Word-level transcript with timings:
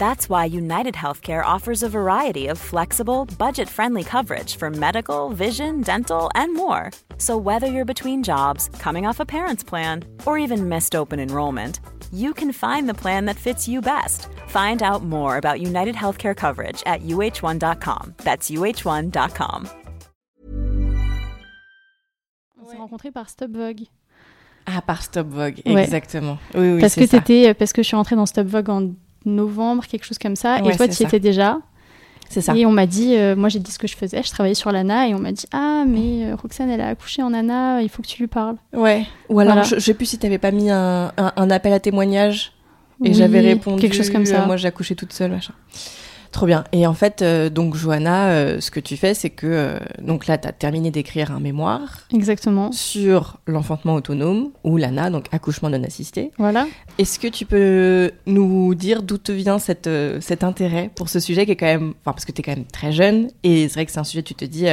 That's 0.00 0.30
why 0.30 0.46
United 0.46 0.94
Healthcare 0.94 1.44
offers 1.44 1.82
a 1.82 1.88
variety 1.90 2.46
of 2.46 2.56
flexible, 2.58 3.26
budget 3.38 3.68
friendly 3.68 4.02
coverage 4.02 4.56
for 4.56 4.70
medical, 4.70 5.28
vision, 5.28 5.82
dental, 5.82 6.30
and 6.34 6.54
more. 6.54 6.90
So, 7.18 7.36
whether 7.36 7.66
you're 7.66 7.84
between 7.84 8.22
jobs, 8.22 8.70
coming 8.78 9.04
off 9.06 9.20
a 9.20 9.26
parent's 9.26 9.62
plan, 9.62 10.04
or 10.24 10.38
even 10.38 10.70
missed 10.70 10.94
open 10.94 11.20
enrollment, 11.20 11.80
you 12.12 12.32
can 12.32 12.50
find 12.50 12.88
the 12.88 12.94
plan 12.94 13.26
that 13.26 13.36
fits 13.36 13.68
you 13.68 13.82
best. 13.82 14.28
Find 14.48 14.82
out 14.82 15.02
more 15.04 15.36
about 15.36 15.60
United 15.60 15.94
Healthcare 15.96 16.34
coverage 16.34 16.82
at 16.86 17.02
uh1.com. 17.02 18.14
That's 18.24 18.50
uh1.com. 18.50 19.68
On 22.58 22.64
s'est 22.70 22.78
rencontrés 22.78 23.12
par 23.12 23.28
Stop 23.28 23.50
Vogue. 23.50 23.82
Ah, 24.66 24.80
par 24.80 25.02
Stop 25.02 25.26
Vogue, 25.26 25.60
Ouais. 25.66 25.82
exactement. 25.84 26.38
Oui, 26.54 26.72
oui, 26.74 26.80
parce 26.80 26.94
que 26.94 27.06
ça. 27.06 27.20
parce 27.54 27.74
que 27.74 27.82
je 27.82 27.86
suis 27.88 27.96
rentrée 27.96 28.16
dans 28.16 28.24
Stop 28.26 28.46
Vogue 28.46 28.70
en 28.70 28.92
novembre, 29.24 29.84
quelque 29.86 30.04
chose 30.04 30.18
comme 30.18 30.36
ça. 30.36 30.60
Ouais, 30.62 30.72
et 30.72 30.76
toi, 30.76 30.88
tu 30.88 31.02
y 31.02 31.06
étais 31.06 31.20
déjà. 31.20 31.58
C'est 32.28 32.40
ça. 32.42 32.54
Et 32.56 32.64
on 32.64 32.70
m'a 32.70 32.86
dit, 32.86 33.16
euh, 33.16 33.34
moi 33.34 33.48
j'ai 33.48 33.58
dit 33.58 33.72
ce 33.72 33.78
que 33.80 33.88
je 33.88 33.96
faisais, 33.96 34.22
je 34.22 34.30
travaillais 34.30 34.54
sur 34.54 34.70
l'ANA 34.70 35.08
et 35.08 35.14
on 35.14 35.18
m'a 35.18 35.32
dit 35.32 35.46
Ah, 35.52 35.82
mais 35.84 36.26
euh, 36.26 36.36
Roxane, 36.36 36.70
elle 36.70 36.80
a 36.80 36.86
accouché 36.88 37.22
en 37.24 37.34
ANA, 37.34 37.82
il 37.82 37.88
faut 37.88 38.02
que 38.02 38.06
tu 38.06 38.20
lui 38.20 38.28
parles. 38.28 38.54
Ouais. 38.72 39.04
Ou 39.28 39.40
alors, 39.40 39.54
Voilà. 39.54 39.68
je, 39.68 39.74
je 39.74 39.80
sais 39.80 39.94
plus 39.94 40.06
si 40.06 40.16
t'avais 40.18 40.38
pas 40.38 40.52
mis 40.52 40.70
un, 40.70 41.10
un, 41.16 41.32
un 41.34 41.50
appel 41.50 41.72
à 41.72 41.80
témoignage 41.80 42.52
et 43.04 43.08
Oui, 43.08 43.14
j'avais 43.14 43.40
répondu. 43.40 43.80
Quelque 43.80 43.96
chose 43.96 44.10
comme 44.10 44.26
ça. 44.26 44.42
euh, 44.42 44.46
moi, 44.46 44.56
j'ai 44.56 44.68
accouché 44.68 44.94
toute 44.94 45.12
seule, 45.12 45.32
machin. 45.32 45.54
Trop 46.32 46.46
bien. 46.46 46.64
Et 46.72 46.86
en 46.86 46.94
fait, 46.94 47.22
euh, 47.22 47.50
donc, 47.50 47.74
Johanna, 47.74 48.30
euh, 48.30 48.60
ce 48.60 48.70
que 48.70 48.78
tu 48.78 48.96
fais, 48.96 49.14
c'est 49.14 49.30
que, 49.30 49.46
euh, 49.46 49.78
donc 50.00 50.28
là, 50.28 50.38
t'as 50.38 50.52
terminé 50.52 50.90
d'écrire 50.90 51.32
un 51.32 51.40
mémoire 51.40 52.06
Exactement. 52.14 52.70
sur 52.70 53.38
l'enfantement 53.46 53.94
autonome 53.94 54.50
ou 54.62 54.76
l'ANA, 54.76 55.10
donc 55.10 55.26
accouchement 55.32 55.70
non 55.70 55.82
assisté. 55.82 56.30
Voilà. 56.38 56.68
Est-ce 56.98 57.18
que 57.18 57.26
tu 57.26 57.46
peux 57.46 58.12
nous 58.26 58.74
dire 58.76 59.02
d'où 59.02 59.18
te 59.18 59.32
vient 59.32 59.58
cette, 59.58 59.90
cet 60.20 60.44
intérêt 60.44 60.90
pour 60.94 61.08
ce 61.08 61.18
sujet 61.18 61.46
qui 61.46 61.52
est 61.52 61.56
quand 61.56 61.66
même, 61.66 61.94
enfin 62.00 62.12
parce 62.12 62.24
que 62.24 62.32
tu 62.32 62.40
es 62.40 62.44
quand 62.44 62.54
même 62.54 62.64
très 62.64 62.92
jeune 62.92 63.28
et 63.42 63.68
c'est 63.68 63.74
vrai 63.74 63.86
que 63.86 63.92
c'est 63.92 64.00
un 64.00 64.04
sujet 64.04 64.22
tu 64.22 64.34
te 64.34 64.44
dis, 64.44 64.66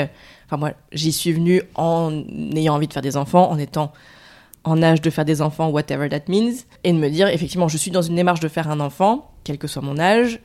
enfin 0.46 0.58
moi 0.58 0.72
j'y 0.92 1.12
suis 1.12 1.32
venue 1.32 1.62
en 1.76 2.24
ayant 2.56 2.76
envie 2.76 2.88
de 2.88 2.94
faire 2.94 3.02
des 3.02 3.18
enfants, 3.18 3.50
en 3.50 3.58
étant 3.58 3.94
en 4.64 4.84
âge 4.84 5.02
de 5.02 5.10
faire 5.10 5.26
des 5.26 5.42
enfants, 5.42 5.70
whatever 5.70 6.10
that 6.10 6.24
means, 6.28 6.54
et 6.84 6.92
de 6.92 6.98
me 6.98 7.10
dire 7.10 7.28
effectivement 7.28 7.68
je 7.68 7.78
suis 7.78 7.92
dans 7.92 8.02
une 8.02 8.16
démarche 8.16 8.42
de 8.42 8.48
faire 8.48 8.70
un 8.70 8.80
enfant, 8.80 9.32
quel 9.44 9.58
que 9.58 9.68
soit 9.68 9.82
mon 9.82 9.98
âge, 9.98 10.40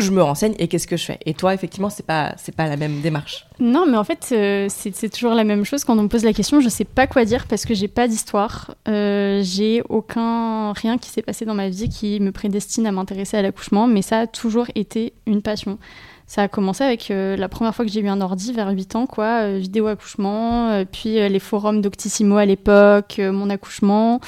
je 0.00 0.10
me 0.10 0.22
renseigne 0.22 0.54
et 0.58 0.68
qu'est-ce 0.68 0.86
que 0.86 0.96
je 0.96 1.04
fais. 1.04 1.18
Et 1.26 1.34
toi 1.34 1.54
effectivement 1.54 1.90
c'est 1.90 2.06
pas 2.06 2.34
c'est 2.36 2.54
pas 2.54 2.66
la 2.66 2.76
même 2.76 3.00
démarche. 3.00 3.48
Non, 3.60 3.86
mais 3.88 3.96
en 3.96 4.04
fait, 4.04 4.28
euh, 4.32 4.66
c'est 4.68 5.08
toujours 5.08 5.34
la 5.34 5.42
même 5.42 5.64
chose 5.64 5.82
quand 5.82 5.98
on 5.98 6.02
me 6.02 6.08
pose 6.08 6.24
la 6.24 6.32
question. 6.32 6.60
Je 6.60 6.68
sais 6.68 6.84
pas 6.84 7.06
quoi 7.06 7.24
dire 7.24 7.46
parce 7.46 7.64
que 7.64 7.74
j'ai 7.74 7.88
pas 7.88 8.06
d'histoire. 8.06 8.74
Euh, 8.86 9.40
j'ai 9.42 9.82
aucun 9.88 10.72
rien 10.72 10.96
qui 10.96 11.10
s'est 11.10 11.22
passé 11.22 11.44
dans 11.44 11.54
ma 11.54 11.68
vie 11.68 11.88
qui 11.88 12.20
me 12.20 12.30
prédestine 12.30 12.86
à 12.86 12.92
m'intéresser 12.92 13.36
à 13.36 13.42
l'accouchement, 13.42 13.86
mais 13.86 14.02
ça 14.02 14.20
a 14.20 14.26
toujours 14.26 14.66
été 14.74 15.12
une 15.26 15.42
passion. 15.42 15.78
Ça 16.26 16.42
a 16.42 16.48
commencé 16.48 16.84
avec 16.84 17.10
euh, 17.10 17.36
la 17.36 17.48
première 17.48 17.74
fois 17.74 17.84
que 17.84 17.90
j'ai 17.90 18.00
eu 18.00 18.08
un 18.08 18.20
ordi 18.20 18.52
vers 18.52 18.68
8 18.68 18.96
ans, 18.96 19.06
quoi, 19.06 19.50
vidéo 19.56 19.86
accouchement, 19.86 20.84
puis 20.92 21.14
les 21.14 21.38
forums 21.38 21.80
d'Octissimo 21.80 22.36
à 22.36 22.44
l'époque, 22.44 23.18
mon 23.18 23.50
accouchement. 23.50 24.20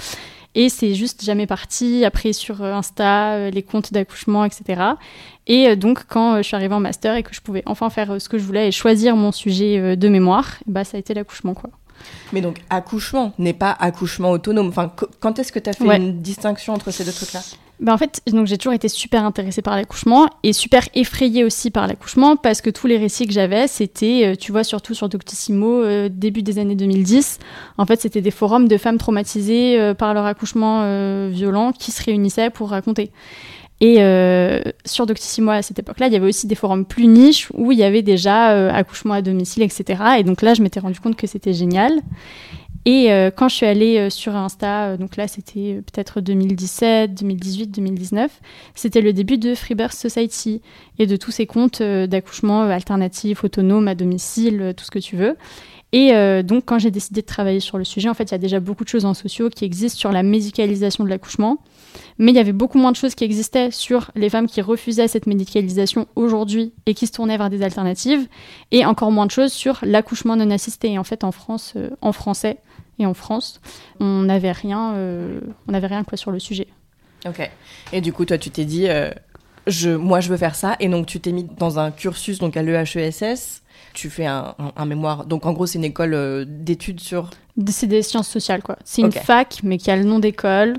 Et 0.56 0.68
c'est 0.68 0.94
juste 0.94 1.24
jamais 1.24 1.46
parti. 1.46 2.04
Après, 2.04 2.32
sur 2.32 2.62
euh, 2.62 2.72
Insta, 2.74 3.34
euh, 3.34 3.50
les 3.50 3.62
comptes 3.62 3.92
d'accouchement, 3.92 4.44
etc. 4.44 4.82
Et 5.46 5.68
euh, 5.68 5.76
donc, 5.76 6.04
quand 6.08 6.38
je 6.38 6.42
suis 6.42 6.56
arrivée 6.56 6.74
en 6.74 6.80
master 6.80 7.14
et 7.14 7.22
que 7.22 7.32
je 7.34 7.40
pouvais 7.40 7.62
enfin 7.66 7.88
faire 7.88 8.20
ce 8.20 8.28
que 8.28 8.36
je 8.38 8.42
voulais 8.44 8.68
et 8.68 8.72
choisir 8.72 9.14
mon 9.16 9.30
sujet 9.32 9.96
de 9.96 10.08
mémoire, 10.08 10.56
bah, 10.66 10.82
ça 10.84 10.96
a 10.96 11.00
été 11.00 11.14
l'accouchement, 11.14 11.54
quoi. 11.54 11.70
Mais 12.32 12.40
donc 12.40 12.62
accouchement 12.70 13.34
n'est 13.38 13.52
pas 13.52 13.76
accouchement 13.78 14.30
autonome. 14.30 14.68
Enfin 14.68 14.90
qu- 14.96 15.04
quand 15.20 15.38
est-ce 15.38 15.52
que 15.52 15.58
tu 15.58 15.68
as 15.68 15.74
fait 15.74 15.84
Ouais. 15.84 15.98
une 15.98 16.20
distinction 16.22 16.72
entre 16.72 16.90
ces 16.90 17.04
deux 17.04 17.12
trucs 17.12 17.34
Bah, 17.80 17.94
en 17.94 17.98
fait, 17.98 18.20
j'ai 18.44 18.58
toujours 18.58 18.74
été 18.74 18.88
super 18.88 19.24
intéressée 19.24 19.62
par 19.62 19.74
l'accouchement 19.74 20.28
et 20.42 20.52
super 20.52 20.86
effrayée 20.94 21.44
aussi 21.44 21.70
par 21.70 21.86
l'accouchement 21.86 22.36
parce 22.36 22.60
que 22.60 22.68
tous 22.68 22.86
les 22.86 22.98
récits 22.98 23.26
que 23.26 23.32
j'avais, 23.32 23.68
c'était, 23.68 24.26
euh, 24.26 24.34
tu 24.36 24.52
vois, 24.52 24.64
surtout 24.64 24.92
sur 24.92 25.08
Doctissimo, 25.08 25.82
euh, 25.82 26.10
début 26.10 26.42
des 26.42 26.58
années 26.58 26.74
2010. 26.74 27.38
En 27.78 27.86
fait, 27.86 27.98
c'était 27.98 28.20
des 28.20 28.30
forums 28.30 28.68
de 28.68 28.76
femmes 28.76 28.98
traumatisées 28.98 29.80
euh, 29.80 29.94
par 29.94 30.12
leur 30.12 30.26
accouchement 30.26 30.60
violent 31.30 31.72
qui 31.72 31.90
se 31.90 32.02
réunissaient 32.02 32.50
pour 32.50 32.70
raconter. 32.70 33.10
Et 33.80 33.96
sur 34.84 35.06
Doctissimo 35.06 35.52
à 35.52 35.62
cette 35.62 35.78
époque-là, 35.78 36.08
il 36.08 36.12
y 36.12 36.16
avait 36.16 36.28
aussi 36.28 36.46
des 36.46 36.54
forums 36.54 36.84
plus 36.84 37.06
niches 37.06 37.48
où 37.54 37.72
il 37.72 37.78
y 37.78 37.82
avait 37.82 38.02
déjà 38.02 38.68
accouchement 38.68 39.14
à 39.14 39.22
domicile, 39.22 39.62
etc. 39.62 40.02
Et 40.18 40.22
donc 40.22 40.42
là, 40.42 40.52
je 40.52 40.62
m'étais 40.62 40.80
rendu 40.80 41.00
compte 41.00 41.16
que 41.16 41.26
c'était 41.26 41.54
génial. 41.54 42.00
Et 42.86 43.12
euh, 43.12 43.30
quand 43.30 43.48
je 43.48 43.56
suis 43.56 43.66
allée 43.66 43.98
euh, 43.98 44.10
sur 44.10 44.34
Insta, 44.34 44.86
euh, 44.86 44.96
donc 44.96 45.16
là 45.16 45.28
c'était 45.28 45.82
peut-être 45.92 46.22
2017, 46.22 47.14
2018, 47.14 47.66
2019, 47.66 48.40
c'était 48.74 49.02
le 49.02 49.12
début 49.12 49.36
de 49.36 49.54
Freebirth 49.54 49.92
Society 49.92 50.62
et 50.98 51.06
de 51.06 51.16
tous 51.16 51.30
ces 51.30 51.46
comptes 51.46 51.82
d'accouchement 51.82 52.62
alternatifs, 52.62 53.44
autonomes, 53.44 53.88
à 53.88 53.94
domicile, 53.94 54.72
tout 54.76 54.84
ce 54.84 54.90
que 54.90 54.98
tu 54.98 55.16
veux. 55.16 55.36
Et 55.92 56.12
donc 56.44 56.66
quand 56.66 56.78
j'ai 56.78 56.92
décidé 56.92 57.20
de 57.20 57.26
travailler 57.26 57.58
sur 57.58 57.76
le 57.76 57.84
sujet, 57.84 58.08
en 58.08 58.14
fait 58.14 58.24
il 58.24 58.32
y 58.32 58.34
a 58.34 58.38
déjà 58.38 58.60
beaucoup 58.60 58.84
de 58.84 58.88
choses 58.88 59.04
en 59.04 59.14
sociaux 59.14 59.50
qui 59.50 59.64
existent 59.64 59.98
sur 59.98 60.12
la 60.12 60.22
médicalisation 60.22 61.02
de 61.02 61.08
l'accouchement, 61.08 61.58
mais 62.18 62.30
il 62.30 62.36
y 62.36 62.38
avait 62.38 62.52
beaucoup 62.52 62.78
moins 62.78 62.92
de 62.92 62.96
choses 62.96 63.16
qui 63.16 63.24
existaient 63.24 63.72
sur 63.72 64.12
les 64.14 64.28
femmes 64.28 64.46
qui 64.46 64.60
refusaient 64.60 65.08
cette 65.08 65.26
médicalisation 65.26 66.06
aujourd'hui 66.14 66.72
et 66.86 66.94
qui 66.94 67.08
se 67.08 67.12
tournaient 67.12 67.38
vers 67.38 67.50
des 67.50 67.62
alternatives, 67.62 68.28
et 68.70 68.84
encore 68.84 69.10
moins 69.10 69.26
de 69.26 69.32
choses 69.32 69.52
sur 69.52 69.80
l'accouchement 69.82 70.36
non 70.36 70.50
assisté. 70.50 70.96
En 70.96 71.04
fait 71.04 71.24
en 71.24 71.32
France, 71.32 71.74
en 72.02 72.12
français, 72.12 72.58
et 73.00 73.06
en 73.06 73.14
France, 73.14 73.60
on 73.98 74.22
n'avait 74.22 74.52
rien, 74.52 74.94
euh, 74.94 75.40
on 75.66 75.72
n'avait 75.72 75.88
rien 75.88 76.04
quoi 76.04 76.16
sur 76.16 76.30
le 76.30 76.38
sujet. 76.38 76.68
Ok. 77.26 77.50
Et 77.92 78.00
du 78.00 78.12
coup, 78.12 78.24
toi, 78.24 78.38
tu 78.38 78.50
t'es 78.50 78.64
dit, 78.64 78.88
euh, 78.88 79.10
je, 79.66 79.90
moi, 79.90 80.20
je 80.20 80.28
veux 80.28 80.36
faire 80.36 80.54
ça. 80.54 80.76
Et 80.80 80.88
donc, 80.88 81.06
tu 81.06 81.18
t'es 81.20 81.32
mis 81.32 81.44
dans 81.44 81.78
un 81.78 81.90
cursus 81.90 82.38
donc 82.38 82.56
à 82.56 82.62
l'EHESS. 82.62 83.62
Tu 83.92 84.08
fais 84.08 84.26
un, 84.26 84.54
un- 84.58 84.72
un 84.76 84.84
mémoire. 84.86 85.26
Donc, 85.26 85.46
en 85.46 85.52
gros, 85.52 85.66
c'est 85.66 85.78
une 85.78 85.84
école 85.84 86.14
euh, 86.14 86.44
d'études 86.46 87.00
sur. 87.00 87.30
C'est 87.68 87.86
des 87.88 88.02
sciences 88.02 88.28
sociales 88.28 88.62
quoi. 88.62 88.76
C'est 88.84 89.02
une 89.02 89.12
fac 89.12 89.58
mais 89.64 89.76
qui 89.76 89.90
a 89.90 89.96
le 89.96 90.04
nom 90.04 90.18
d'école 90.18 90.76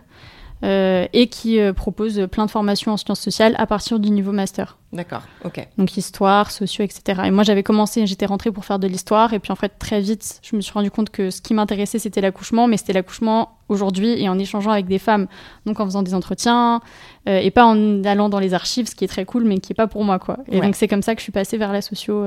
euh, 0.64 1.08
et 1.14 1.28
qui 1.28 1.60
euh, 1.60 1.74
propose 1.74 2.28
plein 2.32 2.46
de 2.46 2.52
formations 2.52 2.92
en 2.92 2.98
sciences 2.98 3.20
sociales 3.20 3.56
à 3.58 3.66
partir 3.66 4.00
du 4.00 4.10
niveau 4.12 4.32
master. 4.32 4.78
D'accord. 4.94 5.24
Ok. 5.46 5.68
Donc 5.78 5.96
histoire, 5.98 6.52
sociaux, 6.52 6.84
etc. 6.84 7.22
Et 7.26 7.32
moi 7.32 7.44
j'avais 7.44 7.64
commencé, 7.64 8.06
j'étais 8.06 8.26
rentrée 8.26 8.52
pour 8.52 8.66
faire 8.66 8.78
de 8.78 8.88
l'histoire 8.88 9.34
et 9.34 9.40
puis 9.40 9.52
en 9.52 9.56
fait 9.56 9.74
très 9.80 10.02
vite 10.02 10.40
je 10.44 10.56
me 10.56 10.62
suis 10.62 10.74
rendu 10.74 10.92
compte 10.92 11.10
que 11.10 11.30
ce 11.32 11.42
qui 11.42 11.54
m'intéressait 11.54 11.98
c'était 12.00 12.22
l'accouchement, 12.22 12.68
mais 12.68 12.78
c'était 12.78 12.94
l'accouchement 12.94 13.58
aujourd'hui 13.70 14.22
et 14.22 14.28
en 14.30 14.38
échangeant 14.38 14.72
avec 14.72 14.86
des 14.88 15.00
femmes, 15.00 15.28
donc 15.66 15.80
en 15.80 15.86
faisant 15.86 16.04
des 16.04 16.14
entretiens 16.14 16.82
euh, 17.30 17.40
et 17.40 17.52
pas 17.52 17.66
en 17.66 18.04
allant 18.04 18.30
dans 18.30 18.40
les 18.40 18.54
archives, 18.54 18.88
ce 18.88 18.96
qui 18.96 19.06
est 19.06 19.08
très 19.08 19.26
cool 19.26 19.46
mais 19.46 19.60
qui 19.60 19.72
est 19.74 19.76
pas 19.76 19.88
pour 19.88 20.04
moi 20.04 20.20
quoi. 20.20 20.38
Et 20.50 20.60
Ouais. 20.60 20.66
donc 20.66 20.76
c'est 20.76 20.88
comme 20.88 21.02
ça 21.04 21.16
que 21.16 21.20
je 21.22 21.24
suis 21.24 21.32
passée 21.32 21.58
vers 21.58 21.72
la 21.72 21.82
socio 21.82 22.26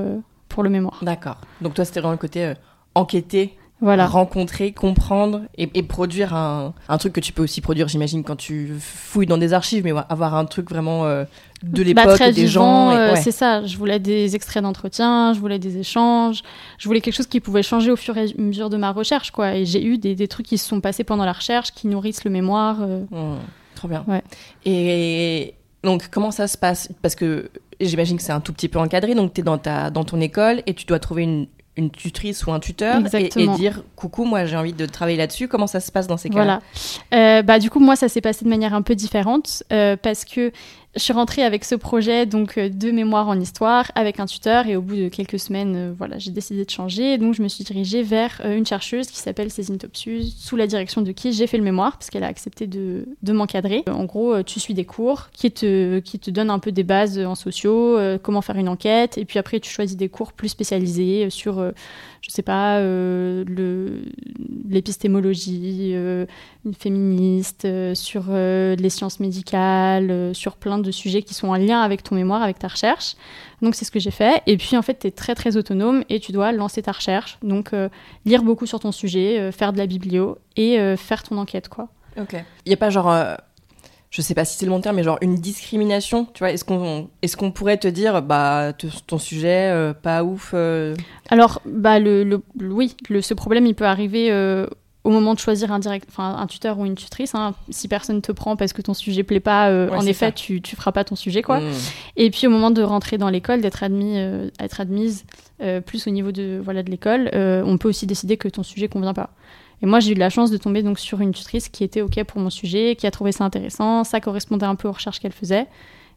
pour 0.49 0.63
le 0.63 0.69
mémoire. 0.69 0.99
D'accord. 1.01 1.37
Donc, 1.59 1.73
toi, 1.73 1.83
c'était 1.85 1.99
vraiment 1.99 2.11
le 2.13 2.17
côté 2.17 2.53
enquêter 2.93 3.57
Voilà. 3.85 4.05
rencontrer, 4.07 4.71
comprendre 4.71 5.41
et, 5.57 5.69
et 5.73 5.83
produire 5.83 6.33
un, 6.35 6.73
un 6.89 6.97
truc 6.97 7.13
que 7.13 7.19
tu 7.19 7.31
peux 7.33 7.43
aussi 7.43 7.61
produire, 7.61 7.87
j'imagine, 7.87 8.23
quand 8.23 8.35
tu 8.35 8.73
fouilles 8.79 9.27
dans 9.27 9.37
des 9.37 9.53
archives, 9.53 9.83
mais 9.83 9.93
avoir 10.09 10.35
un 10.35 10.45
truc 10.45 10.69
vraiment 10.69 11.05
euh, 11.05 11.23
de 11.63 11.83
Bah, 11.93 12.01
l'époque, 12.03 12.15
très 12.15 12.31
des 12.31 12.45
vivant, 12.45 12.89
gens. 12.89 12.91
et- 12.91 12.97
euh, 12.97 13.13
ouais. 13.13 13.21
C'est 13.21 13.31
ça. 13.31 13.65
Je 13.65 13.77
voulais 13.77 13.99
des 13.99 14.35
extraits 14.35 14.61
d'entretien, 14.63 15.33
je 15.33 15.39
voulais 15.39 15.59
des 15.59 15.77
échanges, 15.77 16.41
je 16.77 16.87
voulais 16.87 16.99
quelque 17.01 17.13
chose 17.15 17.27
qui 17.27 17.39
pouvait 17.39 17.63
changer 17.63 17.91
au 17.91 17.95
fur 17.95 18.17
et 18.17 18.21
à 18.23 18.41
mesure 18.41 18.69
de 18.69 18.77
ma 18.77 18.91
recherche, 18.91 19.31
quoi. 19.31 19.55
Et 19.55 19.65
j'ai 19.65 19.83
eu 19.85 19.97
des, 19.97 20.15
des 20.15 20.27
trucs 20.27 20.45
qui 20.47 20.57
se 20.57 20.67
sont 20.67 20.81
passés 20.81 21.03
pendant 21.03 21.25
la 21.25 21.33
recherche, 21.33 21.71
qui 21.71 21.87
nourrissent 21.87 22.23
le 22.25 22.31
mémoire. 22.31 22.77
euh. 22.81 23.03
Mmh, 23.11 23.39
trop 23.75 23.87
bien. 23.87 24.03
Ouais. 24.07 24.23
Et 24.65 25.53
donc, 25.83 26.09
comment 26.11 26.31
ça 26.31 26.47
se 26.47 26.57
passe? 26.57 26.89
Parce 27.01 27.15
que 27.15 27.49
j'imagine 27.79 28.17
que 28.17 28.23
c'est 28.23 28.31
un 28.31 28.39
tout 28.39 28.53
petit 28.53 28.69
peu 28.69 28.79
encadré, 28.79 29.15
donc 29.15 29.33
tu 29.33 29.41
es 29.41 29.43
dans, 29.43 29.57
ta, 29.57 29.89
dans 29.89 30.03
ton 30.03 30.19
école 30.21 30.63
et 30.65 30.73
tu 30.73 30.85
dois 30.85 30.99
trouver 30.99 31.23
une, 31.23 31.47
une 31.77 31.89
tutrice 31.89 32.45
ou 32.45 32.51
un 32.51 32.59
tuteur 32.59 33.01
et, 33.13 33.47
dire 33.57 33.83
coucou, 33.95 34.23
moi 34.23 34.45
j'ai 34.45 34.55
envie 34.55 34.73
de 34.73 34.85
travailler 34.85 35.17
là-dessus. 35.17 35.47
Comment 35.47 35.67
ça 35.67 35.79
se 35.79 35.91
passe 35.91 36.07
dans 36.07 36.17
ces 36.17 36.29
cas-là? 36.29 36.61
Voilà. 37.11 37.39
Euh, 37.39 37.41
bah, 37.41 37.59
du 37.59 37.69
coup, 37.69 37.79
moi, 37.79 37.95
ça 37.95 38.07
s'est 38.07 38.21
passé 38.21 38.45
de 38.45 38.49
manière 38.49 38.73
un 38.73 38.81
peu 38.81 38.95
différente 38.95 39.63
euh, 39.71 39.97
parce 40.01 40.23
que 40.25 40.51
je 40.95 41.01
suis 41.01 41.13
rentrée 41.13 41.43
avec 41.43 41.65
ce 41.65 41.75
projet 41.75 42.25
donc 42.25 42.57
euh, 42.57 42.69
de 42.69 42.91
mémoire 42.91 43.27
en 43.27 43.39
histoire 43.39 43.91
avec 43.95 44.19
un 44.19 44.25
tuteur 44.25 44.67
et 44.67 44.75
au 44.75 44.81
bout 44.81 44.95
de 44.95 45.09
quelques 45.09 45.39
semaines, 45.39 45.75
euh, 45.75 45.93
voilà, 45.97 46.17
j'ai 46.19 46.31
décidé 46.31 46.63
de 46.63 46.69
changer. 46.69 47.17
Donc, 47.17 47.33
je 47.33 47.41
me 47.41 47.47
suis 47.47 47.63
dirigée 47.63 48.01
vers 48.01 48.41
euh, 48.45 48.55
une 48.55 48.65
chercheuse 48.65 49.07
qui 49.07 49.19
s'appelle 49.19 49.51
Cécile 49.51 49.77
Topsus, 49.77 50.33
sous 50.37 50.55
la 50.55 50.67
direction 50.67 51.01
de 51.01 51.11
qui 51.11 51.33
j'ai 51.33 51.47
fait 51.47 51.57
le 51.57 51.63
mémoire 51.63 51.93
parce 51.97 52.09
qu'elle 52.09 52.23
a 52.23 52.27
accepté 52.27 52.67
de, 52.67 53.05
m'encadrer. 53.27 53.83
En 53.91 54.05
gros, 54.05 54.41
tu 54.43 54.59
suis 54.61 54.73
des 54.73 54.85
cours 54.85 55.29
qui 55.33 55.51
te, 55.51 55.99
qui 55.99 56.19
te 56.19 56.31
donnent 56.31 56.49
un 56.49 56.59
peu 56.59 56.71
des 56.71 56.83
bases 56.83 57.19
en 57.19 57.35
sociaux, 57.35 57.97
comment 58.23 58.41
faire 58.41 58.55
une 58.55 58.69
enquête, 58.69 59.17
et 59.17 59.25
puis 59.25 59.39
après, 59.39 59.59
tu 59.59 59.69
choisis 59.69 59.97
des 59.97 60.07
cours 60.07 60.31
plus 60.31 60.47
spécialisés 60.47 61.29
sur, 61.29 61.61
je 62.25 62.31
sais 62.31 62.41
pas, 62.41 62.79
euh, 62.79 63.43
l'épistémologie, 64.67 65.91
euh, 65.93 66.25
féministe, 66.77 67.65
euh, 67.65 67.93
sur 67.93 68.31
les 68.31 68.89
sciences 68.89 69.19
médicales, 69.19 70.33
sur 70.33 70.55
plein 70.55 70.79
de 70.79 70.89
sujets 70.89 71.21
qui 71.21 71.35
sont 71.35 71.49
en 71.49 71.55
lien 71.55 71.81
avec 71.81 72.01
ton 72.01 72.15
mémoire, 72.15 72.41
avec 72.41 72.57
ta 72.57 72.67
recherche. 72.67 73.15
Donc 73.61 73.75
c'est 73.75 73.85
ce 73.85 73.91
que 73.91 73.99
j'ai 73.99 74.11
fait. 74.11 74.41
Et 74.47 74.57
puis 74.57 74.75
en 74.75 74.81
fait, 74.81 74.99
tu 74.99 75.07
es 75.07 75.11
très 75.11 75.35
très 75.35 75.55
autonome 75.55 76.03
et 76.09 76.19
tu 76.19 76.31
dois 76.31 76.51
lancer 76.51 76.81
ta 76.81 76.93
recherche. 76.93 77.37
Donc 77.43 77.71
lire 78.25 78.41
beaucoup 78.41 78.65
sur 78.65 78.79
ton 78.79 78.91
sujet, 78.91 79.51
faire 79.51 79.71
de 79.71 79.77
la 79.77 79.85
biblio 79.85 80.39
et 80.55 80.95
faire 80.97 81.21
ton 81.21 81.37
enquête, 81.37 81.69
quoi. 81.69 81.89
Ok. 82.19 82.33
Il 82.65 82.69
n'y 82.69 82.73
a 82.73 82.77
pas 82.77 82.89
genre, 82.89 83.13
je 84.15 84.21
sais 84.21 84.33
pas 84.33 84.45
si 84.45 84.57
c'est 84.57 84.65
le 84.65 84.71
bon 84.71 84.79
terme, 84.79 84.95
mais 84.95 85.03
genre 85.03 85.17
une 85.19 85.35
discrimination, 85.35 86.25
tu 86.33 86.39
vois 86.39 86.51
Est-ce 86.51 86.63
qu'on 86.63 87.09
est 87.21 87.35
qu'on 87.35 87.51
pourrait 87.51 87.75
te 87.77 87.87
dire, 87.89 88.21
bah, 88.21 88.71
te- 88.77 88.87
ton 89.05 89.17
sujet, 89.17 89.69
euh, 89.73 89.93
pas 89.93 90.23
ouf 90.23 90.51
euh, 90.53 90.95
Alors, 91.29 91.61
bah, 91.65 91.99
le, 91.99 92.23
le- 92.23 92.41
oui, 92.61 92.95
le, 93.09 93.21
ce 93.21 93.33
problème, 93.33 93.65
il 93.65 93.75
peut 93.75 93.83
arriver 93.85 94.31
euh, 94.31 94.67
au 95.03 95.09
moment 95.09 95.33
de 95.33 95.39
choisir 95.39 95.73
un, 95.73 95.79
direct, 95.79 96.07
enfin, 96.09 96.33
un 96.39 96.47
tuteur 96.47 96.79
ou 96.79 96.85
une 96.85 96.95
tutrice. 96.95 97.35
hein. 97.35 97.55
Si 97.71 97.89
personne 97.89 98.21
te 98.21 98.31
prend 98.31 98.55
parce 98.55 98.71
que 98.71 98.81
ton 98.81 98.93
sujet 98.93 99.23
plaît 99.23 99.41
pas, 99.41 99.69
Ouais, 99.69 99.89
en 99.91 100.05
effet, 100.05 100.27
ça. 100.27 100.31
tu, 100.31 100.61
tu 100.61 100.77
feras 100.77 100.93
pas 100.93 101.03
ton 101.03 101.17
sujet, 101.17 101.41
quoi. 101.41 101.59
hmm. 101.59 101.71
Et 102.15 102.31
puis 102.31 102.47
au 102.47 102.49
moment 102.49 102.71
de 102.71 102.81
rentrer 102.83 103.17
dans 103.17 103.29
l'école, 103.29 103.59
d'être 103.59 103.83
admis, 103.83 104.17
être 104.59 104.79
admise 104.79 105.25
plus 105.85 106.07
au 106.07 106.09
niveau 106.09 106.31
de 106.31 106.59
voilà 106.63 106.83
de 106.83 106.89
l'école, 106.89 107.29
on 107.33 107.77
peut 107.77 107.89
aussi 107.89 108.07
décider 108.07 108.37
que 108.37 108.47
ton 108.47 108.63
sujet 108.63 108.87
convient 108.87 109.13
pas. 109.13 109.29
Et 109.81 109.85
moi, 109.85 109.99
j'ai 109.99 110.11
eu 110.11 110.15
la 110.15 110.29
chance 110.29 110.51
de 110.51 110.57
tomber 110.57 110.83
donc 110.83 110.99
sur 110.99 111.21
une 111.21 111.31
tutrice 111.31 111.69
qui 111.69 111.83
était 111.83 112.01
ok 112.01 112.23
pour 112.23 112.39
mon 112.39 112.49
sujet, 112.49 112.95
qui 112.95 113.07
a 113.07 113.11
trouvé 113.11 113.31
ça 113.31 113.43
intéressant, 113.43 114.03
ça 114.03 114.19
correspondait 114.19 114.65
un 114.65 114.75
peu 114.75 114.87
aux 114.87 114.93
recherches 114.93 115.19
qu'elle 115.19 115.33
faisait, 115.33 115.67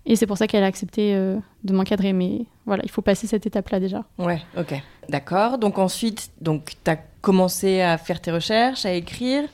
et 0.07 0.17
c'est 0.17 0.27
pour 0.27 0.39
ça 0.39 0.47
qu'elle 0.47 0.63
a 0.63 0.67
accepté 0.67 1.15
euh, 1.15 1.37
de 1.65 1.75
m'encadrer. 1.75 2.13
Mais 2.13 2.47
voilà, 2.67 2.83
il 2.85 2.91
faut 2.91 3.03
passer 3.03 3.27
cette 3.27 3.47
étape-là 3.47 3.79
déjà. 3.79 4.05
Ouais, 4.19 4.41
ok. 4.57 4.81
D'accord. 5.09 5.59
Donc 5.59 5.79
ensuite, 5.79 6.31
donc 6.41 6.73
tu 6.83 6.91
as 6.91 6.97
commencé 7.21 7.81
à 7.81 7.99
faire 7.99 8.21
tes 8.21 8.31
recherches, 8.31 8.87
à 8.87 8.93
écrire. 8.93 9.45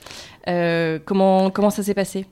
Euh, 0.46 0.98
comment, 1.04 1.50
comment 1.50 1.70
ça 1.70 1.82
s'est 1.82 1.94
passé? 1.94 2.26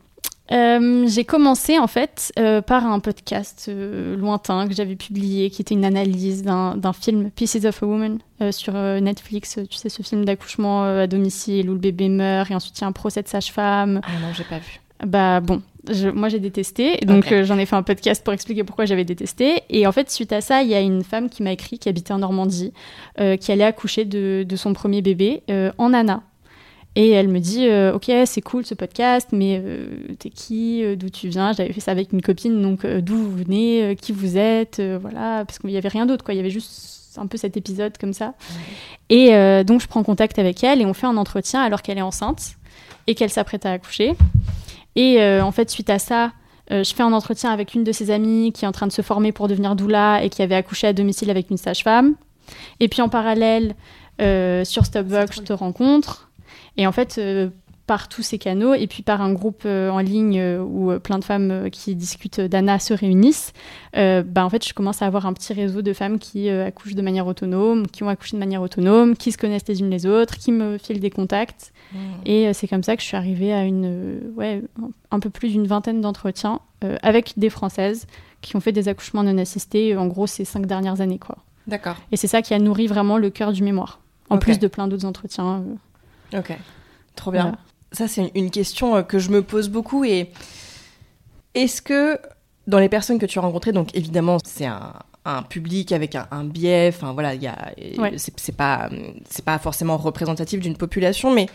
Euh, 0.52 1.06
j'ai 1.08 1.25
commencé 1.25 1.78
en 1.78 1.87
fait 1.87 2.32
euh, 2.38 2.60
par 2.60 2.87
un 2.87 3.00
podcast 3.00 3.66
euh, 3.69 4.16
lointain 4.16 4.69
que 4.69 4.75
j'avais 4.75 4.96
publié, 4.96 5.49
qui 5.50 5.62
était 5.62 5.75
une 5.75 5.84
analyse 5.84 6.43
d'un 6.43 6.76
d'un 6.76 6.93
film 6.93 7.31
Pieces 7.31 7.64
of 7.64 7.82
a 7.82 7.87
Woman 7.87 8.19
sur 8.50 8.72
Netflix. 8.75 9.58
Tu 9.70 9.76
sais, 9.78 9.88
ce 9.88 10.02
film 10.02 10.25
d'accouchement 10.25 10.82
à 10.84 11.06
domicile 11.06 11.70
où 11.70 11.75
le 11.75 11.78
bébé 11.78 12.08
meurt 12.08 12.50
et 12.50 12.54
ensuite 12.54 12.76
il 12.78 12.82
y 12.82 12.84
a 12.84 12.88
un 12.88 12.93
procès 12.93 13.22
de 13.22 13.28
sage-femme. 13.28 14.00
Ah 14.04 14.10
non, 14.20 14.32
j'ai 14.37 14.44
pas 14.44 14.58
vu. 14.58 14.81
Bah 15.06 15.40
bon, 15.40 15.62
je- 15.90 16.08
moi 16.08 16.28
j'ai 16.28 16.38
détesté, 16.38 16.96
donc 17.06 17.32
euh, 17.32 17.44
j'en 17.44 17.58
ai 17.58 17.66
fait 17.66 17.75
un 17.76 17.82
podcast 17.82 18.22
pour 18.22 18.32
expliquer 18.32 18.62
pourquoi 18.62 18.84
j'avais 18.84 19.05
détesté. 19.05 19.62
Et 19.70 19.87
en 19.87 19.93
fait, 19.93 20.10
suite 20.10 20.32
à 20.32 20.40
ça, 20.40 20.62
il 20.62 20.69
y 20.69 20.75
a 20.75 20.81
une 20.81 21.02
femme 21.02 21.28
qui 21.28 21.43
m'a 21.43 21.50
écrit, 21.52 21.78
qui 21.78 21.88
habitait 21.88 22.12
en 22.12 22.19
Normandie, 22.19 22.72
euh, 23.20 23.37
qui 23.37 23.50
allait 23.52 23.64
accoucher 23.64 24.05
de, 24.05 24.44
de 24.48 24.56
son 24.56 24.72
premier 24.75 25.02
bébé 25.02 25.43
euh, 25.50 25.72
en 25.78 25.93
Anna. 25.93 26.22
Et 26.94 27.10
elle 27.10 27.28
me 27.28 27.38
dit, 27.38 27.68
euh, 27.68 27.94
ok, 27.94 28.10
c'est 28.26 28.42
cool 28.42 28.66
ce 28.66 28.74
podcast, 28.74 29.28
mais 29.32 29.62
euh, 29.64 29.86
t'es 30.18 30.28
qui, 30.28 30.84
euh, 30.84 30.94
d'où 30.94 31.08
tu 31.08 31.28
viens? 31.28 31.54
J'avais 31.54 31.72
fait 31.72 31.80
ça 31.80 31.90
avec 31.90 32.12
une 32.12 32.20
copine, 32.20 32.60
donc 32.60 32.84
euh, 32.84 33.00
d'où 33.00 33.16
vous 33.16 33.34
venez, 33.34 33.96
qui 34.00 34.12
vous 34.12 34.36
êtes, 34.36 34.80
voilà, 35.00 35.44
parce 35.46 35.58
qu'il 35.58 35.70
n'y 35.70 35.78
avait 35.78 35.88
rien 35.88 36.04
d'autre, 36.04 36.22
quoi. 36.22 36.34
Il 36.34 36.36
y 36.36 36.40
avait 36.40 36.50
juste 36.50 37.16
un 37.16 37.26
peu 37.26 37.38
cet 37.38 37.56
épisode 37.56 37.96
comme 37.98 38.12
ça. 38.12 38.34
Et 39.08 39.28
donc 39.64 39.82
je 39.82 39.86
prends 39.86 40.02
contact 40.02 40.38
avec 40.38 40.64
elle 40.64 40.80
et 40.80 40.86
on 40.86 40.94
fait 40.94 41.06
un 41.06 41.18
entretien 41.18 41.60
alors 41.60 41.82
qu'elle 41.82 41.98
est 41.98 42.02
enceinte 42.02 42.52
et 43.06 43.14
qu'elle 43.14 43.28
s'apprête 43.28 43.66
à 43.66 43.72
accoucher. 43.72 44.14
Et 44.96 45.22
en 45.22 45.52
fait, 45.52 45.70
suite 45.70 45.90
à 45.90 45.98
ça, 45.98 46.32
je 46.70 46.90
fais 46.94 47.02
un 47.02 47.12
entretien 47.12 47.50
avec 47.50 47.74
une 47.74 47.84
de 47.84 47.92
ses 47.92 48.10
amies 48.10 48.52
qui 48.52 48.64
est 48.64 48.68
en 48.68 48.72
train 48.72 48.86
de 48.86 48.92
se 48.92 49.02
former 49.02 49.30
pour 49.32 49.46
devenir 49.48 49.76
doula 49.76 50.24
et 50.24 50.30
qui 50.30 50.40
avait 50.40 50.54
accouché 50.54 50.86
à 50.86 50.94
domicile 50.94 51.28
avec 51.28 51.50
une 51.50 51.58
sage-femme. 51.58 52.14
Et 52.80 52.88
puis 52.88 53.02
en 53.02 53.10
parallèle, 53.10 53.74
sur 54.18 54.86
Stopbox, 54.86 55.36
je 55.36 55.42
te 55.42 55.52
rencontre. 55.52 56.30
Et 56.76 56.86
en 56.86 56.92
fait, 56.92 57.16
euh, 57.19 57.48
par 57.86 58.08
tous 58.08 58.22
ces 58.22 58.38
canaux, 58.38 58.74
et 58.74 58.86
puis 58.86 59.02
par 59.02 59.20
un 59.20 59.32
groupe 59.32 59.64
euh, 59.66 59.90
en 59.90 59.98
ligne 59.98 60.38
euh, 60.38 60.62
où 60.62 60.98
plein 61.00 61.19
de 61.19 61.24
femmes 61.24 61.50
euh, 61.50 61.69
qui 61.69 61.94
discutent 61.94 62.40
d'Anna 62.40 62.78
se 62.78 62.94
réunissent, 62.94 63.52
bah, 63.94 64.44
en 64.44 64.48
fait, 64.48 64.66
je 64.66 64.72
commence 64.72 65.02
à 65.02 65.06
avoir 65.06 65.26
un 65.26 65.32
petit 65.32 65.52
réseau 65.52 65.82
de 65.82 65.92
femmes 65.92 66.19
qui 66.19 66.48
accouchent 66.48 66.94
de 66.94 67.02
manière 67.02 67.26
autonome, 67.26 67.86
qui 67.86 68.02
ont 68.02 68.08
accouché 68.08 68.36
de 68.36 68.38
manière 68.38 68.62
autonome, 68.62 69.16
qui 69.16 69.32
se 69.32 69.38
connaissent 69.38 69.69
les 69.69 69.80
unes 69.80 69.90
les 69.90 70.06
autres, 70.06 70.38
qui 70.38 70.52
me 70.52 70.78
filent 70.78 71.00
des 71.00 71.10
contacts. 71.10 71.72
Et 72.24 72.48
euh, 72.48 72.52
c'est 72.54 72.66
comme 72.66 72.82
ça 72.82 72.96
que 72.96 73.02
je 73.02 73.06
suis 73.06 73.16
arrivée 73.16 73.52
à 73.52 73.64
une, 73.64 74.32
ouais, 74.36 74.62
un 75.10 75.20
peu 75.20 75.28
plus 75.28 75.50
d'une 75.50 75.66
vingtaine 75.66 76.00
d'entretiens 76.00 76.60
avec 77.02 77.34
des 77.36 77.50
Françaises 77.50 78.06
qui 78.40 78.56
ont 78.56 78.60
fait 78.60 78.72
des 78.72 78.88
accouchements 78.88 79.22
non 79.22 79.36
assistés, 79.38 79.96
en 79.96 80.06
gros, 80.06 80.26
ces 80.26 80.44
cinq 80.44 80.66
dernières 80.66 81.00
années. 81.00 81.19
Quoi. 81.19 81.36
D'accord. 81.66 81.96
Et 82.10 82.16
c'est 82.16 82.26
ça 82.26 82.42
qui 82.42 82.54
a 82.54 82.58
nourri 82.58 82.86
vraiment 82.86 83.19
le 83.19 83.28
cœur 83.28 83.52
du 83.52 83.62
mémoire, 83.62 84.00
en 84.30 84.38
plus 84.38 84.58
de 84.58 84.66
plein 84.66 84.88
d'autres 84.88 85.04
entretiens. 85.04 85.62
Ok. 86.34 86.56
Trop 87.17 87.31
bien. 87.31 87.56
Ça, 87.93 88.08
c'est 88.08 88.31
une 88.34 88.50
question 88.50 88.96
euh, 88.96 89.02
que 89.02 89.19
je 89.19 89.31
me 89.31 89.43
pose 89.43 89.69
beaucoup. 89.69 90.05
Et 90.05 90.31
est-ce 91.55 91.82
que 91.82 92.19
dans 92.67 92.79
les 92.79 92.88
personnes 92.88 93.19
que 93.19 93.26
tu 93.26 93.38
as 93.38 93.43
rencontrées, 93.43 93.73
donc 93.73 93.94
évidemment, 93.94 94.38
c'est 94.44 94.67
un, 94.67 94.94
un 95.25 95.43
public 95.43 95.93
avec 95.93 96.14
un, 96.14 96.26
un 96.31 96.44
biais, 96.44 96.88
enfin 96.94 97.12
voilà, 97.12 97.32
Ouais. 97.99 98.14
c'est 98.17 98.56
pas, 98.56 98.88
pas 99.44 99.58
forcément 99.58 99.96
représentatif 99.96 100.60
d'une 100.60 100.77
population, 100.77 101.32
mais 101.32 101.46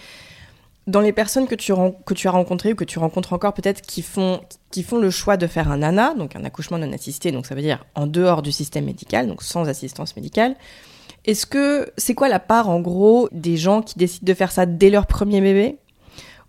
dans 0.85 1.01
les 1.01 1.11
personnes 1.13 1.47
que 1.47 1.55
tu, 1.55 1.73
que 2.05 2.13
tu 2.13 2.27
as 2.27 2.31
rencontrées 2.31 2.73
ou 2.73 2.75
que 2.75 2.85
tu 2.85 2.99
rencontres 2.99 3.33
encore 3.33 3.53
peut-être 3.53 3.81
qui 3.81 4.01
font, 4.01 4.39
qui 4.71 4.83
font 4.83 4.97
le 4.97 5.09
choix 5.09 5.35
de 5.37 5.47
faire 5.47 5.69
un 5.71 5.81
ANA, 5.81 6.13
donc 6.13 6.35
un 6.35 6.45
accouchement 6.45 6.77
non 6.77 6.93
assisté, 6.93 7.31
donc 7.31 7.45
ça 7.45 7.55
veut 7.55 7.61
dire 7.61 7.83
en 7.95 8.07
dehors 8.07 8.41
du 8.41 8.51
système 8.51 8.85
médical, 8.85 9.27
donc 9.27 9.43
sans 9.43 9.67
assistance 9.67 10.15
médicale, 10.15 10.55
est-ce 11.27 11.45
que 11.45 11.91
c'est 11.97 12.15
quoi 12.15 12.29
la 12.29 12.39
part 12.39 12.69
en 12.69 12.79
gros 12.79 13.29
des 13.31 13.57
gens 13.57 13.81
qui 13.81 13.99
décident 13.99 14.25
de 14.25 14.33
faire 14.33 14.51
ça 14.51 14.65
dès 14.65 14.89
leur 14.89 15.05
premier 15.05 15.41
bébé? 15.41 15.77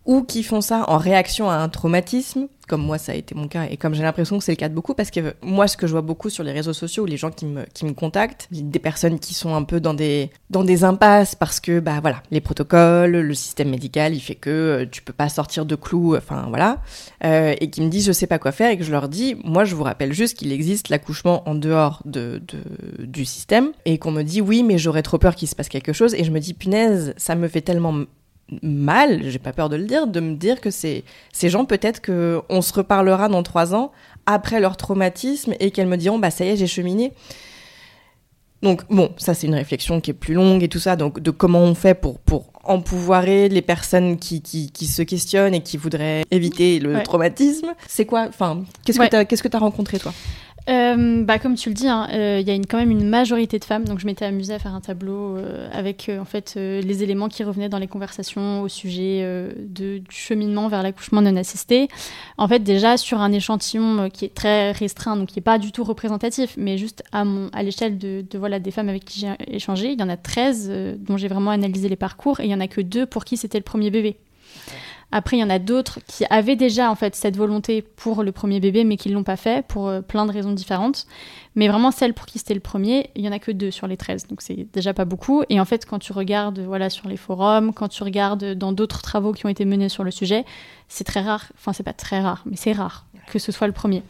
Ou 0.08 0.22
qui 0.22 0.42
font 0.42 0.62
ça 0.62 0.86
en 0.88 0.96
réaction 0.96 1.50
à 1.50 1.56
un 1.56 1.68
traumatisme, 1.68 2.48
comme 2.66 2.82
moi 2.82 2.96
ça 2.96 3.12
a 3.12 3.14
été 3.14 3.34
mon 3.34 3.46
cas 3.46 3.64
et 3.70 3.76
comme 3.76 3.94
j'ai 3.94 4.02
l'impression 4.02 4.38
que 4.38 4.44
c'est 4.44 4.52
le 4.52 4.56
cas 4.56 4.70
de 4.70 4.74
beaucoup, 4.74 4.94
parce 4.94 5.10
que 5.10 5.34
moi 5.42 5.68
ce 5.68 5.76
que 5.76 5.86
je 5.86 5.92
vois 5.92 6.00
beaucoup 6.00 6.30
sur 6.30 6.42
les 6.42 6.52
réseaux 6.52 6.72
sociaux, 6.72 7.04
les 7.04 7.18
gens 7.18 7.30
qui 7.30 7.44
me, 7.44 7.64
qui 7.74 7.84
me 7.84 7.92
contactent, 7.92 8.48
des 8.50 8.78
personnes 8.78 9.18
qui 9.18 9.34
sont 9.34 9.54
un 9.54 9.64
peu 9.64 9.80
dans 9.80 9.92
des, 9.92 10.30
dans 10.48 10.64
des 10.64 10.82
impasses 10.82 11.34
parce 11.34 11.60
que 11.60 11.78
bah 11.78 11.98
voilà, 12.00 12.22
les 12.30 12.40
protocoles, 12.40 13.10
le 13.18 13.34
système 13.34 13.68
médical, 13.68 14.14
il 14.14 14.20
fait 14.20 14.34
que 14.34 14.48
euh, 14.50 14.86
tu 14.90 15.02
peux 15.02 15.12
pas 15.12 15.28
sortir 15.28 15.66
de 15.66 15.74
clous, 15.76 16.16
enfin 16.16 16.46
voilà, 16.48 16.78
euh, 17.24 17.54
et 17.60 17.68
qui 17.68 17.82
me 17.82 17.88
disent 17.90 18.06
je 18.06 18.12
sais 18.12 18.26
pas 18.26 18.38
quoi 18.38 18.50
faire 18.52 18.70
et 18.70 18.78
que 18.78 18.84
je 18.84 18.90
leur 18.90 19.10
dis, 19.10 19.36
moi 19.44 19.64
je 19.64 19.74
vous 19.74 19.84
rappelle 19.84 20.14
juste 20.14 20.38
qu'il 20.38 20.52
existe 20.52 20.88
l'accouchement 20.88 21.46
en 21.46 21.54
dehors 21.54 22.00
de, 22.06 22.40
de- 22.48 23.04
du 23.04 23.26
système 23.26 23.72
et 23.84 23.98
qu'on 23.98 24.10
me 24.12 24.22
dit 24.22 24.40
oui 24.40 24.62
mais 24.62 24.78
j'aurais 24.78 25.02
trop 25.02 25.18
peur 25.18 25.34
qu'il 25.34 25.48
se 25.48 25.54
passe 25.54 25.68
quelque 25.68 25.92
chose 25.92 26.14
et 26.14 26.24
je 26.24 26.30
me 26.30 26.40
dis 26.40 26.54
punaise, 26.54 27.12
ça 27.18 27.34
me 27.34 27.46
fait 27.46 27.60
tellement 27.60 28.04
mal, 28.62 29.20
j'ai 29.24 29.38
pas 29.38 29.52
peur 29.52 29.68
de 29.68 29.76
le 29.76 29.84
dire, 29.84 30.06
de 30.06 30.20
me 30.20 30.34
dire 30.36 30.60
que 30.60 30.70
c'est 30.70 31.04
ces 31.32 31.48
gens 31.50 31.64
peut-être 31.64 32.00
que 32.00 32.40
on 32.48 32.62
se 32.62 32.72
reparlera 32.72 33.28
dans 33.28 33.42
trois 33.42 33.74
ans 33.74 33.92
après 34.26 34.60
leur 34.60 34.76
traumatisme 34.76 35.54
et 35.60 35.70
qu'elles 35.70 35.86
me 35.86 35.96
diront 35.96 36.18
bah 36.18 36.30
ça 36.30 36.44
y 36.44 36.48
est 36.48 36.56
j'ai 36.56 36.66
cheminé. 36.66 37.12
Donc 38.60 38.82
bon, 38.90 39.10
ça 39.18 39.34
c'est 39.34 39.46
une 39.46 39.54
réflexion 39.54 40.00
qui 40.00 40.10
est 40.10 40.14
plus 40.14 40.34
longue 40.34 40.64
et 40.64 40.68
tout 40.68 40.80
ça, 40.80 40.96
donc 40.96 41.20
de 41.20 41.30
comment 41.30 41.60
on 41.60 41.74
fait 41.76 41.94
pour 41.94 42.18
pour 42.18 42.50
empouvoirer 42.64 43.48
les 43.48 43.62
personnes 43.62 44.18
qui, 44.18 44.42
qui, 44.42 44.70
qui 44.72 44.86
se 44.86 45.00
questionnent 45.02 45.54
et 45.54 45.62
qui 45.62 45.76
voudraient 45.78 46.22
éviter 46.30 46.80
le 46.80 46.94
Ouais. 46.96 47.02
traumatisme. 47.02 47.72
C'est 47.86 48.04
quoi 48.04 48.26
Enfin, 48.28 48.64
qu'est-ce 48.84 48.98
Ouais. 48.98 49.08
que 49.08 49.22
qu'est-ce 49.22 49.42
que 49.42 49.48
t'as 49.48 49.58
rencontré 49.60 49.98
toi? 49.98 50.12
Euh, 50.68 51.25
bah, 51.25 51.38
comme 51.38 51.54
tu 51.54 51.70
le 51.70 51.75
dis, 51.75 51.84
il 51.84 51.88
hein, 51.88 52.08
euh, 52.12 52.42
y 52.44 52.50
a 52.50 52.54
quand 52.54 52.76
même 52.76 52.90
une 52.90 53.08
majorité 53.08 53.58
de 53.58 53.64
femmes. 53.64 53.84
Donc, 53.84 54.00
je 54.00 54.06
m'étais 54.06 54.26
amusée 54.26 54.52
à 54.52 54.58
faire 54.58 54.75
un 54.75 54.80
tableau 54.80 55.37
euh, 55.37 55.68
avec 55.72 56.10
en 56.20 56.25
fait 56.25 56.54
les 56.56 57.02
éléments 57.02 57.28
qui 57.28 57.42
revenaient 57.42 57.68
dans 57.68 57.78
les 57.78 57.87
conversations 57.87 58.62
au 58.62 58.68
sujet 58.68 59.26
du 59.58 60.02
cheminement 60.10 60.68
vers 60.68 60.82
l'accouchement 60.82 61.22
non 61.22 61.37
assisté. 61.37 61.88
En 62.37 62.48
fait, 62.48 62.60
déjà 62.60 62.96
sur 62.96 63.20
un 63.20 63.32
échantillon 63.32 64.10
qui 64.10 64.26
est 64.26 64.34
très 64.34 64.72
restreint, 64.72 65.16
donc 65.16 65.28
qui 65.28 65.38
n'est 65.38 65.42
pas 65.42 65.58
du 65.58 65.72
tout 65.72 65.84
représentatif, 65.84 66.54
mais 66.56 66.76
juste 66.76 67.02
à, 67.12 67.25
l'échelle 67.62 67.98
de, 67.98 68.25
voilà, 68.34 68.58
des 68.58 68.70
femmes 68.70 68.88
avec 68.88 69.04
qui 69.04 69.20
j'ai 69.20 69.54
échangé, 69.54 69.92
il 69.92 70.00
y 70.00 70.02
en 70.02 70.08
a 70.08 70.16
13 70.16 70.70
dont 70.98 71.16
j'ai 71.16 71.28
vraiment 71.28 71.50
analysé 71.50 71.88
les 71.88 71.96
parcours 71.96 72.40
et 72.40 72.44
il 72.44 72.50
y 72.50 72.54
en 72.54 72.60
a 72.60 72.68
que 72.68 72.80
deux 72.80 73.06
pour 73.06 73.25
qui 73.25 73.37
c'était 73.37 73.58
le 73.58 73.64
premier 73.64 73.90
bébé. 73.90 74.16
Après, 75.10 75.38
il 75.38 75.40
y 75.40 75.44
en 75.44 75.48
a 75.48 75.58
d'autres 75.58 76.00
qui 76.06 76.24
avaient 76.28 76.56
déjà 76.56 76.90
en 76.90 76.94
fait 76.94 77.14
cette 77.16 77.36
volonté 77.36 77.80
pour 77.80 78.22
le 78.22 78.30
premier 78.30 78.60
bébé, 78.60 78.84
mais 78.84 78.96
qui 78.96 79.08
ne 79.08 79.14
l'ont 79.14 79.24
pas 79.24 79.36
fait 79.36 79.66
pour 79.66 79.88
euh, 79.88 80.02
plein 80.02 80.26
de 80.26 80.32
raisons 80.32 80.52
différentes. 80.52 81.06
Mais 81.54 81.66
vraiment, 81.66 81.90
celle 81.90 82.12
pour 82.12 82.26
qui 82.26 82.38
c'était 82.38 82.54
le 82.54 82.60
premier, 82.60 83.10
il 83.16 83.24
y 83.24 83.28
en 83.28 83.32
a 83.32 83.38
que 83.38 83.50
deux 83.50 83.70
sur 83.70 83.86
les 83.86 83.96
13, 83.96 84.26
donc 84.26 84.42
c'est 84.42 84.66
déjà 84.72 84.92
pas 84.92 85.06
beaucoup. 85.06 85.42
Et 85.48 85.60
en 85.60 85.64
fait, 85.64 85.86
quand 85.86 85.98
tu 85.98 86.12
regardes 86.12 86.58
voilà 86.60 86.90
sur 86.90 87.08
les 87.08 87.16
forums, 87.16 87.72
quand 87.72 87.88
tu 87.88 88.02
regardes 88.02 88.54
dans 88.54 88.72
d'autres 88.72 89.00
travaux 89.00 89.32
qui 89.32 89.46
ont 89.46 89.48
été 89.48 89.64
menés 89.64 89.88
sur 89.88 90.04
le 90.04 90.10
sujet, 90.10 90.44
c'est 90.88 91.04
très 91.04 91.20
rare. 91.20 91.46
Enfin, 91.56 91.72
c'est 91.72 91.82
pas 91.82 91.94
très 91.94 92.20
rare, 92.20 92.42
mais 92.44 92.56
c'est 92.56 92.72
rare 92.72 93.06
que 93.28 93.38
ce 93.38 93.52
soit 93.52 93.66
le 93.66 93.72
premier. 93.72 94.02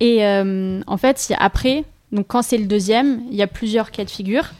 Et 0.00 0.24
euh, 0.24 0.80
en 0.86 0.96
fait, 0.96 1.32
après, 1.38 1.84
donc 2.10 2.26
quand 2.26 2.42
c'est 2.42 2.58
le 2.58 2.66
deuxième, 2.66 3.22
il 3.30 3.36
y 3.36 3.42
a 3.42 3.46
plusieurs 3.46 3.90
cas 3.90 4.04
de 4.04 4.10
figure. 4.10 4.50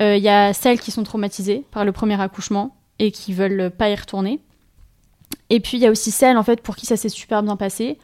Euh, 0.00 0.16
il 0.16 0.22
y 0.22 0.28
a 0.28 0.52
celles 0.52 0.80
qui 0.80 0.90
sont 0.90 1.02
traumatisées 1.02 1.64
par 1.70 1.84
le 1.84 1.92
premier 1.92 2.20
accouchement 2.20 2.74
et 2.98 3.10
qui 3.10 3.32
veulent 3.32 3.70
pas 3.70 3.88
y 3.90 3.94
retourner. 3.94 4.40
Et 5.50 5.60
puis 5.60 5.76
il 5.76 5.80
y 5.80 5.86
a 5.86 5.90
aussi 5.90 6.10
celles 6.10 6.36
en 6.36 6.42
fait 6.42 6.60
pour 6.60 6.76
qui 6.76 6.86
ça 6.86 6.96
s'est 6.96 7.08
super 7.08 7.42
bien 7.42 7.56
passé 7.56 7.98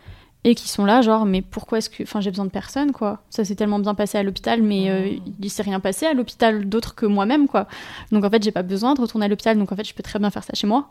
et 0.45 0.55
qui 0.55 0.69
sont 0.69 0.85
là 0.85 1.03
genre 1.03 1.27
mais 1.27 1.43
pourquoi 1.43 1.79
est-ce 1.79 1.91
que 1.91 2.03
enfin 2.05 2.21
j'ai 2.21 2.31
besoin 2.31 2.45
de 2.45 2.51
personne 2.51 2.93
quoi. 2.93 3.23
Ça 3.31 3.45
s'est 3.45 3.57
tellement 3.57 3.79
bien 3.79 3.95
passé 3.95 4.19
à 4.19 4.23
l'hôpital 4.23 4.63
mais 4.63 4.91
euh, 4.91 5.11
il 5.41 5.51
s'est 5.51 5.63
rien 5.63 5.81
passé 5.81 6.07
à 6.07 6.15
l'hôpital 6.15 6.69
d'autre 6.69 6.95
que 6.95 7.07
moi-même 7.07 7.49
quoi. 7.49 7.67
Donc 8.13 8.25
en 8.25 8.31
fait 8.31 8.43
j'ai 8.43 8.53
pas 8.53 8.63
besoin 8.63 8.95
de 8.95 9.01
retourner 9.01 9.27
à 9.27 9.29
l'hôpital 9.29 9.59
donc 9.59 9.73
en 9.73 9.77
fait 9.77 9.85
je 9.85 9.95
peux 9.95 10.03
très 10.03 10.19
bien 10.19 10.31
faire 10.31 10.45
ça 10.45 10.53
chez 10.55 10.67
moi. 10.67 10.91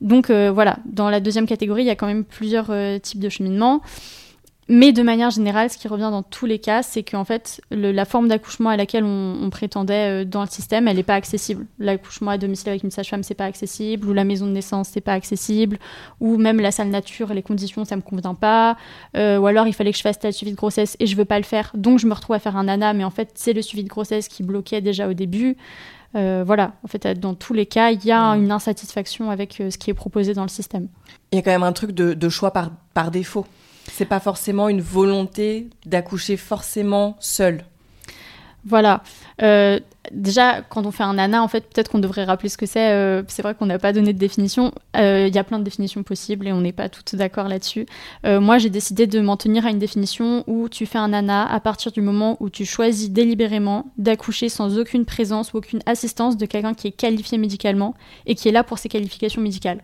Donc 0.00 0.30
euh, 0.30 0.52
voilà. 0.52 0.78
Dans 0.84 1.10
la 1.10 1.20
deuxième 1.20 1.46
catégorie 1.46 1.82
il 1.82 1.86
y 1.86 1.90
a 1.90 1.96
quand 1.96 2.06
même 2.06 2.24
plusieurs 2.24 2.66
euh, 2.70 2.98
types 2.98 3.20
de 3.20 3.28
cheminement 3.28 3.82
mais 4.68 4.92
de 4.92 5.02
manière 5.02 5.30
générale, 5.30 5.70
ce 5.70 5.78
qui 5.78 5.88
revient 5.88 6.10
dans 6.10 6.22
tous 6.22 6.44
les 6.44 6.58
cas, 6.58 6.82
c'est 6.82 7.02
qu'en 7.02 7.24
fait, 7.24 7.60
la 7.70 8.04
forme 8.04 8.28
d'accouchement 8.28 8.68
à 8.68 8.76
laquelle 8.76 9.04
on, 9.04 9.48
prétendait 9.50 10.22
euh, 10.22 10.24
dans 10.26 10.42
le 10.42 10.48
système, 10.48 10.88
elle 10.88 10.96
n'est 10.96 11.02
pas 11.02 11.14
accessible. 11.14 11.66
L'accouchement 11.78 12.32
à 12.32 12.38
domicile 12.38 12.68
avec 12.68 12.82
une 12.82 12.90
sage-femme, 12.90 13.22
c'est 13.22 13.34
pas 13.34 13.46
accessible, 13.46 14.06
ou 14.06 14.12
la 14.12 14.24
maison 14.24 14.46
de 14.46 14.52
naissance, 14.52 14.90
c'est 14.92 15.00
pas 15.00 15.14
accessible, 15.14 15.78
ou 16.20 16.36
même 16.36 16.60
la 16.60 16.70
salle 16.70 16.88
nature, 16.88 17.32
les 17.32 17.42
conditions, 17.42 17.86
ça 17.86 17.96
me 17.96 18.02
convient 18.02 18.34
pas, 18.34 18.76
euh, 19.16 19.38
ou 19.38 19.46
alors 19.46 19.66
il 19.66 19.72
fallait 19.72 19.92
que 19.92 19.96
je 19.96 20.02
fasse 20.02 20.18
tel 20.18 20.34
suivi 20.34 20.52
de 20.52 20.56
grossesse 20.56 20.96
et 21.00 21.06
je 21.06 21.16
veux 21.16 21.24
pas 21.24 21.38
le 21.38 21.44
faire, 21.44 21.70
donc 21.74 21.98
je 21.98 22.06
me 22.06 22.12
retrouve 22.12 22.36
à 22.36 22.38
faire 22.38 22.56
un 22.56 22.64
nana, 22.64 22.92
mais 22.92 23.04
en 23.04 23.10
fait, 23.10 23.30
c'est 23.34 23.54
le 23.54 23.62
suivi 23.62 23.84
de 23.84 23.88
grossesse 23.88 24.28
qui 24.28 24.42
bloquait 24.42 24.82
déjà 24.82 25.08
au 25.08 25.14
début. 25.14 25.56
Euh, 26.14 26.42
voilà, 26.46 26.72
en 26.84 26.88
fait, 26.88 27.06
dans 27.18 27.34
tous 27.34 27.54
les 27.54 27.66
cas, 27.66 27.90
il 27.90 28.04
y 28.04 28.12
a 28.12 28.22
une 28.36 28.50
insatisfaction 28.50 29.30
avec 29.30 29.54
ce 29.54 29.76
qui 29.78 29.90
est 29.90 29.94
proposé 29.94 30.34
dans 30.34 30.42
le 30.42 30.48
système. 30.48 30.88
Il 31.32 31.36
y 31.36 31.38
a 31.38 31.42
quand 31.42 31.50
même 31.50 31.62
un 31.62 31.72
truc 31.72 31.92
de, 31.92 32.28
choix 32.28 32.50
par, 32.50 32.70
par 32.94 33.10
défaut. 33.10 33.46
C'est 33.98 34.04
pas 34.04 34.20
forcément 34.20 34.68
une 34.68 34.80
volonté 34.80 35.70
d'accoucher 35.84 36.36
forcément 36.36 37.16
seul. 37.18 37.64
Voilà. 38.64 39.02
Euh, 39.42 39.80
déjà, 40.12 40.62
quand 40.62 40.86
on 40.86 40.90
fait 40.90 41.02
un 41.02 41.14
nana, 41.14 41.42
en 41.42 41.48
fait, 41.48 41.62
peut-être 41.62 41.90
qu'on 41.90 41.98
devrait 41.98 42.24
rappeler 42.24 42.48
ce 42.48 42.56
que 42.56 42.66
c'est. 42.66 42.92
Euh, 42.92 43.22
c'est 43.28 43.42
vrai 43.42 43.54
qu'on 43.54 43.66
n'a 43.66 43.78
pas 43.78 43.92
donné 43.92 44.12
de 44.12 44.18
définition. 44.18 44.72
Euh, 44.96 45.26
il 45.28 45.34
y 45.34 45.38
a 45.38 45.44
plein 45.44 45.58
de 45.58 45.64
définitions 45.64 46.02
possibles 46.02 46.46
et 46.46 46.52
on 46.52 46.60
n'est 46.60 46.72
pas 46.72 46.88
toutes 46.88 47.14
d'accord 47.14 47.48
là-dessus. 47.48 47.86
moi, 48.24 48.58
j'ai 48.58 48.70
décidé 48.70 49.06
de 49.06 49.20
m'en 49.20 49.36
tenir 49.36 49.66
à 49.66 49.70
une 49.70 49.78
définition 49.78 50.44
où 50.46 50.68
tu 50.68 50.86
fais 50.86 50.98
un 50.98 51.08
nana 51.08 51.46
à 51.50 51.60
partir 51.60 51.92
du 51.92 52.00
moment 52.00 52.36
où 52.40 52.50
tu 52.50 52.64
choisis 52.64 53.10
délibérément 53.10 53.86
d'accoucher 53.98 54.48
sans 54.48 54.78
aucune 54.78 55.04
présence 55.04 55.52
ou 55.52 55.58
aucune 55.58 55.80
assistance 55.86 56.36
de 56.36 56.46
quelqu'un 56.46 56.74
qui 56.74 56.88
est 56.88 56.92
qualifié 56.92 57.38
médicalement 57.38 57.94
et 58.26 58.34
qui 58.34 58.48
est 58.48 58.52
là 58.52 58.64
pour 58.64 58.78
ses 58.78 58.88
qualifications 58.88 59.42
médicales. 59.42 59.82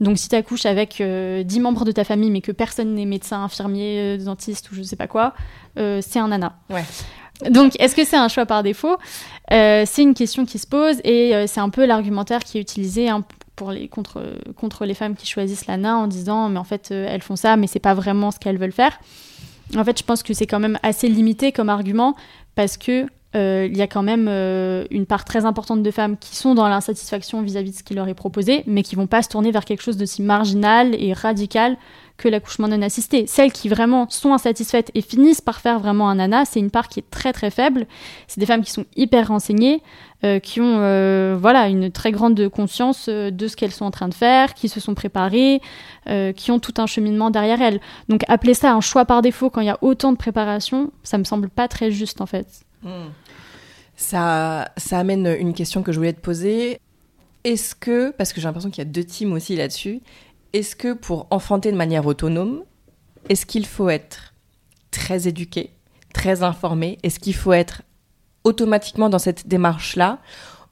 Donc 0.00 0.18
si 0.18 0.28
tu 0.28 0.36
accouches 0.36 0.66
avec 0.66 0.96
10 0.96 1.02
euh, 1.02 1.60
membres 1.60 1.84
de 1.84 1.92
ta 1.92 2.04
famille 2.04 2.30
mais 2.30 2.40
que 2.40 2.52
personne 2.52 2.94
n'est 2.94 3.06
médecin, 3.06 3.42
infirmier, 3.42 4.16
euh, 4.18 4.24
dentiste 4.24 4.70
ou 4.70 4.74
je 4.74 4.82
sais 4.82 4.96
pas 4.96 5.06
quoi, 5.06 5.34
euh, 5.78 6.00
c'est 6.02 6.18
un 6.18 6.28
nana. 6.28 6.58
Donc 7.50 7.74
est-ce 7.78 7.94
que 7.94 8.04
c'est 8.04 8.16
un 8.16 8.28
choix 8.28 8.46
par 8.46 8.62
défaut? 8.62 8.96
C'est 9.50 10.02
une 10.02 10.14
question 10.14 10.44
qui 10.46 10.58
se 10.58 10.66
pose 10.66 10.96
et 11.04 11.46
c'est 11.46 11.60
un 11.60 11.70
peu 11.70 11.84
l'argumentaire 11.84 12.42
qui 12.42 12.58
est 12.58 12.60
utilisé 12.60 13.08
hein, 13.08 13.24
pour 13.54 13.70
les, 13.70 13.88
contre, 13.88 14.22
contre 14.56 14.84
les 14.84 14.94
femmes 14.94 15.14
qui 15.14 15.26
choisissent 15.26 15.66
l'ANA 15.66 15.96
en 15.96 16.06
disant 16.06 16.48
mais 16.48 16.58
en 16.58 16.64
fait 16.64 16.90
elles 16.90 17.22
font 17.22 17.36
ça 17.36 17.56
mais 17.56 17.66
c'est 17.66 17.78
pas 17.78 17.94
vraiment 17.94 18.30
ce 18.30 18.38
qu'elles 18.38 18.58
veulent 18.58 18.72
faire. 18.72 18.98
En 19.76 19.84
fait 19.84 19.98
je 19.98 20.04
pense 20.04 20.22
que 20.22 20.34
c'est 20.34 20.46
quand 20.46 20.60
même 20.60 20.78
assez 20.82 21.08
limité 21.08 21.52
comme 21.52 21.68
argument 21.68 22.16
parce 22.54 22.76
que 22.76 23.06
euh, 23.36 23.68
il 23.70 23.76
y 23.76 23.82
a 23.82 23.86
quand 23.86 24.02
même 24.02 24.28
euh, 24.28 24.86
une 24.90 25.04
part 25.04 25.24
très 25.24 25.44
importante 25.44 25.82
de 25.82 25.90
femmes 25.90 26.16
qui 26.16 26.36
sont 26.36 26.54
dans 26.54 26.68
l'insatisfaction 26.68 27.42
vis-à-vis 27.42 27.72
de 27.72 27.76
ce 27.76 27.82
qui 27.82 27.92
leur 27.92 28.08
est 28.08 28.14
proposé, 28.14 28.62
mais 28.66 28.82
qui 28.82 28.96
vont 28.96 29.06
pas 29.06 29.22
se 29.22 29.28
tourner 29.28 29.50
vers 29.50 29.64
quelque 29.64 29.82
chose 29.82 29.98
de 29.98 30.06
si 30.06 30.22
marginal 30.22 30.94
et 30.98 31.12
radical 31.12 31.76
que 32.16 32.28
l'accouchement 32.28 32.68
non 32.68 32.82
assisté. 32.82 33.26
Celles 33.26 33.52
qui 33.52 33.68
vraiment 33.68 34.08
sont 34.08 34.32
insatisfaites 34.32 34.90
et 34.94 35.02
finissent 35.02 35.40
par 35.40 35.60
faire 35.60 35.78
vraiment 35.78 36.08
un 36.08 36.18
ANA, 36.18 36.44
c'est 36.44 36.60
une 36.60 36.70
part 36.70 36.88
qui 36.88 37.00
est 37.00 37.10
très 37.10 37.32
très 37.32 37.50
faible. 37.50 37.86
C'est 38.26 38.40
des 38.40 38.46
femmes 38.46 38.62
qui 38.62 38.70
sont 38.70 38.86
hyper 38.96 39.28
renseignées, 39.28 39.82
euh, 40.24 40.38
qui 40.38 40.60
ont 40.60 41.36
voilà 41.36 41.68
une 41.68 41.90
très 41.90 42.12
grande 42.12 42.48
conscience 42.48 43.08
de 43.08 43.48
ce 43.48 43.56
qu'elles 43.56 43.72
sont 43.72 43.84
en 43.84 43.90
train 43.90 44.08
de 44.08 44.14
faire, 44.14 44.54
qui 44.54 44.68
se 44.68 44.80
sont 44.80 44.94
préparées, 44.94 45.60
qui 46.36 46.50
ont 46.50 46.58
tout 46.58 46.74
un 46.78 46.86
cheminement 46.86 47.30
derrière 47.30 47.60
elles. 47.60 47.80
Donc 48.08 48.22
appeler 48.28 48.54
ça 48.54 48.72
un 48.72 48.80
choix 48.80 49.04
par 49.04 49.22
défaut 49.22 49.50
quand 49.50 49.60
il 49.60 49.66
y 49.66 49.70
a 49.70 49.78
autant 49.82 50.12
de 50.12 50.16
préparation, 50.16 50.92
ça 51.02 51.18
me 51.18 51.24
semble 51.24 51.48
pas 51.48 51.68
très 51.68 51.90
juste 51.90 52.20
en 52.20 52.26
fait. 52.26 52.46
Hmm. 52.82 53.08
Ça, 53.96 54.70
ça 54.76 54.98
amène 54.98 55.26
une 55.38 55.54
question 55.54 55.82
que 55.82 55.90
je 55.90 55.98
voulais 55.98 56.12
te 56.12 56.20
poser. 56.20 56.80
Est-ce 57.44 57.74
que, 57.74 58.10
parce 58.10 58.32
que 58.32 58.40
j'ai 58.40 58.46
l'impression 58.46 58.70
qu'il 58.70 58.84
y 58.84 58.86
a 58.86 58.90
deux 58.90 59.04
teams 59.04 59.32
aussi 59.32 59.56
là-dessus, 59.56 60.00
est-ce 60.56 60.74
que 60.74 60.94
pour 60.94 61.26
enfanter 61.30 61.70
de 61.70 61.76
manière 61.76 62.06
autonome, 62.06 62.62
est-ce 63.28 63.44
qu'il 63.44 63.66
faut 63.66 63.90
être 63.90 64.32
très 64.90 65.28
éduqué, 65.28 65.70
très 66.14 66.42
informé? 66.42 66.98
Est-ce 67.02 67.18
qu'il 67.18 67.34
faut 67.34 67.52
être 67.52 67.82
automatiquement 68.42 69.10
dans 69.10 69.18
cette 69.18 69.48
démarche-là? 69.48 70.18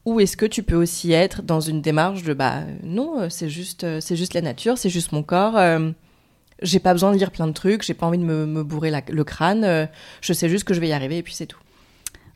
Ou 0.07 0.21
est-ce 0.21 0.38
que 0.38 0.47
tu 0.47 0.62
peux 0.62 0.76
aussi 0.76 1.12
être 1.12 1.43
dans 1.43 1.61
une 1.61 1.83
démarche 1.83 2.23
de 2.23 2.33
bah 2.33 2.62
non, 2.83 3.29
c'est 3.29 3.50
juste 3.50 4.00
c'est 4.00 4.17
juste 4.17 4.33
la 4.33 4.41
nature, 4.41 4.79
c'est 4.79 4.88
juste 4.88 5.12
mon 5.12 5.23
corps. 5.23 5.59
Euh, 5.59 5.91
j'ai 6.62 6.79
pas 6.79 6.93
besoin 6.93 7.12
de 7.12 7.19
lire 7.19 7.31
plein 7.31 7.47
de 7.47 7.53
trucs, 7.53 7.83
j'ai 7.83 7.95
pas 7.95 8.07
envie 8.07 8.19
de 8.19 8.25
me, 8.25 8.62
bourrer 8.62 8.91
le 9.09 9.25
crâne. 9.25 9.64
Euh, 9.64 9.87
je 10.23 10.33
sais 10.33 10.49
juste 10.49 10.64
que 10.64 10.73
je 10.73 10.81
vais 10.81 10.88
y 10.88 10.93
arriver 10.93 11.19
et 11.19 11.23
puis 11.23 11.35
c'est 11.35 11.47
tout. 11.47 11.61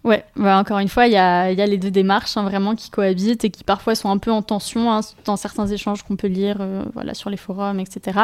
Ouais, 0.08 0.24
bah, 0.36 0.58
encore 0.58 0.78
une 0.78 0.88
fois, 0.88 1.06
il 1.06 1.12
y 1.12 1.18
a, 1.18 1.52
les 1.52 1.76
deux 1.76 1.90
démarches 1.90 2.38
hein, 2.38 2.42
vraiment 2.42 2.74
qui 2.74 2.88
cohabitent 2.88 3.44
et 3.44 3.50
qui 3.50 3.62
parfois 3.62 3.94
sont 3.94 4.08
un 4.08 4.16
peu 4.16 4.32
en 4.32 4.40
tension 4.40 4.90
hein, 4.90 5.00
dans 5.26 5.36
certains 5.36 5.66
échanges 5.66 6.02
qu'on 6.02 6.16
peut 6.16 6.28
lire 6.28 6.56
euh, 6.60 6.82
voilà, 6.94 7.12
sur 7.12 7.28
les 7.28 7.36
forums, 7.36 7.78
etc. 7.78 8.18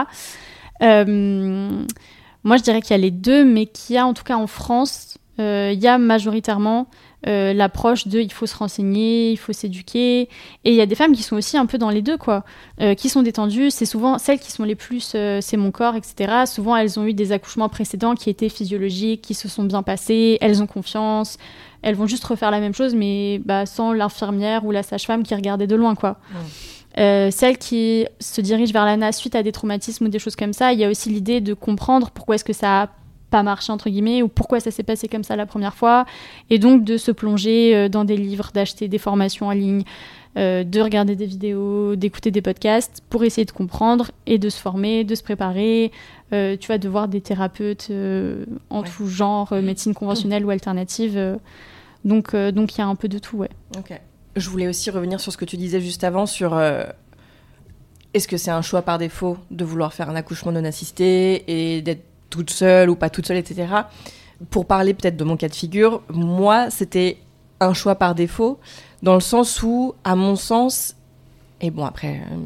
Euh, 0.81 1.69
moi, 2.43 2.57
je 2.57 2.63
dirais 2.63 2.81
qu'il 2.81 2.93
y 2.93 2.95
a 2.95 3.03
les 3.03 3.11
deux, 3.11 3.45
mais 3.45 3.67
qu'il 3.67 3.97
y 3.97 3.99
a 3.99 4.07
en 4.07 4.15
tout 4.15 4.25
cas 4.25 4.37
en 4.37 4.47
France, 4.47 5.19
euh, 5.39 5.73
il 5.75 5.79
y 5.79 5.87
a 5.87 5.99
majoritairement 5.99 6.87
l'approche 7.27 8.07
de 8.07 8.21
il 8.21 8.31
faut 8.31 8.45
se 8.45 8.55
renseigner, 8.55 9.31
il 9.31 9.39
faut 9.39 9.55
s'éduquer. 9.55 10.29
Et 10.65 10.71
il 10.71 10.75
y 10.75 10.83
a 10.83 10.87
des 10.87 10.95
femmes 10.95 11.13
qui 11.13 11.23
sont 11.23 11.37
aussi 11.37 11.57
un 11.57 11.65
peu 11.65 11.79
dans 11.79 11.89
les 11.89 12.03
deux, 12.03 12.19
quoi, 12.19 12.45
qui 12.99 13.09
sont 13.09 13.23
détendues. 13.23 13.71
C'est 13.71 13.87
souvent 13.87 14.19
celles 14.19 14.39
qui 14.39 14.53
sont 14.53 14.63
les 14.63 14.75
plus 14.75 15.17
c'est 15.41 15.57
mon 15.57 15.71
corps, 15.71 15.97
etc. 15.97 16.45
Souvent, 16.45 16.77
elles 16.77 17.01
ont 17.01 17.07
eu 17.07 17.15
des 17.15 17.33
accouchements 17.33 17.71
précédents 17.71 18.15
qui 18.15 18.29
étaient 18.29 18.51
physiologiques, 18.51 19.23
qui 19.23 19.33
se 19.33 19.49
sont 19.49 19.65
bien 19.65 19.83
passés, 19.83 20.37
elles 20.43 20.63
ont 20.63 20.67
confiance. 20.67 21.39
Elles 21.85 21.95
vont 21.95 22.07
juste 22.07 22.25
refaire 22.25 22.51
la 22.51 22.61
même 22.61 22.75
chose, 22.75 22.95
mais 22.95 23.41
bah, 23.45 23.67
sans 23.67 23.93
l'infirmière 23.93 24.65
ou 24.65 24.71
la 24.71 24.83
sage-femme 24.83 25.23
qui 25.23 25.35
regardait 25.35 25.67
de 25.67 25.77
loin, 25.77 25.95
quoi. 25.95 26.19
celles 26.97 27.59
qui 27.59 28.07
se 28.21 28.41
dirigent 28.41 28.73
vers 28.73 28.85
l'ANA 28.85 29.13
suite 29.13 29.35
à 29.35 29.43
des 29.43 29.53
traumatismes 29.53 30.07
ou 30.07 30.09
des 30.09 30.19
choses 30.19 30.37
comme 30.37 30.53
ça, 30.53 30.73
il 30.73 30.79
y 30.81 30.85
a 30.85 30.91
aussi 30.91 31.11
l'idée 31.11 31.41
de 31.41 31.55
comprendre 31.55 32.11
pourquoi 32.11 32.37
est-ce 32.37 32.45
que 32.45 32.53
ça 32.53 32.83
a 32.83 32.89
pas 33.35 33.43
marché 33.43 33.73
entre 33.73 33.91
guillemets 33.91 34.23
ou 34.23 34.29
pourquoi 34.29 34.61
ça 34.61 34.71
s'est 34.71 34.85
passé 34.85 35.09
comme 35.09 35.25
ça 35.25 35.35
la 35.35 35.45
première 35.45 35.75
fois 35.75 36.07
et 36.51 36.61
donc 36.61 36.85
de 36.85 36.97
se 36.97 37.11
plonger 37.11 37.75
euh, 37.75 37.89
dans 37.89 38.05
des 38.05 38.17
livres, 38.17 38.51
d'acheter 38.55 38.87
des 38.87 38.99
formations 38.99 39.49
en 39.49 39.51
ligne, 39.51 39.83
euh, 40.37 40.63
de 40.63 40.81
regarder 40.81 41.17
des 41.17 41.27
vidéos, 41.27 41.97
d'écouter 41.97 42.31
des 42.31 42.43
podcasts 42.43 43.03
pour 43.11 43.25
essayer 43.25 43.45
de 43.45 43.51
comprendre 43.51 44.13
et 44.27 44.39
de 44.39 44.49
se 44.49 44.61
former, 44.61 45.03
de 45.03 45.17
se 45.17 45.25
préparer. 45.25 45.91
Euh, 46.33 46.57
tu 46.57 46.69
vas 46.69 46.79
de 46.79 46.89
voir 46.89 47.09
des 47.09 47.21
thérapeutes 47.21 47.91
en 48.71 48.85
tout 48.85 49.09
genre, 49.09 49.53
médecine 49.55 49.95
conventionnelle 49.95 50.45
ou 50.45 50.51
alternative. 50.51 51.39
Donc 52.05 52.35
donc 52.35 52.75
il 52.75 52.79
y 52.79 52.83
a 52.83 52.87
un 52.87 52.95
peu 52.95 53.09
de 53.09 53.19
tout, 53.19 53.39
ouais. 53.39 53.51
Je 54.37 54.51
voulais 54.51 54.67
aussi 54.67 54.91
revenir 54.91 55.21
sur 55.21 55.33
ce 55.33 55.37
que 55.37 55.45
tu 55.45 55.57
disais 55.57 55.81
juste 55.81 56.05
avant 56.05 56.27
sur 56.27 56.59
est-ce 58.15 58.29
que 58.29 58.37
c'est 58.37 58.51
un 58.51 58.63
choix 58.63 58.83
par 58.83 58.99
défaut 58.99 59.37
de 59.51 59.65
vouloir 59.65 59.93
faire 59.93 60.09
un 60.09 60.15
accouchement 60.15 60.53
non 60.53 60.65
assisté 60.65 61.45
et 61.77 61.83
d'être 61.83 62.05
toute 62.31 62.51
seule 62.51 62.91
ou 62.91 62.97
pas 62.97 63.11
toute 63.11 63.27
seule, 63.27 63.37
etc. 63.37 63.67
Pour 64.51 64.67
parler 64.67 64.95
peut-être 64.95 65.17
de 65.17 65.25
mon 65.25 65.37
cas 65.37 65.49
de 65.49 65.55
figure, 65.55 66.03
moi, 66.09 66.71
c'était 66.71 67.19
un 67.61 67.75
choix 67.75 67.97
par 67.97 68.15
défaut, 68.15 68.59
dans 69.03 69.15
le 69.15 69.21
sens 69.21 69.63
où, 69.63 69.95
à 70.05 70.17
mon 70.17 70.37
sens, 70.37 70.97
et 71.61 71.71
bon, 71.71 71.85
après, 71.85 72.21
euh, 72.31 72.37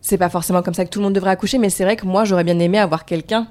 c'est 0.00 0.18
pas 0.18 0.28
forcément 0.30 0.62
comme 0.62 0.74
ça 0.74 0.84
que 0.84 0.90
tout 0.90 0.98
le 0.98 1.04
monde 1.04 1.14
devrait 1.14 1.30
accoucher, 1.30 1.58
mais 1.58 1.70
c'est 1.70 1.84
vrai 1.84 1.96
que 1.96 2.06
moi, 2.06 2.24
j'aurais 2.24 2.44
bien 2.44 2.58
aimé 2.58 2.78
avoir 2.78 3.04
quelqu'un. 3.04 3.48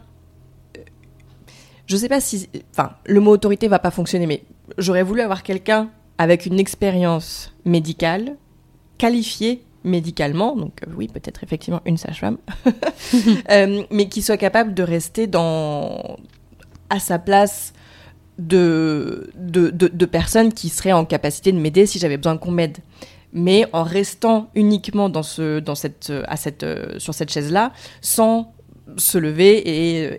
Je 1.93 1.97
sais 1.97 2.09
pas 2.09 2.19
si, 2.19 2.50
enfin, 2.71 2.93
le 3.05 3.19
mot 3.19 3.29
autorité 3.29 3.67
va 3.67 3.77
pas 3.77 3.91
fonctionner, 3.91 4.25
mais 4.25 4.43
j'aurais 4.79 5.03
voulu 5.03 5.21
avoir 5.21 5.43
quelqu'un 5.43 5.91
avec 6.17 6.47
une 6.47 6.59
expérience 6.59 7.53
médicale, 7.65 8.35
qualifiée 8.97 9.63
médicalement, 9.83 10.55
donc 10.55 10.81
euh, 10.88 10.91
oui, 10.97 11.07
peut-être 11.07 11.43
effectivement 11.43 11.81
une 11.85 11.97
sage-femme, 11.97 12.39
euh, 13.51 13.83
mais 13.91 14.09
qui 14.09 14.23
soit 14.23 14.38
capable 14.38 14.73
de 14.73 14.81
rester 14.81 15.27
dans 15.27 16.17
à 16.89 17.00
sa 17.00 17.19
place 17.19 17.73
de, 18.39 19.29
de, 19.35 20.05
personnes 20.07 20.51
qui 20.51 20.69
seraient 20.69 20.93
en 20.93 21.05
capacité 21.05 21.51
de 21.51 21.59
m'aider 21.59 21.85
si 21.85 22.00
j'avais 22.00 22.17
besoin 22.17 22.38
qu'on 22.38 22.51
m'aide. 22.51 22.79
Mais 23.33 23.67
en 23.71 23.83
restant 23.83 24.50
uniquement 24.55 25.09
dans 25.09 25.21
ce, 25.21 25.59
dans 25.59 25.75
cette, 25.75 26.12
à 26.27 26.38
cette, 26.38 26.63
euh, 26.63 26.97
sur 26.97 27.13
cette 27.13 27.31
chaise-là, 27.31 27.71
sans 28.01 28.51
se 28.97 29.17
lever 29.17 29.61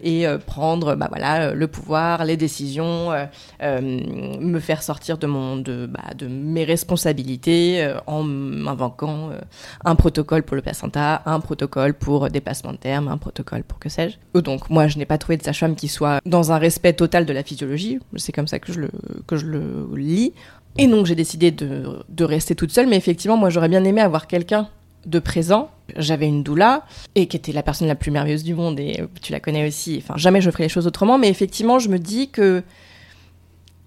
et, 0.03 0.27
euh, 0.27 0.39
prendre 0.39 0.95
bah 0.95 1.09
voilà, 1.11 1.53
le 1.55 1.67
pouvoir, 1.69 2.25
les 2.25 2.37
décisions, 2.37 3.13
euh, 3.13 3.27
euh, 3.63 3.81
me 3.81 4.59
faire 4.59 4.83
sortir 4.83 5.19
de, 5.19 5.27
mon, 5.27 5.57
de, 5.57 5.87
bah, 5.87 6.01
mes 6.29 6.65
responsabilités 6.65 7.85
euh, 7.85 7.99
en 8.07 8.23
m'inventant 8.23 9.31
euh, 9.31 9.39
un 9.85 9.95
protocole 9.95 10.43
pour 10.43 10.57
le 10.57 10.63
placenta, 10.63 11.23
un 11.27 11.41
protocole 11.41 11.95
pour 11.95 12.31
dépassement 12.31 12.73
de 12.73 12.79
terme, 12.79 13.09
un 13.09 13.19
protocole 13.19 13.63
pour 13.65 13.79
que 13.79 13.89
sais-je. 13.89 14.17
Euh, 14.37 14.41
Donc 14.43 14.71
moi, 14.71 14.87
je 14.89 14.99
n'ai 14.99 15.07
pas 15.07 15.19
trouvé 15.19 15.37
de 15.37 15.43
sage-femme 15.43 15.77
qui 15.77 15.89
soit 15.89 16.21
dans 16.25 16.53
un 16.53 16.59
respect 16.59 16.95
total 16.95 17.27
de 17.27 17.33
la 17.33 17.43
physiologie. 17.43 17.99
C'est 18.17 18.33
comme 18.33 18.49
ça 18.49 18.59
que 18.59 18.73
je 18.73 18.81
le, 18.81 18.91
que 19.27 19.37
je 19.37 19.47
le 19.47 19.89
lis. 19.95 20.33
Et 20.77 20.89
donc 20.89 21.07
j'ai 21.07 21.15
décidé 21.15 21.53
de, 21.53 22.01
de 22.09 22.25
rester 22.25 22.55
toute 22.57 22.73
seule, 22.73 22.89
mais 22.89 22.97
effectivement, 22.97 23.37
moi 23.37 23.49
j'aurais 23.51 23.69
bien 23.69 23.85
aimé 23.85 24.01
avoir 24.01 24.27
quelqu'un 24.27 24.69
de 25.07 25.19
présent. 25.19 25.71
J'avais 25.97 26.27
une 26.27 26.43
doula 26.43 26.85
et 27.15 27.27
qui 27.27 27.37
était 27.37 27.53
la 27.53 27.63
personne 27.63 27.89
la 27.89 27.95
plus 27.95 28.11
merveilleuse 28.11 28.43
du 28.45 28.55
monde 28.55 28.81
et 28.81 29.01
euh, 29.01 29.07
tu 29.23 29.33
la 29.33 29.41
connais 29.41 29.67
aussi. 29.69 30.01
Enfin, 30.03 30.15
jamais 30.17 30.41
je 30.41 30.51
ferais 30.51 30.65
les 30.65 30.69
choses 30.69 30.87
autrement, 30.87 31.19
mais 31.19 31.29
effectivement, 31.29 31.79
je 31.79 31.89
me 31.89 31.99
dis 31.99 32.31
que 32.31 32.63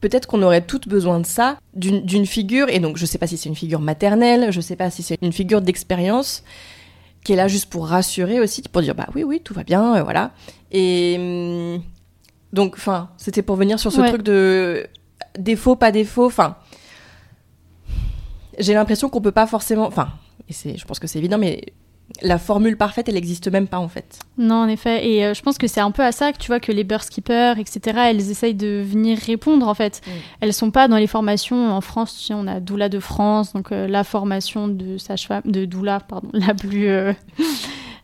peut-être 0.01 0.27
qu'on 0.27 0.43
aurait 0.43 0.61
toutes 0.61 0.87
besoin 0.87 1.19
de 1.19 1.25
ça, 1.25 1.57
d'une 1.73 2.25
figure, 2.27 2.69
et 2.69 2.79
donc 2.79 2.97
je 2.97 3.05
sais 3.05 3.17
pas 3.17 3.25
si 3.27 3.35
c'est 3.37 3.49
une 3.49 3.55
figure 3.55 3.79
maternelle, 3.79 4.51
je 4.51 4.61
sais 4.61 4.75
pas 4.75 4.91
si 4.91 5.01
c'est 5.01 5.17
une 5.23 5.33
figure 5.33 5.61
d'expérience 5.61 6.43
qui 7.23 7.33
est 7.33 7.35
là 7.35 7.47
juste 7.47 7.65
pour 7.65 7.87
rassurer 7.87 8.39
aussi, 8.39 8.61
pour 8.61 8.81
dire 8.83 8.93
bah 8.95 9.07
oui, 9.15 9.23
oui, 9.23 9.41
tout 9.43 9.53
va 9.55 9.63
bien, 9.63 9.95
euh, 9.97 10.03
voilà. 10.03 10.31
Et 10.71 11.15
hum, 11.17 11.81
donc, 12.53 12.75
enfin, 12.77 13.09
c'était 13.17 13.41
pour 13.41 13.55
venir 13.55 13.79
sur 13.79 13.91
ce 13.91 13.99
Ouais. 14.01 14.09
truc 14.09 14.21
de 14.21 14.85
défaut, 15.39 15.75
pas 15.75 15.91
défaut, 15.91 16.27
enfin. 16.27 16.55
J'ai 18.59 18.73
l'impression 18.73 19.09
qu'on 19.09 19.21
peut 19.21 19.31
pas 19.31 19.45
forcément. 19.47 19.85
Enfin, 19.87 20.09
et 20.49 20.53
c'est, 20.53 20.77
je 20.77 20.85
pense 20.85 20.99
que 20.99 21.07
c'est 21.07 21.19
évident, 21.19 21.37
mais 21.37 21.61
la 22.21 22.37
formule 22.37 22.77
parfaite, 22.77 23.09
elle 23.09 23.15
n'existe 23.15 23.49
même 23.49 23.67
pas 23.67 23.79
en 23.79 23.89
fait. 23.89 24.19
Non, 24.37 24.55
en 24.63 24.67
effet. 24.69 25.05
Et 25.09 25.25
euh, 25.25 25.33
je 25.33 25.41
pense 25.41 25.57
que 25.57 25.67
c'est 25.67 25.81
un 25.81 25.91
peu 25.91 26.03
à 26.03 26.13
ça 26.13 26.31
que 26.31 26.37
tu 26.37 26.47
vois 26.47 26.61
que 26.61 26.71
les 26.71 26.85
birth 26.85 27.09
keepers, 27.09 27.59
etc., 27.59 27.81
elles 28.09 28.31
essayent 28.31 28.55
de 28.55 28.81
venir 28.81 29.17
répondre 29.19 29.67
en 29.67 29.73
fait. 29.73 30.01
Mm. 30.05 30.11
Elles 30.41 30.53
sont 30.53 30.71
pas 30.71 30.87
dans 30.87 30.95
les 30.97 31.07
formations 31.07 31.69
en 31.71 31.81
France. 31.81 32.17
Tu 32.17 32.25
sais, 32.27 32.33
on 32.33 32.47
a 32.47 32.61
Doula 32.61 32.87
de 32.87 32.99
France, 32.99 33.51
donc 33.51 33.73
euh, 33.73 33.87
la 33.87 34.05
formation 34.05 34.69
de 34.69 34.97
sage-femme, 34.97 35.41
de 35.43 35.65
Doula, 35.65 35.99
pardon, 35.99 36.29
la 36.33 36.53
plus. 36.53 36.87
euh, 36.87 37.11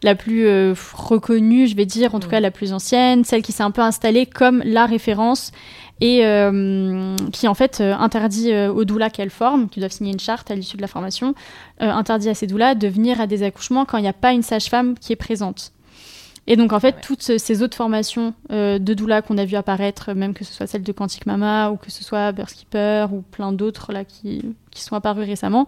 la 0.04 0.16
plus 0.16 0.46
euh, 0.48 0.74
reconnue, 0.94 1.66
je 1.68 1.78
vais 1.78 1.86
dire, 1.86 2.14
en 2.14 2.20
tout 2.20 2.28
Mm. 2.28 2.32
cas 2.32 2.40
la 2.42 2.52
plus 2.52 2.74
ancienne, 2.74 3.24
celle 3.24 3.42
qui 3.42 3.54
s'est 3.54 3.64
un 3.64 3.72
peu 3.72 3.82
installée 3.82 4.26
comme 4.26 4.62
la 4.66 4.86
référence 4.86 5.54
et 6.04 6.26
euh, 6.26 7.16
qui 7.32 7.48
en 7.48 7.54
fait 7.54 7.80
euh, 7.80 7.96
interdit 7.96 8.52
euh, 8.52 8.70
aux 8.70 8.84
doulas 8.84 9.10
qu'elles 9.10 9.30
forment, 9.30 9.70
qui 9.70 9.80
doivent 9.80 9.94
signer 9.94 10.12
une 10.12 10.20
charte 10.20 10.52
à 10.52 10.56
l'issue 10.56 10.76
de 10.76 10.82
la 10.82 10.90
formation, 10.90 11.34
interdit 11.80 12.28
à 12.28 12.34
ces 12.34 12.46
doulas 12.46 12.76
de 12.76 12.90
venir 12.90 13.22
à 13.22 13.28
des 13.28 13.42
accouchements 13.42 13.86
quand 13.86 13.98
il 13.98 14.02
n'y 14.02 14.10
a 14.10 14.14
pas 14.14 14.34
une 14.34 14.44
sage-femme 14.44 14.96
qui 15.00 15.14
est 15.14 15.18
présente. 15.18 15.73
Et 16.46 16.58
donc 16.58 16.74
en 16.74 16.80
fait, 16.80 16.98
toutes 17.02 17.22
ces 17.22 17.62
autres 17.62 17.78
formations 17.78 18.34
euh, 18.52 18.78
de 18.78 18.94
doula 18.94 19.22
qu'on 19.22 19.38
a 19.38 19.46
vu 19.46 19.56
apparaître, 19.56 20.14
même 20.14 20.34
que 20.34 20.44
ce 20.44 20.54
soit 20.54 20.68
celle 20.68 20.84
de 20.84 20.92
Quantic 20.92 21.26
Mama 21.26 21.72
ou 21.72 21.78
que 21.78 21.90
ce 21.90 22.04
soit 22.04 22.34
Birth 22.34 22.54
Keeper 22.54 23.14
ou 23.14 23.22
plein 23.22 23.54
d'autres 23.54 23.94
là 23.94 24.04
qui, 24.04 24.54
qui 24.70 24.82
sont 24.82 24.96
apparues 24.96 25.24
récemment, 25.24 25.68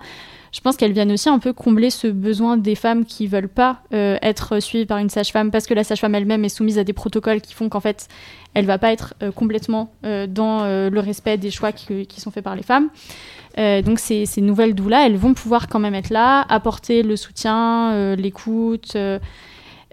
je 0.51 0.59
pense 0.59 0.75
qu'elles 0.75 0.91
viennent 0.91 1.13
aussi 1.13 1.29
un 1.29 1.39
peu 1.39 1.53
combler 1.53 1.89
ce 1.89 2.07
besoin 2.07 2.57
des 2.57 2.75
femmes 2.75 3.05
qui 3.05 3.27
veulent 3.27 3.47
pas 3.47 3.83
euh, 3.93 4.17
être 4.21 4.59
suivies 4.59 4.85
par 4.85 4.97
une 4.97 5.09
sage-femme 5.09 5.49
parce 5.49 5.65
que 5.65 5.73
la 5.73 5.85
sage-femme 5.85 6.13
elle-même 6.13 6.43
est 6.43 6.49
soumise 6.49 6.77
à 6.77 6.83
des 6.83 6.93
protocoles 6.93 7.39
qui 7.39 7.53
font 7.53 7.69
qu'en 7.69 7.79
fait 7.79 8.09
elle 8.53 8.65
va 8.65 8.77
pas 8.77 8.91
être 8.91 9.13
euh, 9.23 9.31
complètement 9.31 9.93
dans 10.03 10.65
le 10.65 10.99
respect 10.99 11.37
des 11.37 11.51
choix 11.51 11.71
qui, 11.71 12.05
qui 12.05 12.19
sont 12.19 12.31
faits 12.31 12.43
par 12.43 12.55
les 12.55 12.63
femmes. 12.63 12.89
Donc 13.57 13.99
ces, 13.99 14.25
ces 14.25 14.41
nouvelles 14.41 14.75
doulas, 14.75 15.05
elles 15.05 15.15
vont 15.15 15.33
pouvoir 15.33 15.69
quand 15.69 15.79
même 15.79 15.95
être 15.95 16.09
là, 16.09 16.45
apporter 16.49 17.03
le 17.03 17.15
soutien, 17.15 18.15
l'écoute. 18.15 18.97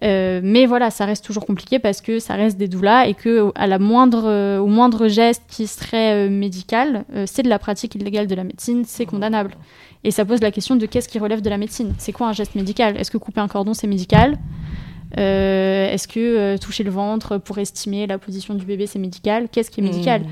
Euh, 0.02 0.12
euh, 0.12 0.40
mais 0.42 0.66
voilà, 0.66 0.90
ça 0.90 1.04
reste 1.04 1.24
toujours 1.24 1.46
compliqué 1.46 1.78
parce 1.78 2.00
que 2.00 2.18
ça 2.18 2.34
reste 2.34 2.58
des 2.58 2.68
doulas 2.68 3.06
et 3.06 3.14
que 3.14 3.50
à 3.54 3.66
la 3.66 3.78
moindre, 3.78 4.24
euh, 4.26 4.58
au 4.58 4.66
moindre 4.66 5.08
geste 5.08 5.42
qui 5.48 5.66
serait 5.66 6.26
euh, 6.26 6.30
médical, 6.30 7.04
euh, 7.14 7.24
c'est 7.26 7.42
de 7.42 7.48
la 7.48 7.58
pratique 7.58 7.94
illégale 7.94 8.26
de 8.26 8.34
la 8.34 8.44
médecine, 8.44 8.84
c'est 8.86 9.06
condamnable. 9.06 9.54
Et 10.04 10.10
ça 10.10 10.24
pose 10.24 10.40
la 10.40 10.50
question 10.50 10.76
de 10.76 10.86
qu'est-ce 10.86 11.08
qui 11.08 11.18
relève 11.18 11.42
de 11.42 11.50
la 11.50 11.58
médecine? 11.58 11.94
C'est 11.98 12.12
quoi 12.12 12.28
un 12.28 12.32
geste 12.32 12.54
médical? 12.54 12.96
Est-ce 12.96 13.10
que 13.10 13.18
couper 13.18 13.40
un 13.40 13.48
cordon 13.48 13.74
c'est 13.74 13.86
médical? 13.86 14.38
Euh, 15.18 15.92
Est-ce 15.92 16.08
que 16.08 16.20
euh, 16.20 16.58
toucher 16.58 16.82
le 16.84 16.90
ventre 16.90 17.38
pour 17.38 17.58
estimer 17.58 18.06
la 18.06 18.18
position 18.18 18.54
du 18.54 18.64
bébé 18.64 18.86
c'est 18.86 18.98
médical? 18.98 19.48
Qu'est-ce 19.50 19.70
qui 19.70 19.80
est 19.80 19.84
médical? 19.84 20.22
Mm. 20.22 20.26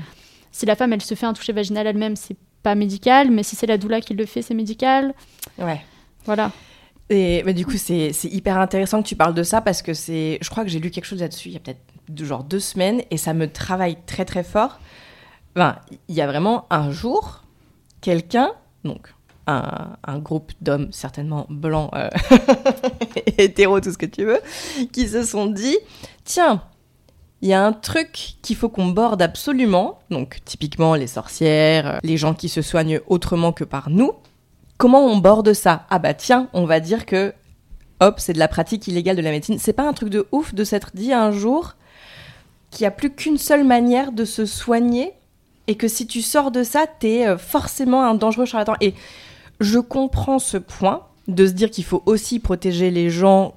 Si 0.51 0.65
la 0.65 0.75
femme 0.75 0.93
elle 0.93 1.01
se 1.01 1.15
fait 1.15 1.25
un 1.25 1.33
toucher 1.33 1.53
vaginal 1.53 1.87
elle-même, 1.87 2.15
c'est 2.15 2.35
pas 2.63 2.75
médical, 2.75 3.31
mais 3.31 3.43
si 3.43 3.55
c'est 3.55 3.67
la 3.67 3.77
doula 3.77 4.01
qui 4.01 4.13
le 4.13 4.25
fait, 4.25 4.41
c'est 4.41 4.53
médical. 4.53 5.13
Ouais. 5.57 5.81
Voilà. 6.25 6.51
Mais 7.11 7.53
du 7.53 7.65
coup, 7.65 7.77
c'est 7.77 8.11
hyper 8.23 8.57
intéressant 8.57 9.01
que 9.01 9.07
tu 9.07 9.15
parles 9.15 9.33
de 9.33 9.43
ça 9.43 9.61
parce 9.61 9.81
que 9.81 9.93
c'est, 9.93 10.37
je 10.41 10.49
crois 10.49 10.63
que 10.63 10.69
j'ai 10.69 10.79
lu 10.79 10.91
quelque 10.91 11.05
chose 11.05 11.19
là-dessus 11.19 11.49
il 11.49 11.53
y 11.53 11.57
a 11.57 11.59
peut-être 11.59 12.25
genre 12.25 12.43
deux 12.43 12.59
semaines 12.59 13.01
et 13.11 13.17
ça 13.17 13.33
me 13.33 13.51
travaille 13.51 13.97
très 14.05 14.25
très 14.25 14.43
fort. 14.43 14.79
Enfin, 15.55 15.77
il 16.07 16.15
y 16.15 16.21
a 16.21 16.27
vraiment 16.27 16.65
un 16.69 16.91
jour, 16.91 17.43
quelqu'un, 17.99 18.51
donc 18.85 19.13
un, 19.47 19.97
un 20.05 20.19
groupe 20.19 20.53
d'hommes 20.61 20.91
certainement 20.91 21.45
blancs, 21.49 21.91
euh, 21.93 22.09
hétéros, 23.37 23.81
tout 23.81 23.91
ce 23.91 23.97
que 23.97 24.05
tu 24.05 24.23
veux, 24.23 24.39
qui 24.93 25.07
se 25.07 25.23
sont 25.23 25.47
dit, 25.47 25.77
tiens, 26.23 26.63
il 27.41 27.49
y 27.49 27.53
a 27.53 27.65
un 27.65 27.73
truc 27.73 28.35
qu'il 28.41 28.55
faut 28.55 28.69
qu'on 28.69 28.87
borde 28.87 29.21
absolument, 29.21 29.99
donc 30.09 30.39
typiquement 30.45 30.95
les 30.95 31.07
sorcières, 31.07 31.87
euh, 31.87 31.97
les 32.03 32.17
gens 32.17 32.33
qui 32.33 32.49
se 32.49 32.61
soignent 32.61 33.01
autrement 33.07 33.51
que 33.51 33.63
par 33.63 33.89
nous. 33.89 34.13
Comment 34.81 35.05
on 35.05 35.19
borde 35.19 35.53
ça? 35.53 35.85
Ah 35.91 35.99
bah 35.99 36.15
tiens, 36.15 36.49
on 36.53 36.65
va 36.65 36.79
dire 36.79 37.05
que 37.05 37.35
hop, 37.99 38.15
c'est 38.19 38.33
de 38.33 38.39
la 38.39 38.47
pratique 38.47 38.87
illégale 38.87 39.15
de 39.15 39.21
la 39.21 39.29
médecine. 39.29 39.59
C'est 39.59 39.73
pas 39.73 39.87
un 39.87 39.93
truc 39.93 40.09
de 40.09 40.25
ouf 40.31 40.55
de 40.55 40.63
s'être 40.63 40.89
dit 40.95 41.13
un 41.13 41.31
jour 41.31 41.75
qu'il 42.71 42.81
n'y 42.85 42.87
a 42.87 42.91
plus 42.91 43.13
qu'une 43.13 43.37
seule 43.37 43.63
manière 43.63 44.11
de 44.11 44.25
se 44.25 44.47
soigner 44.47 45.13
et 45.67 45.75
que 45.75 45.87
si 45.87 46.07
tu 46.07 46.23
sors 46.23 46.49
de 46.49 46.63
ça, 46.63 46.87
t'es 46.87 47.27
euh, 47.27 47.37
forcément 47.37 48.03
un 48.03 48.15
dangereux 48.15 48.45
charlatan. 48.45 48.73
Et 48.81 48.95
je 49.59 49.77
comprends 49.77 50.39
ce 50.39 50.57
point 50.57 51.05
de 51.27 51.45
se 51.45 51.51
dire 51.51 51.69
qu'il 51.69 51.83
faut 51.83 52.01
aussi 52.07 52.39
protéger 52.39 52.89
les 52.89 53.11
gens 53.11 53.53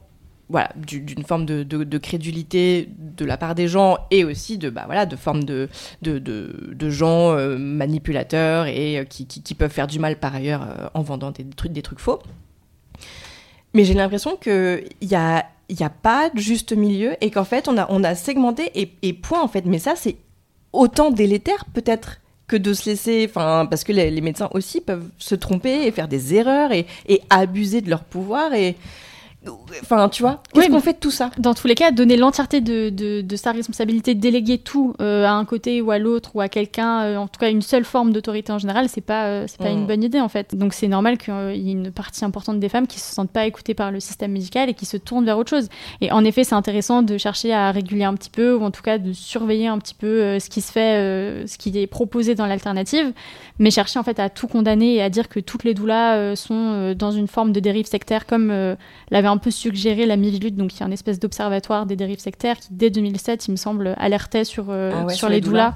voilà, 0.50 0.70
du- 0.76 1.00
d'une 1.00 1.24
forme 1.24 1.46
de, 1.46 1.62
de- 1.62 1.98
crédulité 1.98 2.88
de 2.98 3.24
la 3.24 3.37
part 3.37 3.54
des 3.54 3.66
gens 3.68 3.96
et 4.11 4.24
aussi 4.24 4.59
de, 4.59 4.68
bah, 4.70 4.83
voilà, 4.87 5.07
de 5.07 5.16
forme 5.16 5.44
de, 5.44 5.68
de, 6.02 6.18
de, 6.18 6.90
gens 6.90 7.33
euh, 7.33 7.57
manipulateurs 7.57 8.66
et 8.66 8.98
euh, 8.98 9.04
qui, 9.04 9.26
qui, 9.26 9.54
peuvent 9.54 9.70
faire 9.72 9.87
du 9.87 9.98
mal 9.98 10.16
par 10.16 10.35
ailleurs 10.35 10.62
euh, 10.62 10.88
en 10.94 11.02
vendant 11.02 11.30
des 11.30 11.44
trucs, 11.44 11.72
des 11.72 11.83
trucs 11.83 12.00
faux. 12.00 12.20
Mais 13.72 13.85
j'ai 13.85 13.94
l'impression 13.94 14.37
qu'il 14.37 14.85
n'y 15.02 15.14
a, 15.16 15.46
y 15.70 15.83
a 15.83 15.90
pas 15.90 16.30
de 16.30 16.38
juste 16.38 16.72
milieu 16.72 17.14
et 17.20 17.30
qu'en 17.30 17.44
fait, 17.44 17.66
on 17.68 17.76
a, 17.78 17.87
on 17.90 18.04
a 18.04 18.14
segmenté 18.14 18.70
et, 18.74 18.92
et 19.02 19.12
point 19.12 19.42
en 19.42 19.48
fait. 19.48 19.64
Mais 19.64 19.78
ça, 19.78 19.94
c'est 19.96 20.16
autant 20.72 21.11
délétère 21.11 21.64
peut-être 21.72 22.20
que 22.46 22.57
de 22.57 22.74
se 22.74 22.90
laisser, 22.90 23.26
parce 23.28 23.85
que 23.85 23.92
les, 23.92 24.11
les 24.11 24.20
médecins 24.20 24.50
aussi 24.52 24.83
peuvent 24.83 25.09
se 25.16 25.35
tromper 25.35 25.87
et 25.87 25.90
faire 25.90 26.09
des 26.09 26.35
erreurs 26.35 26.72
et, 26.72 26.87
et 27.09 27.22
abuser 27.30 27.80
de 27.80 27.88
leur 27.88 28.04
pouvoir 28.04 28.52
et, 28.52 28.76
enfin, 29.83 30.09
tu 30.09 30.22
vois, 30.22 30.42
qu'est-ce 30.52 30.66
Oui, 30.66 30.72
qu'on 30.72 30.80
fait 30.80 30.94
de 30.94 30.98
tout 30.98 31.11
ça? 31.11 31.30
Dans 31.38 31.54
tous 31.54 31.66
les 31.66 31.74
cas, 31.74 31.90
donner 31.90 32.16
l'entièreté 32.16 32.61
de, 32.61 32.88
de, 32.90 33.20
de 33.20 33.37
sa 33.37 33.52
responsabilité, 33.52 34.14
déléguer 34.14 34.59
tout 34.59 34.94
euh, 35.00 35.24
à 35.26 35.33
un 35.33 35.44
côté 35.44 35.80
ou 35.83 35.90
à 35.90 35.98
l'autre 35.98 36.30
ou 36.35 36.40
à 36.40 36.48
quelqu'un, 36.48 37.02
euh, 37.02 37.16
en 37.16 37.26
tout 37.28 37.38
cas 37.38 37.50
une 37.50 37.62
seule 37.62 37.85
forme 37.85 38.12
d'autorité 38.12 38.52
en 38.52 38.59
général, 38.59 38.88
c'est 38.88 39.00
pas, 39.00 39.26
euh, 39.26 39.44
c'est 39.48 39.59
pas 39.59 39.70
Mm. 39.70 39.78
une 39.78 39.87
bonne 39.87 40.02
idée 40.02 40.20
en 40.20 40.28
fait. 40.28 40.54
Donc 40.54 40.72
c'est 40.74 40.88
normal 40.88 41.18
qu'il 41.18 41.35
y 41.57 41.68
ait 41.68 41.72
une 41.72 41.90
partie 41.90 42.24
importante 42.24 42.61
des 42.61 42.68
femmes 42.68 42.87
qui 42.87 43.00
se 43.00 43.12
sentent 43.12 43.30
pas 43.30 43.46
écoutées 43.46 43.74
par 43.74 43.90
le 43.90 44.00
système 44.00 44.33
médical 44.33 44.68
et 44.68 44.74
qui 44.74 44.87
se 44.87 44.96
tournent 44.96 45.24
vers 45.24 45.38
autre 45.38 45.50
chose. 45.50 45.68
Et 46.00 46.11
en 46.12 46.24
effet, 46.24 46.44
c'est 46.44 46.54
intéressant 46.54 47.02
de 47.02 47.18
chercher 47.18 47.52
à 47.52 47.70
réguler 47.70 48.04
un 48.04 48.14
petit 48.14 48.30
peu 48.30 48.54
ou 48.54 48.62
en 48.62 48.70
tout 48.70 48.83
cas 48.83 48.98
de 48.98 49.12
surveiller 49.12 49.66
un 49.66 49.78
petit 49.78 49.94
peu 49.94 50.38
ce 50.38 50.48
qui 50.48 50.61
se 50.61 50.72
fait, 50.72 51.46
ce 51.46 51.59
qui 51.59 51.76
est 51.78 51.87
proposé 51.87 52.35
dans 52.35 52.46
l'alternative, 52.46 53.12
mais 53.59 53.70
chercher 53.70 53.98
en 53.98 54.02
fait 54.02 54.18
à 54.18 54.28
tout 54.30 54.46
condamner 54.48 54.94
et 54.94 55.02
à 55.02 55.11
dire 55.11 55.28
que 55.28 55.40
toutes 55.40 55.64
les 55.64 55.74
doulas 55.74 56.37
sont 56.37 56.94
dans 56.96 57.11
une 57.11 57.28
forme 57.28 57.52
de 57.52 57.61
dérive 57.61 57.87
sectaire 57.87 58.26
comme 58.26 58.76
l'avait 59.11 59.28
un 59.35 59.38
peu 59.38 59.51
suggéré 59.51 60.07
la 60.07 60.16
Mivilude, 60.16 60.57
donc 60.57 60.75
il 60.75 60.81
y 60.81 60.83
a 60.83 60.87
un 60.87 60.90
espèce 60.90 61.18
d'observatoire 61.18 61.87
des 61.87 61.97
dérives 61.97 62.20
sectaires 62.20 62.59
qui, 62.59 62.68
dès 62.70 62.90
2007, 62.90 63.49
il 63.49 63.51
me 63.51 63.57
semble, 63.57 63.94
alertait 63.99 64.44
sur, 64.44 64.66
euh, 64.70 64.92
Ah 64.94 65.05
ouais, 65.05 65.14
sur, 65.14 65.29
les 65.29 65.40
doulas. 65.40 65.75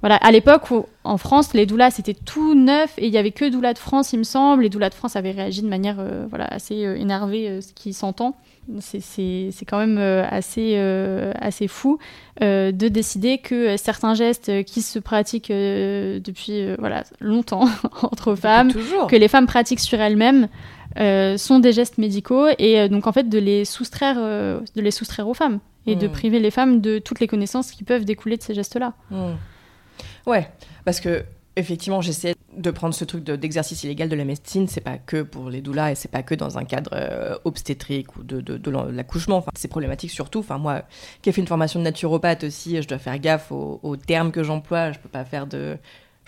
voilà, 0.00 0.16
à 0.16 0.30
l'époque 0.32 0.70
où 0.70 0.86
en 1.04 1.16
France, 1.16 1.54
les 1.54 1.64
doulas 1.64 1.92
c'était 1.92 2.14
tout 2.14 2.54
neuf 2.54 2.92
et 2.98 3.06
il 3.06 3.12
y 3.12 3.18
avait 3.18 3.30
que 3.30 3.48
doulas 3.48 3.74
de 3.74 3.78
France, 3.78 4.12
il 4.12 4.18
me 4.18 4.24
semble. 4.24 4.64
Les 4.64 4.68
doulas 4.68 4.90
de 4.90 4.94
France 4.94 5.16
avaient 5.16 5.30
réagi 5.30 5.62
de 5.62 5.68
manière 5.68 5.96
euh, 6.00 6.26
voilà 6.28 6.46
assez 6.46 6.84
euh, 6.84 6.96
énervée, 6.96 7.60
ce 7.62 7.72
qui 7.72 7.92
s'entend. 7.92 8.36
C'est 8.80 9.64
quand 9.66 9.78
même 9.78 9.96
assez, 9.96 10.76
assez 11.40 11.68
fou 11.68 11.98
de 12.42 12.88
décider 12.88 13.38
que 13.38 13.78
certains 13.78 14.12
gestes 14.12 14.62
qui 14.64 14.82
se 14.82 14.98
pratiquent 14.98 15.48
depuis 15.48 16.74
voilà, 16.78 17.04
longtemps 17.18 17.64
entre 18.02 18.34
femmes, 18.34 18.70
que 19.08 19.16
les 19.16 19.28
femmes 19.28 19.46
pratiquent 19.46 19.80
sur 19.80 19.98
elles-mêmes, 19.98 20.48
sont 20.96 21.58
des 21.58 21.72
gestes 21.72 21.98
médicaux 21.98 22.46
et 22.58 22.88
donc 22.88 23.06
en 23.06 23.12
fait 23.12 23.28
de 23.28 23.38
les 23.38 23.64
soustraire, 23.64 24.16
de 24.16 24.80
les 24.80 24.90
soustraire 24.90 25.28
aux 25.28 25.34
femmes 25.34 25.60
et 25.86 25.96
de 25.96 26.06
hmm. 26.06 26.12
priver 26.12 26.38
les 26.38 26.50
femmes 26.50 26.80
de 26.80 26.98
toutes 26.98 27.20
les 27.20 27.26
connaissances 27.26 27.70
qui 27.70 27.84
peuvent 27.84 28.04
découler 28.04 28.36
de 28.36 28.42
ces 28.42 28.54
gestes-là. 28.54 28.94
Hmm. 29.10 29.34
Ouais, 30.26 30.50
parce 30.84 31.00
que 31.00 31.24
effectivement, 31.58 32.00
j'essaie 32.00 32.34
de 32.56 32.70
prendre 32.70 32.94
ce 32.94 33.04
truc 33.04 33.24
d'exercice 33.24 33.82
illégal 33.84 34.08
de 34.08 34.16
la 34.16 34.24
médecine. 34.24 34.68
C'est 34.68 34.80
pas 34.80 34.98
que 34.98 35.22
pour 35.22 35.50
les 35.50 35.60
doulas 35.60 35.92
et 35.92 35.94
c'est 35.94 36.10
pas 36.10 36.22
que 36.22 36.34
dans 36.34 36.58
un 36.58 36.64
cadre 36.64 36.90
euh, 36.94 37.36
obstétrique 37.44 38.16
ou 38.16 38.22
de, 38.22 38.40
de, 38.40 38.70
l'accouchement. 38.90 39.38
Enfin, 39.38 39.50
c'est 39.56 39.68
problématique 39.68 40.10
surtout. 40.10 40.40
Enfin, 40.40 40.58
moi, 40.58 40.82
qui 41.22 41.28
ai 41.28 41.32
fait 41.32 41.40
une 41.40 41.46
formation 41.46 41.80
de 41.80 41.84
naturopathe 41.84 42.44
aussi, 42.44 42.80
je 42.80 42.88
dois 42.88 42.98
faire 42.98 43.18
gaffe 43.18 43.50
aux, 43.50 43.96
termes 43.96 44.30
que 44.30 44.42
j'emploie. 44.42 44.92
Je 44.92 44.98
peux 44.98 45.08
pas 45.08 45.24
faire 45.24 45.46
de. 45.46 45.76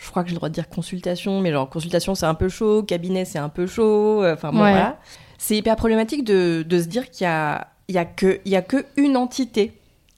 Je 0.03 0.11
crois 0.11 0.23
que 0.23 0.29
j'ai 0.29 0.35
le 0.35 0.39
droit 0.39 0.49
de 0.49 0.55
dire 0.55 0.69
consultation, 0.69 1.41
mais 1.41 1.53
genre 1.53 1.69
consultation 1.69 2.15
c'est 2.15 2.27
un 2.27 2.35
peu 2.35 2.49
chaud, 2.49 2.83
cabinet 2.83 3.25
c'est 3.25 3.39
un 3.39 3.51
peu 3.51 3.67
chaud. 3.67 4.23
Euh, 4.23 4.35
enfin, 4.35 4.51
bon, 4.51 4.59
voilà. 4.59 4.99
C'est 5.39 5.57
hyper 5.57 5.77
problématique 5.77 6.25
de, 6.25 6.65
de 6.67 6.83
se 6.83 6.87
dire 6.87 7.11
qu'il 7.11 7.25
y 7.25 7.29
a, 7.29 7.69
il 7.89 7.95
y 7.95 7.99
a 7.99 8.05
que, 8.05 8.41
il 8.45 8.53
y 8.53 8.57
a 8.57 8.63
que 8.63 8.87
une 8.97 9.17
entité 9.17 9.73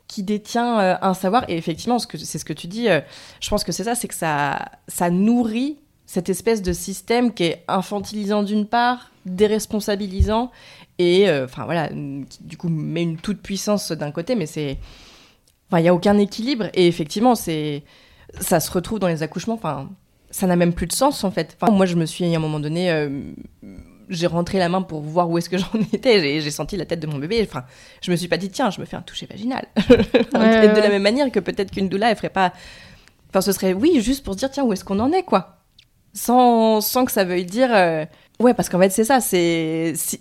qui 0.08 0.22
détient 0.22 0.78
euh, 0.78 0.96
un 1.00 1.14
savoir. 1.14 1.44
Et 1.48 1.56
effectivement, 1.56 1.98
c'est 1.98 2.38
ce 2.38 2.44
que 2.44 2.52
tu 2.52 2.66
dis, 2.66 2.88
euh, 2.88 3.00
je 3.40 3.48
pense 3.48 3.64
que 3.64 3.72
c'est 3.72 3.84
ça, 3.84 3.94
c'est 3.94 4.08
que 4.08 4.14
ça, 4.14 4.70
ça 4.86 5.10
nourrit 5.10 5.78
cette 6.06 6.28
espèce 6.28 6.60
de 6.60 6.74
système 6.74 7.32
qui 7.32 7.44
est 7.44 7.64
infantilisant 7.68 8.42
d'une 8.42 8.66
part, 8.66 9.10
déresponsabilisant, 9.24 10.50
et 10.98 11.28
euh, 11.28 11.46
enfin 11.46 11.64
voilà, 11.64 11.88
qui 11.88 12.38
du 12.42 12.58
coup 12.58 12.68
met 12.68 13.02
une 13.02 13.16
toute 13.16 13.40
puissance 13.40 13.90
d'un 13.92 14.10
côté, 14.10 14.34
mais 14.34 14.46
c'est. 14.46 14.76
Enfin, 15.68 15.80
il 15.80 15.84
n'y 15.84 15.88
a 15.88 15.94
aucun 15.94 16.18
équilibre, 16.18 16.66
et 16.74 16.86
effectivement, 16.86 17.34
c'est. 17.34 17.82
Ça 18.40 18.60
se 18.60 18.70
retrouve 18.70 18.98
dans 18.98 19.08
les 19.08 19.22
accouchements, 19.22 19.54
enfin, 19.54 19.90
ça 20.30 20.46
n'a 20.46 20.56
même 20.56 20.72
plus 20.72 20.86
de 20.86 20.92
sens 20.92 21.24
en 21.24 21.30
fait. 21.30 21.56
Enfin, 21.60 21.72
moi, 21.72 21.86
je 21.86 21.96
me 21.96 22.06
suis 22.06 22.24
à 22.24 22.36
un 22.36 22.40
moment 22.40 22.60
donné 22.60 22.90
j'ai 24.12 24.26
rentré 24.26 24.58
la 24.58 24.68
main 24.68 24.82
pour 24.82 25.00
voir 25.00 25.28
où 25.30 25.38
est-ce 25.38 25.48
que 25.48 25.58
j'en 25.58 25.80
étais. 25.92 26.40
J'ai 26.40 26.50
senti 26.50 26.76
la 26.76 26.84
tête 26.84 27.00
de 27.00 27.06
mon 27.06 27.18
bébé. 27.18 27.46
Enfin, 27.48 27.64
je 28.00 28.10
me 28.10 28.16
suis 28.16 28.28
pas 28.28 28.36
dit, 28.36 28.50
tiens, 28.50 28.70
je 28.70 28.80
me 28.80 28.84
fais 28.84 28.96
un 28.96 29.02
toucher 29.02 29.26
vaginal. 29.26 29.66
de 29.76 30.80
la 30.80 30.88
même 30.88 31.02
manière 31.02 31.30
que 31.30 31.40
peut-être 31.40 31.70
qu'une 31.70 31.88
doula, 31.88 32.10
elle 32.10 32.16
ferait 32.16 32.28
pas. 32.28 32.52
Enfin, 33.30 33.40
ce 33.40 33.52
serait, 33.52 33.72
oui, 33.72 34.00
juste 34.00 34.24
pour 34.24 34.34
se 34.34 34.38
dire, 34.38 34.50
tiens, 34.50 34.64
où 34.64 34.72
est-ce 34.72 34.84
qu'on 34.84 35.00
en 35.00 35.12
est, 35.12 35.22
quoi. 35.22 35.58
Sans, 36.12 36.80
sans 36.80 37.04
que 37.04 37.12
ça 37.12 37.24
veuille 37.24 37.46
dire. 37.46 37.70
Euh, 37.72 38.04
ouais, 38.38 38.54
parce 38.54 38.68
qu'en 38.68 38.78
fait, 38.78 38.90
c'est 38.90 39.04
ça. 39.04 39.20
C'est. 39.20 39.94
Si... 39.96 40.20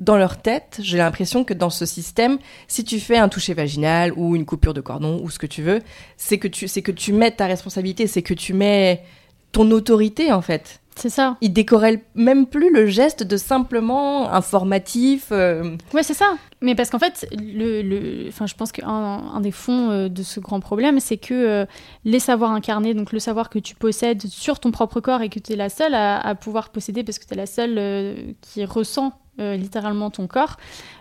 Dans 0.00 0.16
leur 0.16 0.40
tête, 0.40 0.80
j'ai 0.82 0.96
l'impression 0.96 1.44
que 1.44 1.52
dans 1.52 1.68
ce 1.68 1.84
système, 1.84 2.38
si 2.68 2.84
tu 2.84 2.98
fais 2.98 3.18
un 3.18 3.28
toucher 3.28 3.52
vaginal 3.52 4.12
ou 4.16 4.34
une 4.34 4.46
coupure 4.46 4.72
de 4.72 4.80
cordon 4.80 5.20
ou 5.22 5.28
ce 5.28 5.38
que 5.38 5.46
tu 5.46 5.62
veux, 5.62 5.80
c'est 6.16 6.38
que 6.38 6.48
tu, 6.48 6.68
c'est 6.68 6.80
que 6.80 6.90
tu 6.90 7.12
mets 7.12 7.30
ta 7.30 7.46
responsabilité, 7.46 8.06
c'est 8.06 8.22
que 8.22 8.32
tu 8.32 8.54
mets 8.54 9.04
ton 9.52 9.70
autorité, 9.70 10.32
en 10.32 10.40
fait. 10.40 10.80
C'est 10.96 11.10
ça. 11.10 11.36
Il 11.40 11.52
décorait 11.52 12.02
même 12.14 12.46
plus 12.46 12.72
le 12.72 12.86
geste 12.86 13.22
de 13.22 13.36
simplement 13.36 14.32
informatif. 14.32 15.28
Euh. 15.32 15.76
Ouais, 15.94 16.02
c'est 16.02 16.14
ça. 16.14 16.34
Mais 16.60 16.74
parce 16.74 16.90
qu'en 16.90 16.98
fait, 16.98 17.26
le, 17.38 17.82
le, 17.82 18.28
enfin, 18.28 18.46
je 18.46 18.54
pense 18.54 18.72
qu'un 18.72 18.86
un 18.86 19.40
des 19.40 19.50
fonds 19.50 19.90
euh, 19.90 20.08
de 20.08 20.22
ce 20.22 20.40
grand 20.40 20.60
problème, 20.60 21.00
c'est 21.00 21.16
que 21.16 21.34
euh, 21.34 21.66
les 22.04 22.20
savoirs 22.20 22.52
incarnés, 22.52 22.92
donc 22.92 23.12
le 23.12 23.18
savoir 23.18 23.48
que 23.48 23.58
tu 23.58 23.74
possèdes 23.74 24.26
sur 24.26 24.60
ton 24.60 24.70
propre 24.70 25.00
corps 25.00 25.22
et 25.22 25.28
que 25.28 25.38
tu 25.38 25.52
es 25.52 25.56
la 25.56 25.68
seule 25.68 25.94
à, 25.94 26.20
à, 26.20 26.34
pouvoir 26.34 26.70
posséder 26.70 27.02
parce 27.02 27.18
que 27.18 27.26
tu 27.26 27.32
es 27.32 27.36
la 27.36 27.46
seule 27.46 28.34
qui 28.40 28.64
ressent 28.64 29.12
littéralement 29.38 30.10
ton 30.10 30.26
corps, 30.26 30.56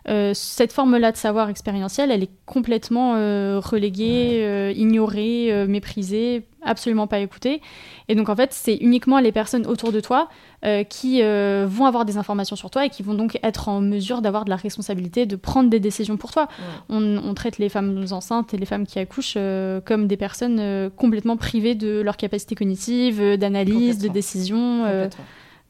cette 0.05 0.71
forme-là 0.71 1.11
de 1.11 1.17
savoir 1.17 1.49
expérientiel, 1.49 2.09
elle 2.09 2.23
est 2.23 2.31
complètement 2.45 3.13
reléguée, 3.59 4.73
ignorée, 4.75 5.65
méprisée, 5.67 6.45
absolument 6.63 7.07
pas 7.07 7.19
écoutée. 7.19 7.61
Et 8.07 8.15
donc 8.15 8.29
en 8.29 8.35
fait, 8.35 8.53
c'est 8.53 8.75
uniquement 8.75 9.19
les 9.19 9.31
personnes 9.31 9.65
autour 9.67 9.91
de 9.91 9.99
toi 9.99 10.29
euh, 10.65 10.83
qui 10.83 11.21
euh, 11.21 11.65
vont 11.69 11.85
avoir 11.85 12.05
des 12.05 12.17
informations 12.17 12.55
sur 12.55 12.69
toi 12.69 12.85
et 12.85 12.89
qui 12.89 13.03
vont 13.03 13.13
donc 13.13 13.39
être 13.43 13.69
en 13.69 13.81
mesure 13.81 14.21
d'avoir 14.21 14.45
de 14.45 14.49
la 14.49 14.55
responsabilité 14.55 15.25
de 15.25 15.35
prendre 15.35 15.69
des 15.69 15.79
décisions 15.79 16.17
pour 16.17 16.31
toi. 16.31 16.47
On, 16.89 17.33
traite 17.33 17.59
les 17.59 17.69
femmes 17.69 18.05
enceintes 18.11 18.53
et 18.53 18.57
les 18.57 18.65
femmes 18.65 18.85
qui 18.85 18.99
accouchent 18.99 19.35
euh, 19.37 19.79
comme 19.79 20.07
des 20.07 20.17
personnes 20.17 20.89
complètement 20.97 21.37
privées 21.37 21.75
de 21.75 22.01
leur 22.01 22.17
capacité 22.17 22.55
cognitive, 22.55 23.37
d'analyse, 23.37 23.99
de 23.99 24.07
décision 24.09 24.85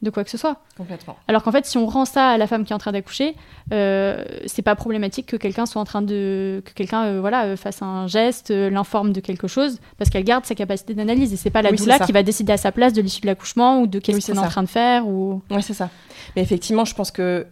de 0.02 0.10
quoi 0.10 0.24
que 0.24 0.30
ce 0.30 0.38
soit. 0.38 0.56
Complètement. 0.76 1.16
Alors 1.28 1.42
qu'en 1.42 1.52
fait, 1.52 1.66
si 1.66 1.76
on 1.76 1.86
rend 1.86 2.04
ça 2.06 2.28
à 2.30 2.38
la 2.38 2.46
femme 2.46 2.64
qui 2.64 2.72
est 2.72 2.74
en 2.74 2.78
train 2.78 2.92
d'accoucher, 2.92 3.36
euh, 3.72 4.24
c'est 4.46 4.62
pas 4.62 4.74
problématique 4.74 5.26
que 5.26 5.36
quelqu'un 5.36 5.66
soit 5.66 5.80
en 5.80 5.84
train 5.84 6.00
de 6.00 6.62
que 6.64 6.72
quelqu'un 6.72 7.04
euh, 7.04 7.20
voilà 7.20 7.44
euh, 7.44 7.56
fasse 7.56 7.82
un 7.82 8.06
geste, 8.06 8.50
euh, 8.50 8.70
l'informe 8.70 9.12
de 9.12 9.20
quelque 9.20 9.46
chose, 9.46 9.78
parce 9.98 10.08
qu'elle 10.08 10.24
garde 10.24 10.46
sa 10.46 10.54
capacité 10.54 10.94
d'analyse 10.94 11.32
et 11.32 11.36
c'est 11.36 11.50
pas 11.50 11.62
la 11.62 11.72
doula 11.72 11.98
qui 11.98 12.12
va 12.12 12.22
décider 12.22 12.52
à 12.52 12.56
sa 12.56 12.72
place 12.72 12.92
de 12.92 13.02
l'issue 13.02 13.20
de 13.20 13.26
l'accouchement 13.26 13.82
ou 13.82 13.86
de 13.86 13.98
qu'est-ce 13.98 14.32
qu'on 14.32 14.38
est 14.38 14.46
en 14.46 14.48
train 14.48 14.62
de 14.62 14.68
faire 14.68 15.06
ou. 15.06 15.42
Oui, 15.50 15.62
c'est 15.62 15.74
ça. 15.74 15.90
Mais 16.34 16.42
effectivement, 16.42 16.84
je 16.86 16.94
pense 16.94 17.10
que 17.10 17.46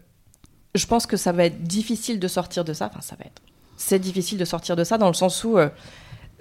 je 0.75 0.87
pense 0.87 1.07
que 1.07 1.17
ça 1.17 1.33
va 1.33 1.45
être 1.45 1.63
difficile 1.63 2.19
de 2.19 2.29
sortir 2.29 2.65
de 2.65 2.73
ça. 2.73 2.87
Enfin, 2.91 3.01
ça 3.01 3.17
va 3.17 3.27
être. 3.27 3.43
C'est 3.77 3.99
difficile 3.99 4.39
de 4.39 4.45
sortir 4.45 4.75
de 4.75 4.85
ça 4.85 4.97
dans 4.97 5.09
le 5.09 5.15
sens 5.15 5.45
où 5.45 5.59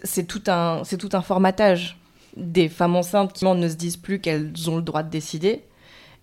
c'est 0.04 0.26
tout 0.26 0.44
un 0.48 0.84
c'est 0.86 0.98
tout 0.98 1.10
un 1.12 1.22
formatage 1.22 1.98
des 2.38 2.70
femmes 2.70 2.96
enceintes 2.96 3.34
qui 3.34 3.46
ne 3.46 3.68
se 3.68 3.76
disent 3.76 3.98
plus 3.98 4.20
qu'elles 4.20 4.54
ont 4.70 4.78
le 4.78 4.82
droit 4.82 5.04
de 5.04 5.10
décider 5.10 5.64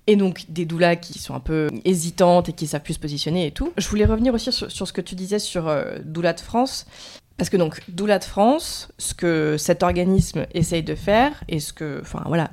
et 0.07 0.17
donc 0.17 0.45
des 0.49 0.65
doulas 0.65 0.97
qui 0.97 1.19
sont 1.19 1.35
un 1.35 1.41
peu 1.41 1.69
hésitantes 1.85 2.49
et 2.49 2.53
qui 2.53 2.67
savent 2.67 2.83
plus 2.83 2.95
se 2.95 3.01
positionner 3.01 3.47
et 3.47 3.51
tout. 3.51 3.73
Je 3.77 3.89
voulais 3.89 4.05
revenir 4.05 4.35
aussi 4.35 4.53
sur, 4.53 4.71
ce 4.71 4.93
que 4.93 5.01
tu 5.01 5.15
disais 5.15 5.39
sur 5.39 5.69
euh, 5.69 5.99
Doula 6.05 6.33
de 6.33 6.41
France. 6.41 6.87
Parce 7.37 7.51
que 7.51 7.57
donc, 7.57 7.83
Doula 7.89 8.21
de 8.21 8.25
France, 8.25 8.89
ce 8.97 9.13
que 9.13 9.57
cet 9.59 9.83
organisme 9.83 10.47
essaye 10.55 10.85
de 10.85 10.95
faire, 10.95 11.43
et 11.49 11.59
ce 11.59 11.73
que, 11.73 11.99
enfin 12.01 12.23
voilà, 12.27 12.53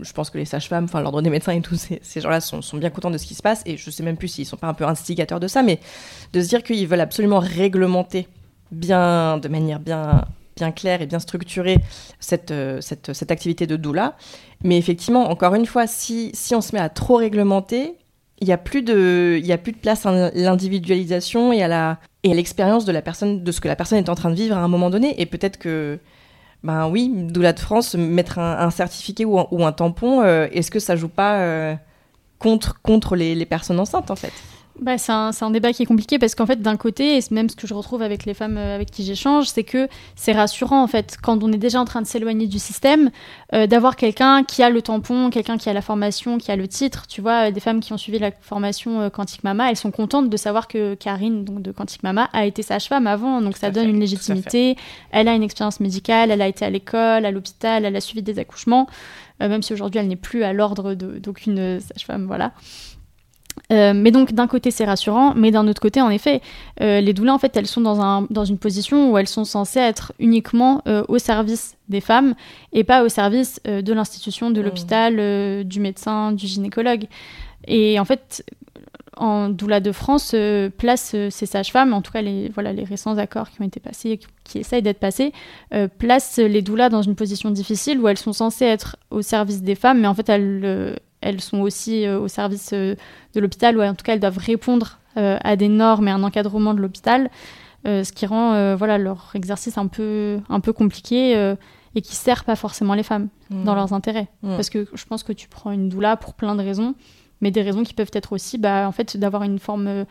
je 0.00 0.12
pense 0.14 0.30
que 0.30 0.38
les 0.38 0.46
sages-femmes, 0.46 0.84
enfin 0.84 1.02
l'ordre 1.02 1.20
des 1.20 1.28
médecins 1.28 1.52
et 1.52 1.60
tous 1.60 1.76
ces, 1.76 2.20
gens-là 2.22 2.40
sont, 2.40 2.62
sont, 2.62 2.78
bien 2.78 2.88
contents 2.88 3.10
de 3.10 3.18
ce 3.18 3.26
qui 3.26 3.34
se 3.34 3.42
passe, 3.42 3.62
et 3.66 3.76
je 3.76 3.90
sais 3.90 4.02
même 4.02 4.16
plus 4.16 4.28
s'ils 4.28 4.46
sont 4.46 4.56
pas 4.56 4.66
un 4.66 4.72
peu 4.72 4.86
instigateurs 4.86 5.40
de 5.40 5.46
ça, 5.46 5.62
mais 5.62 5.78
de 6.32 6.40
se 6.40 6.48
dire 6.48 6.62
qu'ils 6.62 6.88
veulent 6.88 7.00
absolument 7.00 7.38
réglementer 7.38 8.26
bien, 8.72 9.36
de 9.36 9.48
manière 9.48 9.78
bien 9.78 10.24
bien 10.56 10.72
claire 10.72 11.02
et 11.02 11.06
bien 11.06 11.18
structurée 11.18 11.78
cette, 12.20 12.50
euh, 12.50 12.80
cette, 12.80 13.12
cette, 13.12 13.30
activité 13.30 13.66
de 13.66 13.76
doula. 13.76 14.16
Mais 14.62 14.78
effectivement, 14.78 15.30
encore 15.30 15.54
une 15.54 15.66
fois, 15.66 15.86
si, 15.86 16.30
si 16.34 16.54
on 16.54 16.60
se 16.60 16.74
met 16.74 16.80
à 16.80 16.88
trop 16.88 17.16
réglementer, 17.16 17.94
il 18.40 18.46
n'y 18.46 18.52
a, 18.52 18.58
plus 18.58 18.82
de, 18.82 19.40
a 19.48 19.58
plus 19.58 19.72
de 19.72 19.78
place 19.78 20.06
à 20.06 20.30
l'individualisation 20.34 21.52
et 21.52 21.62
à 21.62 21.68
la 21.68 21.98
et 22.24 22.32
à 22.32 22.34
l'expérience 22.34 22.86
de 22.86 22.92
la 22.92 23.02
personne, 23.02 23.44
de 23.44 23.52
ce 23.52 23.60
que 23.60 23.68
la 23.68 23.76
personne 23.76 23.98
est 23.98 24.08
en 24.08 24.14
train 24.14 24.30
de 24.30 24.34
vivre 24.34 24.56
à 24.56 24.60
un 24.60 24.68
moment 24.68 24.88
donné. 24.88 25.20
Et 25.20 25.26
peut-être 25.26 25.58
que, 25.58 25.98
ben 26.62 26.88
oui, 26.88 27.12
Doula 27.14 27.52
de 27.52 27.60
France, 27.60 27.94
mettre 27.94 28.38
un, 28.38 28.70
certificat 28.70 29.24
ou 29.24 29.38
un, 29.38 29.66
un 29.66 29.72
tampon, 29.72 30.22
euh, 30.22 30.48
est-ce 30.50 30.70
que 30.70 30.78
ça 30.78 30.96
joue 30.96 31.08
pas 31.08 31.40
euh, 31.40 31.74
contre, 32.38 32.80
contre 32.80 33.14
les 33.14 33.44
personnes 33.44 33.78
enceintes 33.78 34.10
en 34.10 34.16
fait? 34.16 34.32
Bah, 34.80 34.98
c'est 34.98 35.12
un, 35.12 35.30
un, 35.40 35.50
débat 35.50 35.72
qui 35.72 35.84
est 35.84 35.86
compliqué 35.86 36.18
parce 36.18 36.34
qu'en 36.34 36.46
fait, 36.46 36.60
d'un 36.60 36.76
côté, 36.76 37.16
et 37.16 37.20
même 37.30 37.48
ce 37.48 37.54
que 37.54 37.66
je 37.66 37.74
retrouve 37.74 38.02
avec 38.02 38.24
les 38.24 38.34
femmes 38.34 38.56
euh, 38.56 38.74
avec 38.74 38.90
qui 38.90 39.04
j'échange, 39.04 39.46
c'est 39.46 39.62
que 39.62 39.88
c'est 40.16 40.32
rassurant 40.32 40.82
en 40.82 40.88
fait 40.88 41.16
quand 41.22 41.44
on 41.44 41.52
est 41.52 41.58
déjà 41.58 41.80
en 41.80 41.84
train 41.84 42.02
de 42.02 42.06
s'éloigner 42.08 42.48
du 42.48 42.58
système, 42.58 43.10
euh, 43.52 43.68
d'avoir 43.68 43.94
quelqu'un 43.94 44.42
qui 44.42 44.64
a 44.64 44.70
le 44.70 44.82
tampon, 44.82 45.30
quelqu'un 45.30 45.58
qui 45.58 45.68
a 45.68 45.72
la 45.72 45.80
formation, 45.80 46.38
qui 46.38 46.50
a 46.50 46.56
le 46.56 46.66
titre. 46.66 47.06
Tu 47.06 47.20
vois, 47.20 47.52
des 47.52 47.60
femmes 47.60 47.78
qui 47.78 47.92
ont 47.92 47.96
suivi 47.96 48.18
la 48.18 48.32
formation 48.32 49.00
euh, 49.00 49.10
Quantique 49.10 49.44
Mama, 49.44 49.70
elles 49.70 49.76
sont 49.76 49.92
contentes 49.92 50.28
de 50.28 50.36
savoir 50.36 50.66
que 50.66 50.94
Karine, 50.94 51.44
donc 51.44 51.62
de 51.62 51.70
Quantique 51.70 52.02
Mama, 52.02 52.28
a 52.32 52.44
été 52.44 52.62
sage-femme 52.62 53.06
avant, 53.06 53.40
donc 53.40 53.56
ça 53.56 53.70
donne 53.70 53.88
une 53.88 54.00
légitimité. 54.00 54.76
Elle 55.12 55.28
a 55.28 55.34
une 55.34 55.44
expérience 55.44 55.78
médicale, 55.78 56.32
elle 56.32 56.42
a 56.42 56.48
été 56.48 56.64
à 56.64 56.70
l'école, 56.70 57.24
à 57.24 57.30
l'hôpital, 57.30 57.84
elle 57.84 57.94
a 57.94 58.00
suivi 58.00 58.22
des 58.22 58.40
accouchements, 58.40 58.88
même 59.38 59.62
si 59.62 59.72
aujourd'hui 59.72 60.00
elle 60.00 60.08
n'est 60.08 60.16
plus 60.16 60.42
à 60.42 60.52
l'ordre 60.52 60.94
d'aucune 60.94 61.80
sage-femme, 61.80 62.26
voilà. 62.26 62.52
Euh, 63.72 63.92
mais 63.94 64.10
donc 64.10 64.32
d'un 64.32 64.46
côté 64.46 64.70
c'est 64.70 64.84
rassurant, 64.84 65.34
mais 65.34 65.50
d'un 65.50 65.66
autre 65.68 65.80
côté 65.80 66.00
en 66.00 66.10
effet, 66.10 66.40
euh, 66.80 67.00
les 67.00 67.12
doulas 67.12 67.34
en 67.34 67.38
fait 67.38 67.56
elles 67.56 67.66
sont 67.66 67.80
dans, 67.80 68.00
un, 68.00 68.26
dans 68.30 68.44
une 68.44 68.58
position 68.58 69.10
où 69.10 69.18
elles 69.18 69.28
sont 69.28 69.44
censées 69.44 69.80
être 69.80 70.12
uniquement 70.18 70.82
euh, 70.86 71.04
au 71.08 71.18
service 71.18 71.76
des 71.88 72.00
femmes 72.00 72.34
et 72.72 72.84
pas 72.84 73.04
au 73.04 73.08
service 73.08 73.60
de 73.64 73.92
l'institution, 73.92 74.50
de 74.50 74.60
mmh. 74.60 74.64
l'hôpital, 74.64 75.64
du 75.64 75.80
médecin, 75.80 76.32
du 76.32 76.46
gynécologue. 76.46 77.04
Et 77.66 78.00
en 78.00 78.06
fait, 78.06 78.44
en 79.16 79.50
doula 79.50 79.80
de 79.80 79.92
France 79.92 80.34
place 80.78 81.14
ces 81.30 81.46
sages-femmes, 81.46 81.92
en 81.92 82.00
tout 82.00 82.10
cas 82.10 82.22
les, 82.22 82.48
voilà, 82.48 82.72
les 82.72 82.84
récents 82.84 83.18
accords 83.18 83.50
qui 83.50 83.60
ont 83.60 83.66
été 83.66 83.80
passés, 83.80 84.16
qui, 84.16 84.26
qui 84.44 84.58
essayent 84.58 84.82
d'être 84.82 84.98
passés, 84.98 85.32
place 85.98 86.38
les 86.38 86.62
doulas 86.62 86.88
dans 86.88 87.02
une 87.02 87.14
position 87.14 87.50
difficile 87.50 88.00
où 88.00 88.08
elles 88.08 88.18
sont 88.18 88.32
censées 88.32 88.64
être 88.64 88.96
au 89.10 89.20
service 89.20 89.62
des 89.62 89.74
femmes, 89.74 90.00
mais 90.00 90.08
en 90.08 90.14
fait 90.14 90.28
elles 90.30 90.98
elles 91.24 91.40
sont 91.40 91.60
aussi 91.60 92.06
euh, 92.06 92.20
au 92.20 92.28
service 92.28 92.70
euh, 92.72 92.94
de 93.34 93.40
l'hôpital, 93.40 93.76
ou 93.76 93.82
en 93.82 93.94
tout 93.94 94.04
cas 94.04 94.12
elles 94.12 94.20
doivent 94.20 94.38
répondre 94.38 94.98
euh, 95.16 95.38
à 95.42 95.56
des 95.56 95.68
normes 95.68 96.06
et 96.08 96.10
un 96.10 96.22
encadrement 96.22 96.74
de 96.74 96.80
l'hôpital, 96.80 97.30
ce 97.86 98.10
qui 98.12 98.24
rend 98.24 98.74
voilà, 98.76 98.96
leur 98.96 99.32
exercice 99.34 99.76
un 99.76 99.88
peu, 99.88 100.38
un 100.48 100.60
peu 100.60 100.72
compliqué 100.72 101.34
et 101.94 102.00
qui 102.00 102.16
sert 102.16 102.44
pas 102.44 102.56
forcément 102.56 102.94
les 102.94 103.02
femmes 103.02 103.28
Mm. 103.54 103.64
dans 103.64 103.74
leurs 103.74 103.92
intérêts. 103.92 104.28
Mm. 104.42 104.56
Parce 104.56 104.70
que 104.70 104.86
je 104.92 105.04
pense 105.04 105.22
que 105.22 105.32
tu 105.32 105.48
prends 105.48 105.70
une 105.70 105.88
doula 105.88 106.16
pour 106.16 106.34
plein 106.34 106.54
de 106.54 106.62
raisons, 106.62 106.94
mais 107.40 107.50
des 107.50 107.62
raisons 107.62 107.82
qui 107.82 107.94
peuvent 107.94 108.10
être 108.12 108.32
aussi, 108.32 108.58
bah, 108.58 108.86
en 108.88 108.92
fait, 108.92 109.16
d'avoir 109.16 109.42
une 109.42 109.58
forme 109.58 110.04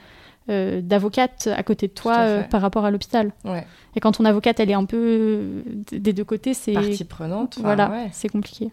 euh, 0.50 0.82
d'avocate 0.82 1.48
à 1.56 1.64
côté 1.64 1.88
de 1.88 1.94
toi 1.94 2.18
euh, 2.20 2.44
par 2.44 2.62
rapport 2.62 2.86
à 2.86 2.92
l'hôpital. 2.92 3.32
Ouais. 3.46 3.66
Et 3.96 4.00
quand 4.00 4.14
ton 4.14 4.26
avocate, 4.26 4.60
elle 4.60 4.70
est 4.70 4.76
un 4.76 4.86
peu 4.86 5.64
des 5.92 6.14
deux 6.14 6.26
côtés, 6.26 6.54
c'est 6.54 6.74
Partie 6.74 7.06
prenante. 7.06 7.58
voilà, 7.60 7.90
ouais. 7.90 8.10
c'est 8.12 8.30
compliqué. 8.30 8.72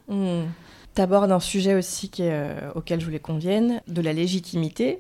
T'abordes 0.95 1.31
un 1.31 1.41
sujet 1.41 1.75
aussi 1.75 2.11
euh, 2.21 2.71
auquel 2.75 3.01
je 3.01 3.05
voulais 3.05 3.21
qu'on 3.21 3.39
vienne, 3.39 3.81
de 3.87 4.03
la 4.03 4.13
légitimité. 4.13 4.99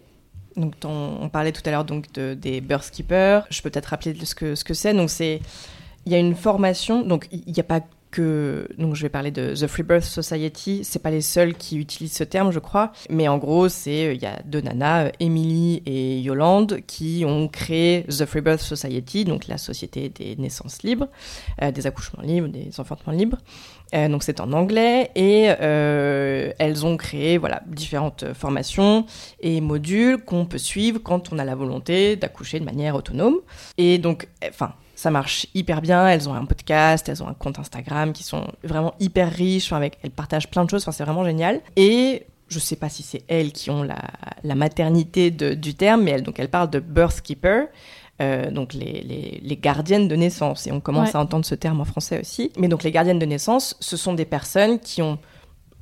Donc, 0.57 0.74
on 0.85 1.29
parlait 1.29 1.53
tout 1.53 1.62
à 1.64 1.70
l'heure 1.70 1.85
donc 1.85 2.12
de, 2.12 2.35
des 2.35 2.61
birth 2.61 2.90
keepers. 2.90 3.46
Je 3.50 3.61
peux 3.62 3.70
peut-être 3.70 3.87
rappeler 3.87 4.14
ce 4.24 4.35
que 4.35 4.55
ce 4.55 4.64
que 4.64 4.74
c'est. 4.74 4.94
Donc, 4.94 5.11
c'est 5.11 5.40
il 6.07 6.12
y 6.12 6.14
a 6.14 6.18
une 6.18 6.35
formation. 6.35 7.03
Donc, 7.03 7.29
il 7.33 7.53
n'y 7.53 7.61
a 7.61 7.64
pas 7.64 7.81
que 8.11 8.68
donc 8.76 8.96
je 8.96 9.03
vais 9.03 9.09
parler 9.09 9.31
de 9.31 9.55
The 9.55 9.66
Free 9.66 9.83
Birth 9.83 10.05
Society. 10.05 10.81
C'est 10.85 10.98
pas 11.00 11.11
les 11.11 11.20
seuls 11.20 11.55
qui 11.55 11.76
utilisent 11.76 12.16
ce 12.16 12.24
terme, 12.24 12.50
je 12.53 12.59
crois. 12.59 12.92
Mais 13.09 13.29
en 13.29 13.38
gros, 13.38 13.68
c'est 13.68 14.07
euh, 14.07 14.14
il 14.14 14.22
y 14.22 14.26
a 14.26 14.40
deux 14.44 14.61
nanas, 14.61 15.07
euh, 15.07 15.11
Emily 15.20 15.83
et 15.87 16.20
Yolande, 16.20 16.81
qui 16.87 17.24
ont 17.26 17.48
créé 17.48 18.05
The 18.05 18.26
Free 18.26 18.40
Birth 18.40 18.61
Society, 18.61 19.24
donc 19.24 19.48
la 19.48 19.59
société 19.59 20.09
des 20.09 20.37
naissances 20.37 20.83
libres, 20.83 21.09
des 21.74 21.87
accouchements 21.87 22.22
libres, 22.22 22.48
des 22.48 22.79
enfantements 22.79 23.12
libres. 23.12 23.38
Euh, 23.94 24.09
donc 24.09 24.22
c'est 24.22 24.38
en 24.40 24.53
anglais 24.53 25.11
et 25.16 25.48
euh, 25.61 26.53
elles 26.61 26.87
ont 26.87 26.96
créé 26.96 27.38
voilà 27.38 27.61
différentes 27.66 28.24
formations 28.35 29.05
et 29.40 29.61
modules 29.61 30.18
qu'on 30.18 30.46
peut 30.46 30.59
suivre 30.59 31.00
quand 31.03 31.33
on 31.33 31.38
a 31.40 31.44
la 31.44 31.57
volonté 31.57 32.14
d'accoucher 32.14 32.61
de 32.61 32.64
manière 32.64 32.94
autonome. 32.94 33.37
Et 33.79 33.98
donc, 33.98 34.29
enfin, 34.48 34.74
ça 34.94 35.11
marche 35.11 35.46
hyper 35.55 35.81
bien. 35.83 36.07
Elles 36.07 36.29
ont 36.29 36.35
un 36.35 36.44
podcast, 36.44 37.09
elles 37.09 37.20
ont 37.22 37.29
un 37.29 37.35
compte 37.35 37.59
Instagram 37.59 38.12
qui 38.12 38.22
sont 38.22 38.46
vraiment 38.62 38.94
hyper 39.00 39.33
riches. 39.33 39.72
Avec, 39.72 39.98
elles 40.05 40.11
partagent 40.12 40.48
plein 40.48 40.64
de 40.64 40.70
choses. 40.70 40.83
Enfin, 40.83 40.92
c'est 40.92 41.05
vraiment 41.05 41.24
génial. 41.24 41.61
Et 41.74 42.26
je 42.48 42.59
sais 42.59 42.76
pas 42.76 42.88
si 42.88 43.03
c'est 43.03 43.22
elles 43.29 43.53
qui 43.53 43.70
ont 43.70 43.83
la, 43.83 43.98
la 44.44 44.55
maternité 44.55 45.31
de- 45.31 45.55
du 45.55 45.74
terme, 45.74 46.03
mais 46.03 46.11
elles, 46.12 46.22
donc 46.22 46.38
elles 46.38 46.48
parlent 46.50 46.70
de 46.70 46.81
birth 46.81 47.22
keeper. 47.22 47.66
Euh, 48.20 48.50
donc 48.50 48.74
les, 48.74 49.00
les, 49.02 49.40
les 49.42 49.56
gardiennes 49.56 50.09
de 50.09 50.16
naissance, 50.16 50.66
et 50.66 50.72
on 50.72 50.80
commence 50.80 51.11
Ouais. 51.11 51.16
à 51.16 51.20
entendre 51.20 51.44
ce 51.44 51.54
terme 51.54 51.80
en 51.80 51.85
français 51.85 52.20
aussi. 52.20 52.52
Mais 52.59 52.68
donc 52.68 52.83
les 52.83 52.90
gardiennes 52.92 53.18
de 53.18 53.26
naissance, 53.26 53.76
ce 53.80 53.96
sont 53.96 54.12
des 54.14 54.24
personnes 54.26 54.78
qui 54.78 55.00
ont 55.02 55.18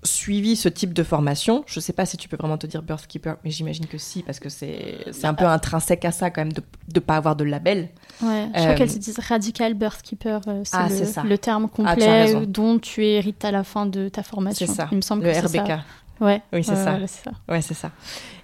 suivi 0.05 0.55
ce 0.55 0.69
type 0.69 0.93
de 0.95 1.03
formation. 1.03 1.65
Je 1.67 1.81
sais 1.81 1.93
pas 1.93 2.07
si 2.07 2.17
tu 2.17 2.29
peux 2.29 2.37
vraiment 2.37 2.57
te 2.57 2.69
dire 2.69 2.83
birth 2.83 3.09
keeper, 3.09 3.37
mais 3.45 3.51
j'imagine 3.51 3.87
que 3.87 3.99
si, 3.99 4.23
parce 4.23 4.39
que 4.39 4.49
c'est 4.49 4.95
un 5.25 5.35
peu 5.35 5.45
intrinsèque 5.47 6.05
à 6.05 6.13
ça 6.13 6.31
quand 6.31 6.41
même 6.43 6.53
de 6.53 6.63
ne 6.95 7.01
pas 7.01 7.17
avoir 7.17 7.35
de 7.35 7.43
label. 7.43 7.89
Ouais, 8.23 8.49
je 8.55 8.61
Euh, 8.61 8.63
crois 8.63 8.75
qu'elles 8.75 8.91
se 8.93 8.99
disent 8.99 9.19
radical 9.19 9.75
birth 9.75 10.03
keeper, 10.03 10.41
euh, 10.47 10.63
c'est 10.65 10.77
Ah, 10.77 10.89
le, 11.25 11.29
le 11.31 11.39
terme 11.39 11.65
Ah, 11.65 11.69
tu 11.69 11.83
complet 11.83 12.35
euh, 12.37 12.47
dont 12.47 12.79
tu 12.79 13.05
hérites 13.05 13.45
à 13.45 13.51
la 13.51 13.65
fin 13.65 13.87
de 13.87 14.09
ta 14.09 14.23
formation. 14.23 14.67
C'est 14.69 14.73
ça. 14.73 14.89
Il 14.93 14.97
me 14.99 15.03
semble 15.03 15.25
Le 15.25 15.33
que 15.33 15.39
RBK. 15.47 15.67
ça. 15.67 15.81
Ouais. 16.21 16.43
Oui, 16.53 16.63
c'est 16.63 16.71
Ouais, 16.71 16.77
ça. 16.77 16.91
voilà, 16.93 17.07
c'est 17.09 17.25
ça. 17.25 17.31
Ouais, 17.49 17.61
c'est 17.63 17.75
ça. 17.75 17.91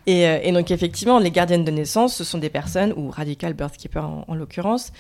Et, 0.06 0.26
euh, 0.26 0.38
et 0.42 0.52
donc, 0.52 0.70
effectivement, 0.70 1.18
les 1.18 1.30
gardiennes 1.30 1.64
de 1.64 1.70
naissance, 1.70 2.14
ce 2.14 2.24
sont 2.24 2.38
des 2.38 2.50
personnes, 2.50 2.92
ou 2.96 3.10
radical 3.10 3.54
birth 3.54 3.76
keeper 3.76 4.04
en, 4.04 4.24
en 4.28 4.34
l'occurrence, 4.34 4.92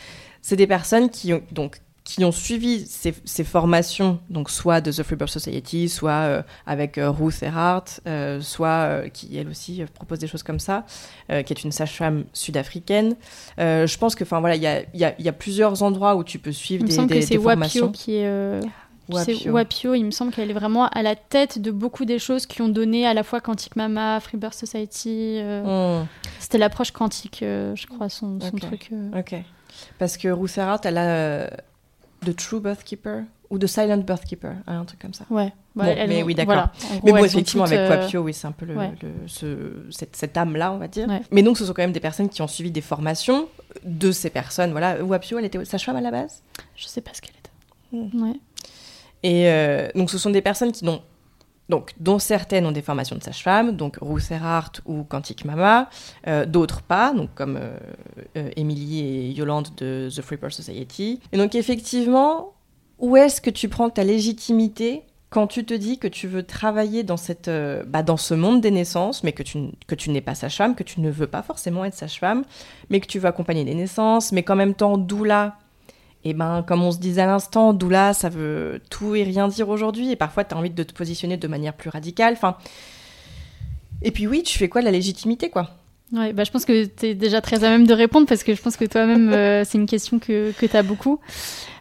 c'est 0.42 0.56
des 0.56 0.66
personnes 0.66 1.10
qui 1.10 1.32
ont, 1.32 1.42
donc, 1.52 1.80
qui 2.04 2.22
ont 2.22 2.32
suivi 2.32 2.84
ces, 2.86 3.14
ces 3.24 3.44
formations, 3.44 4.18
donc 4.28 4.50
soit 4.50 4.82
de 4.82 4.92
The 4.92 5.02
Free 5.02 5.16
Birth 5.16 5.30
Society, 5.30 5.88
soit 5.88 6.10
euh, 6.10 6.42
avec 6.66 6.98
euh, 6.98 7.10
Ruth 7.10 7.42
Erhardt, 7.42 8.00
euh, 8.06 8.42
soit 8.42 9.08
qui 9.14 9.34
elle 9.38 9.48
aussi 9.48 9.82
propose 9.94 10.18
des 10.18 10.26
choses 10.26 10.42
comme 10.42 10.60
ça, 10.60 10.84
qui 11.28 11.34
est 11.34 11.64
une 11.64 11.72
sage-femme 11.72 12.24
sud-africaine. 12.34 13.16
Je 13.56 13.96
pense 13.96 14.14
que, 14.14 14.24
enfin 14.24 14.40
voilà, 14.40 14.56
il 14.56 14.62
y 14.62 14.66
a, 14.66 14.82
il 14.92 15.00
y, 15.00 15.04
a, 15.04 15.14
il 15.18 15.24
y 15.24 15.30
a 15.30 15.32
plusieurs 15.32 15.82
endroits 15.82 16.14
où 16.16 16.24
tu 16.24 16.38
peux 16.38 16.52
suivre 16.52 16.82
Il 16.82 16.84
me 16.84 16.88
des, 16.90 16.94
semble 16.94 17.08
des, 17.08 17.20
que 17.20 17.26
c'est 17.26 17.36
des 17.36 17.42
formations. 17.42 17.86
Wapio 17.86 17.98
qui 17.98 18.16
est. 18.16 18.60
Wapio. 19.08 19.52
Wapio, 19.52 19.94
il 19.94 20.04
me 20.04 20.10
semble 20.10 20.32
qu'elle 20.32 20.50
est 20.50 20.54
vraiment 20.54 20.86
à 20.88 21.02
la 21.02 21.14
tête 21.16 21.58
de 21.58 21.70
beaucoup 21.70 22.04
des 22.04 22.18
choses 22.18 22.46
qui 22.46 22.62
ont 22.62 22.68
donné 22.68 23.06
à 23.06 23.14
la 23.14 23.22
fois 23.22 23.40
Quantic 23.40 23.76
Mama, 23.76 24.18
Freebirth 24.20 24.54
Society. 24.54 25.36
euh, 25.38 26.00
Hmm. 26.02 26.06
C'était 26.38 26.58
l'approche 26.58 26.90
quantique, 26.90 27.42
euh, 27.42 27.74
je 27.76 27.86
crois, 27.86 28.08
son, 28.08 28.38
son 28.40 28.56
truc. 28.56 28.88
euh. 28.92 29.18
Ok. 29.20 29.34
Parce 29.98 30.16
que 30.16 30.28
Erhardt, 30.28 30.80
elle 30.84 30.98
a 30.98 31.48
The 32.24 32.34
True 32.36 32.60
Birth 32.60 32.84
Keeper 32.84 33.24
ou 33.50 33.58
The 33.58 33.66
Silent 33.66 33.98
Birth 33.98 34.24
Keeper, 34.24 34.52
hein, 34.66 34.80
un 34.80 34.84
truc 34.84 35.00
comme 35.00 35.12
ça. 35.14 35.24
Ouais. 35.30 35.52
Bon, 35.76 35.84
elles 35.84 36.08
mais 36.08 36.22
ont- 36.22 36.26
oui, 36.26 36.34
d'accord. 36.34 36.54
voilà. 36.54 36.72
Mais 37.04 37.10
bon, 37.12 37.24
effectivement, 37.24 37.64
avec 37.64 37.90
Wapio, 37.90 38.20
oui, 38.22 38.32
c'est 38.32 38.46
un 38.46 38.52
peu 38.52 38.64
le, 38.64 38.76
ouais. 38.76 38.92
le- 39.02 39.26
ce- 39.26 39.86
cette, 39.90 40.14
cette 40.16 40.36
âme-là, 40.36 40.72
on 40.72 40.78
va 40.78 40.86
dire. 40.88 41.08
Ouais. 41.08 41.20
Mais 41.32 41.42
donc, 41.42 41.58
ce 41.58 41.64
sont 41.66 41.72
quand 41.72 41.82
même 41.82 41.92
des 41.92 42.00
personnes 42.00 42.28
qui 42.28 42.40
ont 42.42 42.46
suivi 42.46 42.70
des 42.70 42.80
formations 42.80 43.48
de 43.84 44.12
ces 44.12 44.30
personnes. 44.30 44.70
Voilà, 44.70 45.02
Wapio, 45.04 45.38
elle 45.38 45.44
était 45.44 45.62
sage-femme 45.64 45.96
à 45.96 46.00
la 46.00 46.10
base? 46.12 46.42
Je 46.76 46.86
sais 46.86 47.00
pas 47.00 47.10
ce 47.12 47.20
qu'elle 47.20 47.34
était. 47.36 47.50
Hmm. 48.16 48.22
Ouais. 48.22 48.36
Et 49.24 49.48
euh, 49.48 49.88
donc, 49.96 50.10
ce 50.10 50.18
sont 50.18 50.30
des 50.30 50.42
personnes 50.42 50.70
qui 50.70 50.84
n'ont. 50.84 51.02
Donc, 51.70 51.94
dont 51.98 52.18
certaines 52.18 52.66
ont 52.66 52.72
des 52.72 52.82
formations 52.82 53.16
de 53.16 53.22
sage-femme, 53.22 53.74
donc 53.74 53.96
Ruth 54.02 54.30
Erhardt 54.30 54.82
ou 54.84 55.02
Quantic 55.02 55.46
Mama, 55.46 55.88
euh, 56.26 56.44
d'autres 56.44 56.82
pas, 56.82 57.14
donc 57.14 57.30
comme 57.34 57.56
euh, 57.56 58.50
Emily 58.56 59.00
et 59.00 59.30
Yolande 59.30 59.68
de 59.78 60.10
The 60.14 60.20
Free 60.20 60.36
Birth 60.36 60.52
Society. 60.52 61.20
Et 61.32 61.38
donc, 61.38 61.54
effectivement, 61.54 62.52
où 62.98 63.16
est-ce 63.16 63.40
que 63.40 63.48
tu 63.48 63.70
prends 63.70 63.88
ta 63.88 64.04
légitimité 64.04 65.04
quand 65.30 65.46
tu 65.46 65.64
te 65.64 65.72
dis 65.72 65.98
que 65.98 66.06
tu 66.06 66.28
veux 66.28 66.42
travailler 66.42 67.02
dans, 67.02 67.16
cette, 67.16 67.50
bah, 67.86 68.02
dans 68.02 68.18
ce 68.18 68.34
monde 68.34 68.60
des 68.60 68.70
naissances, 68.70 69.24
mais 69.24 69.32
que 69.32 69.42
tu, 69.42 69.58
que 69.86 69.94
tu 69.94 70.10
n'es 70.10 70.20
pas 70.20 70.34
sage-femme, 70.34 70.74
que 70.74 70.84
tu 70.84 71.00
ne 71.00 71.10
veux 71.10 71.26
pas 71.26 71.42
forcément 71.42 71.86
être 71.86 71.94
sage-femme, 71.94 72.44
mais 72.90 73.00
que 73.00 73.06
tu 73.06 73.18
veux 73.18 73.26
accompagner 73.26 73.64
des 73.64 73.74
naissances, 73.74 74.32
mais 74.32 74.42
qu'en 74.42 74.54
même 74.54 74.74
temps, 74.74 74.98
doula, 74.98 75.56
et 76.24 76.32
ben, 76.34 76.62
comme 76.66 76.82
on 76.82 76.90
se 76.90 76.98
disait 76.98 77.22
à 77.22 77.26
l'instant, 77.26 77.72
doula, 77.72 78.14
ça 78.14 78.28
veut 78.28 78.80
tout 78.90 79.14
et 79.14 79.22
rien 79.24 79.46
dire 79.48 79.68
aujourd'hui, 79.68 80.10
et 80.10 80.16
parfois, 80.16 80.44
tu 80.44 80.54
as 80.54 80.58
envie 80.58 80.70
de 80.70 80.82
te 80.82 80.92
positionner 80.94 81.36
de 81.36 81.46
manière 81.48 81.74
plus 81.74 81.90
radicale. 81.90 82.34
Enfin, 82.34 82.56
et 84.02 84.10
puis 84.10 84.26
oui, 84.26 84.42
tu 84.42 84.58
fais 84.58 84.68
quoi 84.68 84.80
de 84.80 84.86
la 84.86 84.90
légitimité, 84.92 85.50
quoi? 85.50 85.70
Ouais, 86.12 86.32
bah, 86.32 86.44
je 86.44 86.50
pense 86.50 86.64
que 86.64 86.84
tu 86.84 87.06
es 87.06 87.14
déjà 87.14 87.40
très 87.40 87.64
à 87.64 87.70
même 87.70 87.86
de 87.86 87.94
répondre 87.94 88.26
parce 88.26 88.42
que 88.44 88.54
je 88.54 88.62
pense 88.62 88.76
que 88.76 88.84
toi-même, 88.84 89.30
euh, 89.32 89.64
c'est 89.66 89.78
une 89.78 89.86
question 89.86 90.18
que, 90.18 90.52
que 90.52 90.66
tu 90.66 90.76
as 90.76 90.82
beaucoup. 90.82 91.18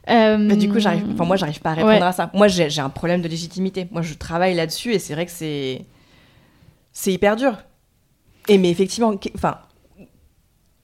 Euh, 0.09 0.55
du 0.55 0.69
coup, 0.69 0.79
j'arrive, 0.79 1.05
enfin, 1.13 1.25
moi, 1.25 1.35
j'arrive 1.37 1.61
pas 1.61 1.71
à 1.71 1.73
répondre 1.75 1.93
Ouais. 1.93 2.01
à 2.01 2.11
ça. 2.11 2.29
Moi, 2.33 2.47
j'ai 2.47 2.69
j'ai 2.69 2.81
un 2.81 2.89
problème 2.89 3.21
de 3.21 3.27
légitimité. 3.27 3.87
Moi, 3.91 4.01
je 4.01 4.13
travaille 4.15 4.55
là-dessus 4.55 4.93
et 4.93 4.99
c'est 4.99 5.13
vrai 5.13 5.25
que 5.25 5.31
c'est, 5.31 5.85
c'est 6.91 7.13
hyper 7.13 7.35
dur. 7.35 7.57
Et 8.49 8.57
mais 8.57 8.69
effectivement, 8.69 9.13
enfin, 9.35 9.59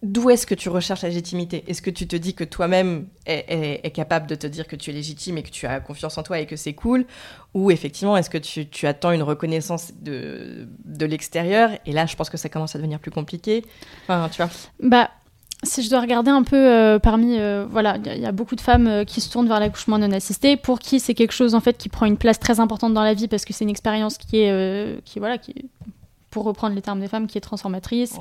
d'où 0.02 0.30
est-ce 0.30 0.48
que 0.48 0.56
tu 0.56 0.70
recherches 0.70 1.02
la 1.02 1.10
légitimité? 1.10 1.64
Est-ce 1.68 1.82
que 1.82 1.90
tu 1.90 2.08
te 2.08 2.16
dis 2.16 2.34
que 2.34 2.44
toi-même 2.44 3.08
est, 3.26 3.94
capable 3.94 4.28
de 4.28 4.36
te 4.36 4.48
dire 4.48 4.68
que 4.68 4.76
tu 4.76 4.92
es 4.92 4.94
légitime 4.94 5.38
et 5.38 5.44
que 5.44 5.50
tu 5.50 5.66
as 5.66 5.80
confiance 5.82 6.18
en 6.18 6.24
toi 6.24 6.40
et 6.40 6.46
que 6.46 6.56
c'est 6.56 6.74
cool? 6.74 7.06
Ou 7.54 7.72
effectivement, 7.72 8.16
est-ce 8.16 8.30
que 8.30 8.38
tu, 8.38 8.88
attends 8.88 9.12
une 9.12 9.24
reconnaissance 9.24 9.92
de, 10.02 10.68
de 10.86 11.06
l'extérieur? 11.06 11.72
Et 11.86 11.92
là, 11.92 12.06
je 12.06 12.16
pense 12.16 12.30
que 12.30 12.38
ça 12.38 12.50
commence 12.50 12.76
à 12.76 12.80
devenir 12.80 13.00
plus 13.00 13.12
compliqué. 13.12 13.64
Tu 14.08 14.14
vois. 14.38 14.50
Bah, 14.82 15.10
si 15.64 15.84
je 15.84 15.90
dois 15.90 16.00
regarder 16.00 16.32
un 16.32 16.44
peu 16.44 16.56
euh, 16.56 17.00
parmi, 17.00 17.38
euh, 17.38 17.66
voilà, 17.70 17.98
il 17.98 18.22
y 18.22 18.26
a- 18.26 18.32
beaucoup 18.32 18.56
de 18.56 18.62
femmes 18.62 18.88
euh, 18.88 19.04
qui 19.04 19.20
se 19.20 19.30
tournent 19.30 19.50
vers 19.50 19.60
l'accouchement 19.60 19.98
non 19.98 20.12
assisté, 20.14 20.56
pour 20.56 20.80
qui 20.80 21.02
c'est 21.02 21.14
quelque 21.14 21.34
chose 21.34 21.54
en 21.56 21.60
fait 21.60 21.78
qui 21.78 21.90
prend 21.90 22.06
une 22.06 22.18
place 22.18 22.40
très 22.40 22.62
importante 22.62 22.94
dans 22.94 23.04
la 23.04 23.14
vie 23.14 23.28
parce 23.28 23.44
que 23.44 23.52
c'est 23.52 23.66
une 23.66 23.70
expérience 23.70 24.18
qui 24.18 24.38
est, 24.38 25.04
qui 25.04 25.20
voilà, 25.20 25.38
qui 25.38 25.70
pour 26.30 26.44
reprendre 26.44 26.76
les 26.76 26.82
termes 26.82 27.00
des 27.00 27.08
femmes, 27.08 27.28
qui 27.28 27.38
est 27.38 27.42
transformatrice, 27.42 28.18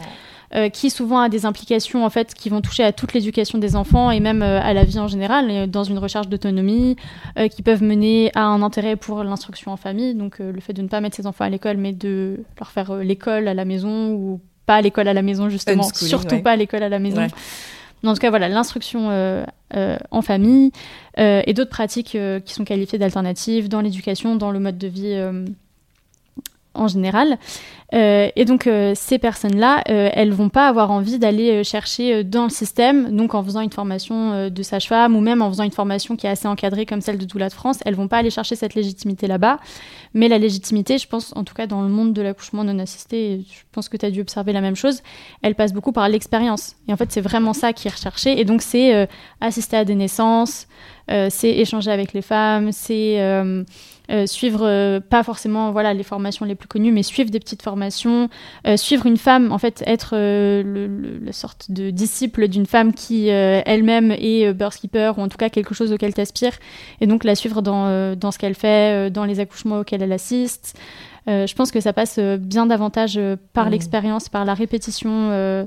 euh, 0.55 0.69
qui 0.69 0.91
souvent 0.91 1.21
a 1.21 1.29
des 1.29 1.47
implications 1.47 2.05
en 2.05 2.11
fait 2.11 2.35
qui 2.35 2.49
vont 2.49 2.61
toucher 2.61 2.85
à 2.85 2.93
toute 2.93 3.13
l'éducation 3.13 3.59
des 3.59 3.77
enfants 3.77 4.11
et 4.11 4.21
même 4.21 4.43
euh, 4.43 4.61
à 4.61 4.73
la 4.73 4.85
vie 4.85 4.99
en 4.99 5.09
général, 5.09 5.51
euh, 5.51 5.67
dans 5.67 5.85
une 5.85 5.99
recherche 5.99 6.29
d'autonomie, 6.29 6.97
euh, 7.39 7.49
qui 7.49 7.63
peuvent 7.63 7.83
mener 7.83 8.31
à 8.35 8.45
un 8.45 8.63
intérêt 8.63 8.97
pour 8.97 9.23
l'instruction 9.25 9.73
en 9.73 9.77
famille, 9.77 10.15
donc 10.15 10.39
le 10.39 10.61
fait 10.61 10.73
de 10.73 10.83
ne 10.83 10.89
pas 10.89 11.01
mettre 11.01 11.17
ses 11.17 11.27
enfants 11.27 11.45
à 11.45 11.51
l'école, 11.51 11.77
mais 11.77 11.93
de 11.93 12.45
leur 12.59 12.71
faire 12.71 12.95
l'école 12.97 13.49
à 13.49 13.55
la 13.55 13.65
maison 13.65 14.13
ou 14.13 14.41
pas 14.67 14.77
à 14.77 14.81
l'école 14.81 15.09
à 15.09 15.15
la 15.15 15.23
maison 15.23 15.49
justement, 15.49 15.83
surtout 15.83 16.37
ouais. 16.37 16.43
pas 16.43 16.53
à 16.53 16.57
l'école 16.57 16.83
à 16.83 16.89
la 16.89 16.99
maison. 16.99 17.23
Ouais. 17.23 17.29
En 18.05 18.15
tout 18.15 18.21
cas, 18.21 18.31
voilà, 18.31 18.49
l'instruction 18.49 19.11
euh, 19.11 19.45
euh, 19.75 19.97
en 20.11 20.23
famille 20.23 20.71
euh, 21.19 21.43
et 21.47 21.53
d'autres 21.53 21.71
pratiques 21.71 22.17
qui 22.45 22.55
sont 22.55 22.65
qualifiées 22.65 22.99
d'alternatives 22.99 23.69
dans 23.69 23.81
l'éducation, 23.81 24.37
dans 24.37 24.51
le 24.51 24.61
mode 24.61 24.79
de 24.79 24.89
vie 24.89 25.21
en 26.79 26.89
général. 26.89 27.39
Euh, 27.95 28.29
et 28.37 28.45
donc, 28.45 28.67
euh, 28.67 28.93
ces 28.95 29.19
personnes-là, 29.19 29.83
euh, 29.89 30.11
elles 30.13 30.33
vont 30.33 30.51
pas 30.51 30.69
avoir 30.69 30.91
envie 30.91 31.19
d'aller 31.19 31.65
chercher 31.65 32.23
dans 32.23 32.45
le 32.45 32.51
système, 32.51 33.17
donc 33.17 33.35
en 33.35 33.43
faisant 33.43 33.61
une 33.61 33.73
formation 33.73 34.51
de 34.51 34.63
sage-femme 34.63 35.17
ou 35.17 35.21
même 35.21 35.41
en 35.41 35.49
faisant 35.49 35.65
une 35.65 35.73
formation 35.73 36.17
qui 36.17 36.27
est 36.27 36.31
assez 36.31 36.47
encadrée 36.47 36.85
comme 36.85 37.01
celle 37.01 37.19
de 37.19 37.25
Doula 37.25 37.49
de 37.49 37.55
France, 37.55 37.79
elles 37.87 37.95
vont 37.95 38.09
pas 38.09 38.19
aller 38.19 38.31
chercher 38.31 38.57
cette 38.57 38.75
légitimité 38.75 39.27
là-bas. 39.27 39.59
Mais 40.15 40.29
la 40.29 40.39
légitimité, 40.39 40.99
je 40.99 41.07
pense, 41.07 41.35
en 41.37 41.45
tout 41.45 41.55
cas 41.55 41.67
dans 41.67 41.83
le 41.83 41.89
monde 41.89 42.13
de 42.13 42.23
l'accouchement 42.23 42.65
non 42.65 42.79
assisté, 42.79 43.45
je 43.51 43.63
pense 43.73 43.89
que 43.89 43.97
tu 43.97 44.05
as 44.05 44.11
dû 44.11 44.21
observer 44.21 44.53
la 44.53 44.61
même 44.61 44.77
chose, 44.77 45.03
elle 45.43 45.55
passe 45.55 45.73
beaucoup 45.73 45.93
par 45.93 46.09
l'expérience. 46.09 46.77
Et 46.89 46.93
en 46.93 46.97
fait, 46.97 47.11
c'est 47.11 47.21
vraiment 47.21 47.53
ça 47.53 47.73
qui 47.73 47.89
est 47.89 47.91
recherché. 47.91 48.39
Et 48.39 48.45
donc, 48.45 48.63
c'est 48.63 49.09
assister 49.41 49.77
à 49.77 49.85
des 49.85 49.95
naissances, 49.95 50.67
c'est 51.09 51.51
échanger 51.51 51.91
avec 51.91 52.13
les 52.13 52.23
femmes, 52.23 52.73
c'est 52.73 53.19
euh, 54.11 54.27
suivre 54.27 54.61
euh, 54.67 55.01
pas 55.01 55.23
forcément 55.23 55.71
voilà 55.73 55.93
les 55.95 56.03
formations 56.03 56.45
les 56.47 56.55
plus 56.55 56.69
connues, 56.69 56.93
mais 56.93 57.03
suivre 57.03 57.31
des 57.31 57.41
petites 57.41 57.63
formations, 57.63 58.29
euh, 58.67 58.77
suivre 58.77 59.07
une 59.07 59.17
femme, 59.17 59.53
en 59.53 59.59
fait 59.59 59.83
être 59.87 60.15
le, 60.17 60.63
le- 60.87 61.19
la 61.25 61.33
sorte 61.33 61.71
de 61.71 61.91
disciple 61.91 62.49
d'une 62.49 62.67
femme 62.67 62.93
qui 62.95 63.29
elle-même 63.29 64.13
est 64.13 64.53
birth 64.55 64.77
keeper 64.81 65.19
ou 65.19 65.23
en 65.23 65.29
tout 65.29 65.37
cas 65.37 65.49
quelque 65.51 65.75
chose 65.75 65.93
auquel 65.93 66.15
tu 66.15 66.21
aspires, 66.21 66.55
et 67.01 67.07
donc 67.07 67.25
la 67.25 67.35
suivre 67.35 67.63
dans, 67.63 68.15
dans 68.17 68.31
ce 68.31 68.39
qu'elle 68.39 68.55
fait, 68.55 69.11
dans 69.11 69.25
les 69.25 69.41
accouchements 69.41 69.79
auxquels 69.81 70.03
elle 70.03 70.13
assiste. 70.13 70.77
Je 71.27 71.55
pense 71.55 71.71
que 71.71 71.81
ça 71.81 71.93
passe 71.93 72.19
bien 72.19 72.65
davantage 72.67 73.21
par 73.53 73.67
Mhm. 73.67 73.73
l'expérience, 73.73 74.29
par 74.29 74.45
la 74.45 74.55
répétition. 74.55 75.67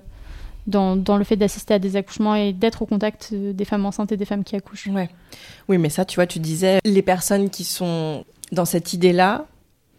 dans, 0.68 0.96
dans 0.96 1.18
le 1.18 1.24
fait 1.24 1.36
d'assister 1.38 1.74
à 1.74 1.80
des 1.80 1.96
accouchements 1.96 2.36
et 2.36 2.54
d'être 2.54 2.84
au 2.84 2.86
contact 2.86 3.34
des 3.34 3.66
femmes 3.66 3.84
enceintes 3.88 4.12
et 4.12 4.18
des 4.18 4.26
femmes 4.26 4.44
qui 4.44 4.56
accouchent. 4.56 4.88
Ouais. 4.94 5.10
Oui, 5.68 5.80
mais 5.80 5.90
ça, 5.90 6.06
tu 6.06 6.16
vois, 6.16 6.28
tu 6.28 6.38
disais, 6.38 6.78
les 6.86 7.02
personnes 7.02 7.50
qui 7.50 7.64
sont 7.64 8.24
dans 8.52 8.66
cette 8.66 8.94
idée-là, 8.94 9.46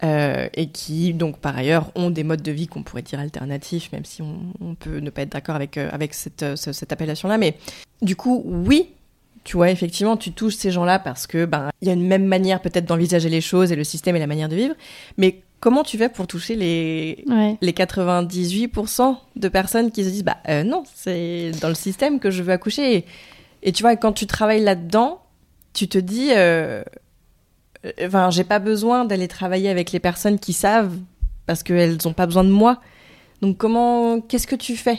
euh, 0.05 0.49
et 0.55 0.69
qui, 0.71 1.15
donc, 1.15 1.39
par 1.39 1.57
ailleurs, 1.57 1.91
ont 1.95 2.11
des 2.11 2.25
modes 2.25 2.43
de 2.43 2.51
vie 2.53 2.67
qu'on 2.67 2.83
pourrait 2.83 3.03
dire 3.03 3.21
alternatifs, 3.21 3.93
même 3.93 4.05
si 4.05 4.21
on, 4.21 4.37
on 4.61 4.75
peut 4.75 4.99
ne 4.99 5.11
pas 5.11 5.23
être 5.23 5.33
d'accord 5.33 5.55
avec, 5.55 5.79
euh, 5.79 5.89
avec 5.93 6.13
cette, 6.15 6.43
euh, 6.43 6.57
ce- 6.57 6.73
cette 6.73 6.91
appellation-là. 6.93 7.39
Mais 7.39 7.57
du 8.03 8.17
coup, 8.17 8.43
oui, 8.45 8.89
tu 9.45 9.57
vois, 9.57 9.71
effectivement, 9.71 10.17
tu 10.17 10.33
touches 10.33 10.57
ces 10.57 10.71
gens-là 10.73 10.99
parce 10.99 11.27
que 11.27 11.45
ben 11.47 11.71
il 11.81 11.89
y 11.89 11.91
a 11.91 11.95
une 11.95 12.07
même 12.07 12.25
manière 12.27 12.61
peut-être 12.61 12.85
d'envisager 12.85 13.29
les 13.29 13.41
choses 13.41 13.73
et 13.73 13.77
le 13.77 13.85
système 13.85 14.15
et 14.17 14.19
la 14.21 14.27
manière 14.29 14.49
de 14.49 14.55
vivre. 14.57 14.75
Mais 15.19 15.43
comment 15.61 15.83
tu 15.85 15.99
fais 15.99 16.09
pour 16.09 16.27
toucher 16.29 16.55
les, 16.57 17.25
Ouais. 17.29 17.57
les 17.61 17.73
98% 17.73 19.17
de 19.37 19.49
personnes 19.49 19.91
qui 19.91 20.05
se 20.05 20.11
disent 20.11 20.25
bah 20.25 20.39
non, 20.65 20.85
c'est 20.95 21.53
dans 21.61 21.69
le 21.69 21.75
système 21.75 22.21
que 22.21 22.31
je 22.31 22.43
veux 22.43 22.53
accoucher. 22.53 22.97
Et, 22.99 23.05
et 23.63 23.73
tu 23.73 23.83
vois, 23.83 23.97
quand 23.97 24.13
tu 24.13 24.27
travailles 24.27 24.63
là-dedans, 24.63 25.21
tu 25.73 25.89
te 25.89 25.99
dis, 25.99 26.31
enfin, 28.03 28.31
j'ai 28.31 28.45
pas 28.45 28.59
besoin 28.59 29.05
d'aller 29.05 29.29
travailler 29.29 29.69
avec 29.69 29.93
les 29.93 30.01
personnes 30.01 30.39
qui 30.39 30.53
savent 30.53 30.97
parce 31.47 31.63
qu'elles 31.63 32.07
ont 32.07 32.13
pas 32.13 32.27
besoin 32.27 32.45
de 32.45 32.51
moi. 32.51 32.81
Donc 33.41 33.57
comment, 33.57 34.21
qu'est-ce 34.21 34.47
que 34.47 34.57
tu 34.57 34.77
fais? 34.77 34.99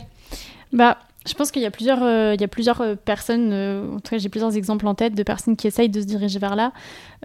Bah, 0.74 0.98
je 1.26 1.34
pense 1.36 1.52
qu'il 1.52 1.62
y 1.62 1.66
a 1.66 1.72
plusieurs, 1.72 2.04
euh, 2.04 2.34
il 2.36 2.42
y 2.42 2.44
a 2.44 2.50
plusieurs 2.50 2.82
euh, 2.82 2.96
personnes, 2.96 3.52
euh, 3.54 3.96
en 3.96 4.00
tout 4.02 4.10
cas 4.10 4.18
j'ai 4.18 4.28
plusieurs 4.28 4.58
exemples 4.58 4.86
en 4.88 4.94
tête 4.94 5.16
de 5.16 5.24
personnes 5.24 5.56
qui 5.56 5.68
essayent 5.68 5.88
de 5.88 6.02
se 6.02 6.06
diriger 6.06 6.40
vers 6.40 6.58
là. 6.58 6.74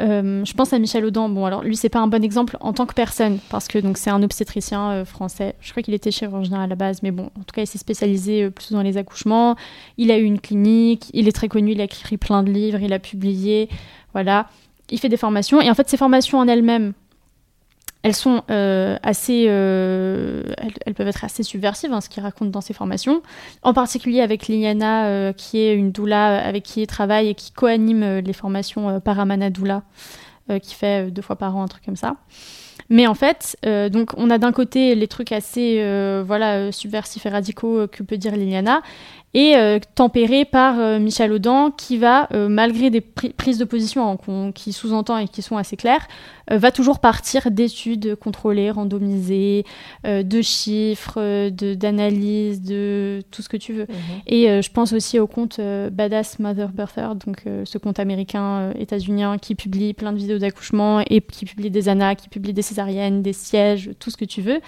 Euh, 0.01 0.45
je 0.45 0.53
pense 0.53 0.73
à 0.73 0.79
Michel 0.79 1.05
Audin. 1.05 1.29
Bon, 1.29 1.45
alors 1.45 1.65
lui 1.65 1.75
c'est 1.75 1.89
pas 1.89 1.99
un 1.99 2.07
bon 2.07 2.23
exemple 2.23 2.57
en 2.61 2.73
tant 2.73 2.87
que 2.87 2.95
personne 2.95 3.41
parce 3.51 3.67
que 3.67 3.79
donc 3.79 3.99
c'est 3.99 4.11
un 4.11 4.23
obstétricien 4.23 4.91
euh, 4.91 5.05
français. 5.05 5.57
Je 5.61 5.73
crois 5.73 5.83
qu'il 5.83 5.95
était 5.95 6.13
chirurgien 6.13 6.61
à 6.61 6.69
la 6.69 6.77
base, 6.77 7.03
mais 7.03 7.11
bon, 7.11 7.31
en 7.37 7.43
tout 7.43 7.53
cas 7.53 7.63
il 7.63 7.67
s'est 7.67 7.79
spécialisé 7.79 8.45
euh, 8.45 8.51
plutôt 8.51 8.75
dans 8.75 8.83
les 8.83 8.97
accouchements. 8.99 9.57
Il 9.97 10.13
a 10.13 10.19
eu 10.19 10.25
une 10.25 10.39
clinique, 10.39 11.11
il 11.13 11.27
est 11.27 11.33
très 11.33 11.49
connu, 11.49 11.73
il 11.73 11.81
a 11.81 11.85
écrit 11.85 12.19
plein 12.19 12.45
de 12.45 12.53
livres, 12.53 12.81
il 12.81 12.93
a 12.93 13.01
publié, 13.01 13.69
voilà. 14.13 14.47
Il 14.91 14.99
fait 14.99 15.09
des 15.09 15.17
formations 15.17 15.61
et 15.61 15.71
en 15.71 15.75
fait 15.75 15.89
ces 15.89 15.97
formations 15.97 16.39
en 16.39 16.49
elles-mêmes, 16.49 16.93
elles 18.03 18.15
sont 18.15 18.43
euh, 18.51 18.97
assez, 19.03 19.47
euh, 19.49 20.43
elles, 20.87 20.95
peuvent 20.95 21.09
être 21.09 21.25
assez 21.25 21.43
subversives, 21.43 21.93
hein, 21.93 22.01
ce 22.01 22.09
qu'il 22.09 22.23
raconte 22.23 22.51
dans 22.51 22.61
ses 22.61 22.73
formations. 22.73 23.23
En 23.63 23.75
particulier 23.75 24.21
avec 24.21 24.47
Liliana, 24.47 25.07
euh, 25.07 25.33
qui 25.33 25.59
est 25.59 25.75
une 25.75 25.91
doula 25.91 26.39
avec 26.39 26.63
qui 26.63 26.83
il 26.83 26.87
travaille 26.87 27.29
et 27.29 27.35
qui 27.35 27.51
co-anime 27.53 28.19
les 28.19 28.33
formations 28.33 29.01
Paramana 29.01 29.51
Doula, 29.51 29.83
qui 30.63 30.75
fait 30.75 31.11
deux 31.11 31.23
fois 31.23 31.37
par 31.37 31.57
an 31.57 31.63
un 31.63 31.69
truc 31.69 31.85
comme 31.85 31.97
ça. 31.97 32.17
Mais 32.89 33.07
en 33.07 33.15
fait, 33.15 33.59
donc 33.93 34.13
on 34.17 34.31
a 34.31 34.39
d'un 34.39 34.53
côté 34.53 34.95
les 34.95 35.09
trucs 35.09 35.33
assez 35.33 35.77
voilà 36.25 36.73
subversifs 36.73 37.27
et 37.27 37.29
radicaux 37.29 37.87
que 37.89 38.03
peut 38.03 38.17
dire 38.17 38.35
Liliana, 38.35 38.81
et 39.35 39.57
euh, 39.57 39.79
tempéré 39.95 40.45
par 40.45 40.79
euh, 40.79 40.99
Michel 40.99 41.33
Audin, 41.33 41.71
qui 41.77 41.99
va, 41.99 42.29
euh, 42.33 42.49
malgré 42.49 42.89
des 42.91 43.01
pri- 43.01 43.33
prises 43.35 43.59
de 43.59 43.65
position 43.65 44.19
hein, 44.29 44.53
qui 44.53 44.73
sous-entend 44.73 45.19
et 45.19 45.29
qui 45.29 45.43
sont 45.43 45.57
assez 45.57 45.77
claires, 45.77 46.07
euh, 46.51 46.57
va 46.57 46.71
toujours 46.71 46.99
partir 46.99 47.51
d'études 47.51 48.15
contrôlées, 48.17 48.71
randomisées, 48.71 49.65
de 50.05 50.43
chiffres, 50.43 51.51
de- 51.51 51.75
d'analyses, 51.75 52.63
de, 52.63 53.23
tout 53.31 53.43
ce 53.43 53.49
que 53.51 53.59
tu 53.59 53.75
veux. 53.75 53.87
Et 54.27 54.49
euh, 54.51 54.63
je 54.63 54.71
pense 54.71 54.93
aussi 54.95 55.19
au 55.19 55.27
compte 55.27 55.61
Badass 55.61 56.39
Mother 56.39 56.69
Birther, 56.71 57.15
donc 57.15 57.45
ce 57.65 57.79
compte 57.79 57.99
américain 57.99 58.73
états-unien 58.79 59.39
qui 59.39 59.55
publie 59.55 59.93
plein 59.93 60.13
de 60.13 60.19
vidéos 60.19 60.39
d'accouchement 60.39 61.01
et 61.01 61.21
qui 61.21 61.45
publie 61.45 61.71
des 61.71 61.89
ANA, 61.89 62.15
qui 62.15 62.29
publie 62.29 62.53
des 62.55 62.63
césariennes, 62.63 63.23
des 63.23 63.33
sièges, 63.35 63.91
tout 63.99 64.11
ce 64.11 64.17
que 64.17 64.25
tu 64.25 64.41
veux. 64.41 64.61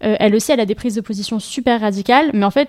Elle 0.00 0.34
aussi, 0.34 0.52
elle 0.52 0.60
a 0.60 0.66
des 0.66 0.74
prises 0.74 0.94
de 0.94 1.00
position 1.00 1.38
super 1.38 1.80
radicales, 1.80 2.30
mais 2.32 2.44
en 2.44 2.50
fait, 2.50 2.68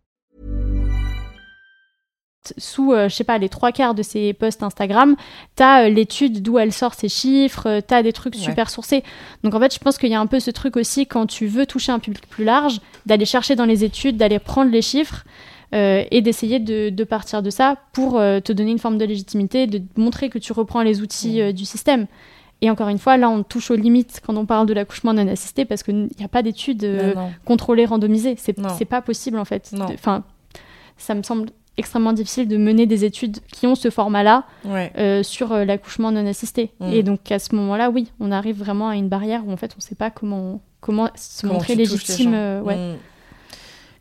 Sous, 2.57 2.91
euh, 2.93 3.07
je 3.07 3.15
sais 3.15 3.23
pas, 3.23 3.37
les 3.37 3.49
trois 3.49 3.71
quarts 3.71 3.93
de 3.93 4.01
ses 4.01 4.33
posts 4.33 4.63
Instagram, 4.63 5.15
t'as 5.55 5.85
euh, 5.85 5.89
l'étude 5.89 6.41
d'où 6.41 6.57
elle 6.57 6.73
sort 6.73 6.93
ses 6.95 7.07
chiffres, 7.09 7.67
euh, 7.67 7.81
t'as 7.85 8.01
des 8.01 8.13
trucs 8.13 8.35
Ouais. 8.35 8.41
super 8.41 8.69
sourcés. 8.69 9.03
Donc 9.43 9.53
en 9.53 9.59
fait, 9.59 9.73
je 9.73 9.79
pense 9.79 9.97
qu'il 9.97 10.09
y 10.09 10.15
a 10.15 10.19
un 10.19 10.25
peu 10.25 10.39
ce 10.39 10.49
truc 10.51 10.75
aussi 10.75 11.05
quand 11.05 11.27
tu 11.27 11.45
veux 11.47 11.65
toucher 11.65 11.91
un 11.91 11.99
public 11.99 12.27
plus 12.27 12.43
large, 12.43 12.81
d'aller 13.05 13.25
chercher 13.25 13.55
dans 13.55 13.65
les 13.65 13.83
études, 13.83 14.17
d'aller 14.17 14.39
prendre 14.39 14.71
les 14.71 14.81
chiffres 14.81 15.23
euh, 15.75 16.03
et 16.09 16.21
d'essayer 16.21 16.59
de, 16.59 16.89
de 16.89 17.03
partir 17.03 17.43
de 17.43 17.49
ça 17.51 17.75
pour 17.93 18.13
te 18.13 18.51
donner 18.51 18.71
une 18.71 18.79
forme 18.79 18.97
de 18.97 19.05
légitimité, 19.05 19.67
de 19.67 19.81
montrer 19.95 20.29
que 20.29 20.39
tu 20.39 20.51
reprends 20.53 20.81
les 20.81 21.01
outils 21.01 21.53
du 21.53 21.65
système. 21.65 22.07
Et 22.63 22.69
encore 22.69 22.89
une 22.89 22.99
fois, 22.99 23.17
là, 23.17 23.29
on 23.29 23.41
touche 23.43 23.71
aux 23.71 23.75
limites 23.75 24.21
quand 24.25 24.35
on 24.37 24.45
parle 24.45 24.67
de 24.67 24.73
l'accouchement 24.73 25.13
non 25.13 25.27
assisté 25.27 25.65
parce 25.65 25.81
qu'il 25.83 26.09
n'y 26.17 26.25
a 26.25 26.27
pas 26.27 26.41
d'études 26.43 26.83
contrôlées, 27.45 27.85
randomisées. 27.85 28.35
C'est 28.37 28.85
pas 28.85 29.01
possible 29.01 29.37
en 29.39 29.45
fait. 29.45 29.71
Enfin, 29.93 30.23
ça 30.97 31.15
me 31.15 31.23
semble 31.23 31.49
extrêmement 31.77 32.13
difficile 32.13 32.47
de 32.47 32.57
mener 32.57 32.85
des 32.85 33.05
études 33.05 33.39
qui 33.51 33.65
ont 33.67 33.75
ce 33.75 33.89
format-là 33.89 34.43
Ouais. 34.65 34.91
euh, 34.97 35.23
sur 35.23 35.51
euh, 35.51 35.65
l'accouchement 35.65 36.11
non 36.11 36.25
assisté. 36.27 36.71
Mm. 36.79 36.93
Et 36.93 37.03
donc 37.03 37.31
à 37.31 37.39
ce 37.39 37.55
moment-là, 37.55 37.89
oui, 37.89 38.11
on 38.19 38.31
arrive 38.31 38.57
vraiment 38.59 38.89
à 38.89 38.95
une 38.95 39.07
barrière 39.09 39.45
où 39.47 39.51
en 39.51 39.57
fait 39.57 39.71
on 39.73 39.77
ne 39.79 39.81
sait 39.81 39.95
pas 39.95 40.11
comment, 40.11 40.61
comment 40.81 41.09
se 41.15 41.41
Comment 41.41 41.53
montrer 41.55 41.75
légitime. 41.75 42.33
euh, 42.33 42.61
ouais. 42.61 42.75
Mm. 42.75 42.97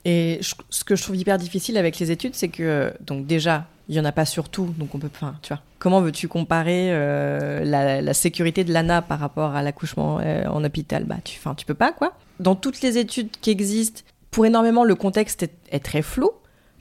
Et 0.06 0.38
je- 0.40 0.54
ce 0.70 0.82
que 0.84 0.96
je 0.96 1.02
trouve 1.02 1.16
hyper 1.16 1.36
difficile 1.38 1.76
avec 1.76 1.98
les 1.98 2.10
études, 2.10 2.34
c'est 2.34 2.48
que 2.48 2.92
donc 3.00 3.26
déjà, 3.26 3.66
il 3.88 3.94
y 3.94 4.00
en 4.00 4.04
a 4.04 4.12
pas 4.12 4.24
sur 4.24 4.48
tout, 4.48 4.72
donc 4.78 4.94
on 4.94 4.98
peut, 4.98 5.10
enfin, 5.14 5.34
tu 5.42 5.52
vois, 5.52 5.60
comment 5.78 6.00
veux-tu 6.00 6.26
comparer 6.28 6.88
la, 6.90 8.00
la 8.00 8.14
sécurité 8.14 8.64
de 8.64 8.72
l'ANA 8.72 9.02
par 9.02 9.18
rapport 9.18 9.54
à 9.54 9.62
l'accouchement 9.62 10.16
en 10.16 10.64
hôpital? 10.64 11.04
Bah, 11.04 11.16
tu, 11.24 11.36
enfin, 11.38 11.54
tu 11.54 11.66
peux 11.66 11.74
pas 11.74 11.92
quoi. 11.92 12.14
Dans 12.38 12.54
toutes 12.54 12.80
les 12.82 12.96
études 12.98 13.30
qui 13.42 13.50
existent, 13.50 14.00
pour 14.30 14.46
énormément, 14.46 14.84
le 14.84 14.94
contexte 14.94 15.42
est, 15.42 15.52
est 15.70 15.80
très 15.84 16.02
flou. 16.02 16.30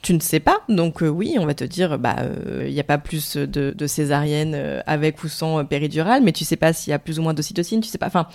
Tu 0.02 0.14
ne 0.14 0.20
sais 0.20 0.40
pas, 0.40 0.62
donc 0.70 1.02
euh, 1.02 1.08
oui, 1.08 1.36
on 1.38 1.44
va 1.44 1.52
te 1.52 1.64
dire, 1.64 1.98
bah, 1.98 2.16
euh, 2.20 2.64
il 2.66 2.72
n'y 2.72 2.80
a 2.80 2.84
pas 2.84 2.96
plus 2.96 3.36
de, 3.36 3.74
de 3.76 3.86
césarienne 3.86 4.54
euh, 4.54 4.80
avec 4.86 5.22
ou 5.22 5.28
sans 5.28 5.58
euh, 5.58 5.64
péridurale, 5.64 6.22
mais 6.22 6.32
tu 6.32 6.44
sais 6.46 6.56
pas 6.56 6.72
s'il 6.72 6.90
y 6.90 6.94
a 6.94 6.98
plus 6.98 7.18
ou 7.18 7.22
moins 7.22 7.34
d'ocytocine, 7.34 7.82
tu 7.82 7.88
sais 7.88 7.98
pas, 7.98 8.06
enfin, 8.06 8.26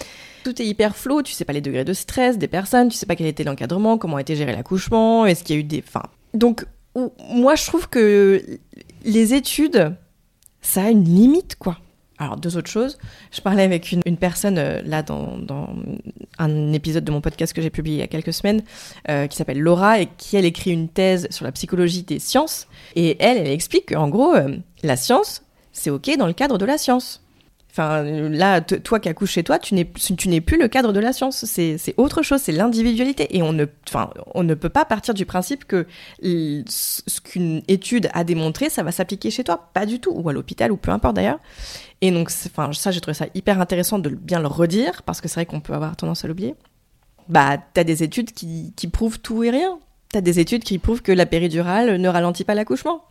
tout 0.44 0.62
est 0.62 0.66
hyper 0.66 0.96
flou, 0.96 1.24
tu 1.24 1.34
sais 1.34 1.44
pas 1.44 1.54
les 1.54 1.62
degrés 1.62 1.84
de 1.84 1.94
stress 1.94 2.38
des 2.38 2.48
personnes, 2.48 2.90
tu 2.90 2.98
sais 2.98 3.08
pas 3.08 3.16
quel 3.16 3.26
était 3.26 3.44
l'encadrement, 3.44 3.98
comment 3.98 4.18
a 4.18 4.24
géré 4.24 4.52
l'accouchement, 4.52 5.26
est-ce 5.26 5.44
qu'il 5.44 5.56
y 5.56 5.58
a 5.58 5.62
eu 5.62 5.64
des... 5.64 5.84
Enfin, 5.88 6.04
donc, 6.36 6.66
moi, 7.30 7.56
je 7.56 7.66
trouve 7.66 7.90
que 7.90 8.44
les 9.04 9.34
études, 9.34 9.96
ça 10.62 10.84
a 10.84 10.90
une 10.90 11.04
limite, 11.04 11.56
quoi. 11.58 11.78
Alors 12.18 12.38
deux 12.38 12.58
autres 12.58 12.70
choses. 12.70 12.98
Je 13.32 13.42
parlais 13.42 13.64
avec 13.64 13.92
une, 13.92 14.18
personne 14.18 14.58
euh, 14.58 14.82
là 14.86 15.04
dans, 15.04 15.38
dans, 15.38 15.70
un 16.38 16.74
épisode 16.74 17.04
de 17.04 17.12
mon 17.12 17.22
podcast 17.22 17.54
que 17.54 17.62
j'ai 17.62 17.70
publié 17.70 17.98
il 17.98 18.00
y 18.00 18.04
a 18.04 18.08
quelques 18.08 18.34
semaines, 18.34 18.64
euh, 19.10 19.28
qui 19.28 19.36
s'appelle 19.36 19.60
Laura 19.60 20.00
et 20.00 20.08
qui 20.18 20.38
elle 20.38 20.46
écrit 20.46 20.72
une 20.72 20.88
thèse 20.90 21.28
sur 21.30 21.46
la 21.46 21.52
psychologie 21.52 22.04
des 22.04 22.20
sciences. 22.20 22.68
Et 22.96 23.18
elle, 23.20 23.38
elle 23.38 23.48
explique 23.48 23.94
qu'en 23.94 24.08
gros, 24.08 24.34
euh, 24.34 24.58
la 24.84 24.96
science, 24.96 25.44
c'est 25.72 25.90
ok 25.90 26.18
dans 26.18 26.28
le 26.28 26.34
cadre 26.34 26.58
de 26.58 26.66
la 26.66 26.78
science. 26.78 27.25
Enfin, 27.78 28.04
là, 28.04 28.62
toi 28.62 29.02
qui 29.02 29.10
accouches 29.10 29.32
chez 29.32 29.44
toi, 29.44 29.60
tu 29.60 29.74
n'es, 29.74 29.84
plus 29.84 30.58
le 30.58 30.70
cadre 30.70 30.94
de 30.94 31.00
la 31.02 31.12
science. 31.12 31.44
C'est, 31.44 31.94
autre 31.98 32.22
chose, 32.22 32.40
c'est 32.40 32.54
l'individualité. 32.54 33.36
Et 33.36 33.44
on 33.44 33.52
ne, 33.52 33.66
enfin, 33.90 34.12
on 34.34 34.44
ne 34.44 34.54
peut 34.54 34.70
pas 34.70 34.86
partir 34.86 35.14
du 35.14 35.26
principe 35.26 35.66
que 35.66 35.86
ce 36.24 37.20
qu'une 37.20 37.64
étude 37.68 38.10
a 38.14 38.24
démontré, 38.24 38.70
ça 38.70 38.82
va 38.82 38.94
s'appliquer 38.94 39.30
chez 39.30 39.44
toi. 39.44 39.72
Pas 39.74 39.86
du 39.86 40.00
tout. 40.00 40.12
Ou 40.12 40.30
à 40.30 40.32
l'hôpital, 40.32 40.72
ou 40.72 40.78
peu 40.78 40.90
importe 40.90 41.18
d'ailleurs. 41.18 41.40
Et 42.00 42.12
donc, 42.12 42.32
enfin, 42.46 42.72
ça, 42.72 42.92
j'ai 42.92 43.02
trouvé 43.02 43.14
ça 43.14 43.26
hyper 43.34 43.60
intéressant 43.60 44.00
de 44.00 44.08
bien 44.08 44.40
le 44.40 44.48
redire, 44.48 45.04
parce 45.04 45.20
que 45.20 45.28
c'est 45.28 45.36
vrai 45.36 45.46
qu'on 45.46 45.60
peut 45.60 45.74
avoir 45.74 45.98
tendance 45.98 46.24
à 46.24 46.30
l'oublier. 46.30 46.56
Bah, 47.28 47.58
t'as 47.74 47.84
des 47.84 48.04
études 48.04 48.32
qui, 48.32 48.72
qui 48.78 48.88
prouvent 48.88 49.20
tout 49.20 49.44
et 49.44 49.50
rien. 49.50 49.80
T'as 50.14 50.22
des 50.22 50.40
études 50.40 50.64
qui 50.64 50.80
prouvent 50.80 51.02
que 51.02 51.12
la 51.12 51.26
péridurale 51.26 51.98
ne 52.00 52.08
ralentit 52.08 52.46
pas 52.46 52.56
l'accouchement. 52.56 53.04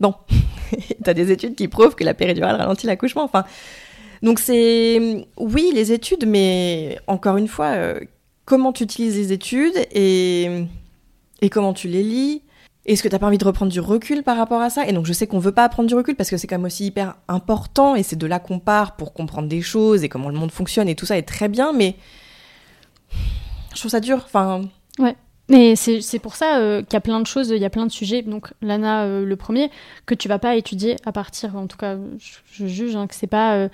Bon, 0.00 0.14
t'as 1.04 1.14
des 1.14 1.30
études 1.30 1.54
qui 1.54 1.68
prouvent 1.68 1.94
que 1.94 2.04
la 2.04 2.14
péridurale 2.14 2.56
ralentit 2.56 2.86
l'accouchement. 2.86 3.22
Enfin, 3.22 3.44
donc 4.22 4.38
c'est 4.38 5.26
oui 5.36 5.70
les 5.74 5.92
études, 5.92 6.26
mais 6.26 6.98
encore 7.06 7.36
une 7.36 7.48
fois, 7.48 7.72
euh, 7.72 8.00
comment 8.44 8.72
tu 8.72 8.84
utilises 8.84 9.16
les 9.16 9.32
études 9.32 9.76
et 9.92 10.64
et 11.42 11.50
comment 11.50 11.72
tu 11.72 11.88
les 11.88 12.02
lis? 12.02 12.42
Est-ce 12.86 13.02
que 13.02 13.08
t'as 13.08 13.18
pas 13.18 13.26
envie 13.26 13.38
de 13.38 13.44
reprendre 13.44 13.70
du 13.70 13.80
recul 13.80 14.22
par 14.22 14.36
rapport 14.36 14.60
à 14.60 14.70
ça? 14.70 14.86
Et 14.86 14.92
donc 14.92 15.06
je 15.06 15.12
sais 15.12 15.26
qu'on 15.26 15.38
veut 15.38 15.52
pas 15.52 15.68
prendre 15.68 15.88
du 15.88 15.94
recul 15.94 16.16
parce 16.16 16.30
que 16.30 16.36
c'est 16.36 16.46
quand 16.46 16.56
même 16.56 16.64
aussi 16.64 16.86
hyper 16.86 17.14
important 17.28 17.94
et 17.94 18.02
c'est 18.02 18.16
de 18.16 18.26
là 18.26 18.38
qu'on 18.38 18.58
part 18.58 18.96
pour 18.96 19.12
comprendre 19.12 19.48
des 19.48 19.60
choses 19.60 20.02
et 20.02 20.08
comment 20.08 20.30
le 20.30 20.38
monde 20.38 20.50
fonctionne 20.50 20.88
et 20.88 20.94
tout 20.94 21.06
ça 21.06 21.18
est 21.18 21.28
très 21.28 21.48
bien, 21.48 21.72
mais 21.72 21.96
je 23.74 23.78
trouve 23.78 23.90
ça 23.90 24.00
dur. 24.00 24.22
Enfin. 24.24 24.62
Ouais. 24.98 25.14
Mais 25.50 25.74
c'est 25.74 26.20
pour 26.20 26.36
ça 26.36 26.58
euh, 26.58 26.80
qu'il 26.82 26.94
y 26.94 26.96
a 26.96 27.00
plein 27.00 27.18
de 27.18 27.26
choses, 27.26 27.48
il 27.50 27.58
y 27.58 27.64
a 27.64 27.70
plein 27.70 27.84
de 27.84 27.90
sujets. 27.90 28.22
Donc, 28.22 28.52
l'ANA, 28.62 29.02
euh, 29.04 29.24
le 29.26 29.36
premier, 29.36 29.68
que 30.06 30.14
tu 30.14 30.28
vas 30.28 30.38
pas 30.38 30.54
étudier 30.54 30.96
à 31.04 31.10
partir, 31.10 31.56
en 31.56 31.66
tout 31.66 31.76
cas, 31.76 31.96
je, 32.52 32.66
juge 32.66 32.94
hein, 32.94 33.08
que 33.08 33.16
c'est 33.16 33.26
pas 33.26 33.68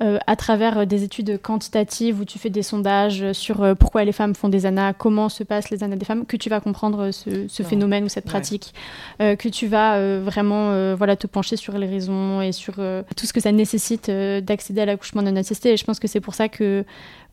euh, 0.00 0.18
à 0.28 0.36
travers 0.36 0.78
euh, 0.78 0.84
des 0.84 1.02
études 1.02 1.42
quantitatives 1.42 2.20
où 2.20 2.24
tu 2.24 2.38
fais 2.38 2.50
des 2.50 2.62
sondages 2.62 3.32
sur 3.32 3.64
euh, 3.64 3.74
pourquoi 3.74 4.04
les 4.04 4.12
femmes 4.12 4.32
font 4.32 4.48
des 4.48 4.64
ANA, 4.64 4.92
comment 4.92 5.28
se 5.28 5.42
passent 5.42 5.70
les 5.70 5.82
ANA 5.82 5.96
des 5.96 6.04
femmes, 6.04 6.24
que 6.24 6.36
tu 6.36 6.48
vas 6.48 6.60
comprendre 6.60 7.10
ce, 7.10 7.62
phénomène 7.64 8.04
ou 8.04 8.08
cette 8.08 8.24
pratique, 8.24 8.74
que 9.18 9.48
tu 9.48 9.66
vas 9.66 10.20
vraiment 10.20 10.94
voilà, 10.94 11.16
te 11.16 11.26
pencher 11.26 11.56
sur 11.56 11.76
les 11.76 11.86
raisons 11.86 12.40
et 12.40 12.52
sur 12.52 12.74
tout 12.74 13.26
ce 13.26 13.32
que 13.32 13.40
ça 13.40 13.50
nécessite 13.50 14.08
d'accéder 14.08 14.82
à 14.82 14.86
l'accouchement 14.86 15.22
non 15.22 15.34
assisté. 15.34 15.72
Et 15.72 15.76
je 15.76 15.84
pense 15.84 15.98
que 15.98 16.06
c'est 16.06 16.20
pour 16.20 16.34
ça 16.34 16.48
que 16.48 16.84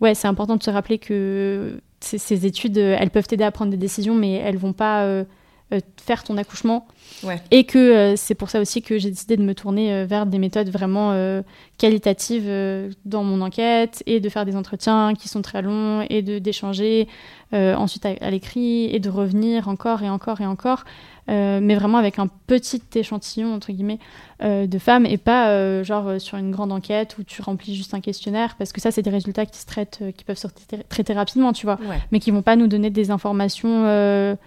ouais, 0.02 0.16
c'est 0.16 0.28
important 0.28 0.56
de 0.56 0.64
se 0.64 0.72
rappeler 0.72 0.98
que 0.98 1.80
ces, 2.00 2.46
études, 2.46 2.78
elles 2.78 3.12
peuvent 3.12 3.28
t'aider 3.28 3.44
à 3.44 3.52
prendre 3.52 3.72
des 3.72 3.78
décisions, 3.78 4.16
mais 4.16 4.34
elles 4.34 4.58
vont 4.58 4.74
pas 4.74 5.24
faire 5.98 6.24
ton 6.24 6.38
accouchement. 6.38 6.88
Et 7.50 7.64
que 7.64 7.78
euh, 7.78 8.16
c'est 8.16 8.36
pour 8.36 8.50
ça 8.50 8.60
aussi 8.60 8.82
que 8.82 9.00
j'ai 9.00 9.10
décidé 9.10 9.36
de 9.36 9.42
me 9.42 9.56
tourner 9.56 9.92
euh, 9.92 10.06
vers 10.06 10.26
des 10.26 10.38
méthodes 10.38 10.70
vraiment 10.70 11.12
euh, 11.12 11.42
qualitatives 11.78 12.50
dans 13.06 13.24
mon 13.24 13.42
enquête 13.42 14.04
et 14.06 14.20
de 14.20 14.30
faire 14.30 14.46
des 14.46 14.56
entretiens 14.56 15.14
qui 15.14 15.28
sont 15.28 15.42
très 15.42 15.62
longs 15.62 16.06
et 16.10 16.22
de 16.22 16.40
d'échanger 16.40 17.08
ensuite 17.52 18.06
à, 18.06 18.30
l'écrit 18.32 18.86
et 18.94 19.00
de 19.00 19.10
revenir 19.10 19.70
encore 19.70 20.04
et 20.04 20.10
encore 20.10 20.40
et 20.42 20.46
encore. 20.46 20.86
mais 21.28 21.76
vraiment 21.76 21.98
avec 21.98 22.18
un 22.18 22.28
petit 22.48 22.82
échantillon 22.96 23.54
entre 23.54 23.74
guillemets 23.74 24.00
de 24.42 24.80
femmes 24.80 25.06
et 25.06 25.18
pas 25.18 25.84
genre 25.84 26.20
sur 26.20 26.38
une 26.38 26.52
grande 26.52 26.72
enquête 26.72 27.18
où 27.18 27.24
tu 27.24 27.42
remplis 27.42 27.76
juste 27.76 27.94
un 27.94 28.02
questionnaire 28.02 28.56
parce 28.58 28.72
que 28.72 28.80
ça 28.80 28.92
c'est 28.92 29.02
des 29.02 29.10
résultats 29.10 29.46
qui 29.46 29.60
se 29.60 29.66
traitent 29.66 30.02
qui 30.18 30.24
peuvent 30.24 30.38
se 30.38 30.48
traiter, 30.88 31.14
rapidement 31.14 31.52
tu 31.52 31.66
vois. 31.66 31.78
Mais 32.12 32.20
qui 32.20 32.32
vont 32.32 32.42
pas 32.42 32.56
nous 32.56 32.68
donner 32.68 32.90
des 32.90 33.12
informations 33.12 34.38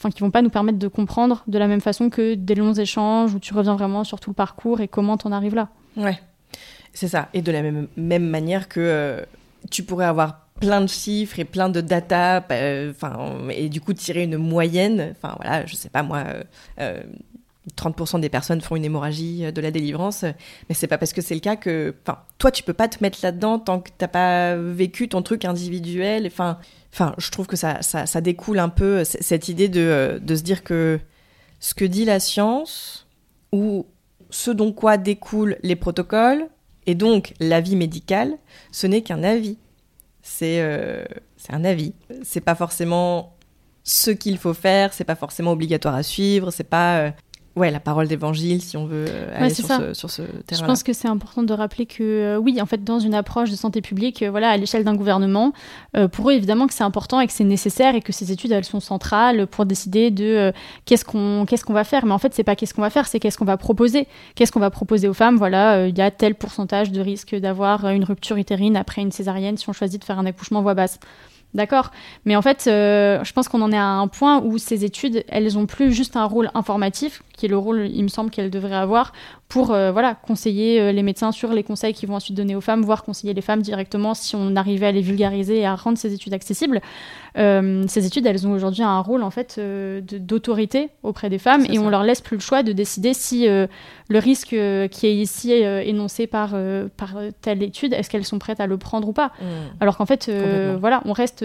enfin 0.00 0.10
qui 0.10 0.20
vont 0.20 0.30
pas 0.30 0.40
nous 0.40 0.48
permettre 0.48 0.78
de 0.78 0.88
comprendre 0.88 1.44
de 1.46 1.58
la 1.58 1.68
même 1.68 1.82
façon 1.82 2.08
que 2.08 2.34
des 2.34 2.54
longs 2.54 2.72
échanges 2.72 3.34
où 3.34 3.38
tu 3.38 3.52
reviens 3.52 3.76
vraiment 3.76 4.02
sur 4.02 4.18
tout 4.18 4.30
le 4.30 4.34
parcours 4.34 4.80
et 4.80 4.88
comment 4.88 5.18
t'en 5.18 5.30
arrives 5.30 5.54
là. 5.54 5.68
Ouais, 5.96 6.18
c'est 6.94 7.08
ça. 7.08 7.28
Et 7.34 7.42
de 7.42 7.52
la 7.52 7.60
même, 7.60 7.86
même 7.96 8.26
manière 8.26 8.68
que 8.68 8.80
euh, 8.80 9.22
tu 9.70 9.82
pourrais 9.82 10.06
avoir 10.06 10.46
plein 10.58 10.80
de 10.80 10.86
chiffres 10.86 11.38
et 11.38 11.44
plein 11.44 11.68
de 11.68 11.82
data, 11.82 12.44
euh, 12.50 12.90
enfin, 12.90 13.36
et 13.50 13.68
du 13.68 13.82
coup 13.82 13.92
tirer 13.92 14.22
une 14.22 14.38
moyenne. 14.38 15.12
Enfin 15.12 15.36
voilà, 15.38 15.66
je 15.66 15.74
sais 15.74 15.90
pas 15.90 16.02
moi. 16.02 16.24
Euh, 16.80 17.02
30% 17.76 18.20
des 18.20 18.30
personnes 18.30 18.62
font 18.62 18.76
une 18.76 18.86
hémorragie 18.86 19.52
de 19.52 19.60
la 19.60 19.70
délivrance, 19.70 20.24
mais 20.68 20.74
c'est 20.74 20.86
pas 20.86 20.96
parce 20.96 21.12
que 21.12 21.20
c'est 21.20 21.34
le 21.34 21.40
cas 21.40 21.56
que, 21.56 21.94
enfin, 22.02 22.20
toi 22.38 22.50
tu 22.50 22.62
peux 22.62 22.72
pas 22.72 22.88
te 22.88 22.96
mettre 23.02 23.18
là-dedans 23.22 23.58
tant 23.58 23.80
que 23.80 23.90
t'as 23.96 24.08
pas 24.08 24.56
vécu 24.56 25.08
ton 25.08 25.20
truc 25.20 25.44
individuel. 25.44 26.26
Enfin, 26.26 26.58
Enfin, 26.92 27.14
je 27.18 27.30
trouve 27.30 27.46
que 27.46 27.56
ça, 27.56 27.82
ça, 27.82 28.20
découle 28.20 28.58
un 28.58 28.68
peu 28.68 29.04
cette 29.04 29.48
idée 29.48 29.68
de, 29.68 30.20
de, 30.22 30.36
se 30.36 30.42
dire 30.42 30.64
que 30.64 30.98
ce 31.60 31.72
que 31.72 31.84
dit 31.84 32.04
la 32.04 32.18
science, 32.18 33.06
ou 33.52 33.86
ce 34.30 34.50
dont 34.50 34.72
quoi 34.72 34.96
découlent 34.96 35.56
les 35.62 35.76
protocoles, 35.76 36.48
et 36.86 36.94
donc 36.94 37.34
l'avis 37.38 37.76
médical, 37.76 38.36
ce 38.72 38.86
n'est 38.86 39.02
qu'un 39.02 39.22
avis. 39.22 39.58
C'est 40.22 40.60
euh, 40.60 41.04
un 41.48 41.64
avis. 41.64 41.94
C'est 42.22 42.40
pas 42.40 42.54
forcément 42.54 43.36
ce 43.84 44.10
qu'il 44.10 44.38
faut 44.38 44.54
faire, 44.54 44.92
c'est 44.92 45.04
pas 45.04 45.14
forcément 45.14 45.52
obligatoire 45.52 45.94
à 45.94 46.02
suivre, 46.02 46.50
c'est 46.50 46.64
pas 46.64 46.98
euh, 46.98 47.10
ouais, 47.56 47.70
la 47.70 47.80
parole 47.80 48.08
d'évangile, 48.08 48.62
si 48.62 48.76
on 48.76 48.86
veut 48.86 49.06
euh, 49.08 49.34
aller 49.36 49.52
sur, 49.52 49.66
ce, 49.66 49.92
sur, 49.94 50.10
ce, 50.10 50.22
terrain. 50.22 50.62
Je 50.62 50.64
pense 50.64 50.82
que 50.82 50.92
c'est 50.92 51.08
important 51.08 51.42
de 51.42 51.52
rappeler 51.52 51.86
que, 51.86 52.02
euh, 52.02 52.36
oui, 52.36 52.60
en 52.60 52.66
fait, 52.66 52.84
dans 52.84 52.98
une 52.98 53.14
approche 53.14 53.50
de 53.50 53.56
santé 53.56 53.80
publique, 53.80 54.22
euh, 54.22 54.30
voilà, 54.30 54.50
à 54.50 54.56
l'échelle 54.56 54.84
d'un 54.84 54.94
gouvernement, 54.94 55.52
pour 56.12 56.30
eux, 56.30 56.32
évidemment, 56.32 56.66
que 56.66 56.74
c'est 56.74 56.84
important 56.84 57.20
et 57.20 57.26
que 57.26 57.32
c'est 57.32 57.44
nécessaire 57.44 57.94
et 57.94 58.00
que 58.00 58.12
ces 58.12 58.30
études, 58.32 58.52
elles 58.52 58.64
sont 58.64 58.80
centrales 58.80 59.46
pour 59.46 59.66
décider 59.66 60.10
de 60.10 60.52
qu'est-ce 60.84 61.04
qu'on 61.04 61.44
qu'est-ce 61.46 61.64
qu'on 61.64 61.72
va 61.72 61.84
faire. 61.84 62.06
Mais 62.06 62.12
en 62.12 62.18
fait, 62.18 62.32
c'est 62.32 62.44
pas 62.44 62.54
qu'est-ce 62.54 62.74
qu'on 62.74 62.82
va 62.82 62.90
faire, 62.90 63.06
c'est 63.06 63.18
qu'est-ce 63.18 63.38
qu'on 63.38 63.44
va 63.44 63.56
proposer. 63.56 64.06
Qu'est-ce 64.34 64.52
qu'on 64.52 64.60
va 64.60 64.70
proposer 64.70 65.08
aux 65.08 65.14
femmes? 65.14 65.36
Voilà, 65.36 65.88
il 65.88 65.96
y 65.96 66.00
a 66.00 66.10
tel 66.10 66.34
pourcentage 66.36 66.92
de 66.92 67.00
risque 67.00 67.34
d'avoir 67.34 67.88
une 67.88 68.04
rupture 68.04 68.36
utérine 68.36 68.76
après 68.76 69.02
une 69.02 69.12
césarienne 69.12 69.56
si 69.56 69.68
on 69.68 69.72
choisit 69.72 70.00
de 70.00 70.04
faire 70.04 70.18
un 70.18 70.26
accouchement 70.26 70.62
voix 70.62 70.74
basse. 70.74 71.00
D'accord? 71.52 71.90
Mais 72.24 72.36
en 72.36 72.42
fait, 72.42 72.62
je 72.66 73.32
pense 73.32 73.48
qu'on 73.48 73.62
en 73.62 73.72
est 73.72 73.76
à 73.76 73.84
un 73.84 74.06
point 74.06 74.40
où 74.40 74.58
ces 74.58 74.84
études, 74.84 75.24
elles 75.28 75.58
ont 75.58 75.66
plus 75.66 75.92
juste 75.92 76.16
un 76.16 76.24
rôle 76.24 76.50
informatif, 76.54 77.22
qui 77.40 77.46
est 77.46 77.48
le 77.48 77.56
rôle, 77.56 77.88
il 77.90 78.02
me 78.02 78.08
semble, 78.08 78.30
qu'elles 78.30 78.50
devraient 78.50 78.74
avoir, 78.74 79.12
pour 79.48 79.72
euh, 79.72 79.92
voilà, 79.92 80.14
conseiller 80.14 80.78
euh, 80.78 80.92
les 80.92 81.02
médecins 81.02 81.32
sur 81.32 81.54
les 81.54 81.62
conseils 81.62 81.94
qu'ils 81.94 82.08
vont 82.08 82.16
ensuite 82.16 82.36
donner 82.36 82.54
aux 82.54 82.60
femmes, 82.60 82.82
voire 82.82 83.02
conseiller 83.02 83.32
les 83.32 83.40
femmes 83.40 83.62
directement 83.62 84.12
si 84.12 84.36
on 84.36 84.54
arrivait 84.56 84.86
à 84.86 84.92
les 84.92 85.00
vulgariser 85.00 85.60
et 85.60 85.66
à 85.66 85.74
rendre 85.74 85.96
ces 85.96 86.12
études 86.12 86.34
accessibles. 86.34 86.82
Euh, 87.38 87.84
ces 87.88 88.04
études, 88.04 88.26
elles 88.26 88.46
ont 88.46 88.52
aujourd'hui 88.52 88.82
un 88.82 89.00
rôle 89.00 89.22
en 89.22 89.30
fait 89.30 89.58
d'autorité 90.02 90.90
auprès 91.02 91.30
des 91.30 91.38
femmes 91.38 91.64
et 91.70 91.78
on 91.78 91.88
leur 91.88 92.02
laisse 92.02 92.20
plus 92.20 92.36
le 92.36 92.42
choix 92.42 92.62
de 92.62 92.72
décider 92.72 93.14
si 93.14 93.46
le 93.46 93.68
risque 94.18 94.48
qui 94.48 95.06
est 95.06 95.14
ici 95.14 95.52
énoncé 95.52 96.26
par, 96.26 96.50
par 96.96 97.14
telle 97.40 97.62
étude, 97.62 97.92
est-ce 97.92 98.10
qu'elles 98.10 98.24
sont 98.24 98.40
prêtes 98.40 98.60
à 98.60 98.66
le 98.66 98.76
prendre 98.76 99.08
ou 99.08 99.12
pas. 99.12 99.28
Mmh. 99.40 99.44
Alors 99.80 99.96
qu'en 99.96 100.06
fait, 100.06 100.30
voilà, 100.78 101.02
on 101.04 101.12
reste 101.12 101.44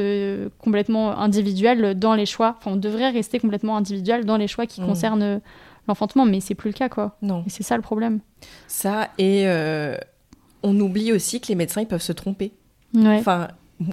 complètement 0.60 1.18
individuel 1.18 1.98
dans 1.98 2.16
les 2.16 2.26
choix. 2.26 2.56
Enfin, 2.58 2.72
on 2.72 2.78
devrait 2.78 3.12
rester 3.12 3.40
complètement 3.40 3.78
individuel 3.78 4.26
dans 4.26 4.38
les 4.38 4.48
choix 4.48 4.66
qui 4.66 4.82
mmh. 4.82 4.86
concernent 4.88 5.42
l'enfantement, 5.88 6.26
mais 6.26 6.40
c'est 6.40 6.56
plus 6.56 6.70
le 6.70 6.74
cas, 6.74 6.90
quoi. 6.90 7.18
Non. 7.22 7.44
Et 7.46 7.50
c'est 7.50 7.64
ça 7.64 7.76
le 7.76 7.82
problème. 7.82 8.20
Ça, 8.68 9.10
et 9.18 9.44
euh, 9.48 9.98
on 10.64 10.80
oublie 10.80 11.12
aussi 11.12 11.42
que 11.42 11.48
les 11.48 11.56
médecins, 11.56 11.82
ils 11.82 11.88
peuvent 11.88 12.02
se 12.02 12.14
tromper. 12.14 12.54
Ouais. 12.94 13.18
Enfin, 13.18 13.50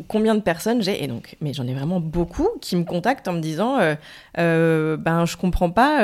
combien 0.06 0.36
de 0.36 0.40
personnes 0.40 0.80
j'ai 0.80 1.02
et 1.02 1.08
donc 1.08 1.36
mais 1.40 1.52
j'en 1.52 1.66
ai 1.66 1.74
vraiment 1.74 1.98
beaucoup 1.98 2.48
qui 2.60 2.76
me 2.76 2.84
contactent 2.84 3.26
en 3.26 3.32
me 3.32 3.40
disant 3.40 3.80
euh, 3.80 3.96
euh, 4.38 4.96
ben 4.96 5.24
je 5.24 5.36
comprends 5.36 5.70
pas 5.70 5.98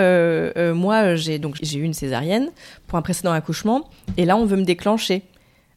moi 0.72 1.14
j'ai 1.14 1.39
donc 1.39 1.59
j'ai 1.62 1.78
eu 1.78 1.84
une 1.84 1.95
césarienne 1.95 2.51
pour 2.89 2.99
un 2.99 3.03
précédent 3.03 3.30
accouchement 3.30 3.89
et 4.16 4.24
là 4.24 4.36
on 4.36 4.47
veut 4.47 4.57
me 4.57 4.64
déclencher 4.64 5.22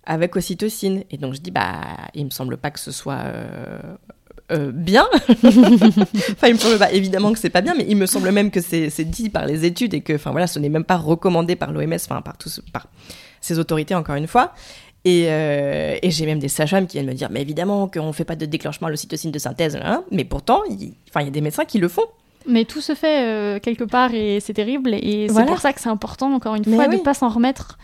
avec 0.03 0.36
ocytocine 0.36 1.03
et 1.12 1.18
donc 1.18 1.36
je 1.36 1.41
dis 1.41 1.51
bah 1.51 1.80
il 2.16 2.26
me 2.26 2.32
semble 2.32 2.57
pas 2.57 2.72
que 2.72 2.80
ce 2.80 2.91
soit 2.91 3.24
euh, 4.52 4.72
bien. 4.74 5.08
enfin, 5.30 6.47
il 6.47 6.54
me 6.54 6.60
semble 6.60 6.78
pas, 6.78 6.91
évidemment 6.91 7.32
que 7.32 7.39
c'est 7.39 7.49
pas 7.49 7.62
bien, 7.62 7.74
mais 7.76 7.86
il 7.88 7.95
me 7.95 8.06
semble 8.06 8.32
même 8.32 8.52
que 8.52 8.60
c'est 8.60 9.04
dit 9.06 9.30
par 9.30 9.45
les 9.45 9.66
études 9.66 9.93
et 9.93 10.02
que, 10.02 10.14
enfin 10.14 10.32
voilà, 10.32 10.47
ce 10.47 10.60
n'est 10.60 10.70
même 10.70 10.84
pas 10.84 10.97
recommandé 10.97 11.56
par 11.56 11.72
l'OMS, 11.72 11.93
enfin 11.93 12.22
par 12.22 12.38
tous, 12.38 12.62
par 12.74 12.88
ces 13.39 13.60
autorités 13.60 13.95
encore 13.95 14.16
une 14.16 14.28
fois. 14.28 14.54
Et, 15.04 15.26
euh, 15.28 15.97
et 16.02 16.12
j'ai 16.12 16.26
même 16.26 16.39
des 16.39 16.47
sages-femmes 16.47 16.86
qui 16.86 16.97
viennent 16.97 17.08
me 17.08 17.14
dire, 17.14 17.30
mais 17.32 17.41
évidemment 17.41 17.88
qu'on 17.88 18.08
ne 18.08 18.12
fait 18.12 18.26
pas 18.26 18.36
de 18.36 18.45
déclenchement 18.45 18.88
à 18.88 18.91
l'ocytocine 18.91 19.32
de 19.32 19.39
synthèse, 19.39 19.80
hein, 19.82 20.04
mais 20.12 20.26
pourtant, 20.26 20.62
il 20.70 20.93
y 21.16 21.28
a 21.28 21.30
des 21.30 21.41
médecins 21.41 21.66
qui 21.66 21.80
le 21.80 21.88
font. 21.88 22.06
Mais 22.47 22.66
tout 22.66 22.82
se 22.82 22.93
fait 22.93 23.24
euh, 23.26 23.60
quelque 23.60 23.84
part 23.84 24.14
et 24.14 24.39
c'est 24.39 24.54
terrible. 24.54 24.93
Et 24.93 25.28
c'est 25.30 25.45
pour 25.45 25.60
ça 25.60 25.74
que 25.74 25.80
c'est 25.80 25.89
important, 25.89 26.34
encore 26.34 26.56
une 26.56 26.66
fois, 26.66 26.88
de 26.88 26.95
ne 26.95 26.99
pas 26.99 27.14
s'en 27.14 27.30
remettre 27.30 27.78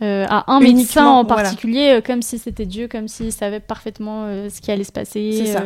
à 0.00 0.52
un 0.52 0.60
médecin 0.60 1.06
en 1.06 1.24
particulier, 1.24 2.00
comme 2.04 2.22
si 2.22 2.38
c'était 2.38 2.66
Dieu, 2.66 2.88
comme 2.88 3.08
s'il 3.08 3.32
savait 3.32 3.60
parfaitement 3.60 4.26
ce 4.48 4.60
qui 4.60 4.70
allait 4.70 4.84
se 4.84 4.92
passer. 4.92 5.32
C'est 5.32 5.52
ça 5.52 5.64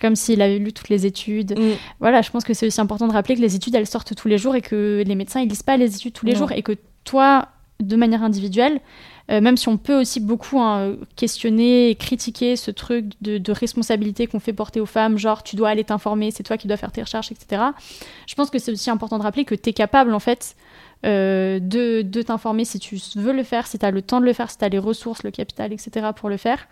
comme 0.00 0.16
s'il 0.16 0.42
avait 0.42 0.58
lu 0.58 0.72
toutes 0.72 0.88
les 0.88 1.06
études. 1.06 1.58
Mm. 1.58 1.72
Voilà, 2.00 2.22
je 2.22 2.30
pense 2.30 2.44
que 2.44 2.54
c'est 2.54 2.66
aussi 2.66 2.80
important 2.80 3.08
de 3.08 3.12
rappeler 3.12 3.36
que 3.36 3.40
les 3.40 3.54
études, 3.56 3.74
elles 3.74 3.86
sortent 3.86 4.14
tous 4.14 4.28
les 4.28 4.38
jours 4.38 4.54
et 4.54 4.62
que 4.62 5.02
les 5.06 5.14
médecins, 5.14 5.40
ils 5.40 5.48
lisent 5.48 5.62
pas 5.62 5.76
les 5.76 5.94
études 5.94 6.12
tous 6.12 6.26
les 6.26 6.34
jours 6.34 6.52
et 6.52 6.62
que 6.62 6.72
toi, 7.04 7.48
de 7.80 7.96
manière 7.96 8.22
individuelle, 8.22 8.80
euh, 9.30 9.40
même 9.40 9.56
si 9.56 9.68
on 9.68 9.76
peut 9.76 9.98
aussi 10.00 10.20
beaucoup 10.20 10.60
hein, 10.60 10.94
questionner 11.16 11.90
et 11.90 11.94
critiquer 11.96 12.54
ce 12.56 12.70
truc 12.70 13.06
de, 13.22 13.38
de 13.38 13.52
responsabilité 13.52 14.26
qu'on 14.26 14.38
fait 14.38 14.52
porter 14.52 14.80
aux 14.80 14.86
femmes, 14.86 15.18
genre 15.18 15.42
tu 15.42 15.56
dois 15.56 15.70
aller 15.70 15.82
t'informer, 15.82 16.30
c'est 16.30 16.44
toi 16.44 16.56
qui 16.56 16.68
dois 16.68 16.76
faire 16.76 16.92
tes 16.92 17.02
recherches, 17.02 17.32
etc. 17.32 17.62
Je 18.26 18.34
pense 18.34 18.50
que 18.50 18.58
c'est 18.58 18.70
aussi 18.70 18.88
important 18.88 19.18
de 19.18 19.24
rappeler 19.24 19.44
que 19.44 19.56
tu 19.56 19.70
es 19.70 19.72
capable 19.72 20.14
en 20.14 20.20
fait 20.20 20.54
euh, 21.04 21.58
de, 21.58 22.02
de 22.02 22.22
t'informer 22.22 22.64
si 22.64 22.78
tu 22.78 22.98
veux 23.16 23.32
le 23.32 23.42
faire, 23.42 23.66
si 23.66 23.78
tu 23.78 23.84
as 23.84 23.90
le 23.90 24.00
temps 24.00 24.20
de 24.20 24.26
le 24.26 24.32
faire, 24.32 24.50
si 24.50 24.58
tu 24.58 24.64
as 24.64 24.68
les 24.68 24.78
ressources, 24.78 25.24
le 25.24 25.32
capital, 25.32 25.72
etc. 25.72 26.08
pour 26.14 26.28
le 26.28 26.36
faire. 26.36 26.68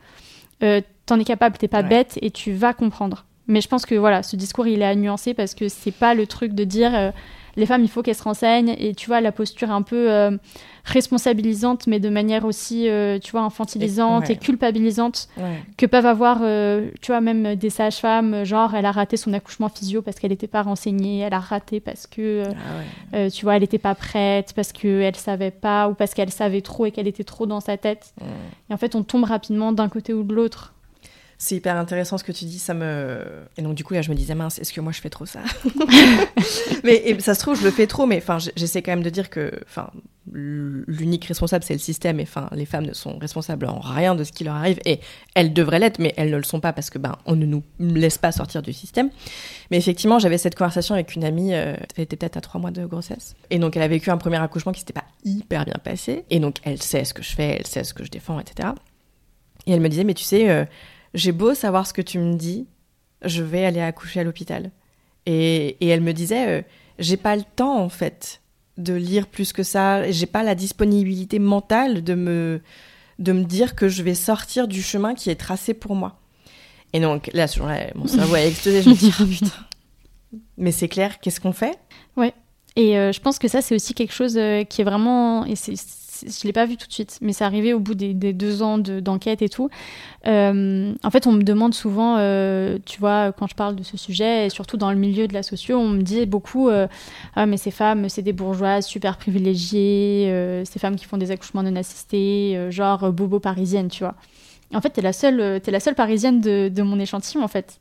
Euh, 0.62 0.80
T'en 1.06 1.18
es 1.20 1.24
capable, 1.24 1.58
t'es 1.58 1.68
pas 1.68 1.82
Ouais. 1.82 1.88
bête 1.88 2.18
et 2.22 2.30
tu 2.30 2.52
vas 2.52 2.72
comprendre. 2.72 3.24
Mais 3.46 3.60
je 3.60 3.68
pense 3.68 3.84
que 3.84 3.94
voilà, 3.94 4.22
ce 4.22 4.36
discours 4.36 4.66
il 4.66 4.80
est 4.80 4.86
à 4.86 4.94
nuancer 4.94 5.34
parce 5.34 5.54
que 5.54 5.68
c'est 5.68 5.90
pas 5.90 6.14
le 6.14 6.26
truc 6.26 6.54
de 6.54 6.64
dire 6.64 6.94
euh, 6.94 7.10
les 7.56 7.66
femmes 7.66 7.82
il 7.84 7.88
faut 7.90 8.02
qu'elles 8.02 8.14
se 8.14 8.22
renseignent 8.22 8.74
et 8.78 8.94
tu 8.94 9.06
vois 9.08 9.20
la 9.20 9.32
posture 9.32 9.70
un 9.70 9.82
peu 9.82 10.10
euh, 10.10 10.30
responsabilisante 10.84 11.86
mais 11.86 12.00
de 12.00 12.08
manière 12.08 12.44
aussi 12.46 12.88
euh, 12.88 13.18
tu 13.18 13.32
vois 13.32 13.42
infantilisante 13.42 14.30
Et- 14.30 14.36
culpabilisante 14.36 15.28
Ouais. 15.36 15.62
que 15.76 15.86
peuvent 15.86 16.06
avoir 16.06 16.38
tu 17.02 17.12
vois 17.12 17.20
même 17.20 17.54
des 17.56 17.68
sages-femmes 17.70 18.44
genre 18.44 18.74
elle 18.74 18.86
a 18.86 18.92
raté 18.92 19.16
son 19.18 19.32
accouchement 19.34 19.68
physio 19.68 20.00
parce 20.02 20.18
qu'elle 20.18 20.30
n'était 20.30 20.46
pas 20.46 20.62
renseignée, 20.62 21.18
elle 21.20 21.34
a 21.34 21.38
raté 21.40 21.80
parce 21.80 22.06
que 22.06 22.44
Ah 22.46 23.18
ouais. 23.18 23.30
tu 23.30 23.44
vois 23.44 23.56
elle 23.56 23.62
n'était 23.62 23.78
pas 23.78 23.94
prête 23.94 24.52
parce 24.54 24.72
qu'elle 24.72 25.16
savait 25.16 25.50
pas 25.50 25.88
ou 25.88 25.94
parce 25.94 26.14
qu'elle 26.14 26.30
savait 26.30 26.62
trop 26.62 26.86
et 26.86 26.90
qu'elle 26.92 27.08
était 27.08 27.24
trop 27.24 27.44
dans 27.46 27.60
sa 27.60 27.76
tête. 27.76 28.14
Mm. 28.20 28.24
Et 28.70 28.74
en 28.74 28.78
fait 28.78 28.94
on 28.94 29.02
tombe 29.02 29.24
rapidement 29.24 29.72
d'un 29.72 29.88
côté 29.90 30.14
ou 30.14 30.22
de 30.22 30.34
l'autre. 30.34 30.70
C'est 31.44 31.56
hyper 31.56 31.76
intéressant 31.76 32.16
ce 32.16 32.24
que 32.24 32.32
tu 32.32 32.46
dis, 32.46 32.58
ça 32.58 32.72
me... 32.72 33.22
Et 33.58 33.62
donc 33.62 33.74
du 33.74 33.84
coup 33.84 33.92
là 33.92 34.00
je 34.00 34.08
me 34.08 34.14
disais, 34.14 34.34
mince, 34.34 34.58
est-ce 34.58 34.72
que 34.72 34.80
moi 34.80 34.92
je 34.92 35.00
fais 35.02 35.10
trop 35.10 35.26
ça? 35.26 35.40
Mais 36.84 37.02
et 37.04 37.20
ça 37.20 37.34
se 37.34 37.40
trouve, 37.40 37.60
je 37.60 37.64
le 37.64 37.70
fais 37.70 37.86
trop, 37.86 38.06
mais 38.06 38.16
enfin 38.16 38.38
j'essaie 38.56 38.80
quand 38.80 38.92
même 38.92 39.02
de 39.02 39.10
dire 39.10 39.28
que 39.28 39.52
enfin, 39.68 39.90
l'unique 40.32 41.26
responsable 41.26 41.62
c'est 41.62 41.74
le 41.74 41.80
système, 41.80 42.18
et 42.18 42.22
enfin 42.22 42.48
les 42.52 42.64
femmes 42.64 42.86
ne 42.86 42.94
sont 42.94 43.18
responsables 43.18 43.66
en 43.66 43.78
rien 43.78 44.14
de 44.14 44.24
ce 44.24 44.32
qui 44.32 44.44
leur 44.44 44.54
arrive, 44.54 44.78
et 44.86 45.00
elles 45.34 45.52
devraient 45.52 45.80
l'être, 45.80 45.98
mais 45.98 46.14
elles 46.16 46.30
ne 46.30 46.38
le 46.38 46.44
sont 46.44 46.60
pas 46.60 46.72
parce 46.72 46.88
que 46.88 46.98
ben 46.98 47.14
on 47.26 47.36
ne 47.36 47.44
nous 47.44 47.62
laisse 47.78 48.16
pas 48.16 48.32
sortir 48.32 48.62
du 48.62 48.72
système. 48.72 49.10
Mais 49.70 49.76
effectivement, 49.76 50.18
j'avais 50.18 50.38
cette 50.38 50.54
conversation 50.54 50.94
avec 50.94 51.14
une 51.14 51.24
amie, 51.24 51.52
euh, 51.52 51.76
elle 51.96 52.04
était 52.04 52.16
peut-être 52.16 52.38
à 52.38 52.40
trois 52.40 52.58
mois 52.58 52.70
de 52.70 52.86
grossesse, 52.86 53.36
et 53.50 53.58
donc 53.58 53.76
elle 53.76 53.82
a 53.82 53.88
vécu 53.88 54.08
un 54.08 54.16
premier 54.16 54.38
accouchement 54.38 54.72
qui 54.72 54.80
s'était 54.80 54.94
pas 54.94 55.04
hyper 55.26 55.66
bien 55.66 55.76
passé, 55.84 56.24
et 56.30 56.40
donc 56.40 56.56
elle 56.62 56.80
sait 56.80 57.04
ce 57.04 57.12
que 57.12 57.22
je 57.22 57.34
fais, 57.34 57.58
elle 57.58 57.66
sait 57.66 57.84
ce 57.84 57.92
que 57.92 58.02
je 58.02 58.10
défends, 58.10 58.40
etc. 58.40 58.70
Et 59.66 59.72
elle 59.72 59.80
me 59.80 59.88
disait, 59.90 60.04
mais 60.04 60.14
tu 60.14 60.24
sais, 60.24 60.48
euh, 60.48 60.64
j'ai 61.14 61.32
beau 61.32 61.54
savoir 61.54 61.86
ce 61.86 61.92
que 61.92 62.02
tu 62.02 62.18
me 62.18 62.34
dis, 62.34 62.66
je 63.24 63.42
vais 63.42 63.64
aller 63.64 63.80
accoucher 63.80 64.20
à 64.20 64.24
l'hôpital. 64.24 64.70
Et, 65.26 65.76
et 65.80 65.88
elle 65.88 66.00
me 66.02 66.12
disait, 66.12 66.48
euh, 66.48 66.62
j'ai 66.98 67.16
pas 67.16 67.36
le 67.36 67.42
temps 67.56 67.78
en 67.82 67.88
fait 67.88 68.40
de 68.76 68.92
lire 68.92 69.26
plus 69.28 69.52
que 69.52 69.62
ça, 69.62 70.10
j'ai 70.10 70.26
pas 70.26 70.42
la 70.42 70.54
disponibilité 70.54 71.38
mentale 71.38 72.02
de 72.02 72.14
me, 72.14 72.60
de 73.20 73.32
me 73.32 73.44
dire 73.44 73.74
que 73.76 73.88
je 73.88 74.02
vais 74.02 74.14
sortir 74.16 74.66
du 74.68 74.82
chemin 74.82 75.14
qui 75.14 75.30
est 75.30 75.36
tracé 75.36 75.72
pour 75.74 75.94
moi. 75.94 76.18
Et 76.92 77.00
donc 77.00 77.30
là, 77.32 77.46
ce 77.46 77.58
jour-là, 77.58 77.86
mon 77.94 78.06
cerveau 78.08 78.34
a 78.34 78.40
explosé, 78.44 78.82
je 78.82 78.90
me 78.90 78.94
dis, 78.94 79.12
oh 79.20 79.24
putain. 79.26 79.50
Mais 80.58 80.72
c'est 80.72 80.88
clair, 80.88 81.20
qu'est-ce 81.20 81.40
qu'on 81.40 81.52
fait? 81.52 81.78
Et 82.76 82.98
euh, 82.98 83.12
je 83.12 83.20
pense 83.20 83.38
que 83.38 83.46
ça, 83.46 83.62
c'est 83.62 83.76
aussi 83.76 83.94
quelque 83.94 84.12
chose 84.12 84.36
euh, 84.36 84.64
qui 84.64 84.80
est 84.80 84.84
vraiment. 84.84 85.44
Et 85.44 85.54
c'est- 85.54 85.76
je 86.22 86.46
l'ai 86.46 86.52
pas 86.52 86.66
vu 86.66 86.76
tout 86.76 86.86
de 86.86 86.92
suite, 86.92 87.18
mais 87.20 87.32
c'est 87.32 87.44
arrivé 87.44 87.72
au 87.74 87.80
bout 87.80 87.94
des, 87.94 88.14
deux 88.14 88.62
ans 88.62 88.78
de- 88.78 89.00
d'enquête 89.00 89.42
et 89.42 89.48
tout. 89.48 89.68
Euh, 90.26 90.94
en 91.02 91.10
fait, 91.10 91.26
on 91.26 91.32
me 91.32 91.42
demande 91.42 91.74
souvent, 91.74 92.16
euh, 92.18 92.78
tu 92.86 93.00
vois, 93.00 93.32
quand 93.32 93.46
je 93.46 93.54
parle 93.54 93.76
de 93.76 93.82
ce 93.82 93.96
sujet, 93.96 94.46
et 94.46 94.50
surtout 94.50 94.76
dans 94.76 94.90
le 94.90 94.98
milieu 94.98 95.28
de 95.28 95.34
la 95.34 95.42
socio, 95.42 95.76
on 95.78 95.88
me 95.88 96.02
dit 96.02 96.26
beaucoup 96.26 96.68
euh, 96.68 96.86
Ah, 97.36 97.46
mais 97.46 97.56
ces 97.56 97.70
femmes, 97.70 98.08
c'est 98.08 98.22
des 98.22 98.32
bourgeoises 98.32 98.86
super 98.86 99.16
privilégiées, 99.18 100.62
ces 100.64 100.78
femmes 100.78 100.96
qui 100.96 101.04
font 101.04 101.18
des 101.18 101.30
accouchements 101.30 101.62
non 101.62 101.76
assistés, 101.76 102.58
genre 102.70 103.12
bobo 103.12 103.40
parisienne, 103.40 103.88
tu 103.88 104.04
vois. 104.04 104.14
En 104.74 104.80
fait, 104.80 104.90
t'es 104.90 105.02
la 105.02 105.12
seule, 105.12 105.60
t'es 105.60 105.70
la 105.70 105.80
seule 105.80 105.94
parisienne 105.94 106.40
de 106.40 106.82
mon 106.82 106.98
échantillon, 106.98 107.44
en 107.44 107.48
fait. 107.48 107.80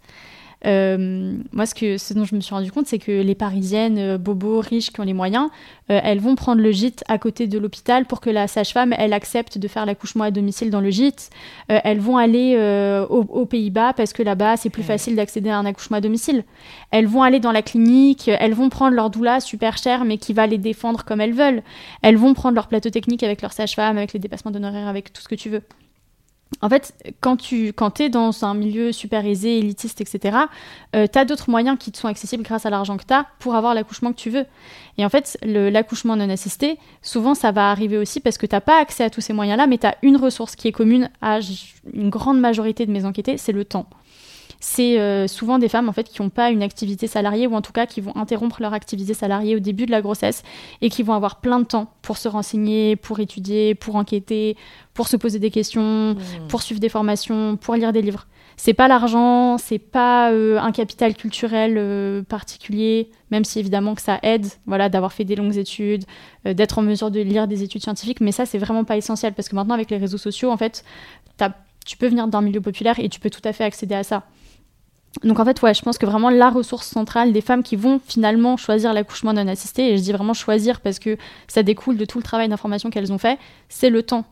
Euh, 0.65 1.37
moi, 1.51 1.65
ce, 1.65 1.75
que, 1.75 1.97
ce 1.97 2.13
dont 2.13 2.25
je 2.25 2.35
me 2.35 2.41
suis 2.41 2.53
rendu 2.53 2.71
compte, 2.71 2.87
c'est 2.87 2.99
que 2.99 3.11
les 3.11 3.35
parisiennes 3.35 3.97
euh, 3.97 4.17
bobos, 4.17 4.61
riches, 4.61 4.91
qui 4.91 4.99
ont 5.01 5.03
les 5.03 5.13
moyens, 5.13 5.49
euh, 5.89 5.99
elles 6.03 6.19
vont 6.19 6.35
prendre 6.35 6.61
le 6.61 6.71
gîte 6.71 7.03
à 7.07 7.17
côté 7.17 7.47
de 7.47 7.57
l'hôpital 7.57 8.05
pour 8.05 8.21
que 8.21 8.29
la 8.29 8.47
sage-femme, 8.47 8.93
elle 8.97 9.13
accepte 9.13 9.57
de 9.57 9.67
faire 9.67 9.85
l'accouchement 9.85 10.23
à 10.23 10.31
domicile 10.31 10.69
dans 10.69 10.81
le 10.81 10.89
gîte. 10.89 11.29
Euh, 11.71 11.79
elles 11.83 11.99
vont 11.99 12.17
aller 12.17 12.57
aux, 13.09 13.25
aux 13.29 13.45
Pays-Bas 13.45 13.93
parce 13.93 14.13
que 14.13 14.23
là-bas, 14.23 14.57
c'est 14.57 14.69
plus 14.69 14.83
facile 14.83 15.15
d'accéder 15.15 15.49
à 15.49 15.57
un 15.57 15.65
accouchement 15.65 15.97
à 15.97 16.01
domicile. 16.01 16.43
Elles 16.91 17.07
vont 17.07 17.23
aller 17.23 17.39
dans 17.39 17.51
la 17.51 17.61
clinique, 17.61 18.27
elles 18.27 18.53
vont 18.53 18.69
prendre 18.69 18.95
leur 18.95 19.09
doula 19.09 19.39
super 19.39 19.77
cher, 19.77 20.05
mais 20.05 20.17
qui 20.17 20.33
va 20.33 20.47
les 20.47 20.57
défendre 20.57 21.03
comme 21.03 21.21
elles 21.21 21.33
veulent. 21.33 21.63
Elles 22.01 22.17
vont 22.17 22.33
prendre 22.33 22.55
leur 22.55 22.67
plateau 22.67 22.89
technique 22.89 23.23
avec 23.23 23.41
leur 23.41 23.53
sage-femme, 23.53 23.97
avec 23.97 24.13
les 24.13 24.19
dépassements 24.19 24.51
d'honoraires, 24.51 24.87
avec 24.87 25.11
tout 25.11 25.21
ce 25.21 25.27
que 25.27 25.35
tu 25.35 25.49
veux. 25.49 25.61
En 26.61 26.69
fait, 26.69 26.93
quand 27.19 27.37
tu 27.37 27.73
quand 27.73 27.99
es 27.99 28.09
dans 28.09 28.45
un 28.45 28.53
milieu 28.53 28.91
super 28.91 29.25
aisé, 29.25 29.57
élitiste, 29.57 30.01
etc., 30.01 30.37
euh, 30.95 31.07
tu 31.11 31.19
as 31.19 31.25
d'autres 31.25 31.49
moyens 31.49 31.77
qui 31.79 31.91
te 31.91 31.97
sont 31.97 32.07
accessibles 32.07 32.43
grâce 32.43 32.65
à 32.65 32.69
l'argent 32.69 32.97
que 32.97 33.05
tu 33.05 33.13
as 33.13 33.25
pour 33.39 33.55
avoir 33.55 33.73
l'accouchement 33.73 34.11
que 34.11 34.17
tu 34.17 34.29
veux. 34.29 34.45
Et 34.97 35.05
en 35.05 35.09
fait, 35.09 35.37
l'accouchement 35.41 36.15
non 36.15 36.29
assisté, 36.29 36.77
souvent 37.01 37.33
ça 37.33 37.51
va 37.51 37.71
arriver 37.71 37.97
aussi 37.97 38.19
parce 38.19 38.37
que 38.37 38.45
tu 38.45 38.59
pas 38.59 38.79
accès 38.79 39.03
à 39.03 39.09
tous 39.09 39.21
ces 39.21 39.33
moyens-là, 39.33 39.67
mais 39.67 39.77
tu 39.77 39.87
as 39.87 39.95
une 40.03 40.17
ressource 40.17 40.55
qui 40.55 40.67
est 40.67 40.71
commune 40.71 41.09
à 41.21 41.39
une 41.91 42.09
grande 42.09 42.39
majorité 42.39 42.85
de 42.85 42.91
mes 42.91 43.05
enquêtés, 43.05 43.37
c'est 43.37 43.51
le 43.51 43.65
temps. 43.65 43.87
C'est 44.65 44.97
euh, 44.97 45.27
souvent 45.27 45.59
des 45.59 45.67
femmes 45.67 45.89
en 45.89 45.91
fait 45.91 46.07
qui 46.07 46.21
n'ont 46.21 46.29
pas 46.29 46.49
une 46.49 46.63
activité 46.63 47.05
salariée 47.05 47.47
ou 47.47 47.53
en 47.53 47.61
tout 47.61 47.73
cas 47.73 47.85
qui 47.85 47.99
vont 47.99 48.15
interrompre 48.15 48.61
leur 48.61 48.71
activité 48.73 49.13
salariée 49.13 49.57
au 49.57 49.59
début 49.59 49.85
de 49.85 49.91
la 49.91 50.01
grossesse 50.01 50.41
et 50.79 50.89
qui 50.89 51.03
vont 51.03 51.11
avoir 51.11 51.41
plein 51.41 51.59
de 51.59 51.65
temps 51.65 51.93
pour 52.01 52.15
se 52.15 52.29
renseigner, 52.29 52.95
pour 52.95 53.19
étudier, 53.19 53.75
pour 53.75 53.97
enquêter, 53.97 54.55
pour 54.93 55.09
se 55.09 55.17
poser 55.17 55.37
des 55.37 55.51
questions, 55.51 56.15
pour 56.47 56.61
suivre 56.61 56.79
des 56.79 56.87
formations, 56.87 57.57
pour 57.57 57.75
lire 57.75 57.91
des 57.91 58.01
livres. 58.01 58.25
C'est 58.55 58.73
pas 58.73 58.87
l'argent, 58.87 59.57
c'est 59.57 59.79
pas 59.79 60.31
euh, 60.31 60.57
un 60.59 60.71
capital 60.71 61.13
culturel 61.13 61.75
euh, 61.77 62.23
particulier, 62.23 63.09
même 63.31 63.43
si 63.43 63.59
évidemment 63.59 63.95
que 63.95 64.01
ça 64.01 64.19
aide, 64.23 64.45
voilà, 64.65 64.87
d'avoir 64.87 65.11
fait 65.11 65.25
des 65.25 65.35
longues 65.35 65.57
études, 65.57 66.05
euh, 66.47 66.53
d'être 66.53 66.79
en 66.79 66.83
mesure 66.83 67.11
de 67.11 67.19
lire 67.19 67.49
des 67.49 67.63
études 67.63 67.81
scientifiques, 67.81 68.21
mais 68.21 68.31
ça 68.31 68.45
c'est 68.45 68.59
vraiment 68.59 68.85
pas 68.85 68.95
essentiel 68.95 69.33
parce 69.33 69.49
que 69.49 69.57
maintenant 69.57 69.73
avec 69.73 69.91
les 69.91 69.97
réseaux 69.97 70.17
sociaux, 70.17 70.51
en 70.51 70.57
fait, 70.57 70.85
tu 71.85 71.97
peux 71.97 72.07
venir 72.07 72.29
d'un 72.29 72.39
milieu 72.39 72.61
populaire 72.61 72.97
et 72.99 73.09
tu 73.09 73.19
peux 73.19 73.29
tout 73.29 73.41
à 73.43 73.51
fait 73.51 73.65
accéder 73.65 73.95
à 73.95 74.03
ça. 74.03 74.23
Donc 75.23 75.39
en 75.39 75.45
fait, 75.45 75.61
ouais, 75.61 75.73
je 75.73 75.81
pense 75.83 75.97
que 75.97 76.05
vraiment 76.07 76.29
la 76.31 76.49
ressource 76.49 76.87
centrale 76.87 77.33
des 77.33 77.41
femmes 77.41 77.61
qui 77.63 77.75
vont 77.75 78.01
finalement 78.05 78.57
choisir 78.57 78.93
l'accouchement 78.93 79.31
non 79.33 79.47
assisté, 79.47 79.93
et 79.93 79.97
je 79.97 80.03
dis 80.03 80.11
vraiment 80.11 80.33
choisir 80.33 80.81
parce 80.81 80.97
que 80.99 81.17
ça 81.47 81.61
découle 81.61 81.97
de 81.97 82.05
tout 82.05 82.17
le 82.17 82.23
travail 82.23 82.49
d'information 82.49 82.89
qu'elles 82.89 83.13
ont 83.13 83.17
fait, 83.19 83.37
c'est 83.69 83.89
le 83.91 84.01
temps. 84.03 84.25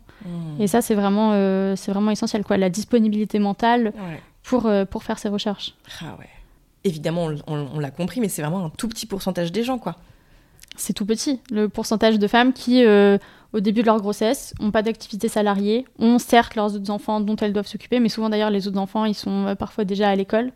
Et 0.59 0.67
ça, 0.67 0.81
c'est 0.83 0.93
vraiment, 0.93 1.31
euh, 1.33 1.75
c'est 1.75 1.91
vraiment 1.91 2.11
essentiel, 2.11 2.43
quoi, 2.43 2.55
la 2.57 2.69
disponibilité 2.69 3.39
mentale 3.39 3.85
Ouais. 3.95 4.21
pour, 4.43 4.67
euh, 4.67 4.85
pour 4.85 5.03
faire 5.03 5.17
ses 5.17 5.29
recherches. 5.29 5.73
Ah 6.01 6.15
ouais. 6.19 6.27
Évidemment, 6.83 7.25
on, 7.25 7.35
on- 7.55 7.67
on 7.75 7.79
l'a 7.79 7.89
compris, 7.91 8.21
mais 8.21 8.29
c'est 8.29 8.41
vraiment 8.43 8.65
un 8.65 8.69
tout 8.69 8.87
petit 8.87 9.05
pourcentage 9.07 9.51
des 9.51 9.63
gens, 9.63 9.79
quoi. 9.79 9.95
C'est 10.77 10.93
tout 10.93 11.05
petit, 11.05 11.39
le 11.51 11.69
pourcentage 11.69 12.17
de 12.19 12.27
femmes 12.27 12.53
qui, 12.53 12.85
euh, 12.85 13.17
au 13.53 13.59
début 13.61 13.81
de 13.81 13.87
leur 13.87 13.99
grossesse, 13.99 14.53
n'ont 14.59 14.71
pas 14.71 14.81
d'activité 14.83 15.27
salariée, 15.27 15.85
ont 15.99 16.17
certes 16.19 16.55
leurs 16.55 16.75
autres 16.75 16.89
enfants 16.91 17.19
dont 17.19 17.35
elles 17.37 17.51
doivent 17.53 17.67
s'occuper, 17.67 17.99
mais 17.99 18.09
souvent 18.09 18.29
d'ailleurs, 18.29 18.51
les 18.51 18.67
autres 18.67 18.79
enfants, 18.79 19.05
ils 19.05 19.15
sont 19.15 19.55
parfois 19.57 19.85
déjà 19.85 20.09
à 20.09 20.15
l'école. 20.15 20.51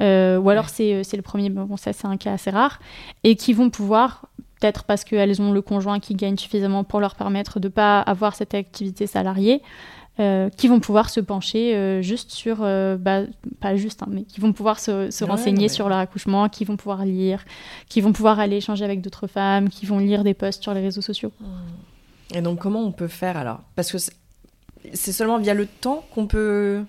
Euh, 0.00 0.38
ou 0.38 0.50
alors 0.50 0.68
c'est, 0.68 0.92
euh, 0.92 1.02
c'est 1.02 1.16
le 1.16 1.22
premier, 1.22 1.48
bon 1.48 1.76
ça 1.76 1.92
c'est 1.92 2.06
un 2.06 2.16
cas 2.16 2.32
assez 2.34 2.50
rare, 2.50 2.80
et 3.24 3.34
qui 3.34 3.52
vont 3.54 3.70
pouvoir, 3.70 4.26
peut-être 4.60 4.84
parce 4.84 5.04
qu'elles 5.04 5.40
ont 5.40 5.52
le 5.52 5.62
conjoint 5.62 6.00
qui 6.00 6.14
gagne 6.14 6.36
suffisamment 6.36 6.84
pour 6.84 7.00
leur 7.00 7.14
permettre 7.14 7.60
de 7.60 7.68
pas 7.68 8.00
avoir 8.00 8.34
cette 8.34 8.54
activité 8.54 9.06
salariée, 9.06 9.62
euh, 10.18 10.48
qui 10.48 10.66
vont 10.68 10.80
pouvoir 10.80 11.10
se 11.10 11.20
pencher 11.20 11.74
euh, 11.74 12.00
juste 12.00 12.30
sur, 12.30 12.58
euh, 12.62 12.96
bah, 12.96 13.22
pas 13.60 13.76
juste, 13.76 14.02
hein, 14.02 14.08
mais 14.10 14.22
qui 14.22 14.40
vont 14.40 14.54
pouvoir 14.54 14.80
se, 14.80 15.10
se 15.10 15.24
Ouais, 15.24 15.30
renseigner 15.30 15.64
ouais. 15.64 15.68
sur 15.68 15.90
leur 15.90 15.98
accouchement, 15.98 16.48
qui 16.48 16.64
vont 16.64 16.76
pouvoir 16.78 17.04
lire, 17.04 17.44
qui 17.90 18.00
vont 18.00 18.12
pouvoir 18.12 18.40
aller 18.40 18.56
échanger 18.56 18.82
avec 18.84 19.02
d'autres 19.02 19.26
femmes, 19.26 19.68
qui 19.68 19.84
vont 19.84 19.98
lire 19.98 20.24
des 20.24 20.32
posts 20.32 20.62
sur 20.62 20.72
les 20.72 20.80
réseaux 20.80 21.02
sociaux. 21.02 21.32
Et 22.34 22.40
donc, 22.40 22.60
comment 22.60 22.80
on 22.82 22.92
peut 22.92 23.08
faire 23.08 23.36
alors? 23.36 23.60
Parce 23.74 23.92
que 23.92 23.98
c'est 24.94 25.12
seulement 25.12 25.36
via 25.38 25.52
le 25.52 25.66
temps 25.66 26.02
qu'on 26.14 26.26
peut. 26.26 26.82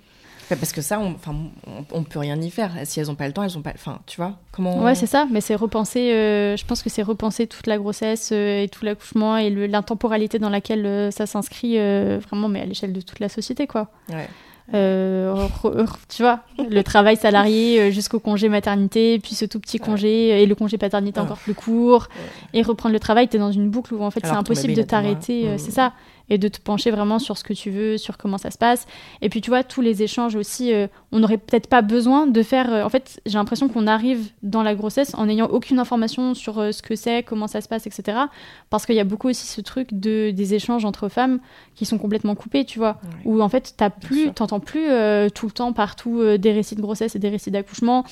Parce 0.49 0.71
que 0.71 0.81
ça, 0.81 0.99
on, 0.99 1.15
on, 1.27 1.85
on 1.91 2.03
peut 2.03 2.19
rien 2.19 2.39
y 2.41 2.49
faire. 2.49 2.71
Si 2.85 2.99
elles 2.99 3.11
ont 3.11 3.15
pas 3.15 3.27
le 3.27 3.33
temps, 3.33 3.43
elles 3.43 3.57
ont 3.57 3.61
pas. 3.61 3.71
Enfin, 3.75 3.99
tu 4.05 4.17
vois 4.17 4.33
Comment 4.51 4.81
Ouais, 4.81 4.95
c'est 4.95 5.05
ça, 5.05 5.27
mais 5.29 5.41
c'est 5.41 5.55
repenser, 5.55 6.11
euh, 6.13 6.55
je 6.55 6.65
pense 6.65 6.81
que 6.81 6.89
c'est 6.89 7.01
repenser 7.03 7.47
toute 7.47 7.67
la 7.67 7.77
grossesse 7.77 8.29
euh, 8.31 8.63
et 8.63 8.69
tout 8.69 8.85
l'accouchement 8.85 9.37
et 9.37 9.49
l'intemporalité 9.49 10.39
dans 10.39 10.49
laquelle 10.49 10.85
euh, 10.85 11.11
ça 11.11 11.25
s'inscrit 11.25 11.77
vraiment, 12.19 12.47
mais 12.47 12.61
à 12.61 12.65
l'échelle 12.65 12.93
de 12.93 13.01
toute 13.01 13.19
la 13.19 13.29
société, 13.29 13.67
quoi. 13.67 13.89
Ouais. 14.09 14.27
Tu 16.09 16.21
vois, 16.23 16.39
le 16.57 16.81
travail 16.81 17.15
salarié 17.17 17.91
jusqu'au 17.91 18.19
congé 18.19 18.49
maternité, 18.49 19.19
puis 19.19 19.35
ce 19.35 19.45
tout 19.45 19.59
petit 19.59 19.79
congé 19.79 20.41
et 20.41 20.45
le 20.45 20.55
congé 20.55 20.77
paternité 20.77 21.19
Ah. 21.19 21.23
encore 21.23 21.37
plus 21.37 21.53
court, 21.53 22.07
et 22.53 22.61
reprendre 22.61 22.93
le 22.93 22.99
travail, 22.99 23.27
t'es 23.27 23.37
dans 23.37 23.51
une 23.51 23.69
boucle 23.69 23.93
où 23.93 24.03
en 24.03 24.11
fait 24.11 24.21
c'est 24.23 24.31
impossible 24.31 24.73
de 24.73 24.81
t'arrêter, 24.81 25.57
c'est 25.57 25.71
ça. 25.71 25.93
Et 26.29 26.37
de 26.37 26.47
te 26.47 26.59
pencher 26.59 26.91
vraiment 26.91 27.19
sur 27.19 27.37
ce 27.37 27.43
que 27.43 27.53
tu 27.53 27.69
veux, 27.69 27.97
sur 27.97 28.17
comment 28.17 28.37
ça 28.37 28.51
se 28.51 28.57
passe. 28.57 28.85
Et 29.21 29.29
puis 29.29 29.41
tu 29.41 29.49
vois, 29.49 29.63
tous 29.63 29.81
les 29.81 30.03
échanges 30.03 30.35
aussi, 30.35 30.73
euh, 30.73 30.87
on 31.11 31.19
n'aurait 31.19 31.37
peut-être 31.37 31.67
pas 31.67 31.81
besoin 31.81 32.27
de 32.27 32.43
faire... 32.43 32.71
euh, 32.71 32.83
en 32.83 32.89
fait, 32.89 33.21
j'ai 33.25 33.37
l'impression 33.37 33.69
qu'on 33.69 33.87
arrive 33.87 34.29
dans 34.43 34.63
la 34.63 34.75
grossesse 34.75 35.13
en 35.15 35.25
n'ayant 35.25 35.47
aucune 35.47 35.79
information 35.79 36.33
sur 36.33 36.59
euh, 36.59 36.71
ce 36.71 36.81
que 36.81 36.95
c'est, 36.95 37.23
comment 37.23 37.47
ça 37.47 37.61
se 37.61 37.67
passe, 37.67 37.87
etc. 37.87 38.17
Parce 38.69 38.85
qu'il 38.85 38.95
y 38.95 38.99
a 38.99 39.05
beaucoup 39.05 39.29
aussi 39.29 39.47
ce 39.47 39.61
truc 39.61 39.93
de, 39.93 40.31
des 40.31 40.53
échanges 40.53 40.85
entre 40.85 41.09
femmes 41.09 41.39
qui 41.75 41.85
sont 41.85 41.97
complètement 41.97 42.35
coupés, 42.35 42.65
tu 42.65 42.79
vois. 42.79 42.99
Où 43.25 43.41
en 43.41 43.49
fait, 43.49 43.73
t'as 43.77 43.89
plus, 43.89 44.31
t'entends 44.33 44.59
plus 44.59 44.87
tout 45.33 45.45
le 45.45 45.51
temps 45.51 45.73
partout 45.73 46.37
des 46.37 46.51
récits 46.51 46.75
de 46.75 46.81
grossesse 46.81 47.15
et 47.15 47.19
des 47.19 47.29
récits 47.29 47.51
d'accouchement. 47.51 48.03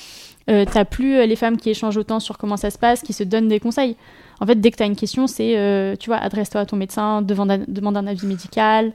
T'as 0.46 0.84
plus 0.84 1.26
les 1.26 1.36
femmes 1.36 1.56
qui 1.56 1.70
échangent 1.70 1.96
autant 1.96 2.20
sur 2.20 2.38
comment 2.38 2.56
ça 2.56 2.70
se 2.70 2.78
passe, 2.78 3.02
qui 3.02 3.12
se 3.12 3.24
donnent 3.24 3.48
des 3.48 3.60
conseils. 3.60 3.96
En 4.40 4.46
fait, 4.46 4.56
dès 4.56 4.70
que 4.70 4.76
tu 4.76 4.82
as 4.82 4.86
une 4.86 4.96
question, 4.96 5.26
c'est, 5.26 5.56
euh, 5.56 5.96
tu 5.96 6.10
vois, 6.10 6.18
adresse-toi 6.18 6.60
à 6.60 6.66
ton 6.66 6.76
médecin, 6.76 7.22
demande 7.22 7.50
un, 7.50 8.06
avis 8.06 8.26
médical. 8.26 8.92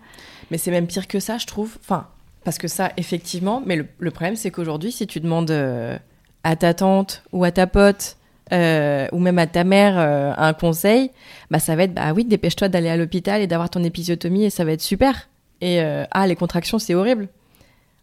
Mais 0.51 0.57
c'est 0.57 0.71
même 0.71 0.87
pire 0.87 1.07
que 1.07 1.19
ça, 1.19 1.37
je 1.37 1.47
trouve. 1.47 1.77
Enfin, 1.81 2.07
parce 2.43 2.57
que 2.57 2.67
ça, 2.67 2.91
effectivement, 2.97 3.61
mais 3.65 3.75
le, 3.97 4.11
problème, 4.11 4.35
c'est 4.35 4.51
qu'aujourd'hui, 4.51 4.91
si 4.91 5.07
tu 5.07 5.19
demandes 5.19 5.51
euh, 5.51 5.97
à 6.43 6.55
ta 6.55 6.73
tante 6.73 7.23
ou 7.31 7.43
à 7.43 7.51
ta 7.51 7.67
pote 7.67 8.17
euh, 8.53 9.07
ou 9.11 9.19
même 9.19 9.39
à 9.39 9.47
ta 9.47 9.63
mère 9.63 9.97
un 9.97 10.53
conseil, 10.53 11.11
bah 11.49 11.59
ça 11.59 11.75
va 11.75 11.83
être, 11.83 11.93
bah 11.93 12.11
oui, 12.13 12.25
dépêche-toi 12.25 12.67
d'aller 12.67 12.89
à 12.89 12.97
l'hôpital 12.97 13.41
et 13.41 13.47
d'avoir 13.47 13.69
ton 13.69 13.83
épisiotomie 13.83 14.43
et 14.43 14.49
ça 14.49 14.65
va 14.65 14.73
être 14.73 14.81
super. 14.81 15.29
Et 15.61 15.79
ah, 15.79 16.27
les 16.27 16.35
contractions, 16.35 16.77
c'est 16.77 16.95
horrible. 16.95 17.29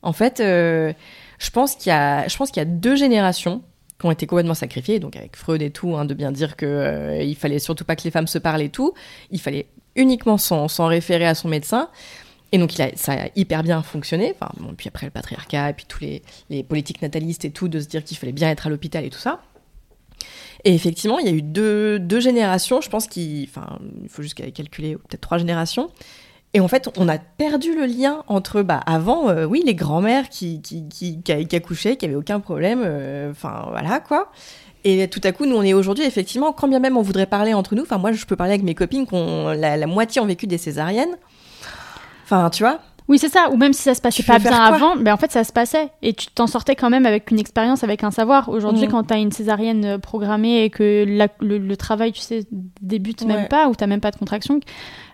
En 0.03 0.12
fait, 0.12 0.39
je 0.39 1.51
pense 1.53 1.74
qu'il 1.74 1.93
y 1.93 1.97
je 2.30 2.36
pense 2.36 2.51
qu'il 2.51 2.61
y 2.61 2.66
a 2.66 2.68
deux 2.68 2.97
générations 2.97 3.62
qui 3.99 4.07
ont 4.07 4.11
été 4.11 4.27
complètement 4.27 4.55
sacrifiées, 4.55 5.01
donc 5.01 5.17
avec 5.17 5.37
Freud 5.37 5.61
et 5.61 5.71
tout, 5.71 5.97
hein, 5.97 6.05
de 6.05 6.15
bien 6.15 6.31
dire 6.31 6.57
que 6.57 6.67
euh, 6.67 7.23
il 7.23 7.35
fallait 7.35 7.59
surtout 7.59 7.85
pas 7.85 7.97
que 7.97 8.05
les 8.05 8.11
femmes 8.11 8.29
se 8.29 8.39
parlent 8.39 8.63
et 8.63 8.69
tout. 8.69 8.95
Il 9.31 9.41
fallait 9.41 9.67
uniquement 9.97 10.39
s'en 10.39 10.87
référer 10.87 11.27
à 11.27 11.35
son 11.35 11.49
médecin. 11.49 11.89
Et 12.53 12.59
donc 12.59 12.73
ça 12.95 13.13
a 13.13 13.29
hyper 13.37 13.63
bien 13.63 13.83
fonctionné. 13.83 14.35
Puis 14.77 14.89
après 14.89 15.07
le 15.07 15.11
patriarcat, 15.11 15.71
et 15.71 15.73
puis 15.75 15.85
tous 15.87 16.01
les, 16.49 16.63
politiques 16.63 17.03
natalistes 17.03 17.45
et 17.45 17.51
tout, 17.51 17.69
de 17.69 17.81
se 17.81 17.87
dire 17.87 18.05
qu'il 18.05 18.17
fallait 18.17 18.33
bien 18.33 18.49
être 18.49 18.67
à 18.69 18.71
l'hôpital 18.71 19.05
et 19.05 19.11
tout 19.11 19.19
ça. 19.19 19.43
Et 20.65 20.75
effectivement, 20.75 21.19
il 21.19 21.27
y 21.27 21.29
a 21.29 21.33
eu 21.33 21.43
deux, 21.43 22.21
générations, 22.21 22.81
je 22.81 22.89
pense 22.89 23.07
qu'il 23.07 23.49
faut 23.49 24.23
juste 24.23 24.35
calculer 24.35 24.97
peut-être 24.97 25.21
trois 25.21 25.39
générations. 25.39 25.91
Et 26.55 26.61
en 26.61 26.69
fait, 26.69 26.89
on 26.97 27.09
a 27.09 27.19
perdu 27.19 27.75
le 27.75 27.85
lien 27.85 28.23
entre, 28.27 28.63
bah, 28.63 28.81
avant, 28.87 29.29
euh, 29.29 29.45
oui, 29.45 29.63
les 29.67 29.75
grands-mères 29.75 30.29
qui, 30.31 30.63
qui, 30.63 30.89
qui, 30.89 31.57
accouchaient, 31.57 31.97
qui 31.97 32.07
avaient 32.07 32.15
aucun 32.15 32.41
problème, 32.41 32.83
euh, 32.85 33.31
enfin, 33.31 33.67
voilà, 33.69 34.01
quoi. 34.01 34.31
Et 34.85 35.09
tout 35.09 35.21
à 35.25 35.33
coup, 35.33 35.45
nous, 35.45 35.57
on 35.57 35.63
est 35.63 35.75
aujourd'hui, 35.75 36.05
effectivement, 36.05 36.53
quand 36.53 36.67
bien 36.69 36.79
même 36.79 36.97
on 36.97 37.03
voudrait 37.03 37.27
parler 37.27 37.53
entre 37.53 37.75
nous, 37.75 37.83
enfin, 37.83 37.99
moi, 37.99 38.13
je 38.13 38.25
peux 38.25 38.37
parler 38.37 38.53
avec 38.55 38.65
mes 38.65 38.75
copines 38.75 39.07
qui 39.07 39.15
ont 39.15 39.49
la, 39.49 39.77
la 39.77 39.87
moitié 39.87 40.21
ont 40.23 40.27
vécu 40.27 40.47
des 40.47 40.57
césariennes. 40.57 41.17
Enfin, 42.25 42.49
tu 42.51 42.63
vois 42.63 42.79
Oui, 43.09 43.19
c'est 43.19 43.29
ça. 43.29 43.51
Ou 43.51 43.57
même 43.57 43.73
si 43.73 43.83
ça 43.83 43.95
se 43.95 44.01
passait 44.01 44.23
Tu 44.23 44.27
pas 44.27 44.39
bien 44.39 44.53
avant, 44.53 44.97
ben 44.97 45.13
en 45.13 45.17
fait, 45.17 45.33
ça 45.33 45.45
se 45.45 45.53
passait. 45.53 45.89
Et 46.03 46.13
tu 46.13 46.29
t'en 46.29 46.47
sortais 46.47 46.77
quand 46.77 46.91
même 46.91 47.07
avec 47.07 47.31
une 47.31 47.39
expérience, 47.39 47.83
avec 47.85 48.05
un 48.05 48.11
savoir. 48.11 48.49
Aujourd'hui, 48.49 48.85
Mhm. 48.85 48.91
quand 48.93 49.05
tu 49.05 49.15
as 49.15 49.19
une 49.19 49.33
césarienne 49.33 49.85
euh, 49.85 49.99
programmée 49.99 50.63
et 50.65 50.71
que 50.71 51.05
la- 51.09 51.29
le, 51.41 51.59
le 51.59 51.77
travail, 51.77 52.13
tu 52.13 52.21
sais, 52.21 52.47
débute 52.81 53.23
Ouais. 53.23 53.29
même 53.29 53.49
pas, 53.49 53.69
ou 53.69 53.75
tu 53.75 53.85
même 53.87 54.01
pas 54.01 54.11
de 54.11 54.17
contraction, 54.17 54.61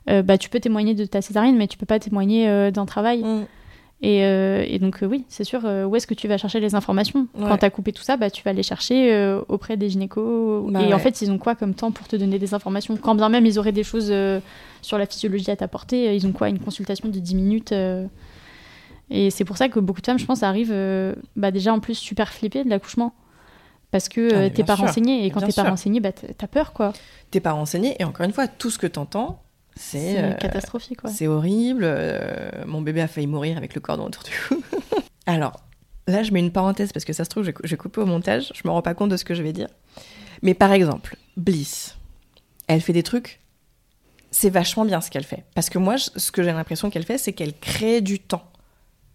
bah, 0.06 0.38
tu 0.38 0.48
peux 0.48 0.60
témoigner 0.60 0.94
de 0.94 1.04
ta 1.06 1.22
césarienne, 1.22 1.56
mais 1.56 1.66
tu 1.66 1.78
peux 1.78 1.86
pas 1.86 1.98
témoigner 1.98 2.48
euh, 2.48 2.70
d'un 2.70 2.86
travail. 2.86 3.22
Mm. 3.22 3.46
Et, 4.02 4.22
euh, 4.24 4.62
et 4.68 4.78
donc, 4.78 5.02
euh, 5.02 5.06
oui, 5.06 5.24
c'est 5.28 5.44
sûr, 5.44 5.62
euh, 5.64 5.84
où 5.86 5.96
est-ce 5.96 6.06
que 6.06 6.12
tu 6.12 6.28
vas 6.28 6.36
chercher 6.36 6.60
les 6.60 6.74
informations? 6.74 7.26
Ouais. 7.34 7.48
Quand 7.48 7.56
tu 7.56 7.64
as 7.64 7.70
coupé 7.70 7.90
tout 7.92 8.02
ça, 8.02 8.18
bah, 8.18 8.28
tu 8.28 8.42
vas 8.42 8.52
les 8.52 8.62
chercher 8.62 9.14
euh, 9.14 9.40
auprès 9.48 9.78
des 9.78 9.88
gynécos. 9.88 10.70
Bah 10.70 10.82
et 10.82 10.92
en 10.92 10.98
fait, 10.98 11.22
ils 11.22 11.30
ont 11.30 11.38
quoi 11.38 11.54
comme 11.54 11.72
temps 11.74 11.90
pour 11.90 12.06
te 12.06 12.14
donner 12.16 12.38
des 12.38 12.52
informations? 12.52 12.98
Quand 12.98 13.14
bien 13.14 13.30
même 13.30 13.46
ils 13.46 13.58
auraient 13.58 13.72
des 13.72 13.84
choses 13.84 14.08
euh, 14.10 14.40
sur 14.82 14.98
la 14.98 15.06
physiologie 15.06 15.50
à 15.50 15.56
t'apporter, 15.56 16.08
euh, 16.08 16.12
ils 16.12 16.26
ont 16.26 16.32
quoi? 16.32 16.50
Une 16.50 16.58
consultation 16.58 17.08
de 17.08 17.18
10 17.18 17.34
minutes 17.34 17.72
euh, 17.72 18.04
Et 19.10 19.30
c'est 19.30 19.44
pour 19.44 19.56
ça 19.56 19.70
que 19.70 19.80
beaucoup 19.80 20.02
de 20.02 20.06
femmes, 20.06 20.18
je 20.18 20.26
pense, 20.26 20.42
arrivent 20.42 20.72
euh, 20.72 21.14
bah, 21.36 21.50
déjà 21.50 21.72
en 21.72 21.80
plus 21.80 21.94
super 21.94 22.30
flippées 22.30 22.64
de 22.64 22.68
l'accouchement. 22.68 23.14
Parce 23.90 24.08
que 24.10 24.20
Ah, 24.20 24.36
euh, 24.36 24.40
mais 24.40 24.50
t'es 24.50 24.64
pas 24.64 24.76
sûr. 24.76 24.84
renseigné. 24.86 25.24
Et 25.24 25.30
quand 25.30 25.40
t'es 25.40 25.46
pas 25.46 25.52
sûr. 25.52 25.64
renseigné, 25.66 26.00
bah, 26.00 26.10
t'as 26.12 26.46
peur, 26.48 26.72
quoi. 26.74 26.92
T'es 27.30 27.40
pas 27.40 27.52
renseigné, 27.52 27.96
et 27.98 28.04
encore 28.04 28.26
une 28.26 28.32
fois, 28.32 28.48
tout 28.48 28.68
ce 28.70 28.76
que 28.76 28.88
t'entends, 28.88 29.40
c'est. 29.76 30.18
Euh, 30.22 30.32
catastrophique, 30.34 31.00
quoi. 31.00 31.10
C'est 31.10 31.26
horrible. 31.26 31.82
euh, 31.84 32.50
mon 32.66 32.80
bébé 32.82 33.00
a 33.00 33.08
failli 33.08 33.26
mourir 33.26 33.56
avec 33.56 33.74
le 33.74 33.80
cordon 33.80 34.06
autour 34.06 34.22
du 34.22 34.30
cou. 34.48 34.62
Alors, 35.26 35.60
là, 36.06 36.22
je 36.22 36.32
mets 36.32 36.40
une 36.40 36.52
parenthèse 36.52 36.92
parce 36.92 37.04
que 37.04 37.12
ça 37.12 37.24
se 37.24 37.30
trouve, 37.30 37.44
vais 37.44 37.76
couper 37.76 38.00
au 38.00 38.06
montage. 38.06 38.52
Je 38.54 38.60
me 38.64 38.70
rends 38.72 38.82
pas 38.82 38.94
compte 38.94 39.10
de 39.10 39.16
ce 39.16 39.24
que 39.24 39.34
je 39.34 39.42
vais 39.42 39.52
dire. 39.52 39.68
Mais 40.42 40.54
par 40.54 40.72
exemple, 40.72 41.16
Bliss, 41.36 41.96
elle 42.66 42.80
fait 42.80 42.92
des 42.92 43.02
trucs. 43.02 43.40
C'est 44.30 44.50
vachement 44.50 44.84
bien 44.84 45.00
ce 45.00 45.10
qu'elle 45.10 45.24
fait. 45.24 45.44
Parce 45.54 45.70
que 45.70 45.78
moi, 45.78 45.96
ce 45.96 46.32
que 46.32 46.42
j'ai 46.42 46.52
l'impression 46.52 46.90
qu'elle 46.90 47.04
fait, 47.04 47.18
c'est 47.18 47.32
qu'elle 47.32 47.54
crée 47.54 48.00
du 48.00 48.18
temps. 48.18 48.50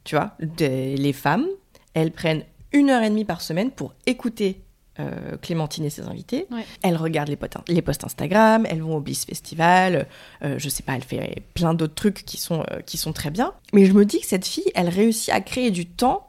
Tu 0.05 0.15
vois, 0.15 0.35
des- 0.39 0.95
les 0.95 1.13
femmes, 1.13 1.45
elles 1.93 2.11
prennent 2.11 2.43
une 2.71 2.89
heure 2.89 3.03
et 3.03 3.09
demie 3.09 3.25
par 3.25 3.41
semaine 3.41 3.69
pour 3.71 3.93
écouter 4.05 4.61
euh, 4.99 5.37
Clémentine 5.41 5.85
et 5.85 5.89
ses 5.89 6.03
invités. 6.03 6.47
Ouais. 6.51 6.65
Elles 6.81 6.97
regardent 6.97 7.29
les, 7.29 7.81
posts 7.81 8.03
Instagram, 8.03 8.65
elles 8.69 8.81
vont 8.81 8.97
au 8.97 8.99
Bliss 8.99 9.25
Festival, 9.25 10.07
euh, 10.43 10.55
je 10.57 10.69
sais 10.69 10.83
pas, 10.83 10.93
elle 10.93 11.03
fait 11.03 11.43
plein 11.53 11.73
d'autres 11.73 11.95
trucs 11.95 12.25
qui 12.25 12.37
sont, 12.37 12.63
euh, 12.71 12.81
qui 12.85 12.97
sont 12.97 13.13
très 13.13 13.29
bien. 13.29 13.53
Mais 13.73 13.85
je 13.85 13.93
me 13.93 14.05
dis 14.05 14.19
que 14.19 14.25
cette 14.25 14.45
fille, 14.45 14.71
elle 14.75 14.89
réussit 14.89 15.33
à 15.33 15.41
créer 15.41 15.71
du 15.71 15.85
temps, 15.85 16.27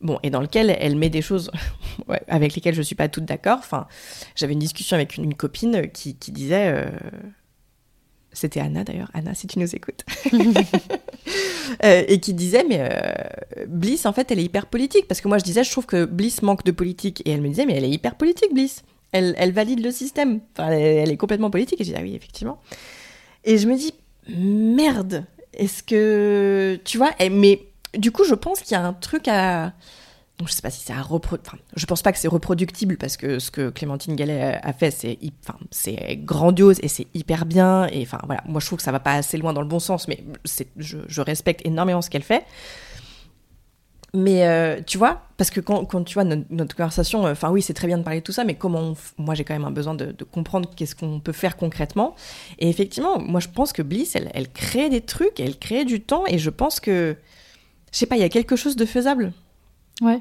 bon, 0.00 0.18
et 0.22 0.30
dans 0.30 0.40
lequel 0.40 0.76
elle 0.80 0.96
met 0.96 1.10
des 1.10 1.22
choses 1.22 1.50
ouais, 2.08 2.20
avec 2.28 2.54
lesquelles 2.54 2.74
je 2.74 2.82
suis 2.82 2.96
pas 2.96 3.08
toute 3.08 3.24
d'accord. 3.24 3.58
Enfin, 3.58 3.86
j'avais 4.34 4.54
une 4.54 4.58
discussion 4.58 4.96
avec 4.96 5.16
une, 5.16 5.24
une 5.24 5.34
copine 5.34 5.88
qui, 5.92 6.16
qui 6.16 6.32
disait. 6.32 6.84
C'était 8.32 8.60
Anna 8.60 8.84
d'ailleurs, 8.84 9.10
Anna, 9.14 9.34
si 9.34 9.46
tu 9.46 9.58
nous 9.58 9.74
écoutes. 9.74 10.04
Euh, 11.84 12.02
et 12.08 12.18
qui 12.18 12.34
disait, 12.34 12.64
mais 12.68 12.78
euh, 12.80 13.64
Bliss, 13.68 14.04
en 14.04 14.12
fait, 14.12 14.30
elle 14.32 14.40
est 14.40 14.44
hyper 14.44 14.66
politique. 14.66 15.06
Parce 15.06 15.20
que 15.20 15.28
moi, 15.28 15.38
je 15.38 15.44
disais, 15.44 15.62
je 15.62 15.70
trouve 15.70 15.86
que 15.86 16.04
Bliss 16.04 16.42
manque 16.42 16.64
de 16.64 16.72
politique. 16.72 17.22
Et 17.24 17.30
elle 17.30 17.40
me 17.40 17.48
disait, 17.48 17.64
mais 17.64 17.74
elle 17.76 17.84
est 17.84 17.90
hyper 17.90 18.16
politique, 18.16 18.52
Bliss. 18.52 18.82
Elle, 19.12 19.34
elle 19.38 19.52
valide 19.52 19.82
le 19.82 19.92
système. 19.92 20.40
Enfin, 20.58 20.70
elle, 20.72 20.82
elle 20.82 21.10
est 21.10 21.16
complètement 21.16 21.50
politique. 21.50 21.80
Et 21.80 21.84
j'ai 21.84 21.92
dit, 21.92 21.98
ah 21.98 22.02
oui, 22.02 22.14
effectivement. 22.16 22.60
Et 23.44 23.56
je 23.56 23.68
me 23.68 23.76
dis, 23.76 23.94
merde, 24.28 25.24
est-ce 25.54 25.82
que. 25.84 26.78
Tu 26.84 26.98
vois, 26.98 27.12
et- 27.20 27.30
mais 27.30 27.62
du 27.96 28.10
coup, 28.10 28.24
je 28.24 28.34
pense 28.34 28.60
qu'il 28.60 28.72
y 28.72 28.80
a 28.80 28.84
un 28.84 28.92
truc 28.92 29.28
à. 29.28 29.72
Donc, 30.40 30.48
je 30.48 30.54
sais 30.54 30.62
pas 30.62 30.70
si 30.70 30.82
c'est 30.82 30.94
à 30.94 31.02
reproduire. 31.02 31.44
Enfin, 31.46 31.58
je 31.76 31.84
pense 31.84 32.00
pas 32.00 32.12
que 32.12 32.18
c'est 32.18 32.26
reproductible 32.26 32.96
parce 32.96 33.18
que 33.18 33.38
ce 33.38 33.50
que 33.50 33.68
Clémentine 33.68 34.16
Gallet 34.16 34.58
a- 34.62 34.72
fait, 34.72 34.90
c'est 34.90 35.18
enfin, 35.44 35.58
c'est 35.70 36.16
grandiose 36.16 36.78
et 36.82 36.88
c'est 36.88 37.08
hyper 37.12 37.44
bien. 37.44 37.88
Et 37.88 38.00
enfin, 38.00 38.20
voilà, 38.24 38.42
moi 38.46 38.58
je 38.58 38.64
trouve 38.64 38.78
que 38.78 38.82
ça 38.82 38.90
va 38.90 39.00
pas 39.00 39.12
assez 39.12 39.36
loin 39.36 39.52
dans 39.52 39.60
le 39.60 39.66
bon 39.66 39.80
sens, 39.80 40.08
mais 40.08 40.24
je, 40.78 41.20
respecte 41.20 41.60
énormément 41.66 42.00
ce 42.00 42.08
qu'elle 42.08 42.22
fait. 42.22 42.46
Mais 44.14 44.46
euh, 44.48 44.80
tu 44.86 44.96
vois, 44.96 45.20
parce 45.36 45.50
que 45.50 45.60
quand, 45.60 45.84
tu 46.04 46.14
vois 46.14 46.24
notre, 46.24 46.74
conversation, 46.74 47.26
euh, 47.26 47.32
enfin 47.32 47.50
oui, 47.50 47.60
c'est 47.60 47.74
très 47.74 47.86
bien 47.86 47.98
de 47.98 48.02
parler 48.02 48.20
de 48.20 48.24
tout 48.24 48.32
ça, 48.32 48.44
mais 48.44 48.54
comment 48.54 48.94
moi 49.18 49.34
j'ai 49.34 49.44
quand 49.44 49.52
même 49.52 49.66
un 49.66 49.70
besoin 49.70 49.94
de, 49.94 50.24
comprendre 50.24 50.70
qu'est-ce 50.74 50.96
qu'on 50.96 51.20
peut 51.20 51.32
faire 51.32 51.58
concrètement. 51.58 52.16
Et 52.58 52.70
effectivement, 52.70 53.18
moi 53.20 53.40
je 53.40 53.48
pense 53.48 53.74
que 53.74 53.82
Bliss, 53.82 54.16
elle, 54.16 54.48
crée 54.48 54.88
des 54.88 55.02
trucs, 55.02 55.38
elle 55.38 55.58
crée 55.58 55.84
du 55.84 56.00
temps, 56.00 56.24
et 56.26 56.38
je 56.38 56.48
pense 56.48 56.80
que, 56.80 57.14
je 57.92 57.98
sais 57.98 58.06
pas, 58.06 58.16
il 58.16 58.20
y 58.20 58.24
a 58.24 58.30
quelque 58.30 58.56
chose 58.56 58.74
de 58.74 58.86
faisable. 58.86 59.34
Ouais. 60.00 60.20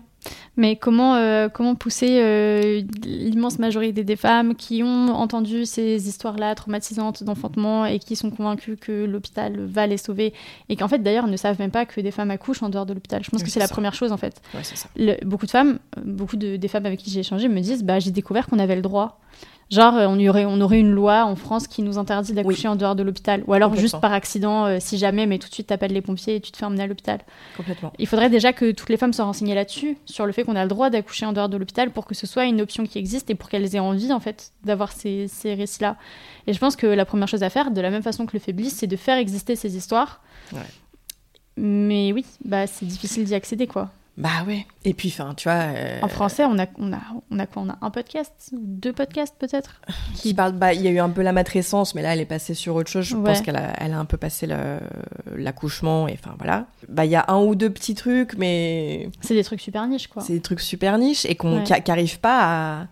Mais 0.57 0.75
comment, 0.75 1.15
euh, 1.15 1.47
comment 1.47 1.75
pousser 1.75 2.19
euh, 2.21 2.81
l'immense 3.05 3.57
majorité 3.59 4.03
des 4.03 4.17
femmes 4.17 4.55
qui 4.55 4.83
ont 4.83 5.07
entendu 5.13 5.65
ces 5.65 6.09
histoires-là 6.09 6.53
traumatisantes 6.55 7.23
d'enfantement 7.23 7.85
et 7.85 7.97
qui 7.99 8.17
sont 8.17 8.29
convaincues 8.29 8.75
que 8.75 9.05
l'hôpital 9.05 9.57
va 9.57 9.87
les 9.87 9.95
sauver 9.97 10.33
et 10.67 10.75
qu'en 10.75 10.89
fait 10.89 10.99
d'ailleurs 10.99 11.27
ne 11.27 11.37
savent 11.37 11.57
même 11.59 11.71
pas 11.71 11.85
que 11.85 12.01
des 12.01 12.11
femmes 12.11 12.31
accouchent 12.31 12.61
en 12.61 12.67
dehors 12.69 12.85
de 12.85 12.93
l'hôpital. 12.93 13.23
Je 13.23 13.29
pense 13.29 13.39
Oui, 13.39 13.45
que 13.45 13.51
c'est 13.51 13.61
la 13.61 13.67
ça. 13.67 13.73
première 13.73 13.93
chose 13.93 14.11
en 14.11 14.17
fait. 14.17 14.41
Ouais. 14.53 14.61
Le- 14.97 15.25
beaucoup 15.25 15.45
de 15.45 15.51
femmes, 15.51 15.79
euh, 15.97 16.01
beaucoup 16.03 16.35
de, 16.35 16.57
des 16.57 16.67
femmes 16.67 16.85
avec 16.85 16.99
qui 16.99 17.09
j'ai 17.09 17.21
échangé 17.21 17.47
me 17.47 17.61
disent 17.61 17.83
bah, 17.85 17.99
j'ai 17.99 18.11
découvert 18.11 18.47
qu'on 18.47 18.59
avait 18.59 18.75
le 18.75 18.81
droit. 18.81 19.21
Genre, 19.69 19.95
euh, 19.95 20.07
on, 20.07 20.19
aurait, 20.27 20.45
on 20.45 20.59
aurait 20.61 20.79
une 20.79 20.91
loi 20.91 21.25
en 21.25 21.35
France 21.35 21.67
qui 21.67 21.83
nous 21.83 21.99
interdit 21.99 22.33
d'accoucher 22.33 22.67
en 22.67 22.75
dehors 22.75 22.95
de 22.95 23.03
l'hôpital. 23.03 23.43
Ou 23.45 23.53
alors 23.53 23.75
juste 23.75 23.99
par 23.99 24.13
accident, 24.13 24.65
euh, 24.65 24.77
si 24.79 24.97
jamais, 24.97 25.27
mais 25.27 25.37
tout 25.37 25.47
de 25.47 25.53
suite 25.53 25.67
t'appelles 25.67 25.93
les 25.93 26.01
pompiers 26.01 26.35
et 26.35 26.41
tu 26.41 26.51
te 26.51 26.57
fais 26.57 26.65
emmener 26.65 26.83
à 26.83 26.87
l'hôpital. 26.87 27.19
Complètement. 27.55 27.93
Il 27.99 28.07
faudrait 28.07 28.31
déjà 28.31 28.51
que 28.51 28.71
toutes 28.71 28.89
les 28.89 28.97
femmes 28.97 29.13
soient 29.13 29.25
renseignées 29.25 29.53
là-dessus, 29.53 29.97
sur 30.05 30.25
le 30.25 30.31
fait 30.31 30.43
qu'on 30.43 30.55
a 30.55 30.63
le 30.63 30.69
droit 30.69 30.89
d'accoucher 30.89 31.27
en 31.27 31.33
dehors 31.33 31.49
de 31.49 31.57
l'hôpital 31.57 31.91
pour 31.91 32.05
que 32.05 32.15
ce 32.15 32.25
soit 32.25 32.45
une 32.45 32.61
option 32.61 32.85
qui 32.85 32.97
existe 32.97 33.29
et 33.29 33.35
pour 33.35 33.47
qu'elles 33.49 33.75
aient 33.75 33.79
envie, 33.79 34.11
en 34.11 34.19
fait, 34.19 34.53
d'avoir 34.63 34.91
ces, 34.91 35.27
ces 35.27 35.53
récits-là. 35.53 35.97
Et 36.47 36.53
je 36.53 36.59
pense 36.59 36.75
que 36.75 36.87
la 36.87 37.05
première 37.05 37.27
chose 37.27 37.43
à 37.43 37.51
faire, 37.51 37.69
de 37.69 37.81
la 37.81 37.91
même 37.91 38.03
façon 38.03 38.25
que 38.25 38.31
le 38.33 38.39
fait 38.39 38.53
Bliss, 38.53 38.75
c'est 38.75 38.87
de 38.87 38.95
faire 38.95 39.17
exister 39.17 39.55
ces 39.55 39.77
histoires. 39.77 40.21
Ouais. 40.51 40.59
Mais 41.57 42.11
oui, 42.11 42.25
bah, 42.43 42.65
c'est 42.65 42.85
difficile 42.85 43.23
d'y 43.25 43.35
accéder, 43.35 43.67
quoi. 43.67 43.91
Bah 44.19 44.43
ouais. 44.45 44.67
Et 44.83 44.93
puis, 44.93 45.07
enfin, 45.17 45.33
tu 45.33 45.45
vois. 45.47 45.53
euh, 45.59 45.99
En 46.01 46.09
français, 46.09 46.43
on 46.43 46.59
a, 46.59 46.65
on, 46.77 46.91
a, 46.91 46.99
on 47.31 47.39
a 47.39 47.45
quoi? 47.45 47.61
On 47.65 47.69
a 47.69 47.77
un 47.81 47.89
podcast 47.89 48.49
ou 48.51 48.57
Deux 48.61 48.91
podcasts, 48.91 49.33
peut-être? 49.39 49.79
Qui 50.15 50.33
parle, 50.33 50.51
bah, 50.51 50.73
il 50.73 50.81
y 50.81 50.87
a 50.89 50.91
eu 50.91 50.99
un 50.99 51.09
peu 51.09 51.21
la 51.21 51.31
matrescence, 51.31 51.95
mais 51.95 52.01
là, 52.01 52.13
elle 52.13 52.19
est 52.19 52.25
passée 52.25 52.53
sur 52.53 52.75
autre 52.75 52.89
chose. 52.91 53.05
Je 53.05 53.15
Ouais. 53.15 53.23
pense 53.31 53.41
qu'elle 53.41 53.55
a, 53.55 53.71
elle 53.81 53.93
a 53.93 53.97
un 53.97 54.03
peu 54.03 54.17
passé 54.17 54.45
l'accouchement, 55.35 56.07
et 56.09 56.13
enfin, 56.21 56.35
voilà. 56.37 56.65
Bah, 56.89 57.05
il 57.05 57.11
y 57.11 57.15
a 57.15 57.25
un 57.29 57.39
ou 57.41 57.55
deux 57.55 57.69
petits 57.69 57.95
trucs, 57.95 58.37
mais 58.37 59.09
C'est 59.21 59.35
des 59.35 59.43
trucs 59.43 59.61
super 59.61 59.87
niches, 59.87 60.07
quoi. 60.07 60.21
c'est 60.21 60.33
des 60.33 60.41
trucs 60.41 60.59
super 60.61 60.97
niches 60.97 61.25
et 61.25 61.35
qu'on, 61.35 61.63
Ouais. 61.63 61.83
n'arrivent 61.87 62.19
pas 62.19 62.87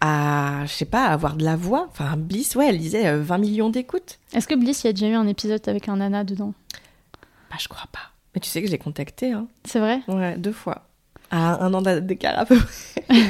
à, 0.00 0.60
à, 0.60 0.66
je 0.66 0.72
sais 0.72 0.84
pas, 0.84 1.04
à 1.06 1.12
avoir 1.12 1.36
de 1.36 1.44
la 1.44 1.54
voix. 1.54 1.86
Enfin, 1.92 2.16
Bliss, 2.16 2.56
ouais, 2.56 2.68
elle 2.68 2.78
disait 2.78 3.06
euh, 3.06 3.22
20 3.22 3.38
millions 3.38 3.70
d'écoutes. 3.70 4.18
Est-ce 4.34 4.48
que 4.48 4.54
Bliss, 4.56 4.82
il 4.82 4.88
y 4.88 4.90
a 4.90 4.92
déjà 4.92 5.06
eu 5.08 5.14
un 5.14 5.28
épisode 5.28 5.60
avec 5.68 5.88
un 5.88 5.96
nana 5.98 6.24
dedans? 6.24 6.54
Bah, 7.50 7.56
je 7.60 7.68
crois 7.68 7.86
pas. 7.92 8.00
Mais 8.34 8.40
tu 8.40 8.48
sais 8.48 8.60
que 8.60 8.66
je 8.66 8.72
l'ai 8.72 8.78
contactée, 8.78 9.32
hein. 9.32 9.46
C'est 9.64 9.80
vrai? 9.80 10.00
Ouais, 10.08 10.36
deux 10.36 10.52
fois. 10.52 10.86
À 11.30 11.64
un 11.64 11.72
an 11.72 11.80
d'écart 11.82 12.38
à 12.38 12.44
peu 12.44 12.58
près. 12.58 13.22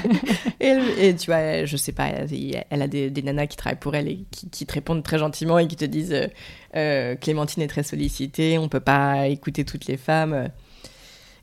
et, 0.61 1.15
tu 1.15 1.27
vois, 1.27 1.65
je 1.65 1.77
sais 1.77 1.93
pas, 1.93 2.07
elle, 2.07 2.29
elle 2.69 2.83
a 2.83 2.89
des, 2.89 3.11
des 3.11 3.23
nanas 3.23 3.47
qui 3.47 3.57
travaillent 3.57 3.79
pour 3.79 3.95
elle 3.95 4.09
et 4.09 4.25
qui, 4.31 4.49
qui 4.51 4.67
te 4.67 4.73
répondent 4.73 5.05
très 5.05 5.19
gentiment 5.19 5.59
et 5.59 5.69
qui 5.69 5.77
te 5.77 5.85
disent 5.85 6.13
euh, 6.13 6.27
euh, 6.75 7.15
Clémentine 7.15 7.63
est 7.63 7.69
très 7.69 7.85
sollicitée, 7.85 8.59
on 8.59 8.69
peut 8.69 8.81
pas 8.81 9.29
écouter 9.29 9.65
toutes 9.65 9.87
les 9.87 9.97
femmes. 9.97 10.51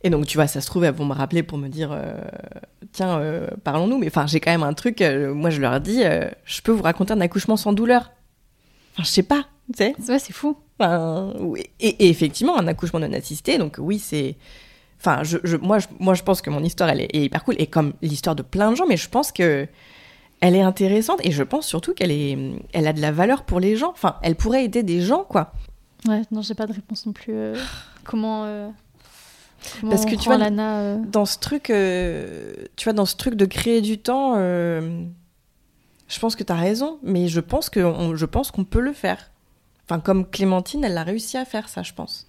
Et 0.04 0.10
donc, 0.10 0.26
tu 0.26 0.38
vois, 0.38 0.48
ça 0.48 0.62
se 0.62 0.68
trouve, 0.68 0.86
elles 0.86 0.94
vont 0.94 1.06
me 1.06 1.14
rappeler 1.14 1.44
pour 1.44 1.58
me 1.58 1.68
dire 1.68 1.92
euh, 1.92 2.14
Tiens, 2.92 3.20
euh, 3.20 3.50
parlons-nous. 3.64 3.98
Mais 3.98 4.08
enfin, 4.08 4.28
j'ai 4.28 4.40
quand 4.40 4.52
même 4.52 4.64
un 4.64 4.74
truc, 4.74 5.02
euh, 5.02 5.34
moi 5.34 5.50
je 5.50 5.60
leur 5.60 5.80
dis 5.82 6.02
Je 6.46 6.62
peux 6.62 6.72
vous 6.72 6.84
raconter 6.84 7.14
un 7.14 7.22
accouchement 7.22 7.58
sans 7.58 7.74
douleur. 7.74 8.12
Enfin, 8.94 9.04
je 9.04 9.10
sais 9.10 9.24
pas, 9.24 9.46
tu 9.74 9.78
sais. 9.78 9.96
Ouais, 10.08 10.20
c'est 10.20 10.34
fou. 10.34 10.58
Enfin, 10.80 11.34
oui. 11.40 11.64
et, 11.80 11.88
et 12.06 12.10
effectivement, 12.10 12.58
un 12.58 12.68
accouchement 12.68 13.00
non 13.00 13.12
assisté, 13.14 13.58
donc 13.58 13.76
oui, 13.80 14.00
c'est. 14.00 14.36
Enfin, 15.00 15.24
je, 15.24 15.38
je- 15.44 15.58
moi, 15.58 15.80
je, 15.80 15.88
moi, 16.00 16.14
je 16.14 16.24
pense 16.24 16.42
que 16.42 16.50
mon 16.50 16.64
histoire, 16.64 16.90
elle 16.90 17.02
est, 17.02 17.16
est 17.16 17.24
hyper 17.26 17.44
cool, 17.44 17.56
et 17.58 17.68
comme 17.68 17.94
l'histoire 18.02 18.36
de 18.36 18.44
plein 18.44 18.72
de 18.72 18.76
gens, 18.76 18.86
mais 18.88 18.98
je 18.98 19.10
pense 19.10 19.32
que 19.32 19.68
elle 20.42 20.56
est 20.56 20.62
intéressante, 20.62 21.20
et 21.26 21.32
je 21.32 21.44
pense 21.44 21.66
surtout 21.68 21.94
qu'elle 21.94 22.12
est, 22.12 22.38
elle 22.74 22.88
a 22.88 22.94
de 22.94 23.02
la 23.02 23.12
valeur 23.12 23.44
pour 23.44 23.60
les 23.60 23.76
gens. 23.76 23.92
Enfin, 23.92 24.16
elle 24.24 24.36
pourrait 24.36 24.64
aider 24.66 24.84
des 24.84 25.02
gens, 25.02 25.24
quoi. 25.24 25.52
Ouais, 26.08 26.22
non, 26.32 26.42
j'ai 26.42 26.54
pas 26.54 26.66
de 26.66 26.74
réponse 26.74 27.06
non 27.06 27.12
plus. 27.12 27.34
euh, 27.34 27.56
comment, 28.06 28.46
euh, 28.46 28.70
comment 29.82 29.90
Parce 29.92 30.06
que 30.06 30.16
tu 30.16 30.26
vois, 30.30 30.38
Lana, 30.38 30.80
euh, 30.80 30.98
Dans 31.06 31.26
ce 31.26 31.38
truc, 31.40 31.70
euh, 31.70 32.54
tu 32.78 32.86
vois, 32.86 32.94
dans 32.94 33.06
ce 33.06 33.18
truc 33.18 33.36
de 33.36 33.44
créer 33.46 33.82
du 33.82 33.98
temps, 33.98 34.36
euh, 34.38 35.04
je 36.08 36.20
pense 36.20 36.36
que 36.38 36.44
tu 36.44 36.52
as 36.54 36.56
raison, 36.58 37.00
mais 37.04 37.28
je 37.28 37.40
pense 37.42 37.70
que 37.70 37.82
on- 37.82 38.16
je 38.16 38.26
pense 38.26 38.52
qu'on 38.52 38.64
peut 38.64 38.80
le 38.80 38.94
faire. 38.94 39.32
Enfin, 39.90 40.00
comme 40.00 40.30
Clémentine, 40.30 40.84
elle 40.84 40.98
a 40.98 41.04
réussi 41.04 41.38
à 41.38 41.46
faire 41.46 41.68
ça, 41.70 41.82
je 41.82 41.94
pense. 41.94 42.28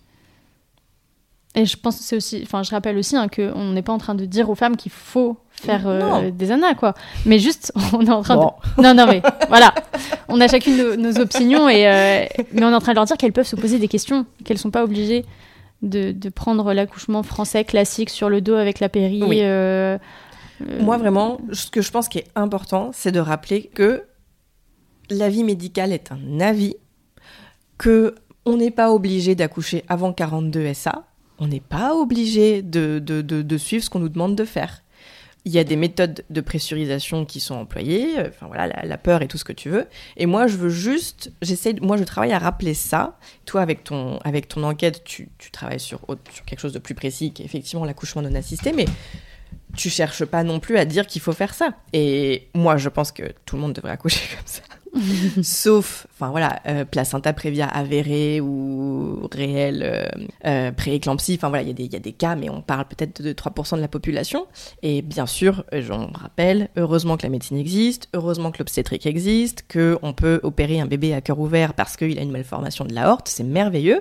Et 1.56 1.66
je 1.66 1.76
pense 1.76 1.96
c'est 1.96 2.14
aussi, 2.16 2.40
enfin, 2.44 2.62
je 2.62 2.70
rappelle 2.70 2.96
aussi 2.96 3.16
hein, 3.16 3.26
qu'on 3.28 3.72
n'est 3.72 3.82
pas 3.82 3.92
en 3.92 3.98
train 3.98 4.14
de 4.14 4.24
dire 4.24 4.48
aux 4.48 4.54
femmes 4.54 4.76
qu'il 4.76 4.92
faut 4.92 5.36
faire 5.50 5.82
euh, 5.88 6.30
des 6.30 6.52
annas, 6.52 6.74
quoi. 6.74 6.94
Mais 7.26 7.38
juste, 7.40 7.72
on 7.92 8.06
est 8.06 8.10
en 8.10 8.22
train 8.22 8.36
Bon. 8.36 8.52
de. 8.76 8.82
Non, 8.82 8.94
non, 8.94 9.06
mais 9.06 9.20
voilà. 9.48 9.74
On 10.28 10.40
a 10.40 10.46
chacune 10.48 10.76
nos, 10.76 10.96
nos 10.96 11.18
opinions, 11.18 11.68
et, 11.68 11.86
euh, 11.88 12.24
mais 12.52 12.64
on 12.64 12.70
est 12.70 12.74
en 12.74 12.78
train 12.80 12.92
de 12.92 12.96
leur 12.96 13.04
dire 13.04 13.16
qu'elles 13.16 13.32
peuvent 13.32 13.46
se 13.46 13.56
poser 13.56 13.78
des 13.80 13.88
questions, 13.88 14.26
qu'elles 14.44 14.58
sont 14.58 14.70
pas 14.70 14.84
obligées 14.84 15.26
de, 15.82 16.12
de 16.12 16.28
prendre 16.28 16.72
l'accouchement 16.72 17.22
français 17.24 17.64
classique 17.64 18.10
sur 18.10 18.28
le 18.30 18.40
dos 18.40 18.54
avec 18.54 18.78
la 18.80 18.88
péri. 18.88 19.22
Oui. 19.24 19.40
euh, 19.42 19.98
Moi, 20.80 20.96
vraiment, 20.98 21.40
ce 21.52 21.68
que 21.70 21.82
je 21.82 21.90
pense 21.90 22.08
qui 22.08 22.18
est 22.18 22.28
important, 22.36 22.90
c'est 22.94 23.12
de 23.12 23.20
rappeler 23.20 23.64
que 23.74 24.04
l'avis 25.10 25.42
médical 25.42 25.92
est 25.92 26.12
un 26.12 26.38
avis, 26.40 26.76
que 27.80 28.14
on 28.44 28.58
n'est 28.58 28.70
pas 28.70 28.92
obligé 28.92 29.34
d'accoucher 29.34 29.84
avant 29.88 30.12
42 30.12 30.74
SA, 30.74 31.06
on 31.38 31.46
n'est 31.46 31.60
pas 31.60 31.94
obligé 31.94 32.60
de, 32.60 32.98
de, 32.98 33.22
de- 33.22 33.58
suivre 33.58 33.82
ce 33.82 33.88
qu'on 33.88 34.00
nous 34.00 34.10
demande 34.10 34.36
de 34.36 34.44
faire. 34.44 34.82
Il 35.46 35.52
y 35.52 35.58
a 35.58 35.64
des 35.64 35.76
méthodes 35.76 36.22
de 36.28 36.40
pressurisation 36.42 37.24
qui 37.24 37.40
sont 37.40 37.54
employées, 37.54 38.18
euh, 38.18 38.28
enfin 38.28 38.48
voilà, 38.48 38.66
la, 38.84 38.98
peur 38.98 39.22
et 39.22 39.28
tout 39.28 39.38
ce 39.38 39.44
que 39.44 39.54
tu 39.54 39.70
veux. 39.70 39.86
Et 40.18 40.26
moi, 40.26 40.46
je 40.46 40.58
veux 40.58 40.68
juste, 40.68 41.32
j'essaie, 41.40 41.74
moi, 41.80 41.96
je 41.96 42.04
travaille 42.04 42.32
à 42.32 42.38
rappeler 42.38 42.74
ça. 42.74 43.18
Toi, 43.46 43.62
avec 43.62 43.82
ton, 43.82 44.18
avec 44.18 44.48
ton 44.48 44.62
enquête, 44.64 45.02
tu, 45.02 45.30
tu 45.38 45.50
travailles 45.50 45.80
sur, 45.80 46.00
sur 46.30 46.44
quelque 46.44 46.60
chose 46.60 46.74
de 46.74 46.78
plus 46.78 46.94
précis, 46.94 47.32
qui 47.32 47.40
est 47.40 47.46
effectivement 47.46 47.86
l'accouchement 47.86 48.20
non 48.20 48.34
assisté, 48.34 48.72
mais 48.72 48.84
tu 49.74 49.88
cherches 49.88 50.26
pas 50.26 50.42
non 50.44 50.60
plus 50.60 50.76
à 50.76 50.84
dire 50.84 51.06
qu'il 51.06 51.22
faut 51.22 51.32
faire 51.32 51.54
ça. 51.54 51.70
Et 51.94 52.48
moi, 52.54 52.76
je 52.76 52.90
pense 52.90 53.10
que 53.10 53.32
tout 53.46 53.56
le 53.56 53.62
monde 53.62 53.72
devrait 53.72 53.92
accoucher 53.92 54.28
comme 54.36 54.46
ça. 54.46 54.60
Sauf, 55.42 56.06
enfin 56.12 56.30
voilà, 56.30 56.60
euh, 56.66 56.84
placenta 56.84 57.32
prévia 57.32 57.66
avérée 57.66 58.40
ou 58.40 59.28
réelle 59.32 59.82
euh, 59.84 60.06
euh, 60.46 60.72
prééclampsie. 60.72 61.34
Enfin 61.36 61.48
voilà, 61.48 61.62
il 61.62 61.68
y, 61.68 61.70
a 61.70 61.74
des- 61.74 61.84
il 61.84 61.92
y 61.92 61.96
a 61.96 62.00
des 62.00 62.12
cas, 62.12 62.34
mais 62.34 62.50
on 62.50 62.60
parle 62.60 62.86
peut-être 62.86 63.22
de 63.22 63.32
3% 63.32 63.76
de 63.76 63.82
la 63.82 63.88
population. 63.88 64.46
Et 64.82 65.02
bien 65.02 65.26
sûr, 65.26 65.64
j'en 65.72 66.08
rappelle, 66.12 66.70
heureusement 66.76 67.16
que 67.16 67.22
la 67.22 67.28
médecine 67.28 67.56
existe, 67.56 68.08
heureusement 68.14 68.50
que 68.50 68.58
l'obstétrique 68.58 69.06
existe, 69.06 69.64
qu'on 69.72 70.12
peut 70.12 70.40
opérer 70.42 70.80
un 70.80 70.86
bébé 70.86 71.14
à 71.14 71.20
cœur 71.20 71.38
ouvert 71.38 71.74
parce 71.74 71.96
qu'il 71.96 72.18
a 72.18 72.22
une 72.22 72.32
malformation 72.32 72.84
de 72.84 72.94
l'aorte, 72.94 73.28
c'est 73.28 73.44
merveilleux. 73.44 74.00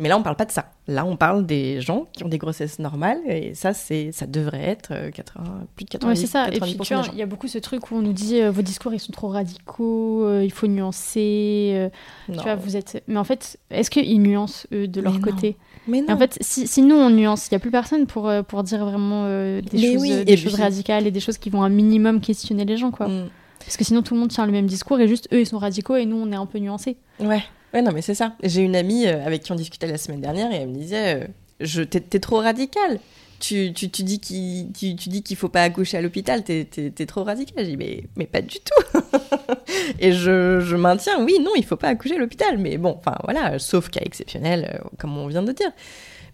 Mais 0.00 0.08
là, 0.08 0.18
on 0.18 0.22
parle 0.22 0.36
pas 0.36 0.46
de 0.46 0.50
ça. 0.50 0.66
Là, 0.88 1.04
on 1.04 1.16
parle 1.16 1.46
des 1.46 1.80
gens 1.80 2.06
qui 2.12 2.24
ont 2.24 2.28
des 2.28 2.38
grossesses 2.38 2.78
normales, 2.78 3.18
et 3.28 3.54
ça, 3.54 3.74
c'est, 3.74 4.10
ça 4.12 4.26
devrait 4.26 4.62
être 4.62 4.92
euh, 4.92 5.10
80, 5.10 5.66
plus 5.76 5.84
de 5.84 5.90
90%, 5.90 6.06
Ouais, 6.06 6.16
c'est 6.16 6.26
ça. 6.26 6.48
Et 6.48 6.58
puis, 6.58 6.72
90% 6.72 6.82
tu 6.82 6.94
vois, 6.94 7.02
des 7.02 7.06
gens. 7.08 7.12
il 7.12 7.18
y 7.18 7.22
a 7.22 7.26
beaucoup 7.26 7.46
ce 7.48 7.58
truc 7.58 7.90
où 7.90 7.96
on 7.96 8.02
nous 8.02 8.12
dit 8.12 8.40
euh, 8.40 8.50
vos 8.50 8.62
discours, 8.62 8.92
ils 8.94 8.98
sont 8.98 9.12
trop 9.12 9.28
radicaux, 9.28 10.24
euh, 10.24 10.42
il 10.44 10.50
faut 10.50 10.66
nuancer. 10.66 11.72
euh, 11.74 11.88
tu 12.26 12.32
vois, 12.40 12.54
vous 12.56 12.76
êtes. 12.76 13.02
Mais 13.08 13.18
en 13.18 13.24
fait, 13.24 13.58
est-ce 13.70 13.90
qu'ils 13.90 14.20
nuancent, 14.22 14.66
eux, 14.72 14.88
de 14.88 15.00
leur 15.00 15.12
Mais 15.12 15.18
non. 15.18 15.24
côté 15.24 15.56
Mais 15.86 15.98
Et 15.98 16.02
non. 16.02 16.14
En 16.14 16.18
fait, 16.18 16.38
si, 16.40 16.66
si 16.66 16.82
nous, 16.82 16.96
on 16.96 17.10
nuance, 17.10 17.46
il 17.48 17.54
n'y 17.54 17.56
a 17.56 17.60
plus 17.60 17.70
personne 17.70 18.06
pour, 18.06 18.30
pour 18.48 18.62
dire 18.62 18.84
vraiment 18.84 19.24
des, 19.26 19.62
Mais 19.72 19.92
choses, 19.92 20.02
oui, 20.02 20.12
et 20.12 20.24
des 20.24 20.36
choses 20.36 20.54
puis- 20.54 20.62
radicales 20.62 21.06
et 21.06 21.10
des 21.10 21.20
choses 21.20 21.38
qui 21.38 21.50
vont 21.50 21.62
un 21.62 21.68
minimum 21.68 22.20
questionner 22.20 22.64
les 22.64 22.76
gens, 22.76 22.90
quoi. 22.90 23.08
Mm. 23.08 23.28
Parce 23.60 23.76
que 23.76 23.84
sinon, 23.84 24.02
tout 24.02 24.14
le 24.14 24.20
monde 24.20 24.30
tient 24.30 24.46
le 24.46 24.52
même 24.52 24.66
discours 24.66 24.98
et 25.00 25.06
juste 25.06 25.28
eux, 25.32 25.40
ils 25.40 25.46
sont 25.46 25.58
radicaux 25.58 25.94
et 25.96 26.06
nous, 26.06 26.16
on 26.16 26.32
est 26.32 26.36
un 26.36 26.46
peu 26.46 26.58
nuancés. 26.58 26.96
Ouais, 27.20 27.42
ouais, 27.74 27.82
non, 27.82 27.92
mais 27.92 28.02
c'est 28.02 28.14
ça. 28.14 28.34
J'ai 28.42 28.62
une 28.62 28.76
amie 28.76 29.06
euh, 29.06 29.24
avec 29.24 29.42
qui 29.42 29.52
on 29.52 29.56
discutait 29.56 29.86
la 29.86 29.98
semaine 29.98 30.20
dernière 30.20 30.52
et 30.52 30.56
elle 30.56 30.68
me 30.68 30.74
disait 30.74 31.22
euh, 31.22 31.26
je, 31.60 31.82
t'es, 31.82 32.00
trop 32.18 32.38
radical. 32.38 33.00
Tu, 33.38 33.72
tu, 33.72 33.90
tu 33.90 34.02
dis 34.02 34.20
qu'il, 34.20 34.70
tu, 34.72 34.94
dis 34.94 35.22
qu'il 35.22 35.36
faut 35.36 35.48
pas 35.48 35.62
accoucher 35.62 35.96
à 35.96 36.02
l'hôpital, 36.02 36.44
t'es, 36.44 36.64
t'es, 36.66 37.06
trop 37.06 37.24
radical. 37.24 37.64
J'ai 37.64 37.70
dit 37.72 37.76
mais, 37.76 38.04
mais 38.16 38.26
pas 38.26 38.42
du 38.42 38.58
tout. 38.58 38.98
et 39.98 40.12
je, 40.12 40.60
je 40.60 40.76
maintiens, 40.76 41.24
oui, 41.24 41.38
non, 41.40 41.52
il 41.56 41.64
faut 41.64 41.76
pas 41.76 41.88
accoucher 41.88 42.16
à 42.16 42.18
l'hôpital. 42.18 42.58
Mais 42.58 42.76
bon, 42.76 42.96
enfin 42.98 43.16
voilà, 43.24 43.58
sauf 43.58 43.88
cas 43.88 44.00
exceptionnel, 44.04 44.70
euh, 44.74 44.88
comme 44.98 45.16
on 45.16 45.26
vient 45.26 45.42
de 45.42 45.52
dire. 45.52 45.70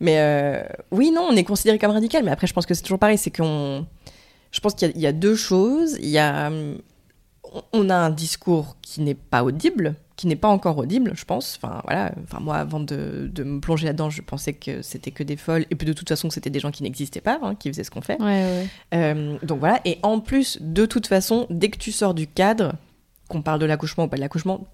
Mais 0.01 0.63
oui, 0.91 1.11
non, 1.11 1.29
on 1.31 1.37
est 1.37 1.45
considéré 1.45 1.79
comme 1.79 1.93
radical. 1.93 2.23
Mais 2.23 2.31
après, 2.31 2.47
je 2.47 2.53
pense 2.53 2.67
que 2.67 2.75
c'est 2.75 2.83
toujours 2.83 2.99
pareil, 2.99 3.17
c'est 3.17 3.35
qu'on. 3.35 3.87
Je 4.51 4.61
pense 4.61 4.75
qu'il 4.75 4.89
y 4.89 4.93
a, 4.93 4.99
y 4.99 5.07
a 5.07 5.13
deux 5.13 5.37
choses. 5.37 5.97
Il 6.01 6.09
y 6.09 6.19
a. 6.19 6.49
hum, 6.49 6.79
on 7.73 7.91
a 7.91 7.95
un 7.95 8.11
discours 8.11 8.77
qui 8.83 9.01
n'est 9.01 9.15
pas 9.15 9.45
audible, 9.45 9.95
qui 10.17 10.27
n'est 10.27 10.37
pas 10.37 10.49
encore 10.49 10.79
audible, 10.79 11.13
je 11.15 11.25
pense. 11.25 11.59
Enfin, 11.63 11.83
voilà. 11.85 12.13
Enfin, 12.25 12.41
moi, 12.41 12.57
avant 12.57 12.81
de, 12.81 13.31
de 13.33 13.45
me 13.45 13.61
plonger 13.61 13.87
là-dedans, 13.87 14.09
je 14.09 14.23
pensais 14.23 14.55
que 14.55 14.81
c'était 14.81 15.11
que 15.11 15.23
des 15.23 15.37
folles. 15.37 15.67
Et 15.71 15.75
puis, 15.75 15.87
de 15.87 15.93
toute 15.93 16.09
façon, 16.09 16.31
c'était 16.31 16.51
des 16.51 16.59
gens 16.59 16.71
qui 16.71 16.83
n'existaient 16.83 17.21
pas, 17.21 17.39
hein, 17.43 17.55
qui 17.55 17.69
faisaient 17.69 17.85
ce 17.85 17.91
qu'on 17.91 18.01
fait. 18.01 18.21
Ouais, 18.21 18.27
ouais. 18.27 18.67
Euh, 18.95 19.39
donc 19.43 19.61
voilà. 19.61 19.81
Et 19.85 19.99
en 20.03 20.21
plus, 20.21 20.59
de 20.61 20.87
toute 20.87 21.07
façon, 21.07 21.47
dès 21.51 21.69
que 21.69 21.79
tu 21.79 21.93
sors 21.93 22.15
du 22.15 22.27
cadre, 22.27 22.75
qu'on 23.29 23.43
parle 23.43 23.61
de 23.61 23.67
l'accouchement 23.67 24.05
ou 24.05 24.09
pas 24.09 24.17
de 24.17 24.23
l'accouchement, 24.23 24.67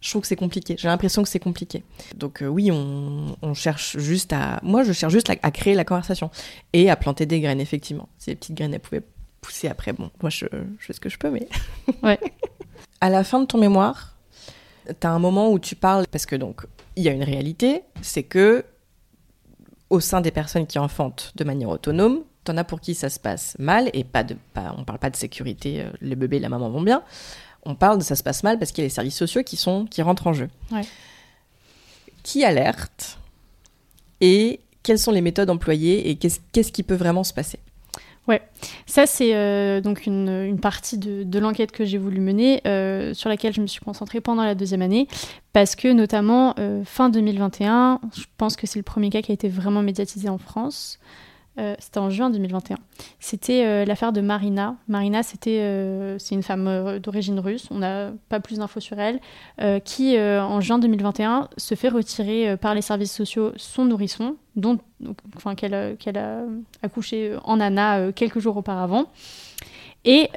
je 0.00 0.10
trouve 0.10 0.22
que 0.22 0.28
c'est 0.28 0.36
compliqué. 0.36 0.76
J'ai 0.78 0.88
l'impression 0.88 1.22
que 1.22 1.28
c'est 1.28 1.40
compliqué. 1.40 1.82
Donc 2.16 2.42
euh, 2.42 2.46
oui, 2.46 2.70
on, 2.70 3.36
on 3.42 3.54
cherche 3.54 3.98
juste 3.98 4.32
à... 4.32 4.60
Moi, 4.62 4.84
je 4.84 4.92
cherche 4.92 5.12
juste 5.12 5.28
à, 5.28 5.34
à 5.42 5.50
créer 5.50 5.74
la 5.74 5.84
conversation 5.84 6.30
et 6.72 6.88
à 6.88 6.96
planter 6.96 7.26
des 7.26 7.40
graines, 7.40 7.60
effectivement. 7.60 8.08
Ces 8.18 8.36
petites 8.36 8.56
graines, 8.56 8.72
elles 8.72 8.80
pouvaient 8.80 9.02
pousser 9.40 9.68
après. 9.68 9.92
Bon, 9.92 10.10
moi, 10.22 10.30
je, 10.30 10.46
je 10.78 10.86
fais 10.86 10.92
ce 10.92 11.00
que 11.00 11.08
je 11.08 11.18
peux, 11.18 11.30
mais... 11.30 11.48
Ouais. 12.02 12.18
à 13.00 13.10
la 13.10 13.24
fin 13.24 13.40
de 13.40 13.46
ton 13.46 13.58
mémoire, 13.58 14.17
t'as 15.00 15.10
un 15.10 15.18
moment 15.18 15.50
où 15.50 15.58
tu 15.58 15.74
parles... 15.76 16.06
Parce 16.10 16.26
que 16.26 16.36
donc, 16.36 16.66
il 16.96 17.02
y 17.02 17.08
a 17.08 17.12
une 17.12 17.22
réalité, 17.22 17.82
c'est 18.02 18.22
que 18.22 18.64
au 19.90 20.00
sein 20.00 20.20
des 20.20 20.30
personnes 20.30 20.66
qui 20.66 20.78
enfantent 20.78 21.32
de 21.36 21.44
manière 21.44 21.68
autonome, 21.68 22.22
t'en 22.44 22.56
as 22.56 22.64
pour 22.64 22.80
qui 22.80 22.94
ça 22.94 23.08
se 23.08 23.18
passe 23.18 23.56
mal, 23.58 23.90
et 23.92 24.04
pas 24.04 24.24
de, 24.24 24.36
pas, 24.52 24.74
on 24.76 24.84
parle 24.84 24.98
pas 24.98 25.10
de 25.10 25.16
sécurité, 25.16 25.82
euh, 25.82 25.90
le 26.00 26.14
bébé 26.14 26.36
et 26.36 26.40
la 26.40 26.48
maman 26.48 26.68
vont 26.70 26.82
bien, 26.82 27.02
on 27.64 27.74
parle 27.74 27.98
de 27.98 28.02
ça 28.02 28.16
se 28.16 28.22
passe 28.22 28.42
mal 28.42 28.58
parce 28.58 28.72
qu'il 28.72 28.82
y 28.82 28.84
a 28.84 28.88
les 28.88 28.94
services 28.94 29.16
sociaux 29.16 29.42
qui, 29.42 29.56
sont, 29.56 29.86
qui 29.86 30.02
rentrent 30.02 30.26
en 30.26 30.32
jeu. 30.32 30.48
Ouais. 30.70 30.82
Qui 32.22 32.44
alerte 32.44 33.18
et 34.20 34.60
quelles 34.82 34.98
sont 34.98 35.12
les 35.12 35.20
méthodes 35.20 35.50
employées 35.50 36.10
et 36.10 36.16
qu'est-ce 36.16 36.40
qu'est-ce 36.52 36.72
qui 36.72 36.82
peut 36.82 36.94
vraiment 36.94 37.24
se 37.24 37.32
passer? 37.32 37.58
Ça, 38.86 39.06
c'est 39.06 39.34
euh, 39.34 39.80
donc 39.80 40.06
une, 40.06 40.58
partie 40.60 40.98
de, 40.98 41.22
de 41.22 41.38
l'enquête 41.38 41.72
que 41.72 41.84
j'ai 41.84 41.98
voulu 41.98 42.20
mener, 42.20 42.60
euh, 42.66 43.14
sur 43.14 43.28
laquelle 43.28 43.52
je 43.52 43.60
me 43.60 43.66
suis 43.66 43.80
concentrée 43.80 44.20
pendant 44.20 44.44
la 44.44 44.54
deuxième 44.54 44.82
année, 44.82 45.08
parce 45.52 45.76
que 45.76 45.88
notamment 45.88 46.54
euh, 46.58 46.82
fin 46.84 47.08
2021, 47.08 48.00
je 48.16 48.24
pense 48.36 48.56
que 48.56 48.66
c'est 48.66 48.78
le 48.78 48.84
premier 48.84 49.10
cas 49.10 49.22
qui 49.22 49.32
a 49.32 49.34
été 49.34 49.48
vraiment 49.48 49.82
médiatisé 49.82 50.28
en 50.28 50.38
France. 50.38 50.98
Euh, 51.58 51.74
c'était 51.78 51.98
en 51.98 52.08
juin 52.08 52.30
2021. 52.30 52.76
C'était 53.18 53.64
euh, 53.64 53.84
l'affaire 53.84 54.12
de 54.12 54.20
Marina. 54.20 54.76
Marina, 54.86 55.24
c'était 55.24 55.58
euh, 55.60 56.16
c'est 56.18 56.36
une 56.36 56.44
femme 56.44 57.00
d'origine 57.00 57.40
russe. 57.40 57.66
On 57.70 57.78
n'a 57.78 58.12
pas 58.28 58.38
plus 58.38 58.58
d'infos 58.58 58.80
sur 58.80 58.98
elle, 58.98 59.20
qui 59.84 60.18
en 60.18 60.60
juin 60.60 60.78
2021 60.78 61.48
se 61.56 61.74
fait 61.74 61.88
retirer 61.88 62.56
par 62.56 62.74
les 62.74 62.82
services 62.82 63.12
sociaux 63.12 63.52
son 63.56 63.84
nourrisson, 63.84 64.36
dont 64.56 64.78
enfin 65.36 65.54
qu'elle 65.54 65.74
a, 65.74 66.42
accouché 66.82 67.34
en 67.44 67.60
Anna 67.60 68.12
quelques 68.12 68.38
jours 68.38 68.56
auparavant. 68.56 69.06
Et 70.04 70.28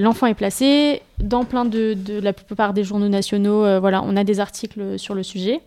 l'enfant 0.00 0.26
est 0.26 0.34
placé 0.34 1.02
dans 1.18 1.44
plein 1.44 1.64
de, 1.64 1.96
la 2.20 2.32
plupart 2.32 2.74
des 2.74 2.84
journaux 2.84 3.08
nationaux. 3.08 3.80
voilà, 3.80 4.02
on 4.02 4.16
a 4.16 4.24
des 4.24 4.40
articles 4.40 4.98
sur 4.98 5.14
le 5.14 5.22
sujet. 5.22 5.60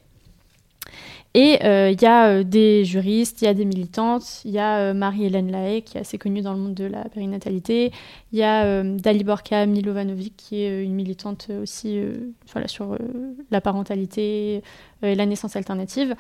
Et 1.40 1.64
euh, 1.64 1.92
il 1.92 2.02
y 2.02 2.06
a 2.08 2.30
euh, 2.30 2.44
des 2.44 2.84
juristes, 2.84 3.44
il 3.44 3.46
y 3.46 3.48
a 3.48 3.54
des 3.54 3.64
militantes, 3.64 4.42
il 4.44 4.50
y 4.50 4.58
a 4.58 4.80
euh, 4.80 4.94
Marie-Hélène 4.96 5.52
Lahaye, 5.52 5.84
qui 5.84 6.00
est 6.00 6.02
assez 6.02 6.18
connue 6.18 6.42
dans 6.42 6.52
le 6.52 6.58
monde 6.58 6.74
de 6.74 6.86
la 6.86 7.04
périnatalité, 7.04 7.92
il 8.32 8.40
y 8.40 8.44
a 8.44 8.82
Daliborka 8.82 9.68
Milovanovic, 9.68 10.34
qui 10.36 10.64
est 10.64 10.84
une 10.84 10.96
militante 10.96 11.50
aussi 11.62 12.02
sur 12.66 12.98
la 13.52 13.62
parentalité 13.62 14.64
et 15.04 15.16
la 15.16 15.26
naissance 15.28 15.56
alternative, 15.56 16.16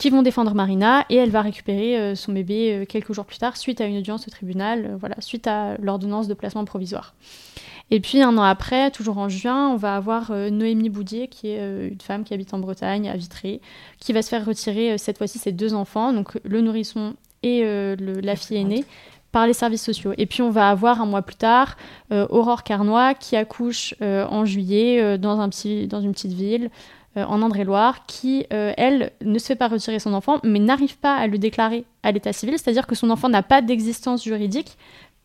qui 0.00 0.10
vont 0.10 0.22
défendre 0.22 0.52
Marina, 0.52 1.06
et 1.10 1.14
elle 1.14 1.30
va 1.30 1.42
récupérer 1.42 2.14
son 2.14 2.32
bébé 2.32 2.84
quelques 2.88 3.12
jours 3.12 3.24
plus 3.24 3.38
tard, 3.38 3.56
suite 3.56 3.80
à 3.80 3.86
une 3.86 3.96
audience 3.96 4.26
au 4.26 4.30
tribunal, 4.30 4.96
voilà, 4.98 5.14
suite 5.20 5.46
à 5.46 5.76
l'ordonnance 5.78 6.28
de 6.28 6.34
placement 6.34 6.64
provisoire. 6.64 7.14
Et 7.90 8.00
puis 8.00 8.20
un 8.20 8.36
an 8.36 8.42
après, 8.42 8.90
toujours 8.90 9.18
en 9.18 9.28
juin, 9.28 9.68
on 9.68 9.76
va 9.76 9.94
avoir 9.94 10.30
euh, 10.30 10.50
Noémie 10.50 10.88
Boudier, 10.88 11.28
qui 11.28 11.50
est 11.50 11.60
euh, 11.60 11.88
une 11.88 12.00
femme 12.00 12.24
qui 12.24 12.34
habite 12.34 12.52
en 12.52 12.58
Bretagne, 12.58 13.08
à 13.08 13.16
Vitré, 13.16 13.60
qui 14.00 14.12
va 14.12 14.22
se 14.22 14.28
faire 14.28 14.44
retirer 14.44 14.92
euh, 14.92 14.98
cette 14.98 15.18
fois-ci 15.18 15.38
ses 15.38 15.52
deux 15.52 15.72
enfants, 15.72 16.12
donc 16.12 16.38
le 16.42 16.60
nourrisson 16.60 17.14
et 17.42 17.62
la 17.62 18.34
fille 18.34 18.56
aînée, 18.56 18.84
par 19.30 19.46
les 19.46 19.52
services 19.52 19.84
sociaux. 19.84 20.12
Et 20.18 20.26
puis 20.26 20.42
on 20.42 20.50
va 20.50 20.68
avoir 20.68 21.00
un 21.00 21.06
mois 21.06 21.22
plus 21.22 21.36
tard 21.36 21.76
Aurore 22.10 22.64
Carnois 22.64 23.14
qui 23.14 23.36
accouche 23.36 23.94
en 24.00 24.44
juillet 24.44 25.16
dans, 25.16 25.38
un 25.38 25.48
petit, 25.48 25.86
dans 25.86 26.00
une 26.00 26.10
petite 26.10 26.32
ville 26.32 26.70
en 27.14 27.42
Indre-et-Loire, 27.42 28.04
qui, 28.06 28.46
elle, 28.50 29.12
ne 29.24 29.38
se 29.38 29.46
fait 29.46 29.54
pas 29.54 29.68
retirer 29.68 30.00
son 30.00 30.12
enfant, 30.12 30.40
mais 30.42 30.58
n'arrive 30.58 30.98
pas 30.98 31.14
à 31.14 31.28
le 31.28 31.38
déclarer 31.38 31.84
à 32.02 32.10
l'état 32.10 32.32
civil, 32.32 32.58
c'est-à-dire 32.58 32.88
que 32.88 32.96
son 32.96 33.10
enfant 33.10 33.28
n'a 33.28 33.44
pas 33.44 33.62
d'existence 33.62 34.24
juridique, 34.24 34.76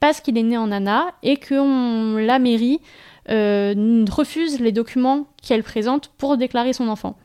parce 0.02 0.20
qu'il 0.20 0.38
est 0.38 0.44
né 0.44 0.58
en 0.58 0.72
ANA 0.72 1.14
et 1.24 1.38
que 1.38 2.18
la 2.18 2.40
mairie 2.40 2.82
euh, 3.30 4.04
refuse 4.12 4.60
les 4.60 4.74
documents 4.74 5.28
qu'elle 5.42 5.64
présente 5.64 6.10
pour 6.18 6.36
déclarer 6.36 6.74
son 6.74 6.90
enfant. 6.90 7.16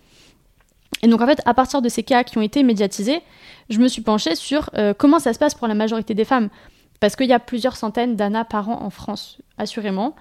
Et 1.03 1.09
donc 1.09 1.21
en 1.23 1.27
fait, 1.27 1.41
à 1.47 1.55
partir 1.55 1.83
de 1.83 1.89
ces 1.89 2.03
cas 2.03 2.23
qui 2.23 2.39
ont 2.39 2.43
été 2.43 2.63
médiatisés, 2.63 3.23
je 3.71 3.79
me 3.79 3.89
suis 3.89 4.03
penchée 4.03 4.35
sur 4.35 4.71
euh, 4.75 4.95
comment 4.97 5.19
ça 5.19 5.33
se 5.33 5.39
passe 5.39 5.55
pour 5.55 5.67
la 5.67 5.75
majorité 5.75 6.15
des 6.15 6.25
femmes. 6.25 6.51
Parce 7.01 7.17
qu'il 7.17 7.27
y 7.27 7.33
a 7.33 7.41
plusieurs 7.41 7.77
centaines 7.77 8.15
d'ANA 8.15 8.45
par 8.45 8.69
an 8.69 8.83
en 8.83 8.91
France, 8.91 9.39
assurément. 9.59 10.15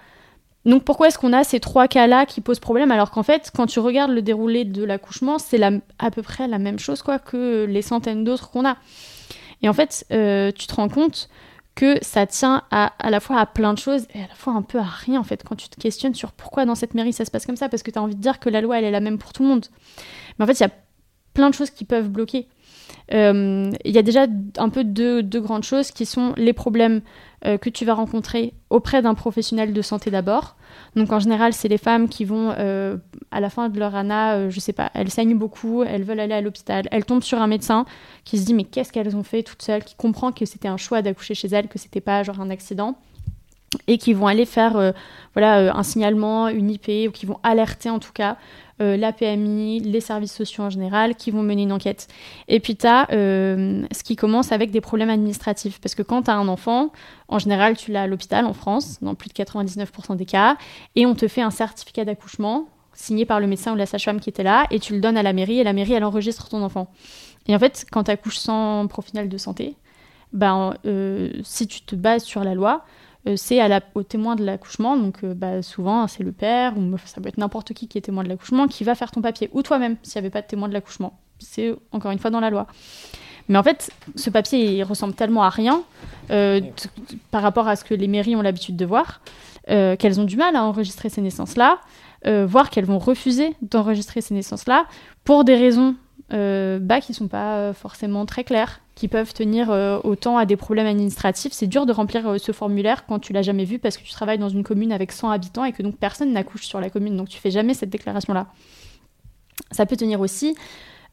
Donc 0.66 0.84
pourquoi 0.84 1.08
est-ce 1.08 1.20
qu'on 1.20 1.34
a 1.34 1.44
ces 1.44 1.60
trois 1.60 1.88
cas-là 1.88 2.26
qui 2.26 2.40
posent 2.42 2.60
problème 2.60 2.90
alors 2.90 3.12
qu'en 3.12 3.24
fait, 3.24 3.52
quand 3.54 3.68
tu 3.68 3.80
regardes 3.80 4.12
le 4.12 4.22
déroulé 4.22 4.64
de 4.64 4.84
l'accouchement, 4.84 5.40
c'est 5.40 5.62
à 5.62 6.12
peu 6.12 6.22
près 6.22 6.48
la 6.48 6.58
même 6.58 6.80
chose 6.80 7.02
quoi 7.02 7.20
que 7.20 7.66
les 7.66 7.82
centaines 7.82 8.24
d'autres 8.24 8.50
qu'on 8.50 8.66
a. 8.66 8.78
Et 9.62 9.70
en 9.70 9.74
fait, 9.74 10.06
euh, 10.12 10.52
tu 10.52 10.68
te 10.68 10.74
rends 10.74 10.90
compte 10.90 11.30
que 11.76 11.98
ça 12.02 12.26
tient 12.26 12.64
à, 12.72 12.94
à 13.00 13.10
la 13.10 13.20
fois 13.20 13.40
à 13.40 13.46
plein 13.46 13.74
de 13.74 13.80
choses 13.80 14.08
et 14.14 14.20
à 14.20 14.28
la 14.28 14.36
fois 14.36 14.54
un 14.54 14.62
peu 14.62 14.80
à 14.80 14.84
rien 14.84 15.20
en 15.20 15.24
fait 15.24 15.44
quand 15.44 15.56
tu 15.56 15.68
te 15.68 15.80
questionnes 15.80 16.16
sur 16.16 16.32
pourquoi 16.32 16.66
dans 16.66 16.76
cette 16.76 16.94
mairie 16.94 17.12
ça 17.12 17.26
se 17.26 17.32
passe 17.32 17.46
comme 17.46 17.58
ça 17.58 17.68
parce 17.68 17.84
que 17.84 17.92
tu 17.92 18.00
as 18.00 18.02
envie 18.02 18.16
de 18.16 18.22
dire 18.22 18.40
que 18.40 18.50
la 18.50 18.62
loi 18.62 18.80
elle 18.80 18.86
est 18.86 18.92
la 18.92 19.02
même 19.02 19.18
pour 19.18 19.34
tout 19.34 19.44
le 19.44 19.50
monde. 19.50 19.66
Mais 20.40 20.44
en 20.44 20.48
fait 20.48 20.54
il 20.54 20.64
y 20.64 20.66
a 20.66 20.72
plein 21.34 21.50
de 21.50 21.54
choses 21.54 21.70
qui 21.70 21.86
peuvent 21.86 22.10
bloquer. 22.10 22.48
Euh, 23.14 23.70
il 23.84 23.94
y 23.94 23.98
a 23.98 24.02
déjà 24.02 24.26
un 24.58 24.70
peu 24.70 24.84
deux, 24.84 25.22
deux, 25.22 25.42
grandes 25.42 25.64
choses 25.64 25.92
qui 25.92 26.06
sont 26.06 26.34
les 26.38 26.54
problèmes 26.54 27.02
euh, 27.46 27.58
que 27.58 27.70
tu 27.70 27.86
vas 27.86 27.94
rencontrer 27.94 28.54
auprès 28.70 29.02
d'un 29.02 29.14
professionnel 29.14 29.74
de 29.74 29.82
santé 29.82 30.10
d'abord. 30.10 30.55
Donc 30.96 31.12
en 31.12 31.20
général, 31.20 31.54
c'est 31.54 31.68
les 31.68 31.78
femmes 31.78 32.08
qui 32.08 32.26
vont, 32.26 32.54
euh, 32.58 32.98
à 33.32 33.40
la 33.40 33.50
fin 33.50 33.70
de 33.70 33.80
leur 33.80 33.96
ANA, 33.96 34.50
je 34.50 34.60
sais 34.60 34.74
pas, 34.74 34.92
elles 34.94 35.10
saignent 35.10 35.38
beaucoup, 35.38 35.84
elles 35.84 36.04
veulent 36.04 36.20
aller 36.20 36.34
à 36.34 36.42
l'hôpital, 36.42 36.88
elles 36.92 37.06
tombent 37.06 37.24
sur 37.24 37.42
un 37.42 37.48
médecin 37.48 37.86
qui 38.24 38.38
se 38.38 38.46
dit 38.46 38.54
mais 38.54 38.64
qu'est-ce 38.64 38.92
qu'elles 38.92 39.16
ont 39.16 39.24
fait 39.24 39.44
toutes 39.44 39.62
seules, 39.62 39.84
qui 39.84 39.96
comprend 39.96 40.32
que 40.32 40.46
c'était 40.46 40.68
un 40.68 40.78
choix 40.78 41.02
d'accoucher 41.02 41.36
chez 41.36 41.48
elles, 41.48 41.68
que 41.68 41.80
c'était 41.80 42.02
pas 42.02 42.24
genre 42.24 42.40
un 42.40 42.50
accident 42.50 42.96
et 43.88 43.98
qui 43.98 44.14
vont 44.14 44.28
aller 44.28 44.46
faire 44.46 44.94
voilà 45.34 45.76
un 45.76 45.84
signalement, 45.84 46.48
une 46.48 46.70
IP 46.72 47.10
ou 47.10 47.12
qui 47.12 47.26
vont 47.26 47.40
alerter 47.44 47.90
en 47.90 48.00
tout 48.00 48.14
cas 48.14 48.38
euh, 48.82 48.98
la 48.98 49.14
PMI, 49.14 49.80
les 49.80 50.02
services 50.02 50.34
sociaux 50.34 50.64
en 50.64 50.70
général, 50.70 51.16
qui 51.16 51.32
vont 51.32 51.44
mener 51.44 51.64
une 51.64 51.72
enquête. 51.72 52.08
Et 52.48 52.60
puis 52.60 52.76
tu 52.76 52.86
as 52.86 53.10
euh, 53.12 53.86
ce 53.92 54.04
qui 54.04 54.16
commence 54.16 54.52
avec 54.52 54.72
des 54.72 54.82
problèmes 54.82 55.10
administratifs. 55.10 55.80
Parce 55.80 55.96
que 55.96 56.04
quand 56.04 56.24
tu 56.24 56.32
as 56.32 56.36
un 56.36 56.48
enfant, 56.48 56.92
en 57.28 57.40
général, 57.40 57.78
tu 57.78 57.92
l'as 57.92 58.04
à 58.04 58.08
l'hôpital 58.08 58.46
en 58.46 58.54
France, 58.54 59.00
dans 59.02 59.16
plus 59.16 59.30
de 59.30 59.34
99% 59.34 60.16
des 60.18 60.26
cas, 60.26 60.58
et 60.96 61.06
on 61.06 61.16
te 61.16 61.28
fait 61.28 61.42
un 61.42 61.52
certificat 61.52 62.06
d'accouchement 62.06 62.68
signé 62.94 63.26
par 63.26 63.40
le 63.40 63.48
médecin 63.48 63.74
ou 63.74 63.76
la 63.76 63.86
sage-femme 63.86 64.20
qui 64.20 64.30
était 64.30 64.44
là, 64.44 64.68
et 64.72 64.80
tu 64.80 64.94
le 64.94 65.02
donnes 65.02 65.18
à 65.18 65.24
la 65.24 65.34
mairie, 65.34 65.60
et 65.60 65.64
la 65.64 65.74
mairie, 65.74 65.94
elle 65.94 66.04
enregistre 66.04 66.50
ton 66.50 66.64
enfant. 66.64 66.88
Et 67.48 67.56
en 67.56 67.60
fait, 67.60 67.86
quand 67.92 68.06
tu 68.06 68.12
accouches 68.12 68.38
sans 68.38 68.88
professionnel 68.88 69.30
de 69.30 69.38
santé, 69.38 69.76
ben, 70.34 70.76
euh, 70.86 71.32
si 71.44 71.68
tu 71.68 71.82
te 71.82 71.96
bases 71.96 72.24
sur 72.24 72.44
la 72.44 72.56
loi, 72.56 72.84
euh, 73.28 73.36
c'est 73.38 73.60
au 73.96 74.04
témoin 74.04 74.36
de 74.36 74.46
l'accouchement, 74.46 74.98
donc 74.98 75.24
euh, 75.24 75.34
bah, 75.34 75.62
souvent 75.62 76.08
c'est 76.08 76.24
le 76.24 76.32
père, 76.32 76.78
ou 76.78 76.98
ça 77.06 77.22
peut 77.22 77.30
être 77.30 77.38
n'importe 77.38 77.74
qui 77.74 77.88
qui 77.88 77.98
est 77.98 78.02
témoin 78.02 78.24
de 78.24 78.30
l'accouchement, 78.30 78.68
qui 78.68 78.84
va 78.84 78.94
faire 78.94 79.12
ton 79.12 79.22
papier, 79.22 79.50
ou 79.54 79.64
toi-même, 79.64 79.98
s'il 80.04 80.20
n'y 80.20 80.26
avait 80.26 80.32
pas 80.32 80.42
de 80.42 80.48
témoin 80.48 80.68
de 80.68 80.74
l'accouchement. 80.74 81.20
C'est 81.40 81.76
encore 81.92 82.12
une 82.12 82.20
fois 82.20 82.30
dans 82.30 82.40
la 82.40 82.50
loi. 82.50 82.68
Mais 83.50 83.58
en 83.58 83.64
fait, 83.64 83.92
ce 84.16 84.30
papier, 84.30 84.76
il 84.76 84.84
ressemble 84.84 85.14
tellement 85.14 85.44
à 85.44 85.50
rien 85.50 85.84
euh, 86.32 86.62
par 87.32 87.42
rapport 87.42 87.68
à 87.68 87.76
ce 87.76 87.84
que 87.84 87.94
les 87.94 88.08
mairies 88.08 88.36
ont 88.36 88.42
l'habitude 88.42 88.76
de 88.76 88.86
voir, 88.86 89.22
qu'elles 89.68 90.20
ont 90.20 90.26
du 90.26 90.38
mal 90.38 90.56
à 90.56 90.64
enregistrer 90.64 91.10
ces 91.10 91.22
naissances-là, 91.22 91.80
voire 92.46 92.70
qu'elles 92.70 92.86
vont 92.86 93.00
refuser 93.00 93.56
d'enregistrer 93.64 94.22
ces 94.22 94.36
naissances-là 94.36 94.86
pour 95.24 95.44
des 95.44 95.56
raisons 95.56 95.96
bah, 96.30 97.02
qui 97.02 97.12
ne 97.12 97.16
sont 97.16 97.28
pas 97.28 97.74
forcément 97.74 98.28
très 98.28 98.44
claires 98.44 98.82
qui 98.96 99.10
peuvent 99.10 99.34
tenir 99.34 99.70
euh, 99.70 100.00
autant 100.04 100.38
à 100.38 100.46
des 100.46 100.56
problèmes 100.56 100.88
administratifs. 100.88 101.52
C'est 101.52 101.68
dur 101.68 101.86
de 101.86 101.92
remplir 101.92 102.28
euh, 102.28 102.38
ce 102.38 102.54
formulaire 102.54 103.06
quand 103.06 103.20
tu 103.20 103.34
l'as 103.34 103.42
jamais 103.42 103.66
vu 103.66 103.78
parce 103.78 103.98
que 103.98 104.04
tu 104.04 104.12
travailles 104.12 104.38
dans 104.38 104.50
une 104.50 104.64
commune 104.64 104.94
avec 104.94 105.12
100 105.12 105.30
habitants 105.30 105.66
et 105.66 105.74
que 105.74 105.84
donc 105.84 105.98
personne 105.98 106.32
n'accouche 106.32 106.66
sur 106.66 106.80
la 106.80 106.90
commune, 106.90 107.18
donc 107.18 107.28
tu 107.28 107.38
fais 107.38 107.52
jamais 107.52 107.74
cette 107.74 107.90
déclaration-là. 107.90 108.48
Ça 109.72 109.86
peut 109.86 109.98
tenir 109.98 110.22
aussi 110.22 110.56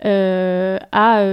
euh, 0.05 0.79
à 0.93 1.25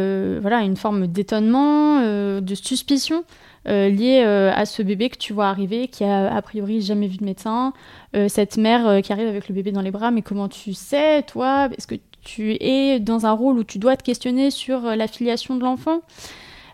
voilà, 0.42 0.62
une 0.62 0.76
forme 0.76 1.08
d'étonnement, 1.08 2.02
de 2.42 2.56
suspicion 2.56 3.24
liée 3.66 4.22
à 4.22 4.66
ce 4.66 4.82
bébé 4.82 5.10
que 5.10 5.18
tu 5.18 5.34
vois 5.34 5.48
arriver, 5.48 5.88
qui 5.88 6.04
a 6.04 6.34
a 6.34 6.42
priori 6.42 6.82
jamais 6.82 7.08
vu 7.08 7.18
de 7.18 7.26
médecin, 7.26 7.74
cette 8.28 8.58
mère 8.58 9.02
qui 9.02 9.12
arrive 9.12 9.28
avec 9.28 9.50
le 9.50 9.56
bébé 9.56 9.72
dans 9.72 9.82
les 9.82 9.92
bras, 9.92 10.12
mais 10.12 10.22
comment 10.22 10.48
tu 10.48 10.74
sais, 10.74 11.24
toi? 11.24 11.70
Est-ce 11.78 11.88
que 11.88 11.96
tu 12.24 12.56
es 12.62 13.00
dans 13.00 13.26
un 13.26 13.32
rôle 13.32 13.58
où 13.58 13.64
tu 13.64 13.78
dois 13.78 13.96
te 13.98 14.04
questionner 14.04 14.52
sur 14.52 14.82
la 14.82 15.08
filiation 15.08 15.56
de 15.56 15.64
l'enfant 15.64 16.02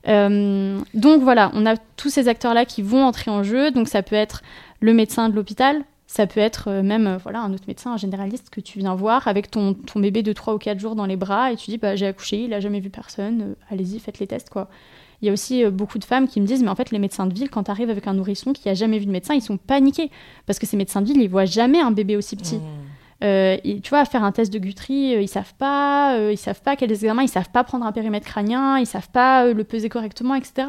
euh, 0.07 0.79
donc 0.93 1.21
voilà, 1.23 1.51
on 1.53 1.65
a 1.65 1.77
tous 1.97 2.09
ces 2.09 2.27
acteurs-là 2.27 2.65
qui 2.65 2.81
vont 2.81 3.03
entrer 3.03 3.31
en 3.31 3.43
jeu. 3.43 3.71
Donc 3.71 3.87
ça 3.87 4.03
peut 4.03 4.15
être 4.15 4.43
le 4.79 4.93
médecin 4.93 5.29
de 5.29 5.35
l'hôpital, 5.35 5.83
ça 6.07 6.27
peut 6.27 6.39
être 6.39 6.69
euh, 6.69 6.83
même 6.83 7.07
euh, 7.07 7.17
voilà 7.17 7.41
un 7.41 7.53
autre 7.53 7.63
médecin, 7.67 7.93
un 7.93 7.97
généraliste 7.97 8.49
que 8.49 8.61
tu 8.61 8.79
viens 8.79 8.93
voir 8.93 9.27
avec 9.27 9.49
ton, 9.49 9.73
ton 9.73 9.99
bébé 9.99 10.21
de 10.21 10.33
3 10.33 10.53
ou 10.53 10.57
4 10.57 10.79
jours 10.79 10.95
dans 10.95 11.05
les 11.05 11.15
bras 11.15 11.51
et 11.51 11.55
tu 11.55 11.71
dis 11.71 11.77
bah, 11.77 11.95
j'ai 11.95 12.05
accouché, 12.05 12.43
il 12.43 12.53
a 12.53 12.59
jamais 12.59 12.79
vu 12.79 12.89
personne, 12.89 13.55
allez-y, 13.71 13.99
faites 13.99 14.19
les 14.19 14.27
tests 14.27 14.49
quoi. 14.49 14.69
Il 15.21 15.25
y 15.25 15.29
a 15.29 15.33
aussi 15.33 15.65
beaucoup 15.65 15.97
de 15.97 16.03
femmes 16.03 16.27
qui 16.27 16.39
me 16.41 16.45
disent 16.45 16.61
mais 16.61 16.69
en 16.69 16.75
fait 16.75 16.91
les 16.91 16.99
médecins 16.99 17.25
de 17.25 17.33
ville 17.33 17.49
quand 17.49 17.63
tu 17.63 17.71
arrives 17.71 17.89
avec 17.89 18.05
un 18.05 18.13
nourrisson 18.13 18.53
qui 18.53 18.69
a 18.69 18.73
jamais 18.73 18.99
vu 18.99 19.05
de 19.05 19.11
médecin, 19.11 19.33
ils 19.33 19.41
sont 19.41 19.57
paniqués 19.57 20.11
parce 20.45 20.59
que 20.59 20.67
ces 20.67 20.77
médecins 20.77 21.01
de 21.01 21.07
ville 21.07 21.21
ils 21.21 21.29
voient 21.29 21.45
jamais 21.45 21.79
un 21.79 21.91
bébé 21.91 22.15
aussi 22.15 22.35
petit. 22.35 22.57
Mmh. 22.57 22.94
Euh, 23.23 23.57
tu 23.63 23.89
vois, 23.89 24.03
faire 24.05 24.23
un 24.23 24.31
test 24.31 24.51
de 24.51 24.59
Guthrie, 24.59 25.15
euh, 25.15 25.21
ils 25.21 25.29
savent 25.29 25.53
pas, 25.57 26.17
euh, 26.17 26.33
ils 26.33 26.37
savent 26.37 26.61
pas 26.61 26.75
quels 26.75 26.91
examens, 26.91 27.23
ils 27.23 27.29
savent 27.29 27.49
pas 27.49 27.63
prendre 27.63 27.85
un 27.85 27.91
périmètre 27.91 28.27
crânien, 28.27 28.77
ils 28.77 28.85
savent 28.85 29.09
pas 29.09 29.45
le 29.45 29.63
peser 29.63 29.89
correctement, 29.89 30.35
etc. 30.35 30.67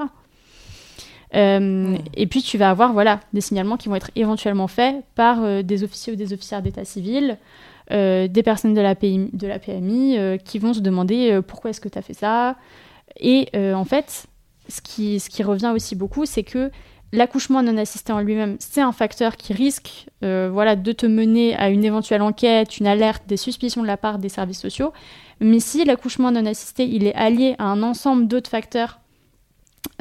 Et 1.35 2.27
puis 2.31 2.41
tu 2.41 2.57
vas 2.57 2.71
avoir 2.71 2.95
voilà 2.95 3.21
des 3.35 3.43
signalements 3.43 3.77
qui 3.77 3.91
vont 3.91 3.97
être 3.97 4.11
éventuellement 4.17 4.69
faits 4.69 5.05
par 5.17 5.63
des 5.63 5.83
officiers 5.83 6.15
ou 6.15 6.17
des 6.17 6.33
officières 6.33 6.63
d'état 6.63 6.87
civil, 6.87 7.37
des 7.91 8.43
personnes 8.43 8.73
de 8.73 8.81
la, 8.81 8.95
PMI, 8.95 9.29
de 9.35 9.47
la 9.47 9.59
PMI 9.59 10.17
qui 10.45 10.59
vont 10.59 10.73
se 10.73 10.81
demander 10.81 11.41
pourquoi 11.47 11.71
est-ce 11.71 11.81
que 11.81 11.91
tu 11.91 11.99
as 11.99 12.03
fait 12.03 12.15
ça. 12.15 12.57
Et 13.21 13.51
en 13.55 13.85
fait, 13.85 14.29
ce 14.69 14.81
qui, 14.81 15.21
ce 15.21 15.29
qui 15.29 15.43
revient 15.43 15.73
aussi 15.75 15.95
beaucoup, 15.95 16.25
c'est 16.25 16.45
que 16.45 16.71
L'accouchement 17.17 17.63
non 17.63 17.79
assisté 17.79 18.13
en 18.13 18.21
lui-même, 18.21 18.59
c'est 18.61 18.83
un 18.83 18.93
facteur 18.93 19.39
qui 19.39 19.55
risque 19.55 20.07
euh, 20.23 20.51
voilà, 20.53 20.77
de 20.77 20.93
te 20.93 21.07
mener 21.07 21.57
à 21.57 21.71
une 21.71 21.83
éventuelle 21.83 22.21
enquête, 22.21 22.77
une 22.77 22.87
alerte, 22.87 23.23
des 23.27 23.39
suspicions 23.39 23.81
de 23.81 23.87
la 23.87 23.97
part 23.97 24.19
des 24.19 24.29
services 24.29 24.61
sociaux. 24.61 24.93
Mais 25.41 25.59
si 25.59 25.83
l'accouchement 25.87 26.31
non 26.31 26.45
assisté, 26.45 26.87
il 26.87 27.07
est 27.07 27.15
allié 27.15 27.57
à 27.59 27.65
un 27.65 27.83
ensemble 27.83 28.29
d'autres 28.29 28.51
facteurs 28.51 29.01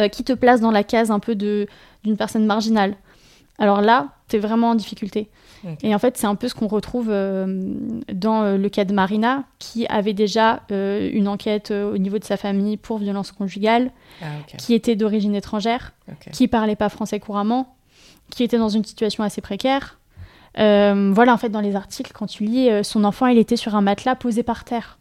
euh, 0.02 0.10
qui 0.10 0.26
te 0.26 0.34
placent 0.34 0.60
dans 0.60 0.72
la 0.72 0.84
case 0.84 1.10
un 1.10 1.20
peu 1.20 1.36
d'une 1.36 2.18
personne 2.18 2.46
marginale, 2.46 2.98
alors 3.60 3.80
là, 3.80 4.10
tu 4.28 4.36
es 4.36 4.40
vraiment 4.40 4.72
en 4.72 4.76
difficulté. 4.76 5.30
Et 5.82 5.94
en 5.94 6.00
fait, 6.00 6.18
c'est 6.18 6.28
un 6.28 6.36
peu 6.36 6.48
ce 6.48 6.56
qu'on 6.56 6.68
retrouve 6.68 7.08
euh, 7.10 7.74
dans 8.14 8.44
euh, 8.44 8.58
le 8.58 8.70
cas 8.70 8.86
de 8.86 8.94
Marina, 8.94 9.44
qui 9.60 9.86
avait 9.88 10.14
déjà 10.14 10.62
euh, 10.72 11.10
une 11.12 11.28
enquête 11.28 11.72
au 11.72 11.98
niveau 11.98 12.20
de 12.20 12.24
sa 12.24 12.38
famille 12.38 12.78
pour 12.78 12.98
violence 12.98 13.32
conjugale, 13.32 13.92
ah, 14.22 14.26
qui 14.58 14.74
était 14.74 14.96
d'origine 14.96 15.36
étrangère, 15.36 15.94
qui 16.32 16.48
parlait 16.48 16.76
pas 16.76 16.90
français 16.90 17.20
couramment, 17.20 17.76
qui 18.30 18.44
était 18.44 18.58
dans 18.58 18.70
une 18.70 18.84
situation 18.84 19.24
assez 19.24 19.42
précaire. 19.42 20.00
voilà, 20.56 21.34
en 21.34 21.38
fait, 21.38 21.50
dans 21.50 21.62
les 21.62 21.76
articles, 21.76 22.12
quand 22.14 22.28
tu 22.28 22.44
lis, 22.44 22.70
son 22.84 23.04
enfant, 23.04 23.28
il 23.28 23.38
était 23.38 23.58
sur 23.58 23.76
un 23.76 23.82
matelas 23.82 24.16
posé 24.16 24.44
par 24.44 24.64
terre. 24.64 24.98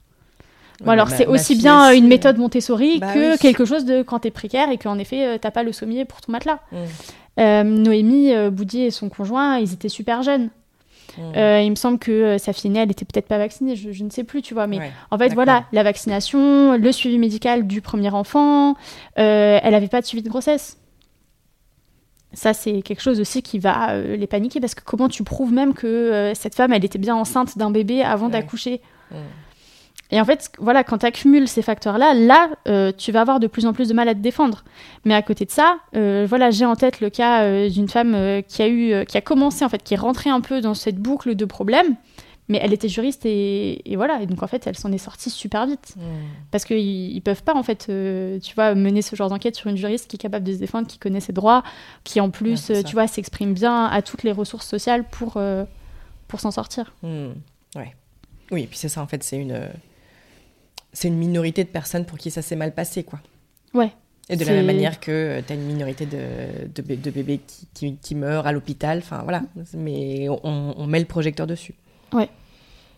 bon, 0.80 0.90
alors, 0.90 1.10
c'est 1.10 1.26
aussi 1.26 1.56
bien 1.56 1.92
une 1.92 2.08
méthode 2.08 2.38
Montessori 2.38 2.98
bah 2.98 3.12
que 3.12 3.38
quelque 3.38 3.64
chose 3.64 3.84
de 3.84 4.02
quand 4.02 4.20
tu 4.20 4.28
es 4.28 4.30
précaire 4.30 4.70
et 4.70 4.78
qu'en 4.78 4.98
effet, 4.98 5.38
t'as 5.38 5.50
pas 5.50 5.62
le 5.62 5.72
sommier 5.72 6.04
pour 6.04 6.20
ton 6.20 6.32
matelas. 6.32 6.60
Mm. 6.72 6.76
Euh, 7.40 7.62
Noémie 7.64 8.32
euh, 8.32 8.50
Boudier 8.50 8.86
et 8.86 8.90
son 8.90 9.08
conjoint, 9.08 9.58
ils 9.58 9.72
étaient 9.72 9.88
super 9.88 10.22
jeunes. 10.22 10.50
Euh, 11.36 11.60
il 11.62 11.70
me 11.70 11.76
semble 11.76 11.98
que 12.00 12.10
euh, 12.10 12.38
sa 12.38 12.52
fille 12.52 12.70
aînée, 12.70 12.80
elle 12.80 12.90
était 12.90 13.04
peut-être 13.04 13.28
pas 13.28 13.38
vaccinée, 13.38 13.76
je, 13.76 13.92
je 13.92 14.02
ne 14.02 14.10
sais 14.10 14.24
plus, 14.24 14.42
tu 14.42 14.52
vois. 14.54 14.66
Mais 14.66 14.78
Ouais, 14.78 14.90
en 15.12 15.18
fait, 15.18 15.32
voilà, 15.32 15.64
la 15.72 15.84
vaccination, 15.84 16.76
le 16.76 16.92
suivi 16.92 17.18
médical 17.18 17.66
du 17.68 17.80
premier 17.80 18.10
enfant, 18.10 18.74
euh, 19.18 19.60
elle 19.62 19.74
avait 19.74 19.86
pas 19.88 20.00
de 20.00 20.06
suivi 20.06 20.22
de 20.24 20.28
grossesse. 20.28 20.78
Ça, 22.32 22.52
c'est 22.52 22.82
quelque 22.82 23.00
chose 23.00 23.20
aussi 23.20 23.42
qui 23.42 23.60
va 23.60 23.96
les 23.96 24.26
paniquer 24.26 24.58
parce 24.58 24.74
que 24.74 24.82
comment 24.84 25.08
tu 25.08 25.22
prouves 25.22 25.52
même 25.52 25.72
que 25.72 26.32
cette 26.34 26.56
femme, 26.56 26.72
elle 26.72 26.84
était 26.84 26.98
bien 26.98 27.14
enceinte 27.14 27.56
d'un 27.56 27.70
bébé 27.70 28.02
avant 28.02 28.26
Ouais. 28.26 28.32
d'accoucher? 28.32 28.80
Mm. 29.12 29.14
Et 30.14 30.20
en 30.20 30.24
fait, 30.24 30.52
voilà, 30.58 30.84
quand 30.84 30.98
tu 30.98 31.06
accumules 31.06 31.48
ces 31.48 31.60
facteurs-là, 31.60 32.14
là, 32.14 32.48
euh, 32.68 32.92
tu 32.96 33.10
vas 33.10 33.20
avoir 33.20 33.40
de 33.40 33.48
plus 33.48 33.66
en 33.66 33.72
plus 33.72 33.88
de 33.88 33.94
mal 33.94 34.08
à 34.08 34.14
te 34.14 34.20
défendre. 34.20 34.62
Mais 35.04 35.12
à 35.12 35.22
côté 35.22 35.44
de 35.44 35.50
ça, 35.50 35.78
euh, 35.96 36.24
voilà, 36.28 36.52
j'ai 36.52 36.64
en 36.64 36.76
tête 36.76 37.00
le 37.00 37.10
cas 37.10 37.42
euh, 37.42 37.68
d'une 37.68 37.88
femme 37.88 38.16
qui 38.46 38.62
a 38.62 38.68
eu, 38.68 39.04
qui 39.06 39.16
a 39.16 39.20
commencé 39.20 39.64
en 39.64 39.68
fait, 39.68 39.82
qui 39.82 39.94
est 39.94 39.98
rentrée 39.98 40.30
un 40.30 40.40
peu 40.40 40.60
dans 40.60 40.74
cette 40.74 40.98
boucle 40.98 41.34
de 41.34 41.44
problèmes, 41.44 41.96
mais 42.48 42.60
elle 42.62 42.72
était 42.72 42.88
juriste 42.88 43.26
et, 43.26 43.90
et 43.90 43.96
voilà, 43.96 44.22
et 44.22 44.26
donc 44.26 44.42
en 44.44 44.46
fait, 44.46 44.66
elle 44.68 44.76
s'en 44.76 44.92
est 44.92 44.98
sortie 44.98 45.30
super 45.30 45.66
vite 45.66 45.94
Mm. 45.96 46.00
parce 46.52 46.64
qu'ils 46.64 46.78
ils 47.16 47.20
peuvent 47.20 47.42
pas 47.42 47.54
en 47.56 47.62
fait, 47.64 47.90
tu 48.40 48.54
vois, 48.54 48.74
mener 48.76 49.02
ce 49.02 49.16
genre 49.16 49.30
d'enquête 49.30 49.56
sur 49.56 49.68
une 49.68 49.76
juriste 49.76 50.06
qui 50.08 50.14
est 50.16 50.18
capable 50.20 50.44
de 50.44 50.52
se 50.52 50.58
défendre, 50.58 50.86
qui 50.86 50.98
connaît 50.98 51.20
ses 51.20 51.32
droits, 51.32 51.64
qui 52.04 52.20
en 52.20 52.30
plus, 52.30 52.70
tu 52.86 52.92
vois, 52.92 53.08
s'exprime 53.08 53.52
bien 53.54 53.86
à 53.86 54.00
toutes 54.00 54.22
les 54.22 54.32
ressources 54.32 54.68
sociales 54.68 55.02
pour 55.10 55.40
pour 56.28 56.38
s'en 56.40 56.52
sortir. 56.52 56.94
Hmm, 57.02 57.30
Ouais. 57.74 57.94
Oui, 58.52 58.62
et 58.62 58.66
puis 58.66 58.78
c'est 58.78 58.88
ça, 58.90 59.00
en 59.02 59.06
fait, 59.08 59.22
c'est 59.24 59.38
une, 59.38 59.58
c'est 60.94 61.08
une 61.08 61.18
minorité 61.18 61.62
de 61.64 61.68
personnes 61.68 62.06
pour 62.06 62.16
qui 62.16 62.30
ça 62.30 62.40
s'est 62.40 62.56
mal 62.56 62.72
passé, 62.72 63.02
quoi. 63.04 63.20
Ouais. 63.74 63.90
Et 64.30 64.36
de 64.36 64.44
la 64.46 64.52
même 64.52 64.66
manière 64.66 65.00
que 65.00 65.42
tu 65.46 65.52
as 65.52 65.56
une 65.56 65.66
minorité 65.66 66.06
de, 66.06 66.66
de, 66.74 66.80
bé- 66.80 66.96
de 66.96 67.10
bébés 67.10 67.40
qui, 67.46 67.66
qui, 67.74 67.96
qui 67.96 68.14
meurent 68.14 68.46
à 68.46 68.52
l'hôpital, 68.52 68.98
enfin 68.98 69.20
voilà. 69.22 69.42
Mais 69.74 70.28
on, 70.30 70.40
on 70.78 70.86
met 70.86 70.98
le 71.00 71.04
projecteur 71.04 71.46
dessus. 71.46 71.74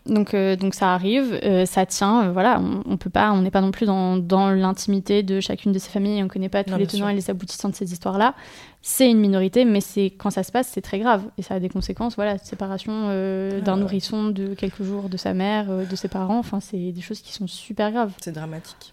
Donc, 0.07 0.34
euh, 0.34 0.54
donc 0.57 0.74
ça 0.74 0.94
arrive, 0.94 1.38
euh, 1.42 1.66
ça 1.66 1.84
tient, 1.84 2.26
euh, 2.26 2.32
voilà, 2.32 2.61
on, 2.61 2.82
on 2.86 2.96
peut 2.96 3.11
pas, 3.11 3.32
on 3.32 3.42
n'est 3.42 3.50
pas 3.50 3.61
non 3.61 3.72
plus 3.72 3.86
dans, 3.86 4.16
dans 4.16 4.50
l'intimité 4.50 5.22
de 5.22 5.40
chacune 5.40 5.72
de 5.72 5.78
ces 5.78 5.90
familles, 5.90 6.22
on 6.22 6.28
connaît 6.28 6.48
pas 6.48 6.62
tous 6.62 6.70
Non, 6.70 6.76
les 6.76 6.86
tenants 6.86 7.07
sûr. 7.07 7.11
et 7.11 7.14
les 7.14 7.28
aboutissants 7.30 7.68
de 7.70 7.74
ces 7.74 7.92
histoires-là. 7.92 8.34
C'est 8.82 9.11
une 9.11 9.18
minorité, 9.18 9.64
mais 9.64 9.80
c'est 9.80 10.12
quand 10.16 10.30
ça 10.30 10.44
se 10.44 10.52
passe, 10.52 10.68
c'est 10.68 10.80
très 10.80 11.00
grave 11.00 11.24
et 11.38 11.42
ça 11.42 11.54
a 11.54 11.61
des 11.61 11.68
conséquences. 11.68 12.14
Voilà, 12.14 12.38
séparation 12.38 12.92
euh, 13.09 13.61
d'un 13.61 13.74
ouais. 13.74 13.80
nourrisson 13.80 14.28
de 14.28 14.54
quelques 14.54 14.84
jours 14.84 15.09
de 15.09 15.16
sa 15.16 15.34
mère, 15.34 15.66
de 15.66 15.96
ses 15.96 16.09
parents, 16.09 16.38
enfin 16.38 16.61
c'est 16.61 16.92
des 16.92 17.00
choses 17.00 17.20
qui 17.20 17.32
sont 17.32 17.48
super 17.48 17.90
graves. 17.90 18.12
C'est 18.20 18.32
dramatique. 18.32 18.92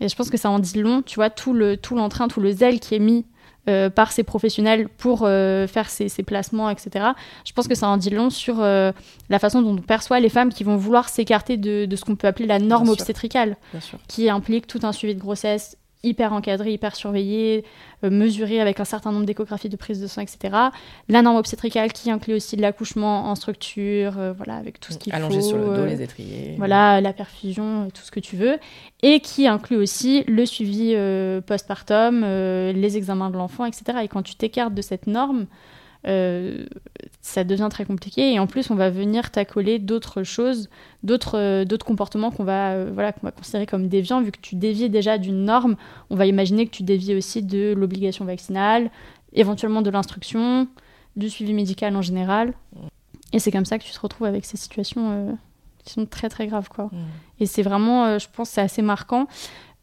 Et 0.00 0.08
je 0.08 0.16
pense 0.16 0.30
que 0.30 0.38
ça 0.38 0.48
en 0.50 0.58
dit 0.58 0.80
long, 0.80 1.02
tu 1.02 1.16
vois, 1.16 1.28
tout 1.30 1.52
le 1.52 1.76
tout 1.76 1.94
l'entrain, 1.94 2.28
tout 2.28 2.40
le 2.40 2.50
zèle 2.50 2.80
qui 2.80 2.94
est 2.94 2.98
mis 2.98 3.26
euh, 3.68 3.90
par 3.90 4.10
ces 4.10 4.24
professionnels 4.24 4.88
pour 4.88 5.22
euh, 5.22 5.68
faire 5.68 5.88
ces, 5.88 6.08
ces 6.08 6.24
placements, 6.24 6.68
etc. 6.68 7.10
Je 7.44 7.52
pense 7.52 7.68
que 7.68 7.76
ça 7.76 7.86
en 7.86 7.96
dit 7.96 8.10
long 8.10 8.28
sur 8.28 8.60
euh, 8.60 8.90
la 9.28 9.38
façon 9.38 9.62
dont 9.62 9.74
on 9.74 9.76
perçoit 9.76 10.18
les 10.18 10.30
femmes 10.30 10.52
qui 10.52 10.64
vont 10.64 10.76
vouloir 10.76 11.08
s'écarter 11.08 11.56
de, 11.56 11.84
de 11.86 11.96
ce 11.96 12.04
qu'on 12.04 12.16
peut 12.16 12.26
appeler 12.26 12.46
la 12.46 12.58
norme 12.58 12.88
obstétricale, 12.88 13.56
sûr. 13.78 13.98
qui 14.08 14.28
implique 14.28 14.66
tout 14.66 14.80
un 14.82 14.90
suivi 14.90 15.14
de 15.14 15.20
grossesse 15.20 15.76
hyper 16.02 16.32
encadré, 16.32 16.72
hyper 16.72 16.96
surveillé, 16.96 17.64
euh, 18.04 18.10
mesuré 18.10 18.60
avec 18.60 18.80
un 18.80 18.84
certain 18.84 19.12
nombre 19.12 19.26
d'échographies 19.26 19.68
de 19.68 19.76
prise 19.76 20.00
de 20.00 20.06
sang, 20.06 20.20
etc. 20.20 20.56
La 21.08 21.22
norme 21.22 21.36
obstétricale 21.36 21.92
qui 21.92 22.10
inclut 22.10 22.34
aussi 22.34 22.56
l'accouchement 22.56 23.26
en 23.26 23.34
structure, 23.34 24.18
euh, 24.18 24.32
voilà, 24.32 24.56
avec 24.56 24.80
tout 24.80 24.92
ce 24.92 24.98
qu'il 24.98 25.12
faut. 25.12 25.16
Allongé 25.16 25.40
sur 25.40 25.58
le 25.58 25.64
dos, 25.64 25.70
euh, 25.70 25.86
les 25.86 26.02
étriers. 26.02 26.54
voilà, 26.58 27.00
la 27.00 27.12
perfusion, 27.12 27.88
tout 27.94 28.02
ce 28.02 28.10
que 28.10 28.20
tu 28.20 28.36
veux, 28.36 28.58
et 29.02 29.20
qui 29.20 29.46
inclut 29.46 29.76
aussi 29.76 30.24
le 30.26 30.44
suivi 30.46 30.94
postpartum, 31.46 32.22
les 32.22 32.96
examens 32.96 33.30
de 33.30 33.36
l'enfant, 33.36 33.64
etc. 33.64 33.98
Et 34.02 34.08
quand 34.08 34.22
tu 34.22 34.34
t'écartes 34.34 34.74
de 34.74 34.82
cette 34.82 35.06
norme, 35.06 35.46
euh, 36.06 36.64
ça 37.20 37.44
devient 37.44 37.68
très 37.70 37.84
compliqué. 37.84 38.32
Et 38.32 38.38
en 38.38 38.46
plus, 38.46 38.70
on 38.70 38.74
va 38.74 38.90
venir 38.90 39.30
t'accoler 39.30 39.78
d'autres 39.78 40.22
choses, 40.22 40.68
d'autres 41.02 41.38
euh, 41.38 41.64
d'autres 41.64 41.86
comportements 41.86 42.30
qu'on 42.30 42.44
va, 42.44 42.72
euh, 42.72 42.90
voilà, 42.92 43.12
qu'on 43.12 43.26
va 43.26 43.30
considérer 43.30 43.66
comme 43.66 43.88
déviants. 43.88 44.20
Vu 44.20 44.32
que 44.32 44.40
tu 44.40 44.56
dévies 44.56 44.90
déjà 44.90 45.18
d'une 45.18 45.44
norme, 45.44 45.76
on 46.10 46.16
va 46.16 46.26
imaginer 46.26 46.66
que 46.66 46.72
tu 46.72 46.82
dévies 46.82 47.14
aussi 47.14 47.42
de 47.42 47.74
l'obligation 47.76 48.24
vaccinale, 48.24 48.90
éventuellement 49.32 49.82
de 49.82 49.90
l'instruction, 49.90 50.68
du 51.16 51.30
suivi 51.30 51.54
médical 51.54 51.94
en 51.96 52.02
général. 52.02 52.54
Et 53.32 53.38
c'est 53.38 53.50
comme 53.50 53.64
ça 53.64 53.78
que 53.78 53.84
tu 53.84 53.92
te 53.92 54.00
retrouves 54.00 54.26
avec 54.26 54.44
ces 54.44 54.56
situations 54.56 55.38
qui 55.84 55.92
sont 55.94 56.04
très 56.04 56.28
très 56.28 56.46
graves. 56.46 56.68
Quoi. 56.68 56.86
Mm. 56.86 56.96
Et 57.40 57.46
c'est 57.46 57.62
vraiment, 57.62 58.18
je 58.18 58.26
pense, 58.30 58.50
c'est 58.50 58.60
assez 58.60 58.82
marquant 58.82 59.26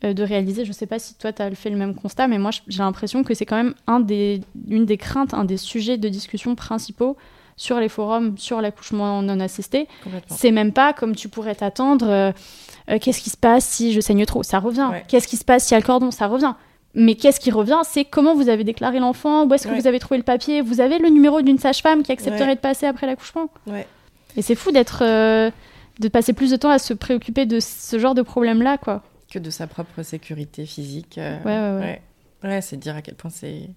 de 0.02 0.24
réaliser. 0.24 0.66
Je 0.66 0.72
sais 0.72 0.86
pas 0.86 1.00
si 1.00 1.16
toi, 1.16 1.34
tu 1.34 1.41
as 1.41 1.52
fait 1.52 1.70
le 1.70 1.76
même 1.78 1.93
constat, 1.95 2.28
mais 2.28 2.38
moi, 2.38 2.52
j'ai 2.68 2.80
l'impression 2.80 3.24
que 3.24 3.34
c'est 3.34 3.45
quand 3.45 3.58
même 3.58 3.74
un 3.88 4.00
des, 4.00 4.41
une 4.70 4.86
des 4.86 4.97
craintes, 4.97 5.34
un 5.34 5.45
des 5.45 5.58
sujets 5.58 5.97
de 5.97 6.08
discussion 6.10 6.56
principaux 6.56 7.18
sur 7.58 7.80
les 7.80 7.89
forums, 7.89 8.38
sur 8.38 8.62
l'accouchement 8.62 9.22
non 9.22 9.39
assisté. 9.41 9.88
C'est 10.28 10.52
même 10.52 10.72
pas 10.72 10.93
comme 10.93 11.16
tu 11.16 11.28
pourrais 11.28 11.56
t'attendre. 11.56 12.08
euh, 12.10 12.32
euh, 12.89 12.97
qu'est-ce 13.00 13.20
qui 13.22 13.30
se 13.30 13.36
passe 13.38 13.66
si 13.66 13.91
je 13.91 14.00
saigne 14.00 14.26
trop 14.26 14.41
Ça 14.43 14.60
revient. 14.60 14.88
Ouais. 14.91 15.04
Qu'est-ce 15.10 15.28
qui 15.28 15.36
se 15.38 15.43
passe 15.43 15.66
si 15.66 15.74
y 15.74 15.76
a 15.76 15.80
le 15.80 15.86
cordon? 15.86 16.10
Ça 16.12 16.28
revient. 16.28 16.54
Mais 16.95 17.16
qu'est-ce 17.16 17.39
qui 17.41 17.52
revient 17.52 17.82
C'est 17.84 18.06
comment 18.06 18.34
vous 18.34 18.47
avez 18.50 18.64
déclaré 18.64 19.00
l'enfant? 19.00 19.45
Où 19.45 19.54
est-ce 19.54 19.68
que 19.68 19.74
Ouais. 19.74 19.80
vous 19.80 19.86
avez 19.88 20.00
trouvé 20.00 20.18
le 20.18 20.24
papier? 20.24 20.62
Vous 20.62 20.80
avez 20.82 20.97
le 21.00 21.10
numéro 21.10 21.41
d'une 21.41 21.60
sage-femme 21.60 22.02
qui 22.02 22.12
accepterait 22.14 22.47
Ouais. 22.47 22.56
de 22.56 22.60
passer 22.62 22.86
après 22.88 23.06
l'accouchement? 23.06 23.50
Et 24.38 24.41
c'est 24.41 24.56
fou 24.56 24.72
d'être, 24.72 25.04
euh, 25.04 25.52
de 26.00 26.08
passer 26.08 26.32
plus 26.34 26.50
de 26.52 26.56
temps 26.56 26.70
à 26.70 26.80
se 26.80 26.93
préoccuper 26.93 27.45
de 27.45 27.60
ce 27.60 28.00
genre 28.00 28.16
de 28.16 28.22
problème-là, 28.22 28.78
quoi. 28.78 29.04
Que 29.32 29.40
de 29.40 29.50
sa 29.50 29.68
propre 29.68 30.02
sécurité 30.04 30.66
physique. 30.66 31.18
euh, 31.18 31.38
Ouais, 31.44 31.46
ouais, 31.46 31.86
ouais. 31.86 32.02
Ouais, 32.44 32.50
Ouais, 32.50 32.62
c'est 32.62 32.78
dire 32.78 32.96
à 32.96 33.02
quel 33.02 33.16
point 33.16 33.30
c'est. 33.30 33.70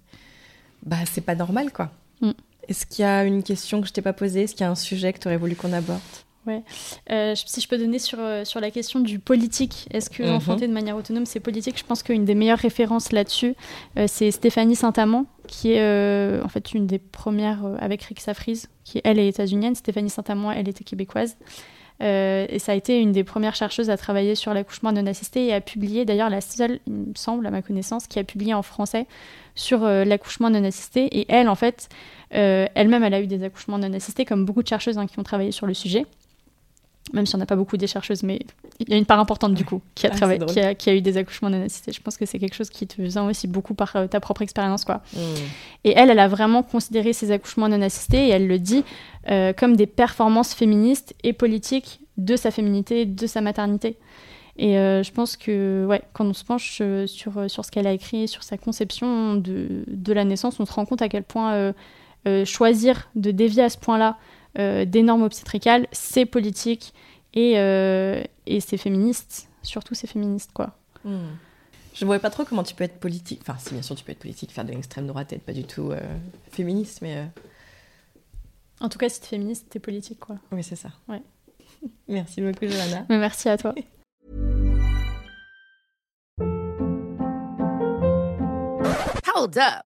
Bah, 0.85 0.97
c'est 1.11 1.21
pas 1.21 1.35
normal, 1.35 1.71
quoi. 1.71 1.91
Mm. 2.21 2.31
Est-ce 2.67 2.85
qu'il 2.85 3.03
y 3.03 3.07
a 3.07 3.23
une 3.25 3.43
question 3.43 3.81
que 3.81 3.87
je 3.87 3.93
t'ai 3.93 4.01
pas 4.01 4.13
posée? 4.13 4.43
Est-ce 4.43 4.53
qu'il 4.53 4.61
y 4.61 4.67
a 4.67 4.71
un 4.71 4.75
sujet 4.75 5.11
que 5.13 5.19
tu 5.19 5.27
aurais 5.27 5.37
voulu 5.37 5.55
qu'on 5.55 5.73
aborde? 5.73 5.99
Euh, 6.45 7.35
je- 7.35 7.43
si 7.45 7.61
je 7.61 7.67
peux 7.69 7.77
donner 7.77 7.99
sur, 7.99 8.19
euh, 8.19 8.43
sur 8.43 8.59
la 8.59 8.69
question 8.69 8.99
du 8.99 9.17
politique, 9.17 9.87
est-ce 9.91 10.09
que 10.09 10.23
enfanter 10.35 10.67
de 10.67 10.73
manière 10.73 10.97
autonome, 10.97 11.25
c'est 11.25 11.39
politique? 11.39 11.77
Je 11.79 11.85
pense 11.85 12.03
qu'une 12.03 12.25
des 12.25 12.35
meilleures 12.35 12.59
références 12.59 13.13
là-dessus, 13.13 13.55
euh, 13.97 14.07
c'est 14.09 14.29
Stéphanie 14.31 14.75
Saint-Amand, 14.75 15.25
qui 15.47 15.71
est 15.71 15.79
euh, 15.79 16.43
en 16.43 16.49
fait 16.49 16.73
une 16.73 16.85
des 16.85 16.99
premières 16.99 17.63
euh, 17.65 17.77
avec 17.79 18.01
Rick 18.03 18.19
Safrise, 18.19 18.67
qui 18.83 18.99
elle 19.05 19.19
est 19.19 19.27
états-unienne. 19.29 19.75
Stéphanie 19.75 20.09
Saint-Amand, 20.09 20.51
elle 20.51 20.67
était 20.67 20.83
québécoise. 20.83 21.37
Euh, 22.01 22.45
et 22.49 22.59
ça 22.59 22.71
a 22.71 22.75
été 22.75 22.99
une 22.99 23.11
des 23.11 23.23
premières 23.23 23.55
chercheuses 23.55 23.89
à 23.89 23.97
travailler 23.97 24.35
sur 24.35 24.53
l'accouchement 24.53 24.91
non 24.91 25.05
assisté 25.05 25.47
et 25.47 25.53
à 25.53 25.61
publier, 25.61 26.05
d'ailleurs 26.05 26.29
la 26.29 26.41
seule, 26.41 26.79
il 26.87 26.93
me 26.93 27.13
semble, 27.15 27.45
à 27.45 27.51
ma 27.51 27.61
connaissance, 27.61 28.07
qui 28.07 28.19
a 28.19 28.23
publié 28.23 28.53
en 28.53 28.63
français 28.63 29.05
sur 29.55 29.83
euh, 29.83 30.03
l'accouchement 30.03 30.49
non 30.49 30.63
assisté. 30.63 31.05
Et 31.17 31.25
elle, 31.29 31.49
en 31.49 31.55
fait, 31.55 31.89
euh, 32.33 32.65
elle-même, 32.75 33.03
elle 33.03 33.13
a 33.13 33.21
eu 33.21 33.27
des 33.27 33.43
accouchements 33.43 33.77
non 33.77 33.93
assistés, 33.93 34.25
comme 34.25 34.45
beaucoup 34.45 34.63
de 34.63 34.67
chercheuses 34.67 34.97
hein, 34.97 35.07
qui 35.07 35.19
ont 35.19 35.23
travaillé 35.23 35.51
sur 35.51 35.67
le 35.67 35.73
sujet 35.73 36.05
même 37.11 37.25
si 37.25 37.35
on 37.35 37.37
n'a 37.37 37.45
pas 37.45 37.57
beaucoup 37.57 37.75
des 37.75 37.87
chercheuses, 37.87 38.23
mais 38.23 38.39
il 38.79 38.89
y 38.89 38.93
a 38.93 38.97
une 38.97 39.05
part 39.05 39.19
importante 39.19 39.53
du 39.53 39.65
coup 39.65 39.81
qui 39.93 40.07
a, 40.07 40.09
Ah, 40.13 40.15
travaillé, 40.15 40.45
qui 40.45 40.59
a, 40.59 40.73
qui 40.73 40.89
a 40.89 40.95
eu 40.95 41.01
des 41.01 41.17
accouchements 41.17 41.49
non 41.49 41.63
assistés. 41.63 41.91
Je 41.91 42.01
pense 42.01 42.15
que 42.15 42.25
c'est 42.25 42.39
quelque 42.39 42.55
chose 42.55 42.69
qui 42.69 42.87
te 42.87 43.01
vient 43.01 43.27
aussi 43.27 43.47
beaucoup 43.47 43.73
par 43.73 43.95
euh, 43.95 44.07
ta 44.07 44.19
propre 44.19 44.41
expérience. 44.41 44.85
quoi. 44.85 45.01
Mm. 45.13 45.19
Et 45.83 45.93
elle, 45.95 46.09
elle 46.09 46.19
a 46.19 46.27
vraiment 46.29 46.63
considéré 46.63 47.11
ces 47.11 47.31
accouchements 47.31 47.67
non 47.67 47.81
assistés 47.81 48.27
et 48.27 48.29
elle 48.29 48.47
le 48.47 48.57
dit 48.57 48.85
euh, 49.29 49.51
comme 49.51 49.75
des 49.75 49.85
performances 49.85 50.53
féministes 50.53 51.13
et 51.23 51.33
politiques 51.33 51.99
de 52.17 52.35
sa 52.37 52.51
féminité, 52.51 53.05
de 53.05 53.27
sa 53.27 53.41
maternité. 53.41 53.97
Et 54.55 54.77
euh, 54.77 55.03
je 55.03 55.11
pense 55.11 55.35
que 55.35 55.85
ouais, 55.89 56.03
quand 56.13 56.25
on 56.25 56.33
se 56.33 56.45
penche 56.45 56.81
sur, 57.07 57.49
sur 57.49 57.65
ce 57.65 57.71
qu'elle 57.71 57.87
a 57.87 57.91
écrit, 57.91 58.27
sur 58.27 58.43
sa 58.43 58.57
conception 58.57 59.35
de, 59.35 59.83
de 59.87 60.13
la 60.13 60.23
naissance, 60.23 60.59
on 60.59 60.65
se 60.65 60.73
rend 60.73 60.85
compte 60.85 61.01
à 61.01 61.09
quel 61.09 61.23
point 61.23 61.73
choisir 62.45 63.09
de 63.15 63.31
dévier 63.31 63.63
à 63.63 63.69
ce 63.69 63.77
point-là 63.77 64.17
des 64.55 65.01
normes 65.03 65.23
obstétricales, 65.23 65.87
c'est 65.91 66.25
politique 66.25 66.93
et, 67.33 67.57
euh, 67.57 68.23
et 68.45 68.59
c'est 68.59 68.77
féministe, 68.77 69.49
surtout 69.63 69.95
c'est 69.95 70.07
féministe 70.07 70.51
quoi. 70.53 70.75
Mm. 71.03 71.17
Je 71.95 72.05
ne 72.05 72.07
vois 72.07 72.19
pas 72.19 72.29
trop 72.31 72.43
comment 72.43 72.63
tu 72.63 72.73
peux 72.73 72.83
être 72.83 72.99
politique. 72.99 73.41
Enfin, 73.41 73.57
si 73.59 73.73
bien 73.73 73.83
sûr 73.83 73.95
tu 73.95 74.03
peux 74.03 74.11
être 74.11 74.19
politique, 74.19 74.51
faire 74.51 74.65
de 74.65 74.71
l'extrême 74.71 75.05
droite 75.07 75.31
et 75.31 75.35
être 75.35 75.43
pas 75.43 75.53
du 75.53 75.63
tout 75.63 75.91
euh, 75.91 75.99
féministe, 76.51 76.99
mais 77.01 77.17
euh, 77.17 77.25
En 78.81 78.89
tout 78.89 78.97
cas, 78.97 79.09
si 79.09 79.21
t'es 79.21 79.27
féministe, 79.27 79.67
t'es 79.69 79.79
politique 79.79 80.19
quoi. 80.19 80.37
oui, 80.51 80.63
c'est 80.63 80.75
ça. 80.75 80.89
Ouais. 81.07 81.21
Merci 82.07 82.41
beaucoup, 82.41 82.65
Johanna. 82.67 83.05
Mais 83.09 83.17
merci 83.17 83.49
à 83.49 83.57
toi. 83.57 83.73
Hold 89.35 89.57
up. 89.57 89.92